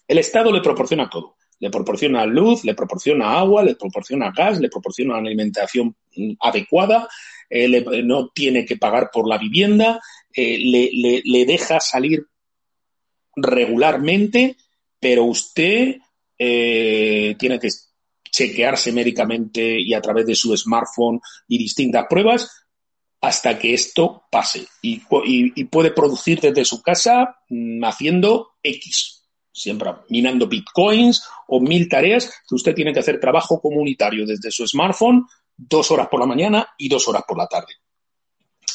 El 0.08 0.20
Estado 0.20 0.52
le 0.52 0.62
proporciona 0.62 1.10
todo. 1.10 1.36
Le 1.60 1.70
proporciona 1.72 2.26
luz, 2.26 2.64
le 2.64 2.76
proporciona 2.76 3.40
agua, 3.40 3.64
le 3.64 3.76
proporciona 3.76 4.32
gas, 4.32 4.60
le 4.60 4.70
proporciona 4.70 5.18
alimentación 5.18 5.96
adecuada, 6.40 7.08
eh, 7.50 8.04
no 8.04 8.30
tiene 8.30 8.66
que 8.66 8.78
pagar 8.78 9.10
por 9.12 9.28
la 9.28 9.38
vivienda, 9.38 10.02
eh, 10.34 10.58
le, 10.60 11.22
le, 11.24 11.46
deja 11.46 11.80
salir 11.80 12.26
regularmente, 13.36 14.58
pero 15.00 15.24
usted 15.26 15.98
eh, 16.38 17.36
tiene 17.40 17.60
que 17.60 17.70
chequearse 18.30 18.92
médicamente 18.92 19.80
y 19.80 19.94
a 19.94 20.02
través 20.02 20.26
de 20.26 20.36
su 20.36 20.56
smartphone 20.56 21.20
y 21.48 21.58
distintas 21.58 22.06
pruebas 22.10 22.66
hasta 23.22 23.58
que 23.58 23.74
esto 23.74 24.24
pase. 24.30 24.68
Y, 24.82 25.00
puede 25.66 25.92
producir 25.92 26.40
desde 26.40 26.66
su 26.66 26.82
casa 26.82 27.38
mm, 27.50 27.84
haciendo 27.84 28.50
X, 28.62 29.26
siempre 29.52 29.92
minando 30.10 30.48
bitcoins 30.48 31.24
o 31.48 31.60
mil 31.60 31.90
tareas 31.90 32.32
que 32.48 32.56
usted 32.56 32.76
tiene 32.76 32.94
que 32.94 33.00
hacer 33.00 33.20
trabajo 33.20 33.60
comunitario 33.60 34.26
desde 34.26 34.52
su 34.52 34.68
smartphone 34.68 35.26
dos 35.58 35.92
horas 35.92 36.08
por 36.08 36.20
la 36.20 36.28
mañana 36.28 36.70
y 36.78 36.88
dos 36.88 37.08
horas 37.08 37.24
por 37.28 37.38
la 37.38 37.48
tarde. 37.48 37.74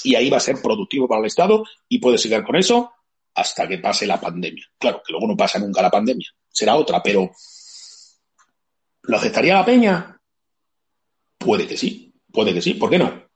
Y 0.04 0.16
ahí 0.16 0.28
va 0.28 0.38
a 0.38 0.40
ser 0.40 0.60
productivo 0.60 1.06
para 1.06 1.20
el 1.20 1.26
Estado 1.26 1.64
y 1.88 1.98
puede 1.98 2.18
seguir 2.18 2.42
con 2.42 2.56
eso 2.56 2.92
hasta 3.34 3.68
que 3.68 3.78
pase 3.78 4.06
la 4.06 4.20
pandemia. 4.20 4.66
Claro, 4.78 5.02
que 5.06 5.12
luego 5.12 5.28
no 5.28 5.36
pasa 5.36 5.58
nunca 5.58 5.80
la 5.80 5.90
pandemia, 5.90 6.28
será 6.48 6.76
otra, 6.76 7.02
pero 7.02 7.30
¿lo 9.02 9.16
aceptaría 9.16 9.54
la 9.54 9.64
peña? 9.64 10.20
Puede 11.38 11.66
que 11.66 11.76
sí, 11.76 12.12
puede 12.30 12.52
que 12.52 12.62
sí, 12.62 12.74
¿por 12.74 12.90
qué 12.90 12.98
no? 12.98 13.28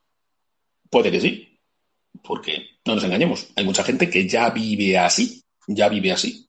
Puede 0.91 1.11
que 1.11 1.21
sí, 1.21 1.59
porque 2.23 2.79
no 2.85 2.95
nos 2.95 3.05
engañemos, 3.05 3.49
hay 3.57 3.65
mucha 3.65 3.85
gente 3.85 4.11
que 4.11 4.29
ya 4.29 4.51
vive 4.51 4.99
así, 4.99 5.43
ya 5.67 5.89
vive 5.89 6.13
así. 6.13 6.49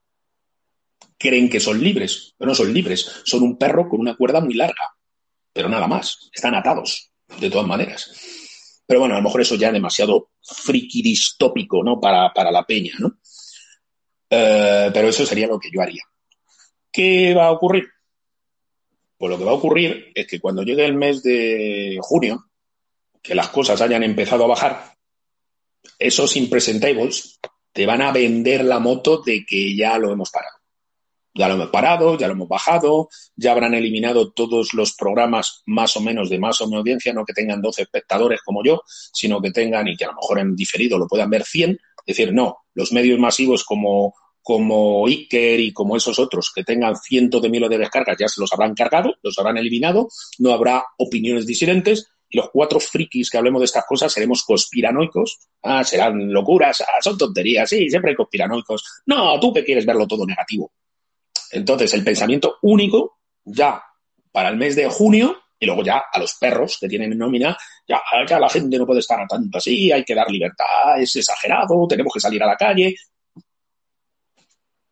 Creen 1.18 1.50
que 1.50 1.60
son 1.60 1.82
libres, 1.82 2.36
pero 2.38 2.50
no 2.50 2.56
son 2.56 2.74
libres, 2.74 3.22
son 3.24 3.44
un 3.44 3.58
perro 3.58 3.90
con 3.90 4.00
una 4.00 4.16
cuerda 4.16 4.40
muy 4.40 4.54
larga, 4.54 4.97
pero 5.54 5.70
nada 5.70 5.88
más, 5.88 6.30
están 6.34 6.56
atados, 6.56 7.12
de 7.40 7.50
todas 7.50 7.68
maneras. 7.68 8.82
Pero 8.86 9.02
bueno, 9.02 9.16
a 9.16 9.18
lo 9.18 9.24
mejor 9.24 9.42
eso 9.42 9.56
ya 9.56 9.68
es 9.68 9.74
demasiado 9.74 10.32
friki 10.42 11.02
distópico, 11.02 11.84
¿no? 11.84 12.00
Para, 12.00 12.52
la 12.52 12.66
peña, 12.66 12.94
¿no? 13.00 13.18
Eh, 14.30 14.90
pero 14.94 15.10
eso 15.10 15.26
sería 15.26 15.48
lo 15.48 15.60
que 15.60 15.70
yo 15.72 15.82
haría. 15.82 16.04
¿Qué 16.92 17.34
va 17.34 17.48
a 17.48 17.52
ocurrir? 17.52 17.86
Pues 19.18 19.30
lo 19.30 19.38
que 19.38 19.44
va 19.44 19.52
a 19.52 19.56
ocurrir 19.56 20.12
es 20.16 20.28
que 20.28 20.40
cuando 20.40 20.64
llegue 20.64 20.86
el 20.86 20.94
mes 20.94 21.24
de 21.24 21.98
junio, 22.02 22.46
que 23.22 23.36
las 23.36 23.50
cosas 23.50 23.82
hayan 23.82 24.04
empezado 24.04 24.46
a 24.46 24.48
bajar, 24.48 24.94
esos 26.00 26.36
impresentables 26.38 27.40
te 27.74 27.86
van 27.86 28.02
a 28.02 28.12
vender 28.12 28.64
la 28.64 28.80
moto 28.80 29.22
de 29.22 29.46
que 29.46 29.76
ya 29.76 29.98
lo 29.98 30.12
hemos 30.12 30.30
parado. 30.30 30.57
Ya 31.38 31.48
lo 31.48 31.54
hemos 31.54 31.70
parado, 31.70 32.18
ya 32.18 32.28
lo 32.28 32.34
hemos 32.34 32.48
bajado, 32.48 33.10
ya 33.36 33.52
habrán 33.52 33.74
eliminado 33.76 34.32
todos 34.32 34.74
los 34.74 34.94
programas 34.94 35.62
más 35.66 35.96
o 35.96 36.02
menos 36.02 36.30
de 36.30 36.40
más 36.40 36.60
o 36.62 36.66
menos 36.66 36.80
audiencia, 36.80 37.14
no 37.14 37.26
que 37.26 37.34
tengan 37.34 37.62
12 37.62 37.84
espectadores 37.84 38.42
como 38.42 38.64
yo, 38.64 38.82
sino 38.88 39.42
que 39.42 39.52
tengan, 39.52 39.88
y 39.88 39.96
que 39.96 40.06
a 40.06 40.08
lo 40.08 40.16
mejor 40.16 40.40
en 40.40 40.56
diferido 40.56 40.98
lo 40.98 41.08
puedan 41.08 41.30
ver 41.30 41.44
100. 41.44 41.72
Es 41.72 42.18
decir, 42.18 42.34
no, 42.34 42.58
los 42.74 42.92
medios 42.92 43.20
masivos 43.20 43.64
como, 43.64 44.16
como 44.42 45.06
Iker 45.06 45.60
y 45.60 45.74
como 45.74 45.96
esos 45.96 46.20
otros 46.20 46.52
que 46.56 46.64
tengan 46.64 46.96
cientos 46.96 47.42
de 47.42 47.50
miles 47.50 47.70
de 47.70 47.78
descargas 47.78 48.18
ya 48.18 48.28
se 48.28 48.42
los 48.42 48.52
habrán 48.54 48.74
cargado, 48.74 49.16
los 49.22 49.38
habrán 49.38 49.58
eliminado, 49.58 50.08
no 50.40 50.54
habrá 50.54 50.86
opiniones 50.98 51.46
disidentes, 51.46 52.10
y 52.30 52.38
los 52.38 52.50
cuatro 52.52 52.80
frikis 52.80 53.30
que 53.30 53.38
hablemos 53.38 53.62
de 53.62 53.66
estas 53.66 53.86
cosas 53.86 54.12
seremos 54.12 54.44
conspiranoicos. 54.44 55.40
Ah, 55.64 55.84
serán 55.84 56.32
locuras, 56.32 56.82
ah, 56.82 57.02
son 57.02 57.18
tonterías, 57.18 57.70
sí, 57.70 57.90
siempre 57.90 58.12
hay 58.12 58.18
conspiranoicos. 58.18 59.02
No, 59.06 59.40
tú 59.40 59.54
que 59.54 59.64
quieres 59.64 59.86
verlo 59.86 60.08
todo 60.08 60.26
negativo. 60.26 60.72
Entonces, 61.52 61.94
el 61.94 62.04
pensamiento 62.04 62.58
único 62.62 63.20
ya 63.44 63.82
para 64.32 64.50
el 64.50 64.58
mes 64.58 64.76
de 64.76 64.88
junio 64.90 65.38
y 65.60 65.66
luego 65.66 65.84
ya 65.84 66.04
a 66.12 66.20
los 66.20 66.36
perros 66.36 66.78
que 66.80 66.88
tienen 66.88 67.18
nómina, 67.18 67.58
ya, 67.88 68.02
ya 68.28 68.40
la 68.40 68.50
gente 68.50 68.78
no 68.78 68.86
puede 68.86 69.00
estar 69.00 69.28
tanto 69.28 69.58
así, 69.58 69.92
hay 69.92 70.04
que 70.04 70.14
dar 70.14 70.30
libertad, 70.30 71.00
es 71.00 71.16
exagerado, 71.16 71.88
tenemos 71.88 72.14
que 72.14 72.20
salir 72.20 72.44
a 72.44 72.48
la 72.48 72.56
calle. 72.56 72.96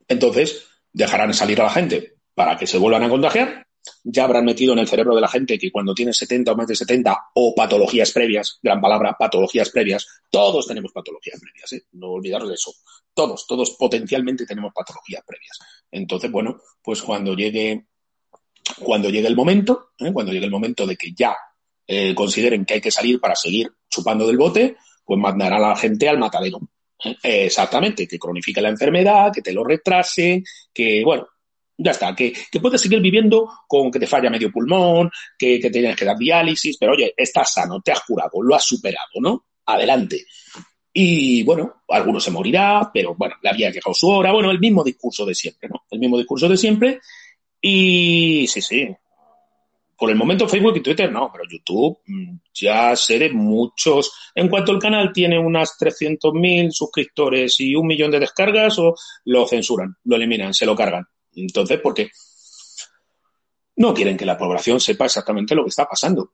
Entonces, 0.08 0.68
dejarán 0.92 1.34
salir 1.34 1.62
a 1.62 1.66
la 1.66 1.70
gente 1.70 2.16
para 2.34 2.58
que 2.58 2.66
se 2.66 2.78
vuelvan 2.78 3.04
a 3.04 3.10
contagiar 3.10 3.65
ya 4.08 4.26
habrán 4.26 4.46
metido 4.46 4.74
en 4.74 4.80
el 4.80 4.88
cerebro 4.88 5.16
de 5.16 5.22
la 5.22 5.28
gente 5.28 5.58
que 5.58 5.72
cuando 5.72 5.96
tienes 5.96 6.16
70 6.18 6.52
o 6.52 6.56
más 6.56 6.68
de 6.68 6.76
70 6.76 7.32
o 7.34 7.56
patologías 7.56 8.12
previas, 8.12 8.60
gran 8.62 8.80
palabra, 8.80 9.16
patologías 9.18 9.72
previas, 9.72 10.08
todos 10.30 10.68
tenemos 10.68 10.92
patologías 10.92 11.40
previas, 11.40 11.74
¿eh? 11.74 11.88
no 11.94 12.12
olvidaros 12.12 12.48
de 12.48 12.54
eso. 12.54 12.72
Todos, 13.14 13.48
todos 13.48 13.72
potencialmente 13.72 14.46
tenemos 14.46 14.72
patologías 14.74 15.24
previas. 15.26 15.58
Entonces, 15.92 16.32
bueno, 16.32 16.62
pues 16.84 17.02
cuando 17.02 17.34
llegue, 17.36 17.88
cuando 18.80 19.10
llegue 19.10 19.28
el 19.28 19.36
momento, 19.36 19.90
¿eh? 19.98 20.14
cuando 20.14 20.32
llegue 20.32 20.46
el 20.46 20.52
momento 20.52 20.86
de 20.86 20.96
que 20.96 21.12
ya 21.12 21.36
eh, 21.88 22.14
consideren 22.14 22.64
que 22.64 22.76
hay 22.76 22.82
que 22.82 22.92
salir 22.92 23.20
para 23.20 23.36
seguir 23.36 23.72
chupando 23.90 24.28
del 24.28 24.38
bote, 24.38 24.78
pues 25.04 25.20
mandará 25.20 25.58
a 25.58 25.70
la 25.70 25.76
gente 25.76 26.08
al 26.08 26.20
matadero. 26.20 26.60
¿eh? 27.04 27.16
exactamente, 27.24 28.08
que 28.08 28.20
cronifique 28.20 28.62
la 28.62 28.70
enfermedad, 28.70 29.32
que 29.34 29.42
te 29.42 29.54
lo 29.54 29.64
retrase, 29.64 30.44
que, 30.72 31.04
bueno, 31.04 31.28
ya 31.78 31.92
está, 31.92 32.16
que, 32.16 32.34
que 32.52 32.60
puedes 32.60 32.82
seguir 32.82 33.02
viviendo 33.02 33.50
con 33.68 33.92
que 33.92 34.00
te 34.00 34.08
falla 34.08 34.30
medio 34.30 34.52
pulmón, 34.52 35.12
que, 35.38 35.60
que 35.60 35.70
tienes 35.70 35.96
que 35.96 36.06
dar 36.06 36.18
diálisis, 36.18 36.78
pero 36.78 36.94
oye, 36.94 37.14
estás 37.16 37.54
sano, 37.54 37.82
te 37.82 37.92
has 37.92 38.02
curado, 38.02 38.42
lo 38.42 38.56
has 38.56 38.64
superado, 38.64 39.20
¿no? 39.20 39.46
Adelante. 39.66 40.26
Y 40.94 41.44
bueno, 41.44 41.84
algunos 41.90 42.24
se 42.24 42.32
morirá, 42.32 42.90
pero 42.94 43.16
bueno, 43.16 43.36
le 43.42 43.50
había 43.50 43.70
llegado 43.70 43.94
su 43.94 44.08
hora, 44.08 44.32
bueno, 44.32 44.52
el 44.52 44.60
mismo 44.60 44.84
discurso 44.84 45.26
de 45.26 45.36
siempre, 45.36 45.68
¿no? 45.68 45.84
El 45.90 46.00
mismo 46.00 46.18
discurso 46.18 46.48
de 46.48 46.56
siempre. 46.56 47.02
Y 47.60 48.48
sí, 48.48 48.62
sí, 48.62 48.88
por 49.98 50.10
el 50.10 50.16
momento 50.16 50.48
Facebook 50.48 50.78
y 50.78 50.82
Twitter 50.82 51.12
no, 51.12 51.30
pero 51.32 51.46
YouTube 51.50 52.00
mm, 52.06 52.38
ya 52.54 52.94
de 53.08 53.30
muchos. 53.30 54.12
En 54.34 54.50
cuanto 54.50 54.72
el 54.72 54.80
canal 54.80 55.12
tiene 55.14 55.40
unas 55.40 55.78
300.000 55.80 56.72
suscriptores 56.72 57.60
y 57.60 57.76
un 57.76 57.88
millón 57.88 58.12
de 58.12 58.20
descargas, 58.20 58.78
o 58.80 58.96
lo 59.26 59.48
censuran, 59.48 59.96
lo 60.04 60.16
eliminan, 60.16 60.54
se 60.54 60.66
lo 60.66 60.76
cargan. 60.76 61.06
Entonces, 61.36 61.80
porque 61.82 62.10
no 63.78 63.94
quieren 63.94 64.18
que 64.18 64.26
la 64.26 64.38
población 64.38 64.80
sepa 64.80 65.06
exactamente 65.06 65.56
lo 65.56 65.64
que 65.64 65.70
está 65.70 65.86
pasando. 65.86 66.34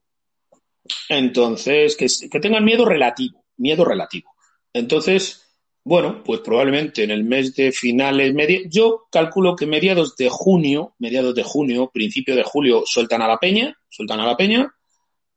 Entonces, 1.10 1.96
que, 1.96 2.08
que 2.30 2.40
tengan 2.40 2.64
miedo 2.64 2.86
relativo, 2.86 3.46
miedo 3.58 3.84
relativo. 3.86 4.32
Entonces, 4.74 5.42
bueno, 5.84 6.22
pues 6.24 6.42
probablemente 6.42 7.04
en 7.04 7.12
el 7.12 7.24
mes 7.24 7.56
de 7.56 7.72
finales, 7.72 8.34
media, 8.34 8.60
yo 8.70 9.08
calculo 9.12 9.56
que 9.56 9.66
mediados 9.66 10.16
de 10.16 10.30
junio, 10.30 10.94
mediados 11.00 11.34
de 11.34 11.44
junio, 11.44 11.90
principio 11.92 12.36
de 12.36 12.44
julio, 12.44 12.84
sueltan 12.86 13.22
a 13.22 13.28
la 13.28 13.38
peña, 13.38 13.76
sueltan 13.90 14.20
a 14.20 14.26
la 14.26 14.38
peña, 14.38 14.72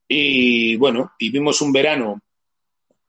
y 0.07 0.77
bueno, 0.77 1.13
vivimos 1.19 1.63
un 1.63 1.73
verano 1.73 2.21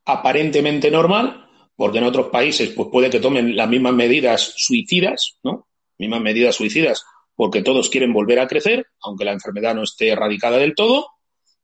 aparentemente 0.05 0.89
normal, 0.89 1.45
porque 1.75 1.97
en 1.97 2.05
otros 2.05 2.27
países 2.27 2.69
pues 2.69 2.87
puede 2.89 3.09
que 3.09 3.19
tomen 3.19 3.55
las 3.55 3.67
mismas 3.67 3.93
medidas 3.93 4.53
suicidas, 4.55 5.37
¿no? 5.43 5.67
Mismas 5.97 6.21
medidas 6.21 6.55
suicidas, 6.55 7.03
porque 7.35 7.61
todos 7.61 7.89
quieren 7.89 8.13
volver 8.13 8.39
a 8.39 8.47
crecer, 8.47 8.87
aunque 9.01 9.25
la 9.25 9.33
enfermedad 9.33 9.75
no 9.75 9.83
esté 9.83 10.09
erradicada 10.09 10.57
del 10.57 10.75
todo, 10.75 11.07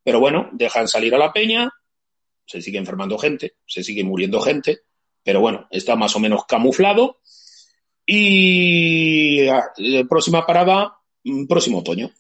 pero 0.04 0.20
bueno, 0.20 0.50
dejan 0.54 0.88
salir 0.88 1.14
a 1.16 1.20
la 1.20 1.34
peña, 1.34 1.72
se 2.46 2.62
sigue 2.62 2.78
enfermando 2.78 3.18
gente, 3.18 3.54
se 3.66 3.84
sigue 3.84 4.04
muriendo 4.04 4.42
gente, 4.42 4.80
pero 5.24 5.42
bueno, 5.42 5.68
está 5.70 5.96
más 5.96 6.16
o 6.16 6.20
menos 6.20 6.46
camuflado. 6.46 7.20
Y 8.06 9.48
ah, 9.48 9.72
próxima 10.10 10.46
parada, 10.46 10.98
mm, 11.24 11.46
próximo 11.46 11.80
otoño, 11.80 12.12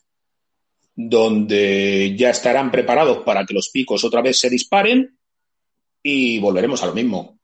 donde 0.95 2.15
ya 2.17 2.29
estarán 2.29 2.71
preparados 2.71 3.19
para 3.23 3.45
que 3.45 3.53
los 3.53 3.69
picos 3.69 4.03
otra 4.03 4.21
vez 4.21 4.39
se 4.39 4.49
disparen 4.49 5.17
y 6.03 6.39
volveremos 6.39 6.83
a 6.83 6.87
lo 6.87 6.93
mismo. 6.93 7.39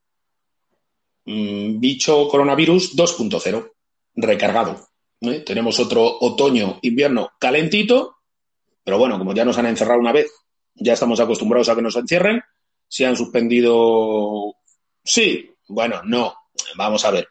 Mm, 1.26 1.80
bicho 1.80 2.28
coronavirus 2.30 2.96
2.0, 2.96 3.74
recargado. 4.18 4.90
¿eh? 5.22 5.44
Tenemos 5.46 5.80
otro 5.80 6.18
otoño, 6.20 6.80
invierno 6.82 7.32
calentito, 7.40 8.18
pero 8.84 8.98
bueno, 8.98 9.18
como 9.18 9.34
ya 9.34 9.46
nos 9.46 9.58
han 9.58 9.68
encerrado 9.68 10.00
una 10.00 10.12
vez, 10.12 10.30
ya 10.76 10.94
estamos 10.94 11.20
acostumbrados 11.20 11.70
a 11.70 11.76
que 11.76 11.82
nos 11.82 11.96
encierren, 11.96 12.42
se 12.90 13.06
han 13.06 13.16
suspendido 13.16 14.56
Sí, 15.08 15.50
bueno, 15.70 16.02
no. 16.04 16.36
Vamos 16.76 17.06
a 17.06 17.12
ver. 17.12 17.30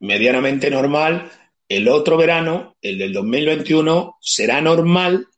Medianamente 0.00 0.70
normal. 0.70 1.30
El 1.68 1.88
otro 1.88 2.16
verano, 2.16 2.76
el 2.80 2.98
del 2.98 3.12
2021, 3.12 4.16
será 4.20 4.62
normal 4.62 5.28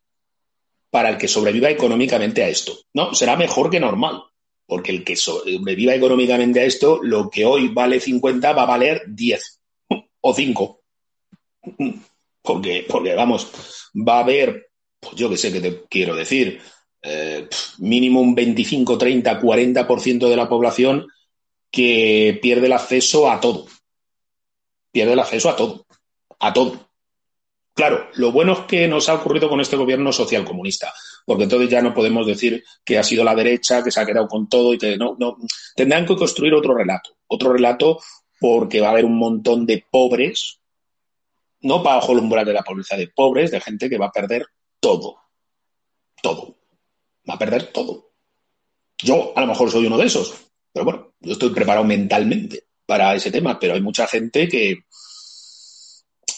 para 0.89 1.09
el 1.09 1.17
que 1.17 1.27
sobreviva 1.27 1.69
económicamente 1.69 2.43
a 2.43 2.47
esto. 2.47 2.77
No, 2.93 3.13
será 3.13 3.35
mejor 3.35 3.69
que 3.69 3.79
normal. 3.79 4.23
Porque 4.65 4.91
el 4.91 5.03
que 5.03 5.17
sobreviva 5.17 5.95
económicamente 5.95 6.61
a 6.61 6.63
esto, 6.63 6.99
lo 7.03 7.29
que 7.29 7.45
hoy 7.45 7.67
vale 7.67 7.99
50 7.99 8.53
va 8.53 8.63
a 8.63 8.65
valer 8.65 9.03
10 9.07 9.56
o 10.21 10.33
5. 10.33 10.81
Porque, 12.41 12.85
porque 12.87 13.13
vamos, 13.13 13.51
va 13.95 14.17
a 14.17 14.23
haber, 14.23 14.69
pues 14.99 15.15
yo 15.15 15.29
que 15.29 15.37
sé 15.37 15.51
qué 15.51 15.59
te 15.59 15.83
quiero 15.89 16.15
decir, 16.15 16.61
eh, 17.01 17.47
mínimo 17.79 18.21
un 18.21 18.35
25, 18.35 18.97
30, 18.97 19.41
40% 19.41 20.29
de 20.29 20.35
la 20.35 20.49
población 20.49 21.07
que 21.69 22.39
pierde 22.41 22.67
el 22.67 22.73
acceso 22.73 23.29
a 23.29 23.39
todo. 23.39 23.67
Pierde 24.91 25.13
el 25.13 25.19
acceso 25.19 25.49
a 25.49 25.55
todo. 25.55 25.85
A 26.39 26.53
todo. 26.53 26.87
Claro, 27.77 28.09
lo 28.15 28.31
bueno 28.31 28.53
es 28.53 28.59
que 28.61 28.87
nos 28.87 29.07
ha 29.07 29.13
ocurrido 29.13 29.47
con 29.49 29.61
este 29.61 29.75
gobierno 29.75 30.11
social 30.11 30.43
comunista, 30.43 30.91
porque 31.25 31.43
entonces 31.43 31.69
ya 31.69 31.79
no 31.79 31.93
podemos 31.93 32.25
decir 32.25 32.63
que 32.83 32.97
ha 32.97 33.03
sido 33.03 33.23
la 33.23 33.35
derecha, 33.35 33.83
que 33.83 33.91
se 33.91 33.99
ha 33.99 34.05
quedado 34.05 34.27
con 34.27 34.49
todo 34.49 34.73
y 34.73 34.79
que 34.79 34.97
no, 34.97 35.15
no. 35.19 35.37
Tendrán 35.75 36.03
que 36.03 36.15
construir 36.15 36.55
otro 36.55 36.73
relato, 36.73 37.17
otro 37.27 37.53
relato 37.53 37.99
porque 38.39 38.81
va 38.81 38.87
a 38.87 38.91
haber 38.91 39.05
un 39.05 39.17
montón 39.17 39.65
de 39.65 39.85
pobres, 39.89 40.59
no 41.61 41.81
bajo 41.81 42.11
el 42.11 42.19
umbral 42.19 42.45
de 42.45 42.53
la 42.53 42.63
pobreza, 42.63 42.95
de 42.95 43.07
pobres, 43.07 43.51
de 43.51 43.59
gente 43.59 43.89
que 43.89 43.97
va 43.97 44.07
a 44.07 44.11
perder 44.11 44.45
todo. 44.79 45.17
Todo. 46.21 46.57
Va 47.29 47.35
a 47.35 47.39
perder 47.39 47.71
todo. 47.71 48.11
Yo 48.97 49.33
a 49.35 49.41
lo 49.41 49.47
mejor 49.47 49.69
soy 49.71 49.85
uno 49.85 49.97
de 49.97 50.05
esos, 50.05 50.33
pero 50.71 50.85
bueno, 50.85 51.13
yo 51.19 51.33
estoy 51.33 51.49
preparado 51.49 51.85
mentalmente 51.85 52.67
para 52.85 53.13
ese 53.15 53.31
tema, 53.31 53.59
pero 53.59 53.73
hay 53.73 53.81
mucha 53.81 54.07
gente 54.07 54.47
que, 54.47 54.79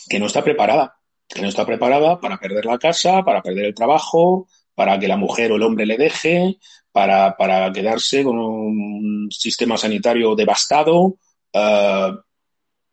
que 0.10 0.20
no 0.20 0.26
está 0.26 0.44
preparada, 0.44 1.00
que 1.28 1.42
no 1.42 1.48
está 1.48 1.66
preparada 1.66 2.20
para 2.20 2.38
perder 2.38 2.66
la 2.66 2.78
casa, 2.78 3.24
para 3.24 3.42
perder 3.42 3.66
el 3.66 3.76
trabajo, 3.76 4.48
para 4.74 4.98
que 5.00 5.08
la 5.08 5.18
mujer 5.18 5.52
o 5.52 5.56
el 5.56 5.64
hombre 5.64 5.86
le 5.86 5.98
deje, 5.98 6.58
para, 6.92 7.72
quedarse 7.74 8.24
con 8.24 8.38
un 8.40 9.30
sistema 9.32 9.78
sanitario 9.78 10.36
devastado, 10.36 11.18
eh, 11.54 12.12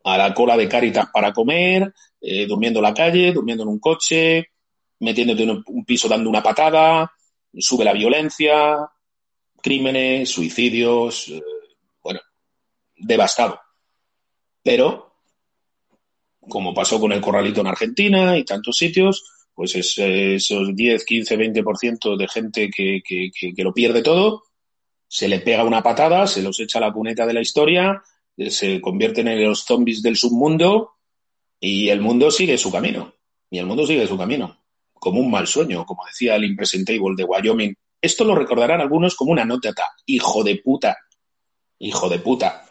a 0.03 0.17
la 0.17 0.33
cola 0.33 0.55
de 0.55 0.69
Cáritas 0.69 1.07
para 1.11 1.33
comer, 1.33 1.93
eh, 2.21 2.45
durmiendo 2.47 2.79
en 2.79 2.83
la 2.83 2.93
calle, 2.93 3.33
durmiendo 3.33 3.63
en 3.63 3.69
un 3.69 3.79
coche, 3.79 4.51
metiéndote 4.99 5.43
en 5.43 5.63
un 5.65 5.85
piso 5.85 6.07
dando 6.07 6.29
una 6.29 6.41
patada, 6.41 7.11
sube 7.53 7.83
la 7.83 7.93
violencia, 7.93 8.77
crímenes, 9.61 10.29
suicidios, 10.29 11.27
eh, 11.27 11.41
bueno, 12.01 12.21
devastado. 12.95 13.59
Pero, 14.63 15.13
como 16.39 16.73
pasó 16.73 16.99
con 16.99 17.11
el 17.11 17.21
corralito 17.21 17.61
en 17.61 17.67
Argentina 17.67 18.37
y 18.37 18.45
tantos 18.45 18.77
sitios, 18.77 19.47
pues 19.53 19.75
es, 19.75 19.97
esos 19.97 20.75
10, 20.75 21.03
15, 21.03 21.37
20% 21.37 22.15
de 22.15 22.27
gente 22.27 22.69
que, 22.69 23.01
que, 23.03 23.31
que, 23.31 23.63
lo 23.63 23.73
pierde 23.73 24.03
todo, 24.03 24.43
se 25.07 25.27
le 25.27 25.39
pega 25.39 25.63
una 25.63 25.81
patada, 25.81 26.27
se 26.27 26.41
los 26.41 26.59
echa 26.59 26.77
a 26.77 26.81
la 26.81 26.93
cuneta 26.93 27.25
de 27.25 27.33
la 27.33 27.41
historia, 27.41 28.01
se 28.49 28.79
convierten 28.81 29.27
en 29.27 29.43
los 29.43 29.63
zombies 29.65 30.01
del 30.01 30.15
submundo 30.15 30.93
y 31.59 31.89
el 31.89 32.01
mundo 32.01 32.31
sigue 32.31 32.57
su 32.57 32.71
camino. 32.71 33.13
Y 33.49 33.59
el 33.59 33.65
mundo 33.65 33.85
sigue 33.85 34.07
su 34.07 34.17
camino. 34.17 34.57
Como 34.93 35.19
un 35.19 35.31
mal 35.31 35.47
sueño, 35.47 35.85
como 35.85 36.05
decía 36.05 36.35
el 36.35 36.45
impresentable 36.45 37.15
de 37.15 37.23
Wyoming 37.23 37.75
esto 38.01 38.23
lo 38.23 38.35
recordarán 38.35 38.81
algunos 38.81 39.15
como 39.15 39.31
una 39.31 39.41
anécdota. 39.41 39.91
Hijo 40.05 40.43
de 40.43 40.57
puta. 40.57 40.97
Hijo 41.79 42.09
de 42.09 42.19
puta. 42.19 42.65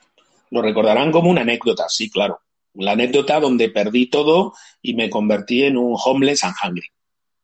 Lo 0.51 0.63
recordarán 0.63 1.11
como 1.11 1.31
una 1.31 1.43
anécdota, 1.43 1.89
sí, 1.89 2.11
claro. 2.11 2.41
La 2.75 2.93
anécdota 2.93 3.41
donde 3.41 3.71
perdí 3.71 4.07
todo 4.07 4.55
y 4.83 4.95
me 4.95 5.11
convertí 5.11 5.65
en 5.65 5.77
un 5.77 5.97
homeless 6.03 6.45
and 6.45 6.55
hungry. 6.63 6.89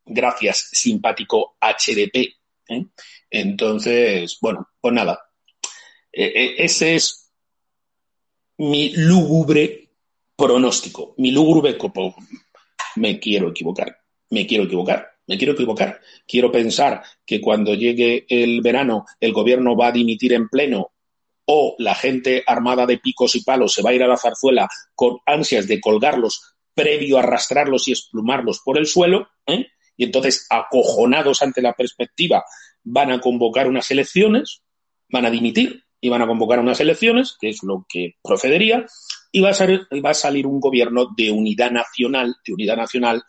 Gracias, 0.04 0.68
simpático 0.72 1.56
HDP. 1.60 2.34
¿eh? 2.68 2.86
Entonces, 3.30 4.38
bueno, 4.40 4.68
pues 4.80 4.94
nada. 4.94 5.18
E, 6.12 6.24
e, 6.24 6.64
ese 6.64 6.94
es 6.94 7.21
mi 8.62 8.92
lúgubre 8.94 9.90
pronóstico. 10.36 11.14
Mi 11.18 11.30
lúgubre 11.30 11.76
copo. 11.76 12.14
Me 12.96 13.18
quiero 13.18 13.50
equivocar. 13.50 13.96
Me 14.30 14.46
quiero 14.46 14.64
equivocar 14.64 15.12
me 15.26 15.38
quiero 15.38 15.52
equivocar. 15.54 16.00
Quiero 16.26 16.50
pensar 16.50 17.02
que 17.24 17.40
cuando 17.40 17.74
llegue 17.74 18.26
el 18.28 18.60
verano 18.60 19.06
el 19.20 19.32
gobierno 19.32 19.76
va 19.76 19.88
a 19.88 19.92
dimitir 19.92 20.32
en 20.32 20.48
pleno 20.48 20.92
o 21.46 21.74
la 21.78 21.94
gente 21.94 22.42
armada 22.46 22.86
de 22.86 22.98
picos 22.98 23.34
y 23.34 23.42
palos 23.42 23.72
se 23.72 23.82
va 23.82 23.90
a 23.90 23.94
ir 23.94 24.02
a 24.02 24.08
la 24.08 24.16
zarzuela 24.16 24.68
con 24.94 25.18
ansias 25.26 25.66
de 25.66 25.80
colgarlos 25.80 26.54
previo 26.74 27.16
a 27.16 27.22
arrastrarlos 27.22 27.88
y 27.88 27.92
esplumarlos 27.92 28.60
por 28.60 28.78
el 28.78 28.86
suelo, 28.86 29.28
¿eh? 29.46 29.66
y 29.96 30.04
entonces 30.04 30.46
acojonados 30.48 31.42
ante 31.42 31.60
la 31.60 31.74
perspectiva 31.74 32.44
van 32.82 33.10
a 33.10 33.20
convocar 33.20 33.68
unas 33.68 33.90
elecciones, 33.90 34.62
van 35.08 35.26
a 35.26 35.30
dimitir 35.30 35.84
y 36.04 36.08
van 36.08 36.20
a 36.20 36.26
convocar 36.26 36.58
unas 36.58 36.80
elecciones, 36.80 37.36
que 37.40 37.48
es 37.48 37.62
lo 37.62 37.86
que 37.88 38.16
procedería, 38.22 38.84
y 39.30 39.40
va 39.40 39.50
a, 39.50 40.00
va 40.04 40.10
a 40.10 40.14
salir 40.14 40.48
un 40.48 40.58
gobierno 40.58 41.06
de 41.16 41.30
unidad 41.30 41.70
nacional, 41.70 42.34
de 42.44 42.52
unidad 42.52 42.76
nacional 42.76 43.22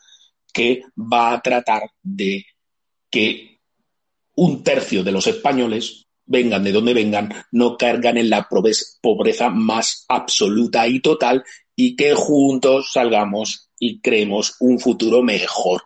que 0.52 0.82
va 0.96 1.32
a 1.32 1.40
tratar 1.40 1.82
de 2.02 2.44
que 3.08 3.60
un 4.34 4.64
tercio 4.64 5.04
de 5.04 5.12
los 5.12 5.28
españoles, 5.28 6.08
vengan 6.26 6.64
de 6.64 6.72
donde 6.72 6.94
vengan, 6.94 7.32
no 7.52 7.76
cargan 7.76 8.18
en 8.18 8.28
la 8.28 8.48
pobreza 8.48 9.50
más 9.50 10.04
absoluta 10.08 10.88
y 10.88 11.00
total 11.00 11.44
y 11.76 11.94
que 11.94 12.14
juntos 12.14 12.90
salgamos 12.92 13.70
y 13.78 14.00
creemos 14.00 14.56
un 14.58 14.80
futuro 14.80 15.22
mejor, 15.22 15.82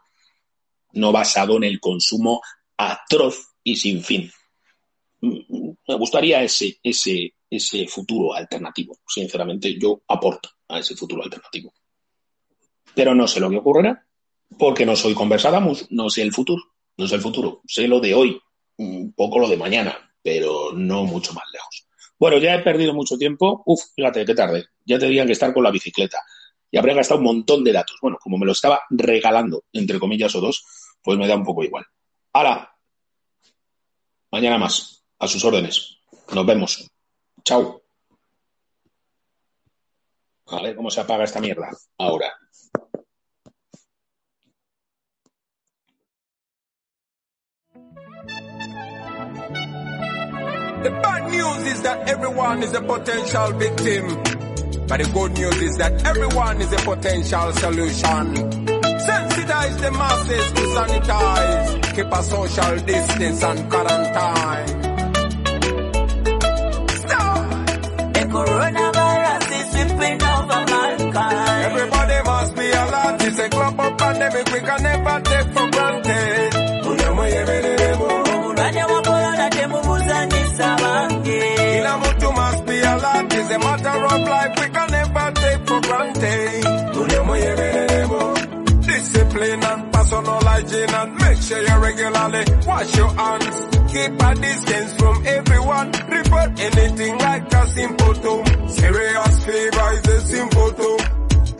no 0.93 1.12
basado 1.12 1.59
en 1.59 1.65
el 1.65 1.81
consumo 1.81 2.40
atroz 2.78 3.48
y 3.62 3.77
sin 3.77 4.02
fin. 4.02 4.31
Me 5.20 5.95
gustaría 5.97 6.43
ese, 6.43 6.78
ese, 6.82 7.35
ese 7.51 7.86
futuro 7.89 8.35
alternativo. 8.35 8.99
Sinceramente, 9.07 9.78
yo 9.78 10.03
aporto 10.09 10.51
a 10.69 10.78
ese 10.78 10.95
futuro 10.95 11.23
alternativo. 11.23 11.73
Pero 12.95 13.15
no 13.15 13.27
sé 13.27 13.40
lo 13.40 13.51
que 13.51 13.57
ocurrirá, 13.57 14.07
porque 14.59 14.86
no 14.86 14.97
soy 14.97 15.15
conversadamus, 15.15 15.86
no 15.90 16.09
sé 16.11 16.23
el 16.23 16.32
futuro, 16.32 16.62
no 16.97 17.07
sé 17.07 17.16
el 17.16 17.20
futuro, 17.20 17.62
sé 17.66 17.86
lo 17.86 18.01
de 18.01 18.15
hoy, 18.15 18.40
un 18.77 19.12
poco 19.12 19.39
lo 19.39 19.49
de 19.49 19.57
mañana, 19.57 20.12
pero 20.23 20.73
no 20.73 21.05
mucho 21.05 21.32
más 21.32 21.45
lejos. 21.53 21.89
Bueno, 22.19 22.39
ya 22.39 22.55
he 22.55 22.62
perdido 22.62 22.93
mucho 22.93 23.16
tiempo. 23.16 23.62
Uf, 23.65 23.81
fíjate, 23.95 24.24
qué 24.24 24.35
tarde. 24.35 24.66
Ya 24.85 24.99
tendrían 24.99 25.27
que 25.27 25.35
estar 25.35 25.55
con 25.55 25.62
la 25.62 25.70
bicicleta. 25.70 26.19
Y 26.70 26.77
habría 26.77 26.97
gastado 26.97 27.19
un 27.19 27.27
montón 27.27 27.62
de 27.62 27.73
datos. 27.73 27.97
Bueno, 28.03 28.19
como 28.20 28.36
me 28.36 28.47
lo 28.47 28.53
estaba 28.53 28.81
regalando, 28.90 29.65
entre 29.73 29.99
comillas 29.99 30.35
o 30.35 30.40
dos, 30.40 30.65
pues 31.03 31.16
me 31.16 31.28
da 31.28 31.36
un 31.36 31.45
poco 31.45 31.62
igual. 31.62 31.86
¡Hala! 32.32 32.74
Mañana 34.31 34.59
más. 34.59 34.98
A 35.20 35.27
sus 35.27 35.45
órdenes. 35.45 35.99
Nos 36.32 36.47
vemos. 36.47 36.90
Chao. 37.45 37.82
Ver 40.62 40.77
cómo 40.77 40.90
se 40.90 41.01
apaga 41.01 41.24
esta 41.24 41.40
mierda. 41.40 41.70
Ahora. 41.99 42.32
The 50.82 50.90
bad 51.03 51.31
news 51.31 51.73
is 51.73 51.82
that 51.82 52.09
everyone 52.09 52.62
is 52.62 52.73
a 52.74 52.81
potential 52.81 53.53
victim. 53.55 54.07
But 54.86 55.03
the 55.03 55.11
good 55.12 55.32
news 55.32 55.62
is 55.62 55.77
that 55.78 56.07
everyone 56.07 56.61
is 56.62 56.73
a 56.73 56.77
potential 56.77 57.53
solution. 57.53 58.35
Sensitize 59.09 59.81
the 59.81 59.90
masses 59.90 60.53
to 60.53 60.62
sanitize. 60.77 61.95
Keep 61.95 62.12
a 62.12 62.23
social 62.23 62.77
distance 62.86 63.43
and 63.43 63.70
quarantine. 63.70 64.78
Coronavirus 68.31 69.51
is 69.59 69.67
sweeping 69.73 70.23
over 70.23 70.61
mankind. 70.73 71.65
Everybody 71.69 72.19
must 72.31 72.55
be 72.57 72.67
alert. 72.71 73.23
It's 73.27 73.39
a 73.39 73.49
global 73.49 73.91
pandemic 73.97 74.47
we 74.53 74.61
can 74.61 74.83
never 74.83 75.21
take 75.29 75.49
for 75.55 75.67
granted. 75.71 76.55
Omulwadde 77.59 78.83
wa 78.85 79.01
corona 79.03 79.51
temubuzanyisa 79.51 80.77
bange. 80.83 81.41
Kila 81.57 81.99
mtu 81.99 82.33
must 82.33 82.65
be 82.67 82.81
alert. 82.81 83.33
It's 83.33 83.51
a 83.51 83.59
matter 83.59 84.05
of 84.05 84.29
life 84.29 84.55
we 84.61 84.69
can 84.75 84.91
never 84.91 85.33
take 85.35 85.67
for 85.67 85.81
granted. 85.81 86.68
Personal 90.09 90.41
hygiene 90.41 90.89
and 90.89 91.15
make 91.21 91.37
sure 91.43 91.61
you 91.61 91.77
regularly 91.79 92.45
wash 92.67 92.97
your 92.97 93.11
hands. 93.11 93.57
Keep 93.93 94.23
a 94.23 94.35
distance 94.35 94.93
from 94.97 95.27
everyone. 95.27 95.93
Report 96.09 96.51
anything 96.61 97.19
like 97.19 97.53
a 97.53 97.67
symptom. 97.69 98.69
Serious 98.69 99.45
fever 99.45 99.89
is 99.93 100.07
a 100.09 100.21
symptom. 100.33 100.97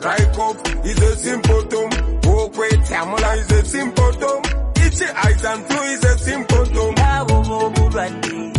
Dry 0.01 0.21
cough 0.35 0.85
is 0.85 0.99
a 0.99 1.17
symptom. 1.17 1.89
Walkway 2.25 2.71
tamula 2.89 3.37
is 3.37 3.51
a 3.53 3.65
symptom. 3.65 4.43
Itchy 4.77 5.05
eyes 5.05 5.45
and 5.45 5.65
flu 5.67 5.83
is 5.93 6.05
a 6.05 6.19
symptom. 6.19 6.95
Abo 6.97 7.43
b'obulwadde 7.49 8.53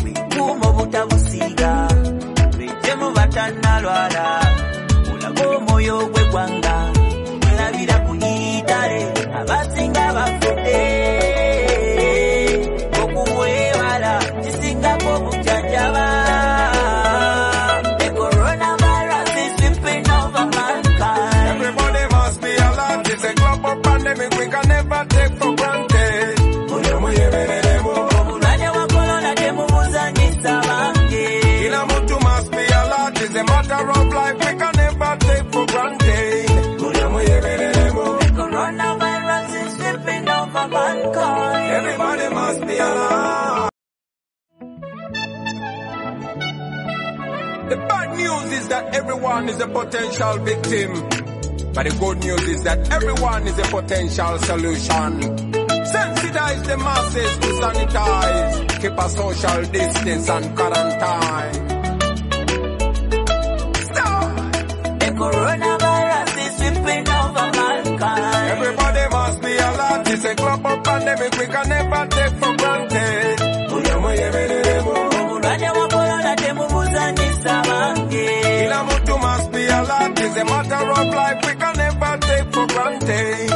bwekuuma 0.00 0.66
obutabusiiga 0.68 1.88
bejjemu 2.58 3.10
batannalwala 3.14 4.40
abasing 9.40 9.96
abafite 9.96 10.72
eh. 10.76 10.99
That 48.70 48.94
everyone 48.94 49.48
is 49.48 49.60
a 49.60 49.66
potential 49.66 50.38
victim. 50.38 50.92
But 51.74 51.84
the 51.86 51.96
good 51.98 52.18
news 52.18 52.42
is 52.48 52.62
that 52.62 52.78
everyone 52.90 53.46
is 53.46 53.58
a 53.58 53.62
potential 53.62 54.38
solution. 54.38 55.10
Sensitize 55.94 56.62
the 56.66 56.76
masses 56.78 57.32
to 57.42 57.48
sanitize. 57.60 58.80
Keep 58.80 58.98
a 58.98 59.08
social 59.08 59.62
distance 59.74 60.28
and 60.30 60.56
quarantine. 60.56 61.54
Stop! 63.90 64.30
The 65.02 65.08
coronavirus 65.20 66.30
is 66.44 66.52
sweeping 66.58 67.06
over 67.20 67.46
mankind. 67.58 68.50
Everybody 68.54 69.04
must 69.10 69.42
be 69.42 69.52
alert. 69.68 70.08
It's 70.12 70.24
a 70.24 70.34
global 70.36 70.76
pandemic 70.82 71.32
we 71.38 71.46
can 71.46 71.68
never 71.68 72.06
take 72.06 72.34
for 72.40 72.56
granted. 72.56 73.10
A 80.40 80.44
matter 80.44 80.90
of 80.90 81.14
life 81.14 81.38
we 81.46 81.54
can 81.54 81.76
never 81.76 82.18
take 82.18 82.52
for 82.52 82.66
granted. 82.66 83.50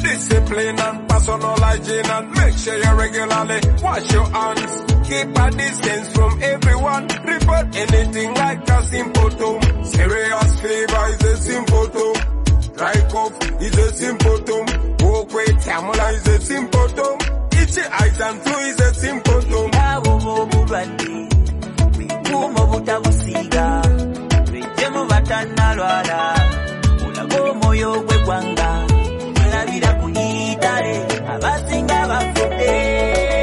Discipline 0.00 0.80
and 0.80 1.08
personal 1.08 1.56
hygiene 1.58 2.10
and 2.10 2.30
make 2.32 2.56
sure 2.56 2.76
you 2.76 2.94
regularly 2.94 3.60
wash 3.82 4.12
your 4.12 4.26
hands. 4.30 4.72
Keep 5.08 5.38
a 5.38 5.50
distance 5.50 6.08
from 6.14 6.42
everyone. 6.42 7.08
Report 7.24 7.76
anything 7.76 8.34
like 8.34 8.68
a 8.68 8.82
symptom. 8.84 9.84
Serious 9.84 10.60
fever 10.60 11.06
is 11.08 11.22
a 11.22 11.36
symptom. 11.36 12.14
Dry 12.76 12.98
cough 13.10 13.60
is 13.60 13.76
a 13.76 13.92
symptom. 13.92 14.64
with 15.34 15.56
tamula 15.64 16.12
is 16.14 16.26
a 16.28 16.40
symptom. 16.40 17.18
Itchy 17.52 17.82
eyes 17.82 18.20
and 18.20 18.40
flu 18.42 18.58
is 18.70 18.80
a 18.80 18.94
symptom. 18.94 19.70
Abo 19.72 20.12
b'obulwadde 20.24 21.20
nga 25.20 25.28
tannalwala 25.28 26.20
olaga 27.06 27.38
omwoyo 27.50 27.90
gw'eggwanga 28.06 28.68
mulabira 29.36 29.90
ku 30.00 30.06
itale 30.16 30.96
abasinga 31.32 31.98
bafudde. 32.10 33.39